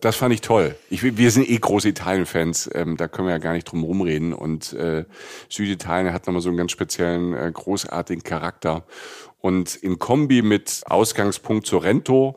Das 0.00 0.14
fand 0.14 0.32
ich 0.32 0.42
toll. 0.42 0.76
Ich, 0.90 1.02
wir 1.02 1.30
sind 1.32 1.48
eh 1.50 1.58
große 1.58 1.88
Italien-Fans, 1.88 2.70
ähm, 2.72 2.96
da 2.96 3.08
können 3.08 3.26
wir 3.26 3.32
ja 3.32 3.38
gar 3.38 3.54
nicht 3.54 3.64
drum 3.64 3.82
rumreden. 3.82 4.32
Und 4.32 4.72
äh, 4.74 5.06
Süditalien 5.48 6.12
hat 6.12 6.26
nochmal 6.26 6.42
so 6.42 6.50
einen 6.50 6.58
ganz 6.58 6.70
speziellen, 6.70 7.34
äh, 7.34 7.50
großartigen 7.52 8.22
Charakter. 8.22 8.84
Und 9.40 9.74
in 9.76 9.98
Kombi 9.98 10.42
mit 10.42 10.82
Ausgangspunkt 10.86 11.66
Sorrento 11.66 12.36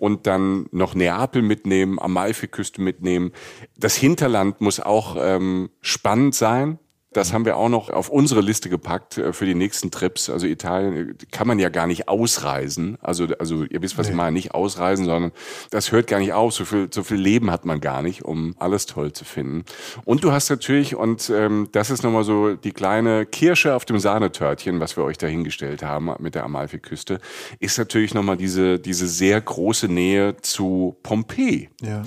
und 0.00 0.26
dann 0.26 0.66
noch 0.72 0.94
Neapel 0.94 1.42
mitnehmen, 1.42 1.98
Amalfiküste 2.00 2.80
mitnehmen. 2.80 3.32
Das 3.76 3.96
Hinterland 3.96 4.60
muss 4.60 4.80
auch 4.80 5.16
ähm, 5.20 5.70
spannend 5.82 6.34
sein. 6.34 6.78
Das 7.12 7.32
haben 7.32 7.44
wir 7.44 7.56
auch 7.56 7.68
noch 7.68 7.90
auf 7.90 8.08
unsere 8.08 8.40
Liste 8.40 8.68
gepackt 8.68 9.18
äh, 9.18 9.32
für 9.32 9.44
die 9.44 9.56
nächsten 9.56 9.90
Trips. 9.90 10.30
Also 10.30 10.46
Italien 10.46 11.10
äh, 11.10 11.14
kann 11.32 11.48
man 11.48 11.58
ja 11.58 11.68
gar 11.68 11.88
nicht 11.88 12.08
ausreisen. 12.08 12.98
Also, 13.00 13.26
also 13.38 13.64
ihr 13.64 13.82
wisst, 13.82 13.98
was 13.98 14.06
nee. 14.06 14.12
ich 14.12 14.16
meine, 14.16 14.32
nicht 14.32 14.54
ausreisen, 14.54 15.06
sondern 15.06 15.32
das 15.70 15.90
hört 15.90 16.06
gar 16.06 16.20
nicht 16.20 16.32
auf. 16.32 16.54
So 16.54 16.64
viel, 16.64 16.88
so 16.92 17.02
viel 17.02 17.16
Leben 17.16 17.50
hat 17.50 17.64
man 17.64 17.80
gar 17.80 18.02
nicht, 18.02 18.24
um 18.24 18.54
alles 18.58 18.86
toll 18.86 19.12
zu 19.12 19.24
finden. 19.24 19.64
Und 20.04 20.22
du 20.22 20.30
hast 20.30 20.50
natürlich, 20.50 20.94
und 20.94 21.30
ähm, 21.30 21.68
das 21.72 21.90
ist 21.90 22.04
nochmal 22.04 22.22
so 22.22 22.54
die 22.54 22.72
kleine 22.72 23.26
Kirsche 23.26 23.74
auf 23.74 23.84
dem 23.84 23.98
Sahnetörtchen, 23.98 24.78
was 24.78 24.96
wir 24.96 25.02
euch 25.02 25.18
da 25.18 25.26
hingestellt 25.26 25.82
haben 25.82 26.12
mit 26.20 26.36
der 26.36 26.44
Amalfiküste, 26.44 27.18
ist 27.58 27.76
natürlich 27.76 28.14
nochmal 28.14 28.36
diese, 28.36 28.78
diese 28.78 29.08
sehr 29.08 29.40
große 29.40 29.88
Nähe 29.88 30.36
zu 30.42 30.96
Pompeji. 31.02 31.70
Ja. 31.82 32.04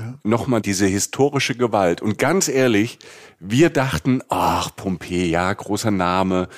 Ja. 0.00 0.18
Nochmal 0.24 0.62
diese 0.62 0.86
historische 0.86 1.54
Gewalt. 1.54 2.00
Und 2.00 2.18
ganz 2.18 2.48
ehrlich, 2.48 2.98
wir 3.38 3.70
dachten, 3.70 4.22
ach, 4.28 4.74
Pompeji, 4.74 5.30
ja, 5.30 5.52
großer 5.52 5.90
Name. 5.90 6.48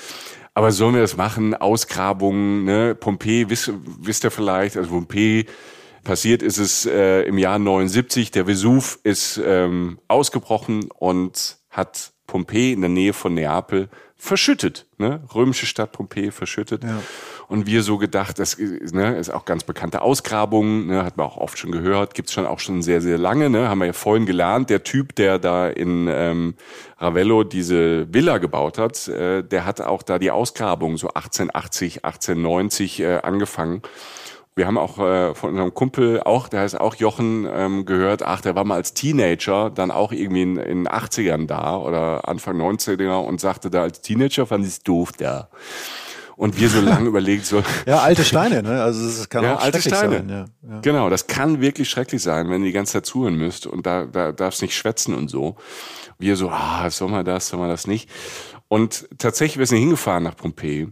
Aber 0.55 0.71
sollen 0.71 0.95
wir 0.95 1.01
das 1.01 1.17
machen? 1.17 1.55
Ausgrabungen, 1.55 2.65
ne? 2.65 2.95
Pompeji, 2.95 3.51
wisst, 3.51 3.73
wisst 4.01 4.25
ihr 4.25 4.31
vielleicht, 4.31 4.77
also 4.77 4.91
Pompeji, 4.91 5.47
passiert 6.05 6.43
ist 6.43 6.59
es 6.59 6.87
äh, 6.87 7.23
im 7.23 7.39
Jahr 7.39 7.59
79, 7.59 8.31
der 8.31 8.47
Vesuv 8.47 8.99
ist 9.03 9.41
ähm, 9.45 9.99
ausgebrochen 10.09 10.91
und 10.91 11.59
hat 11.71 12.13
Pompeji 12.27 12.73
in 12.73 12.81
der 12.81 12.91
Nähe 12.91 13.13
von 13.13 13.35
Neapel 13.35 13.89
verschüttet. 14.23 14.87
Ne? 14.99 15.21
Römische 15.35 15.67
Stadt 15.67 15.91
Pompeji 15.91 16.31
verschüttet. 16.31 16.85
Ja. 16.85 17.03
Und 17.49 17.67
wir 17.67 17.83
so 17.83 17.99
gedacht, 17.99 18.39
das 18.39 18.57
ne, 18.57 19.17
ist 19.17 19.31
auch 19.31 19.45
ganz 19.45 19.65
bekannte 19.65 20.01
Ausgrabungen, 20.01 20.87
ne, 20.87 21.03
hat 21.05 21.17
man 21.17 21.27
auch 21.27 21.39
oft 21.39 21.59
schon 21.59 21.73
gehört, 21.73 22.15
gibt's 22.15 22.33
schon 22.33 22.47
auch 22.47 22.61
schon 22.61 22.83
sehr, 22.83 23.01
sehr 23.01 23.19
lange, 23.19 23.51
ne, 23.51 23.69
haben 23.69 23.81
wir 23.81 23.87
ja 23.87 23.93
vorhin 23.93 24.25
gelernt. 24.25 24.71
Der 24.71 24.85
Typ, 24.85 25.17
der 25.17 25.41
da 25.41 25.69
in 25.69 26.07
ähm, 26.09 26.55
Ravello 26.99 27.43
diese 27.43 28.15
Villa 28.15 28.39
gebaut 28.39 28.79
hat, 28.79 29.09
äh, 29.09 29.43
der 29.43 29.67
hat 29.67 29.81
auch 29.81 30.05
da 30.05 30.21
die 30.21 30.31
Ausgrabung 30.31 30.99
so 30.99 31.09
1880, 31.09 32.05
1890 32.05 33.01
äh, 33.01 33.17
angefangen. 33.25 33.83
Wir 34.55 34.67
haben 34.67 34.77
auch 34.77 34.99
äh, 34.99 35.35
von 35.35 35.51
unserem 35.51 35.73
Kumpel, 35.73 36.21
auch, 36.23 36.49
der 36.49 36.61
heißt 36.61 36.79
auch 36.79 36.95
Jochen, 36.97 37.49
ähm, 37.51 37.87
gehört, 37.87 38.23
ach, 38.23 38.43
der 38.43 38.55
war 38.55 38.65
mal 38.65 38.75
als 38.75 38.93
Teenager 38.93 39.71
dann 39.71 39.91
auch 39.91 40.13
irgendwie 40.13 40.43
in, 40.43 40.57
in 40.57 40.89
80ern 40.89 41.47
da 41.47 41.77
oder 41.77 42.29
Anfang 42.29 42.61
90er 42.61 43.25
und 43.25 43.41
sagte 43.41 43.71
da 43.71 43.83
als 43.83 44.03
Teenager 44.03 44.47
fand 44.47 44.65
ich 44.65 44.73
es 44.73 44.83
doof 44.83 45.13
da 45.17 45.49
und 46.37 46.59
wir 46.61 46.69
so 46.69 46.81
lange 46.83 47.09
überlegt 47.09 47.47
so. 47.47 47.63
Ja, 47.87 48.01
alte 48.01 48.25
Steine, 48.25 48.63
ne? 48.63 48.83
Also 48.83 49.07
es 49.07 49.29
kann 49.29 49.45
ja, 49.45 49.57
auch 49.57 49.63
alte 49.63 49.81
Steine. 49.81 50.19
sein. 50.19 50.29
Ja, 50.29 50.45
ja. 50.69 50.81
Genau, 50.81 51.09
das 51.09 51.27
kann 51.27 51.61
wirklich 51.61 51.89
schrecklich 51.89 52.23
sein, 52.23 52.51
wenn 52.51 52.63
ihr 52.63 52.67
die 52.67 52.73
ganze 52.73 52.95
Zeit 52.95 53.07
zuhören 53.07 53.37
müsst 53.37 53.67
und 53.67 53.87
da, 53.87 54.07
da 54.07 54.33
darfst 54.33 54.61
nicht 54.61 54.75
schwätzen 54.75 55.15
und 55.15 55.29
so. 55.29 55.57
Wir 56.19 56.37
so, 56.37 56.51
ah, 56.51 56.89
soll 56.91 57.09
man 57.09 57.25
das, 57.25 57.49
soll 57.49 57.61
man 57.61 57.69
das 57.69 57.87
nicht? 57.87 58.11
Und 58.69 59.09
tatsächlich, 59.19 59.59
wir 59.59 59.67
sind 59.67 59.79
hingefahren 59.79 60.25
nach 60.25 60.37
Pompeji 60.37 60.89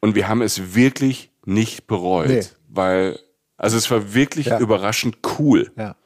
und 0.00 0.14
wir 0.14 0.28
haben 0.28 0.42
es 0.42 0.74
wirklich 0.74 1.30
nicht 1.44 1.86
bereut, 1.86 2.28
nee. 2.28 2.40
Weil, 2.76 3.18
also 3.56 3.76
es 3.76 3.90
war 3.90 4.14
wirklich 4.14 4.46
ja. 4.46 4.58
überraschend 4.58 5.18
cool. 5.38 5.72
Ja. 5.76 5.96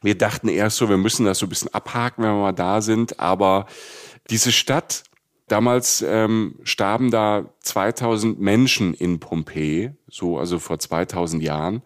Wir 0.00 0.16
dachten 0.16 0.48
erst 0.48 0.78
so, 0.78 0.88
wir 0.88 0.96
müssen 0.96 1.26
das 1.26 1.38
so 1.38 1.46
ein 1.46 1.48
bisschen 1.48 1.72
abhaken, 1.72 2.24
wenn 2.24 2.30
wir 2.30 2.40
mal 2.40 2.52
da 2.52 2.80
sind, 2.80 3.20
aber 3.20 3.66
diese 4.30 4.50
Stadt 4.50 5.04
Damals 5.52 6.02
ähm, 6.08 6.54
starben 6.62 7.10
da 7.10 7.44
2000 7.60 8.40
Menschen 8.40 8.94
in 8.94 9.20
Pompeji, 9.20 9.90
so 10.08 10.38
also 10.38 10.58
vor 10.58 10.78
2000 10.78 11.42
Jahren. 11.42 11.82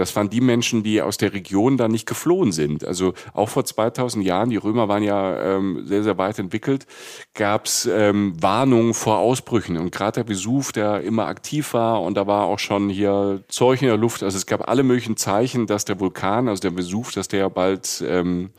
Das 0.00 0.16
waren 0.16 0.30
die 0.30 0.40
Menschen, 0.40 0.82
die 0.82 1.02
aus 1.02 1.18
der 1.18 1.32
Region 1.32 1.76
da 1.76 1.88
nicht 1.88 2.06
geflohen 2.06 2.52
sind. 2.52 2.84
Also 2.84 3.12
auch 3.34 3.50
vor 3.50 3.64
2000 3.64 4.24
Jahren, 4.24 4.50
die 4.50 4.56
Römer 4.56 4.88
waren 4.88 5.02
ja 5.02 5.56
ähm, 5.56 5.86
sehr, 5.86 6.02
sehr 6.02 6.16
weit 6.16 6.38
entwickelt, 6.38 6.86
gab 7.34 7.66
es 7.66 7.86
ähm, 7.86 8.32
Warnungen 8.40 8.94
vor 8.94 9.18
Ausbrüchen. 9.18 9.76
Und 9.76 9.92
gerade 9.92 10.22
der 10.22 10.28
Vesuv, 10.28 10.72
der 10.72 11.02
immer 11.02 11.26
aktiv 11.26 11.74
war 11.74 12.02
und 12.02 12.14
da 12.14 12.26
war 12.26 12.44
auch 12.46 12.58
schon 12.58 12.88
hier 12.88 13.42
Zeug 13.48 13.82
in 13.82 13.88
der 13.88 13.98
Luft. 13.98 14.22
Also 14.22 14.38
es 14.38 14.46
gab 14.46 14.68
alle 14.68 14.82
möglichen 14.82 15.16
Zeichen, 15.16 15.66
dass 15.66 15.84
der 15.84 16.00
Vulkan, 16.00 16.48
also 16.48 16.62
der 16.62 16.76
Vesuv, 16.76 17.12
dass 17.12 17.28
der 17.28 17.50
bald... 17.50 18.02
Ähm, 18.06 18.50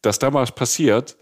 dass 0.00 0.18
da 0.18 0.34
was 0.34 0.52
passiert. 0.52 1.16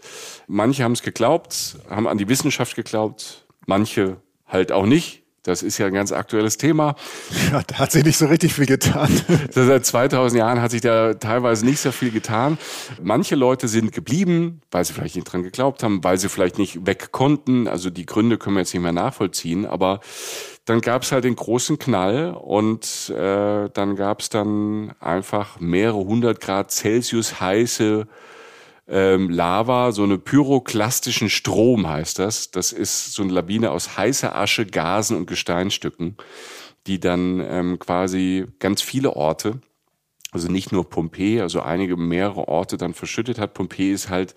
Manche 0.47 0.83
haben 0.83 0.93
es 0.93 1.03
geglaubt, 1.03 1.77
haben 1.89 2.07
an 2.07 2.17
die 2.17 2.27
Wissenschaft 2.27 2.75
geglaubt, 2.75 3.45
manche 3.67 4.17
halt 4.47 4.71
auch 4.71 4.87
nicht. 4.87 5.20
Das 5.43 5.63
ist 5.63 5.79
ja 5.79 5.87
ein 5.87 5.93
ganz 5.93 6.11
aktuelles 6.11 6.57
Thema. 6.57 6.95
Ja, 7.51 7.63
da 7.65 7.79
hat 7.79 7.91
sich 7.91 8.05
nicht 8.05 8.17
so 8.17 8.27
richtig 8.27 8.53
viel 8.53 8.67
getan. 8.67 9.09
Seit 9.49 9.85
2000 9.85 10.37
Jahren 10.37 10.61
hat 10.61 10.69
sich 10.69 10.81
da 10.81 11.15
teilweise 11.15 11.65
nicht 11.65 11.79
so 11.79 11.91
viel 11.91 12.11
getan. 12.11 12.59
Manche 13.01 13.35
Leute 13.35 13.67
sind 13.67 13.91
geblieben, 13.91 14.61
weil 14.69 14.85
sie 14.85 14.93
vielleicht 14.93 15.15
nicht 15.15 15.25
dran 15.25 15.41
geglaubt 15.41 15.81
haben, 15.81 16.03
weil 16.03 16.19
sie 16.19 16.29
vielleicht 16.29 16.59
nicht 16.59 16.85
weg 16.85 17.11
konnten. 17.11 17.67
Also 17.67 17.89
die 17.89 18.05
Gründe 18.05 18.37
können 18.37 18.55
wir 18.55 18.61
jetzt 18.61 18.73
nicht 18.73 18.83
mehr 18.83 18.91
nachvollziehen. 18.91 19.65
Aber 19.65 20.01
dann 20.65 20.79
gab 20.79 21.01
es 21.01 21.11
halt 21.11 21.23
den 21.23 21.35
großen 21.35 21.79
Knall 21.79 22.35
und 22.35 23.09
äh, 23.09 23.67
dann 23.73 23.95
gab 23.95 24.21
es 24.21 24.29
dann 24.29 24.93
einfach 24.99 25.59
mehrere 25.59 25.97
hundert 25.97 26.39
Grad 26.39 26.71
Celsius 26.71 27.41
heiße 27.41 28.07
ähm, 28.87 29.29
Lava, 29.29 29.91
so 29.91 30.03
eine 30.03 30.17
pyroklastischen 30.17 31.29
Strom 31.29 31.87
heißt 31.87 32.19
das. 32.19 32.51
Das 32.51 32.71
ist 32.71 33.13
so 33.13 33.23
eine 33.23 33.31
Lawine 33.33 33.71
aus 33.71 33.97
heißer 33.97 34.35
Asche, 34.35 34.65
Gasen 34.65 35.17
und 35.17 35.27
Gesteinstücken, 35.27 36.17
die 36.87 36.99
dann 36.99 37.39
ähm, 37.39 37.79
quasi 37.79 38.47
ganz 38.59 38.81
viele 38.81 39.15
Orte, 39.15 39.61
also 40.31 40.47
nicht 40.49 40.71
nur 40.71 40.89
Pompeji, 40.89 41.41
also 41.41 41.61
einige 41.61 41.97
mehrere 41.97 42.47
Orte 42.47 42.77
dann 42.77 42.93
verschüttet 42.93 43.39
hat. 43.39 43.53
Pompeji 43.53 43.91
ist 43.91 44.09
halt 44.09 44.35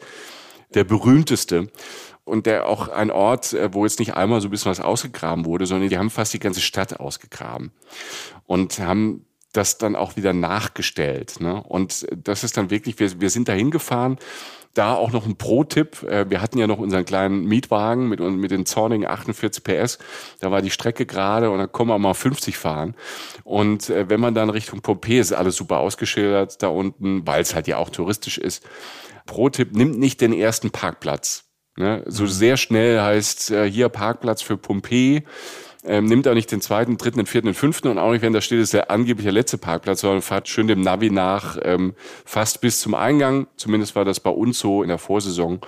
der 0.75 0.85
berühmteste 0.85 1.71
und 2.25 2.47
der 2.47 2.67
auch 2.67 2.89
ein 2.89 3.11
Ort, 3.11 3.53
äh, 3.53 3.73
wo 3.73 3.85
jetzt 3.85 3.99
nicht 3.99 4.15
einmal 4.15 4.41
so 4.41 4.49
ein 4.49 4.51
bisschen 4.51 4.71
was 4.71 4.81
ausgegraben 4.81 5.45
wurde, 5.45 5.67
sondern 5.67 5.89
die 5.89 5.99
haben 5.99 6.11
fast 6.11 6.35
die 6.35 6.39
ganze 6.39 6.61
Stadt 6.61 6.99
ausgegraben 7.01 7.73
und 8.47 8.79
haben 8.79 9.27
das 9.57 9.79
dann 9.79 9.97
auch 9.97 10.17
wieder 10.17 10.33
nachgestellt. 10.33 11.41
Ne? 11.41 11.63
Und 11.63 12.07
das 12.15 12.45
ist 12.45 12.57
dann 12.57 12.71
wirklich, 12.71 12.99
wir, 12.99 13.21
wir 13.21 13.31
sind 13.31 13.49
da 13.49 13.53
hingefahren. 13.53 14.19
Da 14.75 14.95
auch 14.95 15.13
noch 15.13 15.25
ein 15.25 15.37
Pro-Tipp. 15.37 16.03
Äh, 16.03 16.29
wir 16.29 16.43
hatten 16.43 16.59
ja 16.59 16.67
noch 16.67 16.79
unseren 16.79 17.05
kleinen 17.05 17.45
Mietwagen 17.45 18.09
mit, 18.09 18.19
mit 18.19 18.51
den 18.51 18.67
Zorning 18.67 19.07
48 19.07 19.63
PS. 19.63 19.99
Da 20.41 20.51
war 20.51 20.63
die 20.63 20.71
Strecke 20.71 21.07
gerade 21.07 21.51
und 21.51 21.59
dann 21.59 21.71
kommen 21.71 21.91
wir 21.91 21.99
mal 21.99 22.15
50 22.15 22.57
fahren. 22.57 22.97
Und 23.45 23.89
äh, 23.89 24.09
wenn 24.09 24.21
man 24.21 24.35
dann 24.35 24.51
Richtung 24.51 24.81
Pompeii 24.81 25.21
ist 25.21 25.33
alles 25.33 25.57
super 25.57 25.79
ausgeschildert 25.79 26.61
da 26.61 26.69
unten, 26.69 27.25
weil 27.25 27.43
es 27.43 27.55
halt 27.55 27.69
ja 27.69 27.77
auch 27.77 27.91
touristisch 27.91 28.39
ist. 28.39 28.65
Pro-Tipp, 29.27 29.77
nimmt 29.77 29.99
nicht 29.99 30.21
den 30.21 30.33
ersten 30.33 30.71
Parkplatz. 30.71 31.45
Ne? 31.77 32.03
So 32.07 32.25
mhm. 32.25 32.29
sehr 32.29 32.57
schnell 32.57 33.01
heißt 33.01 33.53
äh, 33.53 33.71
hier 33.71 33.89
Parkplatz 33.89 34.43
für 34.43 34.57
Pompeii 34.57 35.25
ähm, 35.85 36.07
nimmt 36.07 36.27
auch 36.27 36.35
nicht 36.35 36.51
den 36.51 36.61
zweiten, 36.61 36.97
dritten, 36.97 37.19
den 37.19 37.27
vierten, 37.27 37.47
den 37.47 37.55
fünften 37.55 37.89
und 37.89 37.99
auch 37.99 38.13
nicht, 38.13 38.23
wenn 38.23 38.33
da 38.33 38.41
steht, 38.41 38.61
ist 38.61 38.73
der 38.73 38.91
angeblich 38.91 39.25
der 39.25 39.33
letzte 39.33 39.59
Parkplatz, 39.59 40.01
sondern 40.01 40.23
fahrt 40.23 40.49
schön 40.49 40.67
dem 40.67 40.81
Navi 40.81 41.11
nach, 41.11 41.59
ähm, 41.63 41.95
fast 42.25 42.61
bis 42.61 42.81
zum 42.81 42.95
Eingang. 42.95 43.47
Zumindest 43.57 43.95
war 43.95 44.05
das 44.05 44.21
bei 44.21 44.31
uns 44.31 44.59
so 44.59 44.83
in 44.83 44.89
der 44.89 44.99
Vorsaison. 44.99 45.61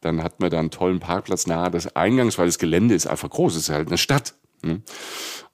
Dann 0.00 0.22
hatten 0.22 0.42
wir 0.42 0.50
da 0.50 0.58
einen 0.58 0.70
tollen 0.70 1.00
Parkplatz 1.00 1.46
nahe 1.46 1.70
des 1.70 1.96
Eingangs, 1.96 2.38
weil 2.38 2.46
das 2.46 2.58
Gelände 2.58 2.94
ist 2.94 3.06
einfach 3.06 3.30
groß, 3.30 3.56
es 3.56 3.62
ist 3.62 3.70
halt 3.70 3.88
eine 3.88 3.98
Stadt. 3.98 4.34
Hm. 4.62 4.82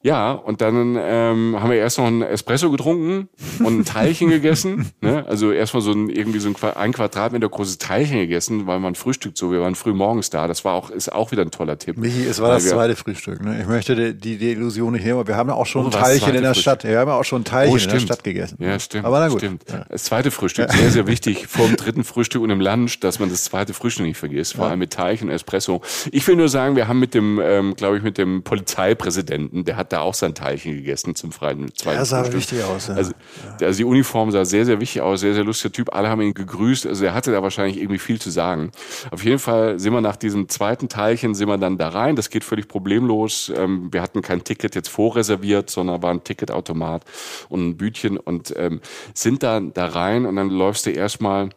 Ja, 0.03 0.33
und 0.33 0.61
dann 0.61 0.97
ähm, 1.01 1.57
haben 1.61 1.71
wir 1.71 1.77
erst 1.77 1.99
noch 1.99 2.07
ein 2.07 2.23
Espresso 2.23 2.71
getrunken 2.71 3.29
und 3.63 3.81
ein 3.81 3.85
Teilchen 3.85 4.31
gegessen. 4.31 4.91
Ne? 5.01 5.25
Also 5.29 5.53
erstmal 5.53 5.81
so 5.81 5.93
ein 5.93 6.09
irgendwie 6.09 6.41
so 6.41 6.49
ein, 6.49 6.57
ein 6.75 6.93
Quadratmeter 6.93 7.49
großes 7.49 7.79
Teilchen 7.79 8.19
gegessen, 8.19 8.67
weil 8.67 8.81
man 8.81 8.97
frühstückt 8.97 9.39
so. 9.39 9.53
Wir 9.53 9.61
waren 9.61 9.77
früh 9.77 9.93
morgens 9.93 10.31
da. 10.31 10.49
Das 10.49 10.65
war 10.65 10.75
auch 10.75 10.91
ist 10.91 11.13
auch 11.13 11.31
wieder 11.31 11.43
ein 11.43 11.53
toller 11.53 11.79
Tipp. 11.79 11.97
Michi, 11.99 12.25
es 12.25 12.41
war 12.41 12.51
das 12.51 12.69
zweite 12.69 12.97
Frühstück. 12.97 13.45
Ne? 13.45 13.61
Ich 13.61 13.69
möchte 13.69 13.95
die, 13.95 14.15
die, 14.15 14.39
die 14.39 14.51
Illusion 14.51 14.93
nicht 14.93 15.05
nehmen, 15.05 15.19
aber 15.21 15.29
wir 15.29 15.37
haben 15.37 15.49
ja 15.49 15.55
auch 15.55 15.67
schon 15.67 15.85
oh, 15.85 15.89
ein 15.89 15.93
Teilchen 15.93 16.35
in 16.35 16.43
der 16.43 16.55
Stadt. 16.55 16.83
Wir 16.83 16.99
haben 16.99 17.09
ja 17.09 17.15
auch 17.15 17.25
schon 17.25 17.43
ein 17.43 17.45
Teilchen 17.45 17.75
oh, 17.75 17.79
in 17.79 17.89
der 17.89 18.01
Stadt 18.01 18.25
gegessen. 18.25 18.57
Ja, 18.61 18.79
stimmt. 18.81 19.05
Aber 19.05 19.21
na 19.21 19.29
gut. 19.29 19.39
Stimmt. 19.39 19.65
Ja. 19.71 19.87
Das 19.89 20.05
zweite 20.05 20.33
Frühstück 20.33 20.73
sehr 20.73 20.91
sehr 20.91 21.07
wichtig 21.07 21.47
vor 21.47 21.67
dem 21.67 21.77
dritten 21.77 22.03
Frühstück 22.03 22.43
und 22.43 22.51
im 22.51 22.61
Lunch, 22.61 22.99
dass 22.99 23.21
man 23.21 23.31
das 23.31 23.45
zweite 23.45 23.73
Frühstück 23.73 24.05
nicht 24.07 24.19
vergisst. 24.19 24.55
Vor 24.55 24.67
allem 24.67 24.81
mit 24.81 24.93
Teilchen 24.93 25.31
Espresso. 25.31 25.81
Ich 26.11 26.27
will 26.27 26.35
nur 26.35 26.49
sagen, 26.49 26.75
wir 26.75 26.89
haben 26.89 26.99
mit 26.99 27.15
dem, 27.15 27.41
ähm, 27.41 27.77
glaube 27.77 27.99
ich, 27.99 28.03
mit 28.03 28.19
dem 28.19 28.43
Polizeipräsidenten, 28.43 29.65
der 29.65 29.77
hat 29.77 29.92
da 29.93 30.01
auch 30.01 30.15
sein 30.15 30.35
Teilchen 30.35 30.75
gegessen 30.75 31.15
zum 31.15 31.33
freien 31.33 31.75
zweiten 31.75 31.99
Ja, 31.99 32.05
sah 32.05 32.33
wichtig 32.33 32.65
aus. 32.65 32.89
Ja. 32.89 32.95
Also, 32.95 33.13
also, 33.61 33.77
die 33.77 33.85
Uniform 33.85 34.31
sah 34.31 34.45
sehr, 34.45 34.65
sehr 34.65 34.81
wichtig 34.81 35.03
aus, 35.03 35.21
sehr, 35.21 35.35
sehr 35.35 35.45
lustiger 35.45 35.73
Typ. 35.73 35.95
Alle 35.95 36.09
haben 36.09 36.21
ihn 36.23 36.35
gegrüßt. 36.35 36.87
Also 36.87 37.05
er 37.05 37.15
hatte 37.15 37.33
da 37.33 37.43
wahrscheinlich 37.43 37.79
irgendwie 37.79 37.99
viel 37.99 38.21
zu 38.21 38.31
sagen. 38.31 38.73
Auf 39.11 39.25
jeden 39.25 39.39
Fall 39.39 39.79
sind 39.79 39.93
wir 39.93 40.01
nach 40.01 40.17
diesem 40.17 40.49
zweiten 40.49 40.89
Teilchen, 40.89 41.35
sind 41.35 41.49
wir 41.49 41.59
dann 41.59 41.79
da 41.79 41.89
rein. 41.89 42.17
Das 42.17 42.31
geht 42.31 42.45
völlig 42.45 42.69
problemlos. 42.69 43.53
Ähm, 43.55 43.93
wir 43.93 44.03
hatten 44.03 44.23
kein 44.23 44.45
Ticket 44.45 44.75
jetzt 44.75 44.89
vorreserviert, 44.89 45.71
sondern 45.71 46.03
war 46.03 46.11
ein 46.11 46.25
Ticketautomat 46.25 47.05
und 47.49 47.69
ein 47.69 47.77
Bütchen 47.77 48.17
und 48.17 48.55
ähm, 48.57 48.81
sind 49.15 49.43
dann 49.43 49.73
da 49.75 49.87
rein 49.87 50.27
und 50.27 50.37
dann 50.37 50.51
läufst 50.51 50.87
du 50.87 50.91
erstmal 50.91 51.51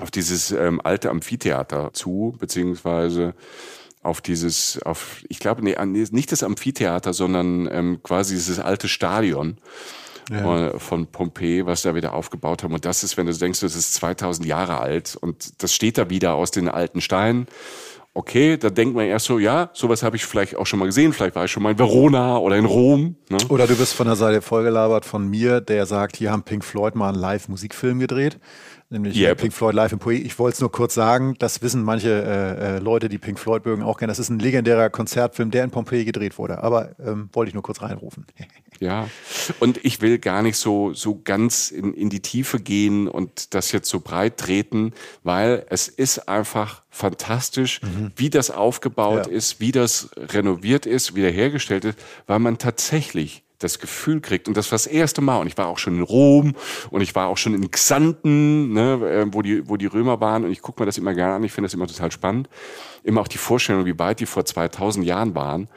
auf 0.00 0.10
dieses 0.10 0.50
ähm, 0.50 0.80
alte 0.84 1.10
Amphitheater 1.10 1.92
zu, 1.92 2.36
beziehungsweise 2.38 3.34
auf 4.06 4.20
dieses, 4.20 4.80
auf, 4.82 5.22
ich 5.28 5.38
glaube, 5.38 5.62
nee, 5.62 5.76
nicht 5.84 6.32
das 6.32 6.42
Amphitheater, 6.42 7.12
sondern 7.12 7.68
ähm, 7.70 8.00
quasi 8.02 8.34
dieses 8.34 8.58
alte 8.58 8.88
Stadion. 8.88 9.58
ja. 10.30 10.70
Äh, 10.70 10.78
von 10.78 11.06
Pompeji, 11.06 11.66
was 11.66 11.82
da 11.82 11.94
wieder 11.94 12.12
aufgebaut 12.14 12.62
haben. 12.62 12.74
Und 12.74 12.84
das 12.84 13.04
ist, 13.04 13.16
wenn 13.16 13.26
du 13.26 13.34
denkst, 13.34 13.60
das 13.60 13.76
ist 13.76 13.94
2000 13.94 14.46
Jahre 14.46 14.80
alt 14.80 15.16
und 15.20 15.62
das 15.62 15.72
steht 15.72 15.98
da 15.98 16.10
wieder 16.10 16.34
aus 16.34 16.50
den 16.50 16.68
alten 16.68 17.00
Steinen 17.00 17.46
okay, 18.16 18.56
da 18.56 18.70
denkt 18.70 18.96
man 18.96 19.04
erst 19.04 19.26
so, 19.26 19.38
ja, 19.38 19.68
sowas 19.74 20.02
habe 20.02 20.16
ich 20.16 20.24
vielleicht 20.24 20.56
auch 20.56 20.66
schon 20.66 20.78
mal 20.78 20.86
gesehen, 20.86 21.12
vielleicht 21.12 21.36
war 21.36 21.44
ich 21.44 21.50
schon 21.50 21.62
mal 21.62 21.72
in 21.72 21.78
Verona 21.78 22.38
oder 22.38 22.56
in 22.56 22.64
Rom. 22.64 23.16
Ne? 23.28 23.36
Oder 23.50 23.66
du 23.66 23.76
bist 23.76 23.92
von 23.92 24.06
der 24.06 24.16
Seite 24.16 24.40
vollgelabert 24.40 25.04
von 25.04 25.28
mir, 25.28 25.60
der 25.60 25.84
sagt, 25.84 26.16
hier 26.16 26.32
haben 26.32 26.42
Pink 26.42 26.64
Floyd 26.64 26.94
mal 26.94 27.10
einen 27.10 27.18
Live-Musikfilm 27.18 27.98
gedreht 27.98 28.38
nämlich 28.90 29.16
yep. 29.16 29.38
Pink 29.38 29.52
Floyd 29.52 29.74
Live 29.74 29.92
in 29.92 29.98
Poe. 29.98 30.14
Ich 30.14 30.38
wollte 30.38 30.54
es 30.54 30.60
nur 30.60 30.70
kurz 30.70 30.94
sagen, 30.94 31.34
das 31.38 31.62
wissen 31.62 31.82
manche 31.82 32.10
äh, 32.10 32.76
äh, 32.76 32.78
Leute, 32.78 33.08
die 33.08 33.18
Pink 33.18 33.38
Floyd 33.38 33.64
mögen, 33.64 33.82
auch 33.82 33.98
kennen. 33.98 34.08
Das 34.08 34.18
ist 34.18 34.30
ein 34.30 34.38
legendärer 34.38 34.90
Konzertfilm, 34.90 35.50
der 35.50 35.64
in 35.64 35.70
Pompeji 35.70 36.04
gedreht 36.04 36.38
wurde. 36.38 36.62
Aber 36.62 36.90
ähm, 37.00 37.28
wollte 37.32 37.48
ich 37.48 37.54
nur 37.54 37.62
kurz 37.62 37.82
reinrufen. 37.82 38.26
ja, 38.80 39.08
und 39.60 39.84
ich 39.84 40.00
will 40.00 40.18
gar 40.18 40.42
nicht 40.42 40.56
so, 40.56 40.92
so 40.92 41.20
ganz 41.22 41.70
in, 41.70 41.94
in 41.94 42.10
die 42.10 42.20
Tiefe 42.20 42.60
gehen 42.60 43.08
und 43.08 43.54
das 43.54 43.72
jetzt 43.72 43.88
so 43.88 44.00
breit 44.00 44.36
treten, 44.36 44.92
weil 45.22 45.66
es 45.68 45.88
ist 45.88 46.28
einfach 46.28 46.82
fantastisch, 46.90 47.82
mhm. 47.82 48.12
wie 48.16 48.30
das 48.30 48.50
aufgebaut 48.50 49.26
ja. 49.26 49.32
ist, 49.32 49.60
wie 49.60 49.72
das 49.72 50.10
renoviert 50.16 50.86
ist, 50.86 51.14
wiederhergestellt 51.14 51.84
ist, 51.84 51.98
weil 52.26 52.38
man 52.38 52.58
tatsächlich 52.58 53.45
das 53.58 53.78
Gefühl 53.78 54.20
kriegt, 54.20 54.48
und 54.48 54.56
das 54.56 54.70
war 54.70 54.76
das 54.76 54.86
erste 54.86 55.20
Mal, 55.20 55.38
und 55.38 55.46
ich 55.46 55.56
war 55.56 55.68
auch 55.68 55.78
schon 55.78 55.96
in 55.96 56.02
Rom 56.02 56.54
und 56.90 57.00
ich 57.00 57.14
war 57.14 57.28
auch 57.28 57.36
schon 57.36 57.54
in 57.54 57.70
Xanten, 57.70 58.72
ne, 58.72 58.92
äh, 58.94 59.26
wo, 59.32 59.42
die, 59.42 59.68
wo 59.68 59.76
die 59.76 59.86
Römer 59.86 60.20
waren, 60.20 60.44
und 60.44 60.52
ich 60.52 60.62
gucke 60.62 60.82
mir 60.82 60.86
das 60.86 60.98
immer 60.98 61.14
gerne 61.14 61.34
an, 61.34 61.44
ich 61.44 61.52
finde 61.52 61.66
das 61.66 61.74
immer 61.74 61.86
total 61.86 62.12
spannend. 62.12 62.48
Immer 63.02 63.20
auch 63.20 63.28
die 63.28 63.38
Vorstellung, 63.38 63.84
wie 63.86 63.98
weit 63.98 64.20
die 64.20 64.26
vor 64.26 64.44
2000 64.44 65.06
Jahren 65.06 65.34
waren. 65.34 65.68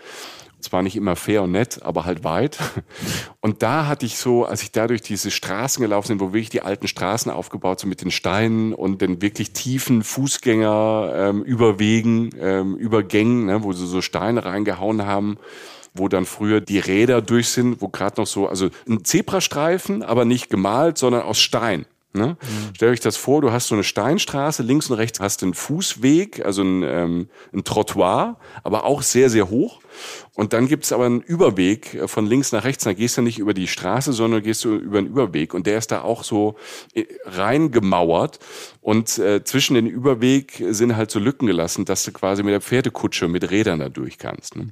Zwar 0.59 0.81
nicht 0.81 0.97
immer 0.97 1.15
fair 1.15 1.43
und 1.43 1.53
nett, 1.53 1.83
aber 1.83 2.03
halt 2.03 2.25
weit. 2.25 2.57
Und 3.39 3.63
da 3.63 3.87
hatte 3.87 4.05
ich 4.05 4.17
so, 4.17 4.43
als 4.43 4.61
ich 4.61 4.73
da 4.73 4.87
durch 4.87 5.01
diese 5.01 5.31
Straßen 5.31 5.81
gelaufen 5.81 6.09
bin, 6.09 6.19
wo 6.19 6.33
wirklich 6.33 6.49
die 6.49 6.61
alten 6.61 6.89
Straßen 6.89 7.31
aufgebaut 7.31 7.79
sind 7.79 7.87
mit 7.87 8.01
den 8.01 8.11
Steinen 8.11 8.73
und 8.73 9.01
den 9.01 9.21
wirklich 9.21 9.53
tiefen 9.53 10.03
Fußgänger 10.03 11.13
ähm, 11.15 11.43
Überwegen, 11.43 12.31
ähm, 12.37 12.75
Übergängen, 12.75 13.45
ne, 13.45 13.63
wo 13.63 13.71
sie 13.71 13.87
so 13.87 14.01
Steine 14.01 14.43
reingehauen 14.43 15.05
haben 15.05 15.37
wo 15.93 16.07
dann 16.07 16.25
früher 16.25 16.61
die 16.61 16.79
Räder 16.79 17.21
durch 17.21 17.49
sind, 17.49 17.81
wo 17.81 17.89
gerade 17.89 18.21
noch 18.21 18.27
so, 18.27 18.47
also 18.47 18.69
ein 18.87 19.03
Zebrastreifen, 19.03 20.03
aber 20.03 20.25
nicht 20.25 20.49
gemalt, 20.49 20.97
sondern 20.97 21.23
aus 21.23 21.39
Stein. 21.39 21.85
Ne? 22.11 22.37
Mhm. 22.41 22.75
Stellt 22.75 22.91
euch 22.93 22.99
das 23.01 23.17
vor, 23.17 23.41
du 23.41 23.51
hast 23.51 23.67
so 23.67 23.75
eine 23.75 23.83
Steinstraße, 23.83 24.63
links 24.63 24.89
und 24.89 24.97
rechts 24.97 25.19
hast 25.19 25.41
du 25.41 25.45
einen 25.45 25.53
Fußweg, 25.53 26.43
also 26.43 26.63
ein, 26.63 26.81
ähm, 26.81 27.29
ein 27.53 27.63
Trottoir, 27.63 28.37
aber 28.63 28.85
auch 28.85 29.03
sehr, 29.03 29.29
sehr 29.29 29.49
hoch. 29.49 29.79
Und 30.35 30.53
dann 30.53 30.67
gibt's 30.67 30.91
aber 30.91 31.05
einen 31.05 31.21
Überweg 31.21 31.93
äh, 31.93 32.07
von 32.07 32.25
links 32.25 32.51
nach 32.51 32.63
rechts. 32.63 32.83
Da 32.83 32.93
gehst 32.93 33.17
du 33.17 33.21
nicht 33.21 33.39
über 33.39 33.53
die 33.53 33.67
Straße, 33.67 34.13
sondern 34.13 34.41
gehst 34.41 34.63
du 34.63 34.75
über 34.75 34.99
einen 34.99 35.07
Überweg. 35.07 35.53
Und 35.53 35.67
der 35.67 35.77
ist 35.77 35.91
da 35.91 36.01
auch 36.01 36.23
so 36.23 36.55
äh, 36.93 37.05
reingemauert. 37.25 38.39
Und 38.81 39.17
äh, 39.19 39.43
zwischen 39.43 39.75
den 39.75 39.87
Überweg 39.87 40.63
sind 40.69 40.95
halt 40.95 41.11
so 41.11 41.19
Lücken 41.19 41.45
gelassen, 41.45 41.85
dass 41.85 42.03
du 42.05 42.11
quasi 42.11 42.43
mit 42.43 42.53
der 42.53 42.61
Pferdekutsche 42.61 43.27
mit 43.27 43.51
Rädern 43.51 43.79
da 43.79 43.89
durch 43.89 44.17
kannst. 44.17 44.55
Ne? 44.55 44.69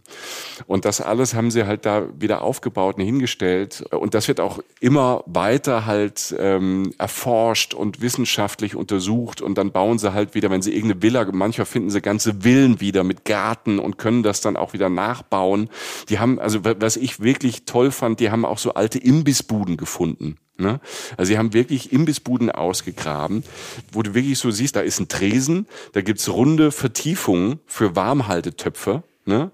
Und 0.66 0.86
das 0.86 1.02
alles 1.02 1.34
haben 1.34 1.52
sie 1.52 1.66
halt 1.66 1.86
da 1.86 2.08
wieder 2.18 2.42
aufgebaut 2.42 2.98
und 2.98 3.04
hingestellt. 3.04 3.84
Und 3.92 4.14
das 4.14 4.28
wird 4.28 4.40
auch 4.40 4.60
immer 4.80 5.24
weiter 5.26 5.86
halt 5.86 6.34
ähm, 6.40 6.94
erforscht 6.98 7.74
und 7.74 8.02
wissenschaftlich 8.02 8.76
untersucht. 8.76 9.42
Und 9.42 9.58
dann 9.58 9.72
bauen 9.72 10.00
sie 10.00 10.14
halt 10.14 10.34
wieder, 10.34 10.50
wenn 10.50 10.62
sie 10.62 10.74
irgendeine 10.74 11.02
Villa, 11.02 11.28
manchmal 11.32 11.66
finden 11.66 11.90
sie 11.90 12.02
ganze 12.02 12.42
Villen 12.42 12.80
wieder 12.80 13.04
mit 13.04 13.26
Garten 13.26 13.78
und 13.80 13.98
können 13.98 14.24
das 14.24 14.42
dann 14.42 14.56
auch 14.56 14.74
wieder 14.74 14.90
nachbauen. 15.18 15.70
Die 16.10 16.20
haben, 16.20 16.40
also 16.40 16.64
was 16.64 16.98
ich 16.98 17.20
wirklich 17.20 17.66
toll 17.66 17.92
fand, 17.92 18.20
die 18.20 18.32
haben 18.32 18.46
auch 18.46 18.58
so 18.58 18.74
alte 18.74 19.00
Imbissbuden 19.00 19.78
gefunden. 19.78 20.38
Ne? 20.58 20.80
Also 21.18 21.30
sie 21.30 21.38
haben 21.38 21.54
wirklich 21.54 21.92
Imbissbuden 21.92 22.52
ausgegraben, 22.52 23.44
wo 23.92 24.02
du 24.02 24.14
wirklich 24.14 24.40
so 24.40 24.50
siehst, 24.52 24.76
da 24.76 24.82
ist 24.82 25.00
ein 25.00 25.08
Tresen, 25.08 25.68
da 25.94 26.02
gibt's 26.02 26.30
runde 26.30 26.72
Vertiefungen 26.72 27.60
für 27.66 27.96
Warmhaltetöpfe. 27.96 29.04
Ne? 29.26 29.52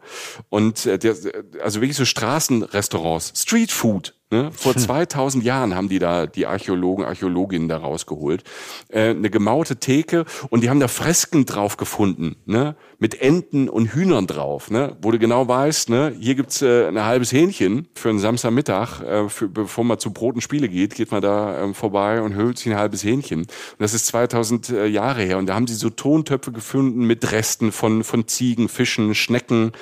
Und 0.50 0.86
äh, 0.86 1.00
der, 1.00 1.16
also 1.62 1.82
wirklich 1.82 1.98
so 1.98 2.06
Straßenrestaurants, 2.06 3.34
Street 3.36 3.72
Food, 3.72 4.14
Ne? 4.34 4.50
Vor 4.52 4.76
2000 4.76 5.42
hm. 5.44 5.48
Jahren 5.48 5.76
haben 5.76 5.90
die 5.90 6.00
da 6.00 6.26
die 6.26 6.48
Archäologen, 6.48 7.06
Archäologinnen 7.06 7.70
da 7.70 7.78
rausgeholt. 7.78 8.44
Äh, 8.90 9.12
eine 9.12 9.30
gemaute 9.30 9.76
Theke 9.76 10.26
und 10.50 10.64
die 10.64 10.72
haben 10.72 10.80
da 10.80 10.88
Fresken 10.88 11.46
drauf 11.46 11.78
gefunden, 11.78 12.36
ne? 12.48 12.76
mit 12.98 13.22
Enten 13.22 13.70
und 13.70 13.94
Hühnern 13.94 14.26
drauf, 14.26 14.72
ne? 14.72 14.98
wo 15.02 15.12
du 15.12 15.20
genau 15.20 15.48
weißt, 15.48 15.90
ne? 15.90 16.16
hier 16.20 16.34
gibt's 16.34 16.64
äh, 16.64 16.88
ein 16.88 17.04
halbes 17.04 17.32
Hähnchen 17.32 17.88
für 17.94 18.10
einen 18.10 18.18
Samstagmittag, 18.18 19.02
äh, 19.02 19.30
für, 19.30 19.50
bevor 19.50 19.84
man 19.84 20.00
zu 20.00 20.12
Brot 20.12 20.34
und 20.34 20.42
Spiele 20.42 20.68
geht, 20.68 20.96
geht 20.96 21.12
man 21.12 21.22
da 21.22 21.62
ähm, 21.62 21.76
vorbei 21.76 22.20
und 22.20 22.34
höhlt 22.34 22.58
sich 22.58 22.72
ein 22.72 22.80
halbes 22.80 23.04
Hähnchen. 23.04 23.42
Und 23.42 23.50
das 23.78 23.94
ist 23.94 24.08
2000 24.08 24.70
äh, 24.70 24.86
Jahre 24.88 25.22
her 25.22 25.38
und 25.38 25.46
da 25.46 25.54
haben 25.54 25.68
sie 25.68 25.76
so 25.76 25.92
Tontöpfe 25.92 26.52
gefunden 26.52 27.06
mit 27.06 27.32
Resten 27.32 27.72
von, 27.72 28.04
von 28.04 28.28
Ziegen, 28.28 28.68
Fischen, 28.68 29.14
Schnecken, 29.14 29.74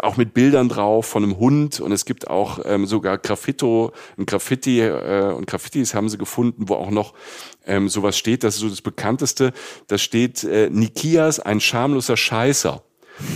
auch 0.00 0.16
mit 0.16 0.32
Bildern 0.32 0.70
drauf 0.70 1.04
von 1.04 1.24
einem 1.24 1.38
Hund 1.38 1.80
und 1.80 1.92
es 1.92 2.06
gibt 2.06 2.30
auch 2.30 2.60
ähm, 2.64 2.86
sogar 2.86 3.18
Graffito, 3.18 3.92
ein 4.16 4.26
Graffiti 4.26 4.80
äh, 4.80 5.32
und 5.32 5.46
Graffitis 5.46 5.94
haben 5.94 6.08
sie 6.08 6.18
gefunden, 6.18 6.68
wo 6.68 6.74
auch 6.74 6.90
noch 6.90 7.14
ähm, 7.66 7.88
sowas 7.88 8.16
steht. 8.18 8.44
Das 8.44 8.54
ist 8.54 8.60
so 8.60 8.68
das 8.68 8.82
bekannteste. 8.82 9.52
Da 9.86 9.98
steht 9.98 10.44
äh, 10.44 10.70
Nikias, 10.70 11.40
ein 11.40 11.60
schamloser 11.60 12.16
Scheißer. 12.16 12.82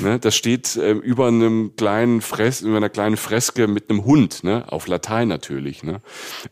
Ne, 0.01 0.19
das 0.19 0.37
steht 0.37 0.77
äh, 0.77 0.93
über 0.93 1.27
einem 1.27 1.75
kleinen 1.77 2.21
Fres 2.21 2.61
über 2.61 2.77
einer 2.77 2.89
kleinen 2.89 3.17
Freske 3.17 3.67
mit 3.67 3.91
einem 3.91 4.05
Hund, 4.05 4.45
ne, 4.45 4.65
auf 4.71 4.87
Latein 4.87 5.27
natürlich. 5.27 5.83
Ne. 5.83 6.01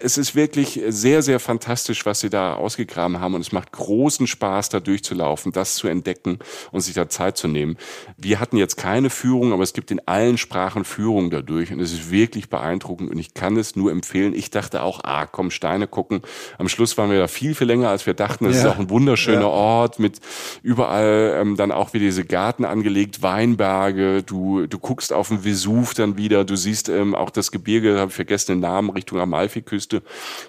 Es 0.00 0.18
ist 0.18 0.34
wirklich 0.34 0.80
sehr, 0.88 1.22
sehr 1.22 1.38
fantastisch, 1.38 2.04
was 2.06 2.20
sie 2.20 2.30
da 2.30 2.54
ausgegraben 2.54 3.20
haben 3.20 3.34
und 3.34 3.40
es 3.40 3.52
macht 3.52 3.70
großen 3.70 4.26
Spaß, 4.26 4.70
da 4.70 4.80
durchzulaufen, 4.80 5.52
das 5.52 5.76
zu 5.76 5.86
entdecken 5.86 6.40
und 6.72 6.80
sich 6.80 6.94
da 6.94 7.08
Zeit 7.08 7.36
zu 7.36 7.46
nehmen. 7.46 7.76
Wir 8.16 8.40
hatten 8.40 8.56
jetzt 8.56 8.76
keine 8.76 9.10
Führung, 9.10 9.52
aber 9.52 9.62
es 9.62 9.74
gibt 9.74 9.92
in 9.92 10.00
allen 10.06 10.36
Sprachen 10.36 10.84
Führungen 10.84 11.30
dadurch 11.30 11.72
und 11.72 11.78
es 11.78 11.92
ist 11.92 12.10
wirklich 12.10 12.50
beeindruckend 12.50 13.12
und 13.12 13.18
ich 13.18 13.34
kann 13.34 13.56
es 13.56 13.76
nur 13.76 13.92
empfehlen. 13.92 14.34
Ich 14.34 14.50
dachte 14.50 14.82
auch, 14.82 15.04
ah, 15.04 15.26
komm, 15.26 15.52
Steine 15.52 15.86
gucken. 15.86 16.22
Am 16.58 16.68
Schluss 16.68 16.98
waren 16.98 17.10
wir 17.10 17.18
da 17.18 17.28
viel, 17.28 17.54
viel 17.54 17.68
länger, 17.68 17.90
als 17.90 18.06
wir 18.06 18.14
dachten. 18.14 18.46
Es 18.46 18.56
ja. 18.56 18.62
ist 18.62 18.74
auch 18.74 18.78
ein 18.78 18.90
wunderschöner 18.90 19.42
ja. 19.42 19.46
Ort 19.46 20.00
mit 20.00 20.18
überall 20.62 21.36
ähm, 21.40 21.56
dann 21.56 21.70
auch 21.70 21.92
wieder 21.92 22.04
diese 22.04 22.24
Garten 22.24 22.64
angelegt 22.64 23.19
Weinberge, 23.22 24.22
du, 24.22 24.66
du 24.66 24.78
guckst 24.78 25.12
auf 25.12 25.28
den 25.28 25.44
Vesuv 25.44 25.94
dann 25.94 26.16
wieder, 26.16 26.44
du 26.44 26.56
siehst 26.56 26.88
ähm, 26.88 27.14
auch 27.14 27.30
das 27.30 27.50
Gebirge, 27.50 27.98
habe 27.98 28.10
ich 28.10 28.14
vergessen 28.14 28.52
den 28.52 28.60
Namen, 28.60 28.90
Richtung 28.90 29.18
Amalfiküste, 29.18 30.02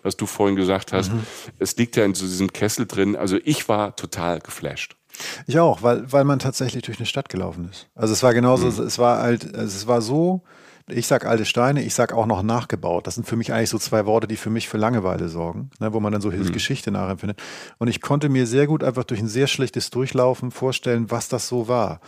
was 0.04 0.18
du 0.18 0.26
vorhin 0.26 0.56
gesagt 0.56 0.94
hast. 0.94 1.12
Mhm. 1.12 1.24
Es 1.60 1.76
liegt 1.78 1.96
ja 1.96 2.06
in 2.06 2.14
so 2.14 2.26
diesem 2.26 2.54
Kessel 2.54 2.86
drin. 2.86 3.16
Also 3.16 3.38
ich 3.44 3.70
war 3.70 3.96
total 3.96 4.40
geflasht. 4.40 4.96
Ich 5.48 5.60
auch, 5.60 5.84
weil, 5.84 6.12
weil 6.12 6.24
man 6.24 6.40
tatsächlich 6.40 6.84
durch 6.84 6.98
eine 6.98 7.06
Stadt 7.06 7.30
gelaufen 7.30 7.70
ist. 7.70 7.88
Also 7.96 8.14
es 8.14 8.24
war 8.24 8.34
genauso, 8.34 8.68
mhm. 8.68 8.88
es 8.88 8.98
war 8.98 9.22
halt, 9.22 9.56
also 9.56 9.78
es 9.78 9.88
war 9.88 10.02
so 10.02 10.44
ich 10.92 11.08
sag 11.08 11.26
alte 11.26 11.46
Steine, 11.46 11.82
ich 11.84 11.94
sag 11.94 12.14
auch 12.14 12.26
noch 12.26 12.44
nachgebaut. 12.44 13.08
Das 13.08 13.16
sind 13.16 13.28
für 13.28 13.36
mich 13.36 13.54
eigentlich 13.54 13.70
so 13.70 13.78
zwei 13.78 14.06
Worte, 14.06 14.28
die 14.28 14.36
für 14.36 14.50
mich 14.50 14.68
für 14.68 14.78
Langeweile 14.78 15.30
sorgen, 15.30 15.70
ne, 15.80 15.94
wo 15.94 16.00
man 16.00 16.12
dann 16.12 16.22
so 16.22 16.30
mhm. 16.30 16.52
Geschichte 16.52 16.92
nachempfindet. 16.92 17.42
Und 17.78 17.88
ich 17.88 18.02
konnte 18.02 18.30
mir 18.30 18.46
sehr 18.48 18.68
gut 18.68 18.84
einfach 18.84 19.04
durch 19.04 19.20
ein 19.20 19.28
sehr 19.28 19.48
schlechtes 19.48 19.90
Durchlaufen 19.90 20.52
vorstellen, 20.52 21.10
was 21.10 21.30
das 21.30 21.48
so 21.48 21.68
war. 21.68 22.02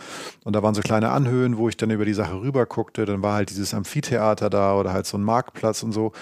Und 0.44 0.54
da 0.54 0.62
waren 0.62 0.74
so 0.74 0.82
kleine 0.82 1.10
Anhöhen, 1.10 1.56
wo 1.56 1.68
ich 1.68 1.76
dann 1.76 1.90
über 1.90 2.04
die 2.04 2.14
Sache 2.14 2.40
rüber 2.40 2.66
guckte. 2.66 3.04
Dann 3.04 3.22
war 3.22 3.34
halt 3.34 3.50
dieses 3.50 3.74
Amphitheater 3.74 4.50
da 4.50 4.74
oder 4.74 4.92
halt 4.92 5.06
so 5.06 5.16
ein 5.16 5.22
Marktplatz 5.22 5.82
und 5.82 5.92
so. 5.92 6.12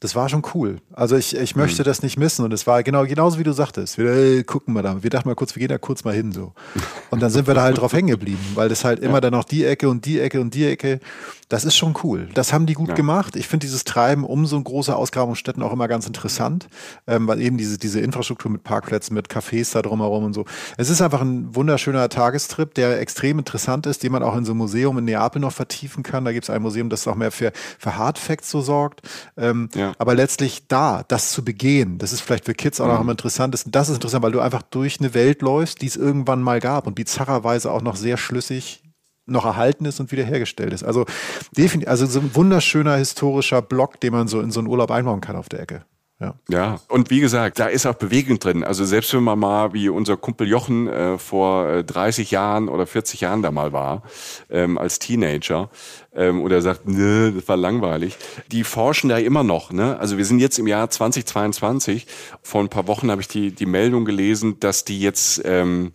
Das 0.00 0.14
war 0.14 0.28
schon 0.28 0.42
cool. 0.54 0.80
Also 0.92 1.16
ich, 1.16 1.36
ich 1.36 1.56
möchte 1.56 1.82
mhm. 1.82 1.86
das 1.86 2.02
nicht 2.02 2.18
missen. 2.18 2.44
Und 2.44 2.52
es 2.52 2.66
war 2.66 2.82
genau 2.82 3.04
genauso 3.04 3.38
wie 3.38 3.44
du 3.44 3.52
sagtest. 3.52 3.98
Wir 3.98 4.10
ey, 4.10 4.44
gucken 4.44 4.74
wir 4.74 4.82
da. 4.82 5.02
Wir 5.02 5.10
dachten 5.10 5.28
mal 5.28 5.34
kurz, 5.34 5.54
wir 5.54 5.60
gehen 5.60 5.68
da 5.68 5.78
kurz 5.78 6.04
mal 6.04 6.14
hin 6.14 6.32
so. 6.32 6.52
Und 7.10 7.20
dann 7.22 7.30
sind 7.30 7.46
wir 7.46 7.54
da 7.54 7.62
halt 7.62 7.78
drauf 7.78 7.92
hängen 7.92 8.08
geblieben, 8.08 8.44
weil 8.54 8.68
das 8.68 8.84
halt 8.84 9.00
immer 9.00 9.20
dann 9.20 9.32
noch 9.32 9.44
die 9.44 9.64
Ecke 9.64 9.88
und 9.88 10.04
die 10.04 10.20
Ecke 10.20 10.40
und 10.40 10.54
die 10.54 10.66
Ecke. 10.66 11.00
Das 11.48 11.64
ist 11.64 11.76
schon 11.76 11.94
cool. 12.02 12.28
Das 12.34 12.52
haben 12.52 12.66
die 12.66 12.74
gut 12.74 12.88
ja. 12.88 12.94
gemacht. 12.94 13.36
Ich 13.36 13.46
finde 13.46 13.66
dieses 13.66 13.84
Treiben 13.84 14.24
um 14.24 14.46
so 14.46 14.60
große 14.60 14.94
Ausgrabungsstätten 14.94 15.62
auch 15.62 15.72
immer 15.72 15.86
ganz 15.86 16.06
interessant, 16.06 16.68
ähm, 17.06 17.28
weil 17.28 17.40
eben 17.40 17.56
diese, 17.56 17.78
diese 17.78 18.00
Infrastruktur 18.00 18.50
mit 18.50 18.64
Parkplätzen, 18.64 19.14
mit 19.14 19.28
Cafés 19.28 19.72
da 19.72 19.82
drumherum 19.82 20.24
und 20.24 20.32
so. 20.32 20.44
Es 20.76 20.90
ist 20.90 21.00
einfach 21.02 21.20
ein 21.20 21.54
wunderschöner 21.54 22.08
Tagestrip, 22.08 22.74
der 22.74 23.00
extrem 23.00 23.38
interessant 23.38 23.86
ist, 23.86 24.02
den 24.02 24.10
man 24.10 24.24
auch 24.24 24.34
in 24.36 24.44
so 24.44 24.52
einem 24.52 24.58
Museum 24.58 24.98
in 24.98 25.04
Neapel 25.04 25.40
noch 25.40 25.52
vertiefen 25.52 26.02
kann. 26.02 26.24
Da 26.24 26.32
gibt 26.32 26.44
es 26.44 26.50
ein 26.50 26.62
Museum, 26.62 26.90
das 26.90 27.06
auch 27.06 27.14
mehr 27.14 27.30
für, 27.30 27.52
für 27.78 27.96
Hardfacts 27.96 28.50
so 28.50 28.60
sorgt. 28.60 29.02
Ähm, 29.36 29.68
ja. 29.76 29.92
Aber 29.98 30.16
letztlich 30.16 30.66
da, 30.66 31.04
das 31.06 31.30
zu 31.30 31.44
begehen, 31.44 31.98
das 31.98 32.12
ist 32.12 32.22
vielleicht 32.22 32.46
für 32.46 32.54
Kids 32.54 32.80
auch 32.80 32.86
mhm. 32.86 32.92
noch 32.92 33.00
am 33.00 33.10
interessantesten. 33.10 33.70
Das 33.70 33.88
ist 33.88 33.94
interessant, 33.94 34.24
weil 34.24 34.32
du 34.32 34.40
einfach 34.40 34.62
durch 34.62 34.98
eine 34.98 35.14
Welt 35.14 35.42
läufst, 35.42 35.80
die 35.80 35.86
es 35.86 35.94
irgendwann 35.94 36.42
mal 36.42 36.58
gab 36.58 36.88
und 36.88 36.94
bizarrerweise 36.94 37.70
auch 37.70 37.82
noch 37.82 37.94
sehr 37.94 38.16
schlüssig 38.16 38.82
noch 39.26 39.44
erhalten 39.44 39.84
ist 39.84 40.00
und 40.00 40.12
wiederhergestellt 40.12 40.72
ist. 40.72 40.84
Also 40.84 41.04
definitiv, 41.56 41.88
also 41.90 42.06
so 42.06 42.20
ein 42.20 42.34
wunderschöner 42.34 42.96
historischer 42.96 43.62
Block, 43.62 44.00
den 44.00 44.12
man 44.12 44.28
so 44.28 44.40
in 44.40 44.50
so 44.50 44.60
einen 44.60 44.68
Urlaub 44.68 44.90
einbauen 44.90 45.20
kann 45.20 45.36
auf 45.36 45.48
der 45.48 45.60
Ecke. 45.60 45.84
Ja. 46.18 46.34
ja, 46.48 46.80
und 46.88 47.10
wie 47.10 47.20
gesagt, 47.20 47.58
da 47.58 47.66
ist 47.66 47.84
auch 47.84 47.94
Bewegung 47.94 48.38
drin. 48.38 48.64
Also 48.64 48.86
selbst 48.86 49.12
wenn 49.12 49.22
man 49.22 49.38
mal, 49.38 49.74
wie 49.74 49.90
unser 49.90 50.16
Kumpel 50.16 50.48
Jochen 50.48 50.88
äh, 50.88 51.18
vor 51.18 51.68
äh, 51.68 51.84
30 51.84 52.30
Jahren 52.30 52.70
oder 52.70 52.86
40 52.86 53.20
Jahren 53.20 53.42
da 53.42 53.50
mal 53.50 53.74
war, 53.74 54.02
ähm, 54.48 54.78
als 54.78 54.98
Teenager, 54.98 55.68
ähm, 56.14 56.40
oder 56.40 56.62
sagt, 56.62 56.88
nö, 56.88 57.32
das 57.32 57.46
war 57.48 57.58
langweilig. 57.58 58.16
Die 58.50 58.64
forschen 58.64 59.10
da 59.10 59.18
immer 59.18 59.42
noch. 59.42 59.72
Ne? 59.72 60.00
Also 60.00 60.16
wir 60.16 60.24
sind 60.24 60.38
jetzt 60.38 60.58
im 60.58 60.66
Jahr 60.66 60.88
2022. 60.88 62.06
Vor 62.40 62.62
ein 62.62 62.70
paar 62.70 62.86
Wochen 62.86 63.10
habe 63.10 63.20
ich 63.20 63.28
die, 63.28 63.54
die 63.54 63.66
Meldung 63.66 64.06
gelesen, 64.06 64.58
dass 64.58 64.84
die 64.84 64.98
jetzt 64.98 65.42
ähm, 65.44 65.92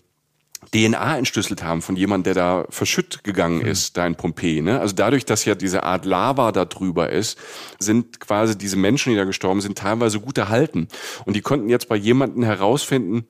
DNA 0.73 1.17
entschlüsselt 1.17 1.63
haben 1.63 1.81
von 1.81 1.95
jemandem, 1.95 2.33
der 2.33 2.43
da 2.43 2.65
verschütt 2.69 3.23
gegangen 3.23 3.59
mhm. 3.59 3.67
ist, 3.67 3.97
da 3.97 4.07
in 4.07 4.15
Pompeji. 4.15 4.61
Ne? 4.61 4.79
Also 4.79 4.95
dadurch, 4.95 5.25
dass 5.25 5.43
ja 5.45 5.55
diese 5.55 5.83
Art 5.83 6.05
Lava 6.05 6.51
da 6.51 6.65
drüber 6.65 7.09
ist, 7.09 7.37
sind 7.79 8.19
quasi 8.19 8.57
diese 8.57 8.77
Menschen, 8.77 9.11
die 9.11 9.17
da 9.17 9.25
gestorben 9.25 9.61
sind, 9.61 9.77
teilweise 9.77 10.19
gut 10.19 10.37
erhalten. 10.37 10.87
Und 11.25 11.35
die 11.35 11.41
konnten 11.41 11.69
jetzt 11.69 11.89
bei 11.89 11.97
jemandem 11.97 12.43
herausfinden, 12.43 13.27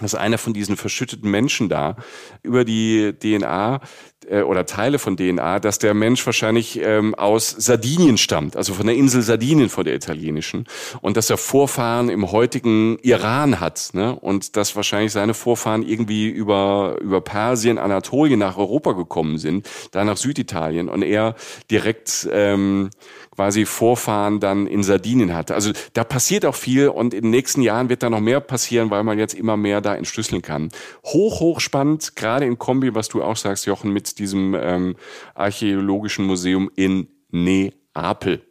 dass 0.00 0.14
einer 0.14 0.38
von 0.38 0.52
diesen 0.52 0.76
verschütteten 0.76 1.30
Menschen 1.30 1.68
da 1.68 1.96
über 2.42 2.64
die 2.64 3.12
DNA 3.12 3.80
äh, 4.28 4.42
oder 4.42 4.66
Teile 4.66 4.98
von 4.98 5.16
DNA, 5.16 5.60
dass 5.60 5.78
der 5.78 5.94
Mensch 5.94 6.24
wahrscheinlich 6.24 6.80
ähm, 6.82 7.14
aus 7.14 7.50
Sardinien 7.50 8.18
stammt, 8.18 8.56
also 8.56 8.74
von 8.74 8.86
der 8.86 8.96
Insel 8.96 9.22
Sardinien, 9.22 9.68
von 9.68 9.84
der 9.84 9.94
italienischen, 9.94 10.66
und 11.00 11.16
dass 11.16 11.30
er 11.30 11.36
Vorfahren 11.36 12.08
im 12.08 12.30
heutigen 12.30 12.98
Iran 13.02 13.60
hat, 13.60 13.90
ne? 13.92 14.14
und 14.14 14.56
dass 14.56 14.76
wahrscheinlich 14.76 15.12
seine 15.12 15.34
Vorfahren 15.34 15.86
irgendwie 15.86 16.28
über 16.28 16.96
über 17.00 17.20
Persien, 17.20 17.78
Anatolien 17.78 18.38
nach 18.38 18.56
Europa 18.56 18.92
gekommen 18.92 19.38
sind, 19.38 19.68
da 19.90 20.04
nach 20.04 20.16
Süditalien 20.16 20.88
und 20.88 21.02
er 21.02 21.34
direkt 21.70 22.28
ähm, 22.30 22.90
quasi 23.30 23.64
Vorfahren 23.64 24.40
dann 24.40 24.66
in 24.66 24.82
Sardinien 24.82 25.34
hatte. 25.34 25.54
Also 25.54 25.72
da 25.92 26.04
passiert 26.04 26.44
auch 26.44 26.54
viel 26.54 26.88
und 26.88 27.14
in 27.14 27.22
den 27.22 27.30
nächsten 27.30 27.62
Jahren 27.62 27.88
wird 27.88 28.02
da 28.02 28.10
noch 28.10 28.20
mehr 28.20 28.40
passieren, 28.40 28.90
weil 28.90 29.04
man 29.04 29.18
jetzt 29.18 29.34
immer 29.34 29.56
mehr 29.56 29.80
da 29.80 29.94
entschlüsseln 29.94 30.42
kann. 30.42 30.70
Hoch, 31.04 31.40
hoch 31.40 31.60
spannend, 31.60 32.16
gerade 32.16 32.44
in 32.44 32.58
Kombi, 32.58 32.94
was 32.94 33.08
du 33.08 33.22
auch 33.22 33.36
sagst, 33.36 33.66
Jochen, 33.66 33.92
mit 33.92 34.18
diesem 34.18 34.54
ähm, 34.54 34.96
archäologischen 35.34 36.26
Museum 36.26 36.70
in 36.74 37.08
Neapel. 37.30 38.42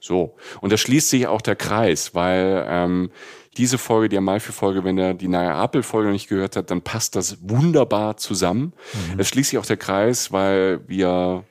So. 0.00 0.36
Und 0.60 0.72
da 0.72 0.76
schließt 0.76 1.10
sich 1.10 1.26
auch 1.26 1.42
der 1.42 1.56
Kreis, 1.56 2.14
weil 2.14 2.66
ähm, 2.68 3.10
diese 3.56 3.76
Folge, 3.76 4.08
die 4.08 4.16
Amalfi-Folge, 4.16 4.82
wenn 4.82 4.98
er 4.98 5.14
die 5.14 5.28
Neapel-Folge 5.28 6.10
nicht 6.10 6.28
gehört 6.28 6.56
hat, 6.56 6.70
dann 6.70 6.82
passt 6.82 7.16
das 7.16 7.38
wunderbar 7.42 8.16
zusammen. 8.16 8.72
Mhm. 9.12 9.20
Es 9.20 9.28
schließt 9.28 9.50
sich 9.50 9.58
auch 9.58 9.66
der 9.66 9.76
Kreis, 9.76 10.32
weil 10.32 10.80
wir 10.88 11.44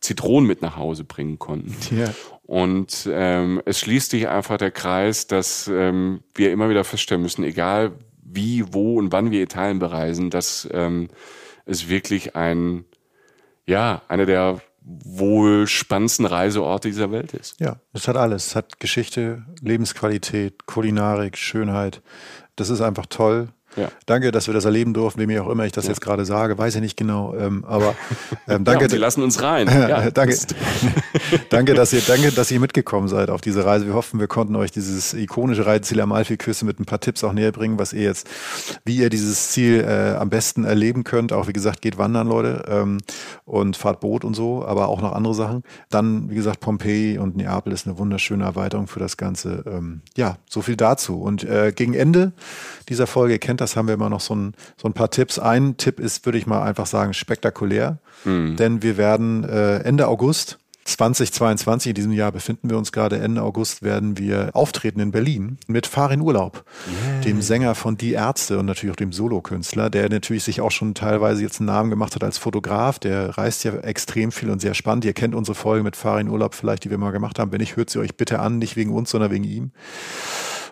Zitronen 0.00 0.46
mit 0.46 0.62
nach 0.62 0.76
Hause 0.76 1.04
bringen 1.04 1.38
konnten. 1.38 1.74
Ja. 1.94 2.12
Und 2.42 3.08
ähm, 3.12 3.60
es 3.64 3.80
schließt 3.80 4.10
sich 4.10 4.28
einfach 4.28 4.56
der 4.56 4.70
Kreis, 4.70 5.26
dass 5.26 5.68
ähm, 5.68 6.20
wir 6.34 6.52
immer 6.52 6.70
wieder 6.70 6.84
feststellen 6.84 7.22
müssen, 7.22 7.44
egal 7.44 7.92
wie, 8.22 8.72
wo 8.72 8.98
und 8.98 9.12
wann 9.12 9.30
wir 9.30 9.42
Italien 9.42 9.78
bereisen, 9.78 10.30
dass 10.30 10.68
ähm, 10.72 11.08
es 11.66 11.88
wirklich 11.88 12.36
ein, 12.36 12.84
ja, 13.66 14.02
einer 14.08 14.26
der 14.26 14.60
wohl 14.80 15.66
spannendsten 15.66 16.24
Reiseorte 16.24 16.88
dieser 16.88 17.10
Welt 17.10 17.34
ist. 17.34 17.60
Ja, 17.60 17.76
es 17.92 18.08
hat 18.08 18.16
alles. 18.16 18.48
Es 18.48 18.56
hat 18.56 18.80
Geschichte, 18.80 19.44
Lebensqualität, 19.60 20.66
Kulinarik, 20.66 21.36
Schönheit. 21.36 22.00
Das 22.56 22.70
ist 22.70 22.80
einfach 22.80 23.06
toll. 23.06 23.48
Ja. 23.78 23.88
Danke, 24.06 24.32
dass 24.32 24.46
wir 24.46 24.54
das 24.54 24.64
erleben 24.64 24.94
durften, 24.94 25.20
wem 25.20 25.40
auch 25.40 25.48
immer 25.48 25.64
ich 25.64 25.72
das 25.72 25.84
ja. 25.84 25.90
jetzt 25.90 26.00
gerade 26.00 26.24
sage, 26.24 26.58
weiß 26.58 26.74
ich 26.76 26.80
nicht 26.80 26.96
genau. 26.96 27.34
Ähm, 27.36 27.64
aber 27.66 27.94
ähm, 28.48 28.64
danke. 28.64 28.84
Ja, 28.84 28.90
Sie 28.90 28.96
lassen 28.96 29.22
uns 29.22 29.42
rein. 29.42 29.68
ja, 29.88 30.10
danke. 30.10 30.36
danke, 31.50 31.74
dass 31.74 31.92
ihr, 31.92 32.02
danke, 32.06 32.32
dass 32.32 32.50
ihr 32.50 32.60
mitgekommen 32.60 33.08
seid 33.08 33.30
auf 33.30 33.40
diese 33.40 33.64
Reise. 33.64 33.86
Wir 33.86 33.94
hoffen, 33.94 34.20
wir 34.20 34.26
konnten 34.26 34.56
euch 34.56 34.72
dieses 34.72 35.14
ikonische 35.14 35.66
Reiseziel 35.66 36.00
Amalfi-Küste 36.00 36.64
mit 36.64 36.80
ein 36.80 36.84
paar 36.84 37.00
Tipps 37.00 37.22
auch 37.24 37.32
näher 37.32 37.52
bringen, 37.52 37.78
was 37.78 37.92
ihr 37.92 38.02
jetzt, 38.02 38.28
wie 38.84 38.96
ihr 38.96 39.10
dieses 39.10 39.50
Ziel 39.50 39.84
äh, 39.86 40.16
am 40.16 40.30
besten 40.30 40.64
erleben 40.64 41.04
könnt. 41.04 41.32
Auch 41.32 41.48
wie 41.48 41.52
gesagt, 41.52 41.82
geht 41.82 41.98
wandern, 41.98 42.28
Leute, 42.28 42.64
ähm, 42.68 42.98
und 43.44 43.76
fahrt 43.76 44.00
Boot 44.00 44.24
und 44.24 44.34
so, 44.34 44.64
aber 44.64 44.88
auch 44.88 45.00
noch 45.00 45.12
andere 45.12 45.34
Sachen. 45.34 45.62
Dann, 45.90 46.30
wie 46.30 46.34
gesagt, 46.34 46.60
Pompeji 46.60 47.18
und 47.18 47.36
Neapel 47.36 47.72
ist 47.72 47.86
eine 47.86 47.98
wunderschöne 47.98 48.44
Erweiterung 48.44 48.88
für 48.88 49.00
das 49.00 49.16
Ganze. 49.16 49.62
Ähm, 49.66 50.02
ja, 50.16 50.36
so 50.48 50.62
viel 50.62 50.76
dazu. 50.76 51.20
Und 51.20 51.44
äh, 51.44 51.72
gegen 51.74 51.94
Ende 51.94 52.32
dieser 52.88 53.06
Folge 53.06 53.38
kennt 53.38 53.60
das 53.60 53.67
das 53.68 53.76
haben 53.76 53.88
wir 53.88 53.94
immer 53.94 54.10
noch 54.10 54.20
so 54.20 54.34
ein, 54.34 54.54
so 54.76 54.88
ein 54.88 54.94
paar 54.94 55.10
Tipps. 55.10 55.38
Ein 55.38 55.76
Tipp 55.76 56.00
ist, 56.00 56.24
würde 56.24 56.38
ich 56.38 56.46
mal 56.46 56.62
einfach 56.62 56.86
sagen, 56.86 57.14
spektakulär, 57.14 57.98
mhm. 58.24 58.56
denn 58.56 58.82
wir 58.82 58.96
werden 58.96 59.44
äh, 59.44 59.78
Ende 59.80 60.08
August 60.08 60.58
2022, 60.88 61.90
in 61.90 61.94
diesem 61.94 62.12
Jahr 62.12 62.32
befinden 62.32 62.70
wir 62.70 62.78
uns 62.78 62.92
gerade, 62.92 63.18
Ende 63.18 63.42
August 63.42 63.82
werden 63.82 64.16
wir 64.16 64.50
auftreten 64.54 65.00
in 65.00 65.10
Berlin 65.10 65.58
mit 65.66 65.86
Farin 65.86 66.22
Urlaub, 66.22 66.64
yeah. 66.86 67.20
dem 67.20 67.42
Sänger 67.42 67.74
von 67.74 67.98
Die 67.98 68.12
Ärzte 68.12 68.58
und 68.58 68.64
natürlich 68.64 68.92
auch 68.92 68.96
dem 68.96 69.12
Solokünstler, 69.12 69.90
der 69.90 70.08
natürlich 70.08 70.44
sich 70.44 70.62
auch 70.62 70.70
schon 70.70 70.94
teilweise 70.94 71.42
jetzt 71.42 71.60
einen 71.60 71.66
Namen 71.66 71.90
gemacht 71.90 72.14
hat 72.14 72.24
als 72.24 72.38
Fotograf. 72.38 72.98
Der 72.98 73.36
reist 73.36 73.64
ja 73.64 73.74
extrem 73.74 74.32
viel 74.32 74.48
und 74.48 74.60
sehr 74.60 74.72
spannend. 74.72 75.04
Ihr 75.04 75.12
kennt 75.12 75.34
unsere 75.34 75.54
Folge 75.54 75.84
mit 75.84 75.94
Farin 75.94 76.28
Urlaub 76.28 76.54
vielleicht, 76.54 76.84
die 76.84 76.90
wir 76.90 76.98
mal 76.98 77.10
gemacht 77.10 77.38
haben. 77.38 77.52
Wenn 77.52 77.60
nicht, 77.60 77.76
hört 77.76 77.90
sie 77.90 77.98
euch 77.98 78.16
bitte 78.16 78.38
an, 78.40 78.56
nicht 78.56 78.76
wegen 78.76 78.92
uns, 78.92 79.10
sondern 79.10 79.30
wegen 79.30 79.44
ihm. 79.44 79.72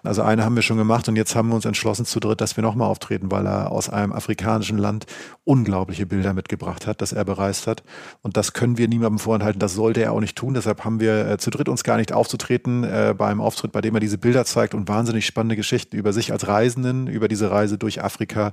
Also 0.06 0.22
eine 0.22 0.44
haben 0.44 0.56
wir 0.56 0.62
schon 0.62 0.76
gemacht 0.76 1.08
und 1.08 1.16
jetzt 1.16 1.34
haben 1.34 1.48
wir 1.48 1.54
uns 1.54 1.64
entschlossen 1.64 2.06
zu 2.06 2.20
dritt, 2.20 2.40
dass 2.40 2.56
wir 2.56 2.62
nochmal 2.62 2.88
auftreten, 2.88 3.30
weil 3.30 3.46
er 3.46 3.72
aus 3.72 3.88
einem 3.88 4.12
afrikanischen 4.12 4.78
Land 4.78 5.06
unglaubliche 5.44 6.06
Bilder 6.06 6.34
mitgebracht 6.34 6.86
hat, 6.86 7.00
das 7.00 7.12
er 7.12 7.24
bereist 7.24 7.66
hat. 7.66 7.82
Und 8.22 8.36
das 8.36 8.52
können 8.52 8.78
wir 8.78 8.88
niemandem 8.88 9.18
vorenthalten. 9.18 9.60
Das 9.60 9.74
sollte 9.74 10.02
er 10.02 10.12
auch 10.12 10.20
nicht 10.20 10.36
tun. 10.36 10.54
Deshalb 10.54 10.84
haben 10.84 10.98
wir 10.98 11.28
äh, 11.28 11.38
zu 11.38 11.50
dritt 11.50 11.68
uns 11.68 11.84
gar 11.84 11.96
nicht 11.96 12.12
aufzutreten 12.12 12.84
äh, 12.84 13.14
bei 13.16 13.28
einem 13.28 13.40
Auftritt, 13.40 13.72
bei 13.72 13.80
dem 13.80 13.94
er 13.94 14.00
diese 14.00 14.18
Bilder 14.18 14.44
zeigt 14.44 14.74
und 14.74 14.88
wahnsinnig 14.88 15.26
spannende 15.26 15.56
Geschichten 15.56 15.96
über 15.96 16.12
sich 16.12 16.32
als 16.32 16.48
Reisenden, 16.48 17.06
über 17.06 17.28
diese 17.28 17.50
Reise 17.50 17.78
durch 17.78 18.02
Afrika 18.02 18.52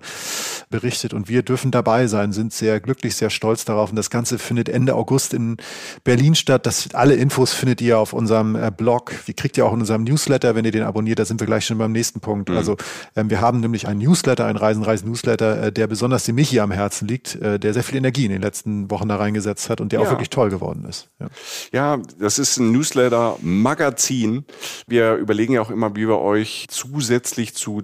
berichtet. 0.70 1.14
Und 1.14 1.30
wir 1.30 1.42
dürfen 1.42 1.72
dabei 1.72 2.08
sein, 2.08 2.32
sind 2.32 2.54
sehr 2.54 2.80
glücklich, 2.80 3.16
sehr 3.16 3.30
stolz 3.30 3.66
darauf. 3.66 3.90
Und 3.90 3.96
das 3.96 4.10
Ganze 4.10 4.38
findet 4.38 4.70
Ende 4.70 4.96
August 4.96 5.34
in 5.34 5.58
Berlin 6.04 6.36
statt. 6.36 6.66
Das, 6.66 6.94
alle 6.94 7.16
Infos 7.16 7.54
findet 7.54 7.82
ihr 7.82 7.98
auf 7.98 8.14
unserem 8.14 8.56
äh, 8.56 8.72
Blog. 8.76 9.14
Die 9.28 9.34
kriegt 9.34 9.58
ihr 9.58 9.66
auch 9.66 9.74
in 9.74 9.80
unserem 9.80 10.04
Newsletter, 10.04 10.56
wenn 10.56 10.66
ihr 10.66 10.72
den 10.72 10.84
abonniert. 10.84 11.18
Da 11.20 11.26
sind 11.26 11.40
wir 11.40 11.43
wir 11.44 11.48
gleich 11.48 11.66
schon 11.66 11.78
beim 11.78 11.92
nächsten 11.92 12.20
Punkt. 12.20 12.50
Mhm. 12.50 12.58
Also 12.58 12.78
ähm, 13.16 13.30
wir 13.30 13.42
haben 13.42 13.60
nämlich 13.60 13.88
einen 13.88 14.00
Newsletter, 14.00 14.46
einen 14.46 14.58
Reisen, 14.58 14.84
Reisen 14.84 15.10
Newsletter, 15.10 15.64
äh, 15.64 15.72
der 15.72 15.88
besonders 15.88 16.24
dem 16.24 16.36
Michi 16.36 16.60
am 16.60 16.72
Herzen 16.72 17.08
liegt, 17.08 17.36
äh, 17.36 17.60
der 17.60 17.74
sehr 17.74 17.84
viel 17.84 17.98
Energie 17.98 18.26
in 18.26 18.32
den 18.32 18.42
letzten 18.42 18.90
Wochen 18.90 19.08
da 19.08 19.18
reingesetzt 19.18 19.70
hat 19.70 19.82
und 19.82 19.92
der 19.92 20.00
ja. 20.00 20.06
auch 20.06 20.12
wirklich 20.12 20.30
toll 20.30 20.50
geworden 20.50 20.86
ist. 20.88 21.10
Ja. 21.20 21.28
ja, 21.72 22.02
das 22.20 22.40
ist 22.40 22.58
ein 22.58 22.72
Newsletter-Magazin. 22.72 24.46
Wir 24.88 25.16
überlegen 25.16 25.54
ja 25.54 25.62
auch 25.62 25.72
immer, 25.72 25.96
wie 25.96 26.08
wir 26.08 26.20
euch 26.20 26.66
zusätzlich 26.70 27.54
zu 27.56 27.84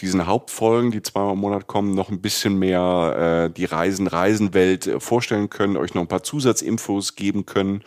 diesen 0.00 0.26
Hauptfolgen, 0.26 0.90
die 0.90 1.02
zweimal 1.02 1.34
im 1.34 1.40
Monat 1.40 1.66
kommen, 1.66 1.94
noch 1.94 2.10
ein 2.10 2.20
bisschen 2.20 2.58
mehr 2.58 3.48
äh, 3.48 3.54
die 3.54 3.64
Reisen, 3.64 4.06
Reisenwelt 4.06 4.86
äh, 4.86 5.00
vorstellen 5.00 5.50
können, 5.50 5.76
euch 5.76 5.94
noch 5.94 6.02
ein 6.02 6.08
paar 6.08 6.22
Zusatzinfos 6.22 7.16
geben 7.16 7.46
können. 7.46 7.82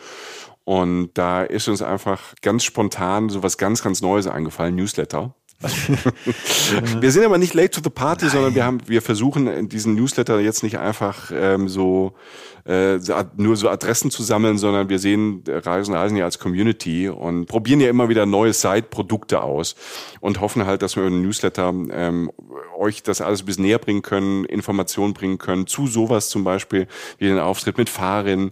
Und 0.65 1.11
da 1.15 1.43
ist 1.43 1.67
uns 1.67 1.81
einfach 1.81 2.35
ganz 2.41 2.63
spontan 2.63 3.29
so 3.29 3.43
was 3.43 3.57
ganz, 3.57 3.83
ganz 3.83 4.01
Neues 4.01 4.27
eingefallen, 4.27 4.75
Newsletter. 4.75 5.35
wir 6.99 7.11
sind 7.11 7.23
aber 7.23 7.37
nicht 7.37 7.53
late 7.53 7.71
to 7.71 7.81
the 7.83 7.89
party, 7.89 8.25
Nein. 8.25 8.33
sondern 8.33 8.55
wir 8.55 8.65
haben, 8.65 8.79
wir 8.87 9.01
versuchen 9.01 9.69
diesen 9.69 9.95
Newsletter 9.95 10.39
jetzt 10.39 10.63
nicht 10.63 10.77
einfach 10.77 11.31
ähm, 11.33 11.69
so 11.69 12.15
äh, 12.65 12.99
nur 13.35 13.55
so 13.57 13.69
Adressen 13.69 14.11
zu 14.11 14.23
sammeln, 14.23 14.57
sondern 14.57 14.89
wir 14.89 14.99
sehen 14.99 15.43
Reisen 15.47 15.93
Reisen 15.93 16.17
ja 16.17 16.25
als 16.25 16.39
Community 16.39 17.09
und 17.09 17.45
probieren 17.45 17.81
ja 17.81 17.89
immer 17.89 18.09
wieder 18.09 18.25
neue 18.25 18.53
Side-Produkte 18.53 19.41
aus 19.41 19.75
und 20.21 20.39
hoffen 20.39 20.65
halt, 20.65 20.81
dass 20.81 20.95
wir 20.95 21.03
über 21.03 21.09
den 21.09 21.21
Newsletter 21.21 21.73
ähm, 21.91 22.31
euch 22.77 23.03
das 23.03 23.21
alles 23.21 23.41
ein 23.41 23.45
bisschen 23.45 23.65
näher 23.65 23.79
bringen 23.79 24.01
können, 24.01 24.45
Informationen 24.45 25.13
bringen 25.13 25.37
können 25.37 25.67
zu 25.67 25.87
sowas 25.87 26.29
zum 26.29 26.43
Beispiel 26.43 26.87
wie 27.17 27.25
den 27.25 27.39
Auftritt 27.39 27.77
mit 27.77 27.89
Fahrerinnen 27.89 28.51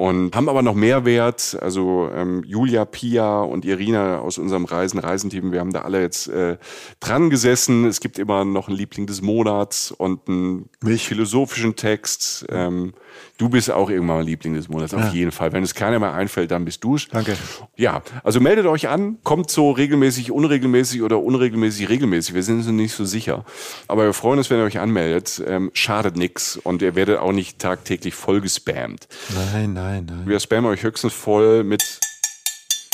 und 0.00 0.34
haben 0.34 0.48
aber 0.48 0.62
noch 0.62 0.74
mehr 0.74 1.04
Wert. 1.04 1.58
Also 1.60 2.08
ähm, 2.14 2.42
Julia, 2.46 2.86
Pia 2.86 3.40
und 3.40 3.66
Irina 3.66 4.20
aus 4.20 4.38
unserem 4.38 4.64
Reisen-Reisenteam, 4.64 5.52
wir 5.52 5.60
haben 5.60 5.74
da 5.74 5.82
alle 5.82 6.00
jetzt 6.00 6.28
äh, 6.28 6.56
dran 7.00 7.28
gesessen. 7.28 7.84
Es 7.84 8.00
gibt 8.00 8.18
immer 8.18 8.46
noch 8.46 8.68
einen 8.68 8.78
Liebling 8.78 9.06
des 9.06 9.20
Monats 9.20 9.90
und 9.90 10.26
einen 10.26 10.70
Mich. 10.82 11.06
philosophischen 11.06 11.76
Text. 11.76 12.46
Ähm, 12.48 12.94
Du 13.38 13.48
bist 13.48 13.70
auch 13.70 13.88
irgendwann 13.90 14.18
mal 14.18 14.24
Liebling 14.24 14.54
des 14.54 14.68
Monats, 14.68 14.94
auf 14.94 15.00
ja. 15.00 15.12
jeden 15.12 15.32
Fall. 15.32 15.52
Wenn 15.52 15.62
es 15.62 15.74
keiner 15.74 15.98
mehr 15.98 16.12
einfällt, 16.12 16.50
dann 16.50 16.64
bist 16.64 16.84
du's. 16.84 17.08
Danke. 17.08 17.36
Ja, 17.76 18.02
also 18.22 18.40
meldet 18.40 18.66
euch 18.66 18.88
an, 18.88 19.18
kommt 19.22 19.50
so 19.50 19.70
regelmäßig, 19.70 20.30
unregelmäßig 20.30 21.02
oder 21.02 21.20
unregelmäßig, 21.20 21.88
regelmäßig. 21.88 22.34
Wir 22.34 22.42
sind 22.42 22.58
uns 22.58 22.66
nicht 22.66 22.94
so 22.94 23.04
sicher. 23.04 23.44
Aber 23.88 24.04
wir 24.04 24.12
freuen 24.12 24.38
uns, 24.38 24.50
wenn 24.50 24.58
ihr 24.58 24.64
euch 24.64 24.78
anmeldet. 24.78 25.42
Ähm, 25.46 25.70
schadet 25.74 26.16
nix 26.16 26.56
und 26.56 26.82
ihr 26.82 26.94
werdet 26.94 27.18
auch 27.18 27.32
nicht 27.32 27.58
tagtäglich 27.58 28.14
voll 28.14 28.40
gespammt. 28.40 29.08
Nein, 29.52 29.72
nein, 29.72 30.06
nein. 30.06 30.22
Wir 30.26 30.40
spammen 30.40 30.70
euch 30.70 30.82
höchstens 30.82 31.12
voll 31.12 31.64
mit 31.64 32.00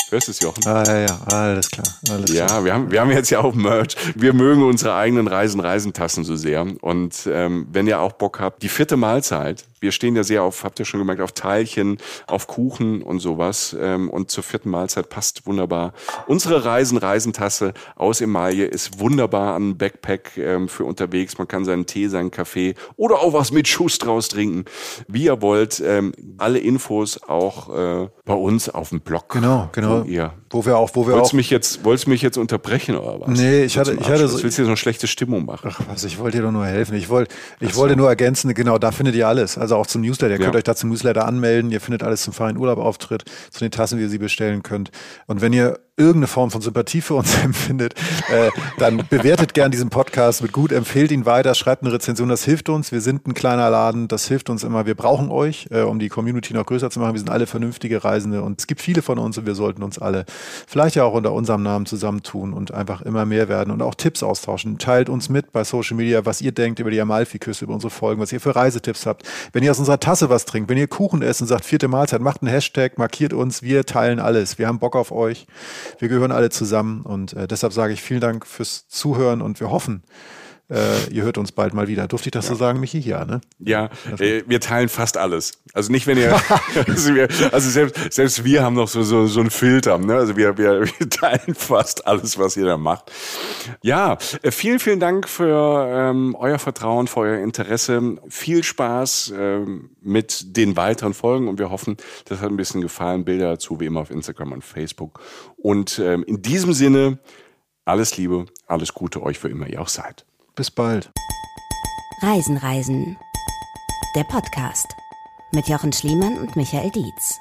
Hörst 0.09 0.27
du 0.27 0.31
es, 0.31 0.39
Jochen? 0.39 0.65
Ah, 0.65 0.83
ja, 0.85 0.99
ja, 0.99 1.19
alles 1.25 1.69
klar. 1.69 1.85
Alles 2.09 2.31
ja, 2.31 2.45
klar. 2.45 2.63
Wir, 2.63 2.73
haben, 2.73 2.91
wir 2.91 3.01
haben 3.01 3.11
jetzt 3.11 3.29
ja 3.29 3.41
auch 3.41 3.53
Merch. 3.53 3.95
Wir 4.15 4.31
mögen 4.31 4.63
unsere 4.63 4.95
eigenen 4.95 5.27
Reisen, 5.27 5.59
Reisentassen 5.59 6.23
so 6.23 6.37
sehr. 6.37 6.65
Und 6.79 7.27
ähm, 7.29 7.67
wenn 7.73 7.87
ihr 7.87 7.99
auch 7.99 8.13
Bock 8.13 8.39
habt, 8.39 8.63
die 8.63 8.69
vierte 8.69 8.95
Mahlzeit, 8.95 9.65
wir 9.79 9.91
stehen 9.91 10.15
ja 10.15 10.23
sehr 10.23 10.43
auf, 10.43 10.63
habt 10.63 10.79
ihr 10.79 10.85
schon 10.85 10.99
gemerkt, 10.99 11.21
auf 11.21 11.31
Teilchen, 11.31 11.97
auf 12.27 12.47
Kuchen 12.47 13.01
und 13.01 13.19
sowas. 13.19 13.75
Ähm, 13.79 14.09
und 14.09 14.31
zur 14.31 14.43
vierten 14.43 14.69
Mahlzeit 14.69 15.09
passt 15.09 15.45
wunderbar. 15.45 15.93
Unsere 16.27 16.65
Reisen, 16.65 16.97
Reisentasse 16.97 17.73
aus 17.95 18.21
Emaille 18.21 18.65
ist 18.65 18.99
wunderbar 18.99 19.55
an 19.55 19.77
Backpack 19.77 20.37
ähm, 20.37 20.67
für 20.69 20.85
unterwegs. 20.85 21.37
Man 21.37 21.47
kann 21.47 21.65
seinen 21.65 21.85
Tee, 21.85 22.07
seinen 22.07 22.31
Kaffee 22.31 22.75
oder 22.95 23.19
auch 23.19 23.33
was 23.33 23.51
mit 23.51 23.67
Schuss 23.67 23.99
draus 23.99 24.29
trinken, 24.29 24.65
wie 25.07 25.25
ihr 25.25 25.41
wollt. 25.41 25.81
Ähm, 25.85 26.13
alle 26.37 26.59
Infos 26.59 27.21
auch 27.23 27.69
äh, 27.75 28.09
bei 28.25 28.33
uns 28.33 28.69
auf 28.69 28.89
dem 28.89 29.01
Blog. 29.01 29.29
Genau, 29.29 29.69
genau. 29.71 30.03
Wo, 30.03 30.07
ihr 30.07 30.33
wo 30.49 30.65
wir 30.65 30.77
auch, 30.77 30.91
wo 30.93 31.05
wir 31.05 31.13
wolltest 31.13 31.33
auch. 31.33 31.35
Mich 31.35 31.49
jetzt, 31.49 31.83
wolltest 31.83 32.05
du 32.05 32.11
mich 32.11 32.21
jetzt 32.21 32.37
unterbrechen 32.37 32.95
oder 32.95 33.19
was? 33.19 33.39
Nee, 33.39 33.63
ich 33.63 33.77
hatte, 33.77 33.97
ich 33.99 34.07
hatte 34.07 34.27
so. 34.27 34.41
Willst 34.41 34.57
du 34.57 34.63
so 34.63 34.69
eine 34.69 34.77
schlechte 34.77 35.07
Stimmung 35.07 35.45
machen? 35.45 35.71
Ach 35.73 35.81
was, 35.89 36.03
ich 36.03 36.19
wollte 36.19 36.37
dir 36.37 36.43
doch 36.43 36.51
nur 36.51 36.65
helfen. 36.65 36.95
Ich 36.95 37.09
wollte, 37.09 37.33
ich 37.59 37.75
wollte 37.75 37.95
nur 37.95 38.07
ergänzen, 38.07 38.53
genau, 38.53 38.77
da 38.77 38.91
findet 38.91 39.15
ihr 39.15 39.27
alles. 39.27 39.57
Also 39.57 39.66
auch 39.75 39.87
zum 39.87 40.01
Newsletter. 40.01 40.33
Ihr 40.33 40.39
könnt 40.39 40.55
euch 40.55 40.63
da 40.63 40.75
zum 40.75 40.89
Newsletter 40.89 41.25
anmelden. 41.25 41.71
Ihr 41.71 41.81
findet 41.81 42.03
alles 42.03 42.23
zum 42.23 42.33
Verein 42.33 42.57
Urlaubauftritt, 42.57 43.23
zu 43.51 43.59
den 43.59 43.71
Tassen, 43.71 43.97
wie 43.99 44.03
ihr 44.03 44.09
sie 44.09 44.17
bestellen 44.17 44.63
könnt. 44.63 44.91
Und 45.25 45.41
wenn 45.41 45.53
ihr 45.53 45.79
irgendeine 45.97 46.27
Form 46.27 46.51
von 46.51 46.61
Sympathie 46.61 47.01
für 47.01 47.15
uns 47.15 47.35
empfindet, 47.43 47.95
äh, 48.31 48.51
dann 48.77 49.03
bewertet 49.09 49.55
gern 49.55 49.71
diesen 49.71 49.89
Podcast 49.89 50.43
mit 50.43 50.51
gut, 50.51 50.71
empfehlt 50.71 51.11
ihn 51.11 51.25
weiter, 51.25 51.55
schreibt 51.55 51.81
eine 51.81 51.91
Rezension, 51.91 52.29
das 52.29 52.43
hilft 52.43 52.69
uns. 52.69 52.91
Wir 52.91 53.01
sind 53.01 53.27
ein 53.27 53.33
kleiner 53.33 53.71
Laden, 53.71 54.07
das 54.07 54.27
hilft 54.27 54.51
uns 54.51 54.63
immer. 54.63 54.85
Wir 54.85 54.93
brauchen 54.93 55.31
euch, 55.31 55.67
äh, 55.71 55.81
um 55.81 55.97
die 55.97 56.09
Community 56.09 56.53
noch 56.53 56.67
größer 56.67 56.91
zu 56.91 56.99
machen. 56.99 57.13
Wir 57.13 57.19
sind 57.19 57.31
alle 57.31 57.47
vernünftige 57.47 58.03
Reisende 58.03 58.43
und 58.43 58.59
es 58.59 58.67
gibt 58.67 58.81
viele 58.81 59.01
von 59.01 59.17
uns 59.17 59.39
und 59.39 59.47
wir 59.47 59.55
sollten 59.55 59.81
uns 59.81 59.97
alle 59.97 60.25
vielleicht 60.67 60.95
ja 60.95 61.03
auch 61.03 61.13
unter 61.13 61.33
unserem 61.33 61.63
Namen 61.63 61.87
zusammentun 61.87 62.53
und 62.53 62.71
einfach 62.71 63.01
immer 63.01 63.25
mehr 63.25 63.49
werden 63.49 63.71
und 63.71 63.81
auch 63.81 63.95
Tipps 63.95 64.21
austauschen. 64.21 64.77
Teilt 64.77 65.09
uns 65.09 65.29
mit 65.29 65.51
bei 65.51 65.63
Social 65.63 65.97
Media, 65.97 66.25
was 66.25 66.41
ihr 66.41 66.51
denkt 66.51 66.79
über 66.79 66.91
die 66.91 67.01
Amalfi-Küste, 67.01 67.65
über 67.65 67.73
unsere 67.73 67.89
Folgen, 67.89 68.21
was 68.21 68.31
ihr 68.31 68.39
für 68.39 68.55
Reisetipps 68.55 69.07
habt. 69.07 69.23
Wenn 69.51 69.63
ihr 69.63 69.71
aus 69.71 69.79
unserer 69.79 69.99
Tasse 69.99 70.29
was 70.29 70.45
trinkt, 70.45 70.69
wenn 70.69 70.77
ihr 70.77 70.87
Kuchen 70.87 71.23
esst 71.23 71.41
und 71.41 71.47
sagt 71.47 71.65
vierte 71.65 71.87
Mahlzeit, 71.87 72.21
macht 72.21 72.43
einen 72.43 72.51
Hashtag, 72.51 72.99
markiert 72.99 73.33
uns, 73.33 73.63
wir 73.63 73.83
teilen 73.85 74.19
alles. 74.19 74.59
Wir 74.59 74.67
haben 74.67 74.77
Bock 74.77 74.95
auf 74.95 75.11
euch. 75.11 75.47
Wir 75.99 76.09
gehören 76.09 76.31
alle 76.31 76.49
zusammen 76.49 77.01
und 77.01 77.33
äh, 77.33 77.47
deshalb 77.47 77.73
sage 77.73 77.93
ich 77.93 78.01
vielen 78.01 78.21
Dank 78.21 78.45
fürs 78.45 78.87
Zuhören 78.87 79.41
und 79.41 79.59
wir 79.59 79.69
hoffen, 79.71 80.03
äh, 80.69 81.09
ihr 81.11 81.23
hört 81.23 81.37
uns 81.37 81.51
bald 81.51 81.73
mal 81.73 81.87
wieder. 81.87 82.07
Durfte 82.07 82.27
ich 82.27 82.31
das 82.31 82.45
ja. 82.45 82.53
so 82.53 82.57
sagen, 82.57 82.79
Michi? 82.79 82.99
Ja, 82.99 83.23
ne? 83.23 83.39
Ja, 83.59 83.89
äh, 84.19 84.43
wir 84.47 84.59
teilen 84.59 84.89
fast 84.89 85.17
alles. 85.17 85.53
Also 85.73 85.91
nicht, 85.91 86.07
wenn 86.07 86.17
ihr, 86.17 86.35
also, 86.87 87.15
wir, 87.15 87.29
also 87.51 87.69
selbst, 87.69 88.13
selbst 88.13 88.43
wir 88.43 88.63
haben 88.63 88.75
noch 88.75 88.89
so, 88.89 89.03
so, 89.03 89.27
so 89.27 89.39
einen 89.39 89.49
Filter, 89.49 89.97
ne? 89.97 90.15
Also 90.15 90.35
wir, 90.35 90.57
wir, 90.57 90.81
wir 90.99 91.09
teilen 91.09 91.55
fast 91.55 92.05
alles, 92.05 92.37
was 92.37 92.57
ihr 92.57 92.65
da 92.65 92.77
macht. 92.77 93.11
Ja, 93.81 94.17
äh, 94.41 94.51
vielen, 94.51 94.79
vielen 94.79 94.99
Dank 94.99 95.29
für 95.29 95.87
ähm, 95.89 96.35
euer 96.37 96.59
Vertrauen, 96.59 97.07
für 97.07 97.21
euer 97.21 97.39
Interesse. 97.39 98.17
Viel 98.27 98.63
Spaß 98.63 99.33
ähm, 99.37 99.91
mit 100.01 100.57
den 100.57 100.75
weiteren 100.75 101.13
Folgen 101.13 101.47
und 101.47 101.59
wir 101.59 101.69
hoffen, 101.69 101.95
das 102.25 102.41
hat 102.41 102.49
ein 102.49 102.57
bisschen 102.57 102.81
gefallen. 102.81 103.23
Bilder 103.23 103.51
dazu 103.51 103.79
wie 103.79 103.85
immer 103.85 104.01
auf 104.01 104.11
Instagram 104.11 104.51
und 104.51 104.63
Facebook. 104.63 105.21
Und 105.55 105.99
ähm, 105.99 106.23
in 106.23 106.41
diesem 106.41 106.73
Sinne, 106.73 107.19
alles 107.85 108.17
Liebe, 108.17 108.47
alles 108.65 108.93
Gute 108.93 109.23
euch, 109.23 109.39
für 109.39 109.47
immer 109.47 109.67
ihr 109.67 109.81
auch 109.81 109.87
seid. 109.87 110.25
Bis 110.57 110.71
bald. 110.71 111.11
Reisen, 112.23 112.57
Reisen. 112.57 113.15
Der 114.15 114.23
Podcast 114.23 114.95
mit 115.51 115.67
Jochen 115.67 115.93
Schliemann 115.93 116.39
und 116.39 116.55
Michael 116.55 116.89
Dietz. 116.89 117.39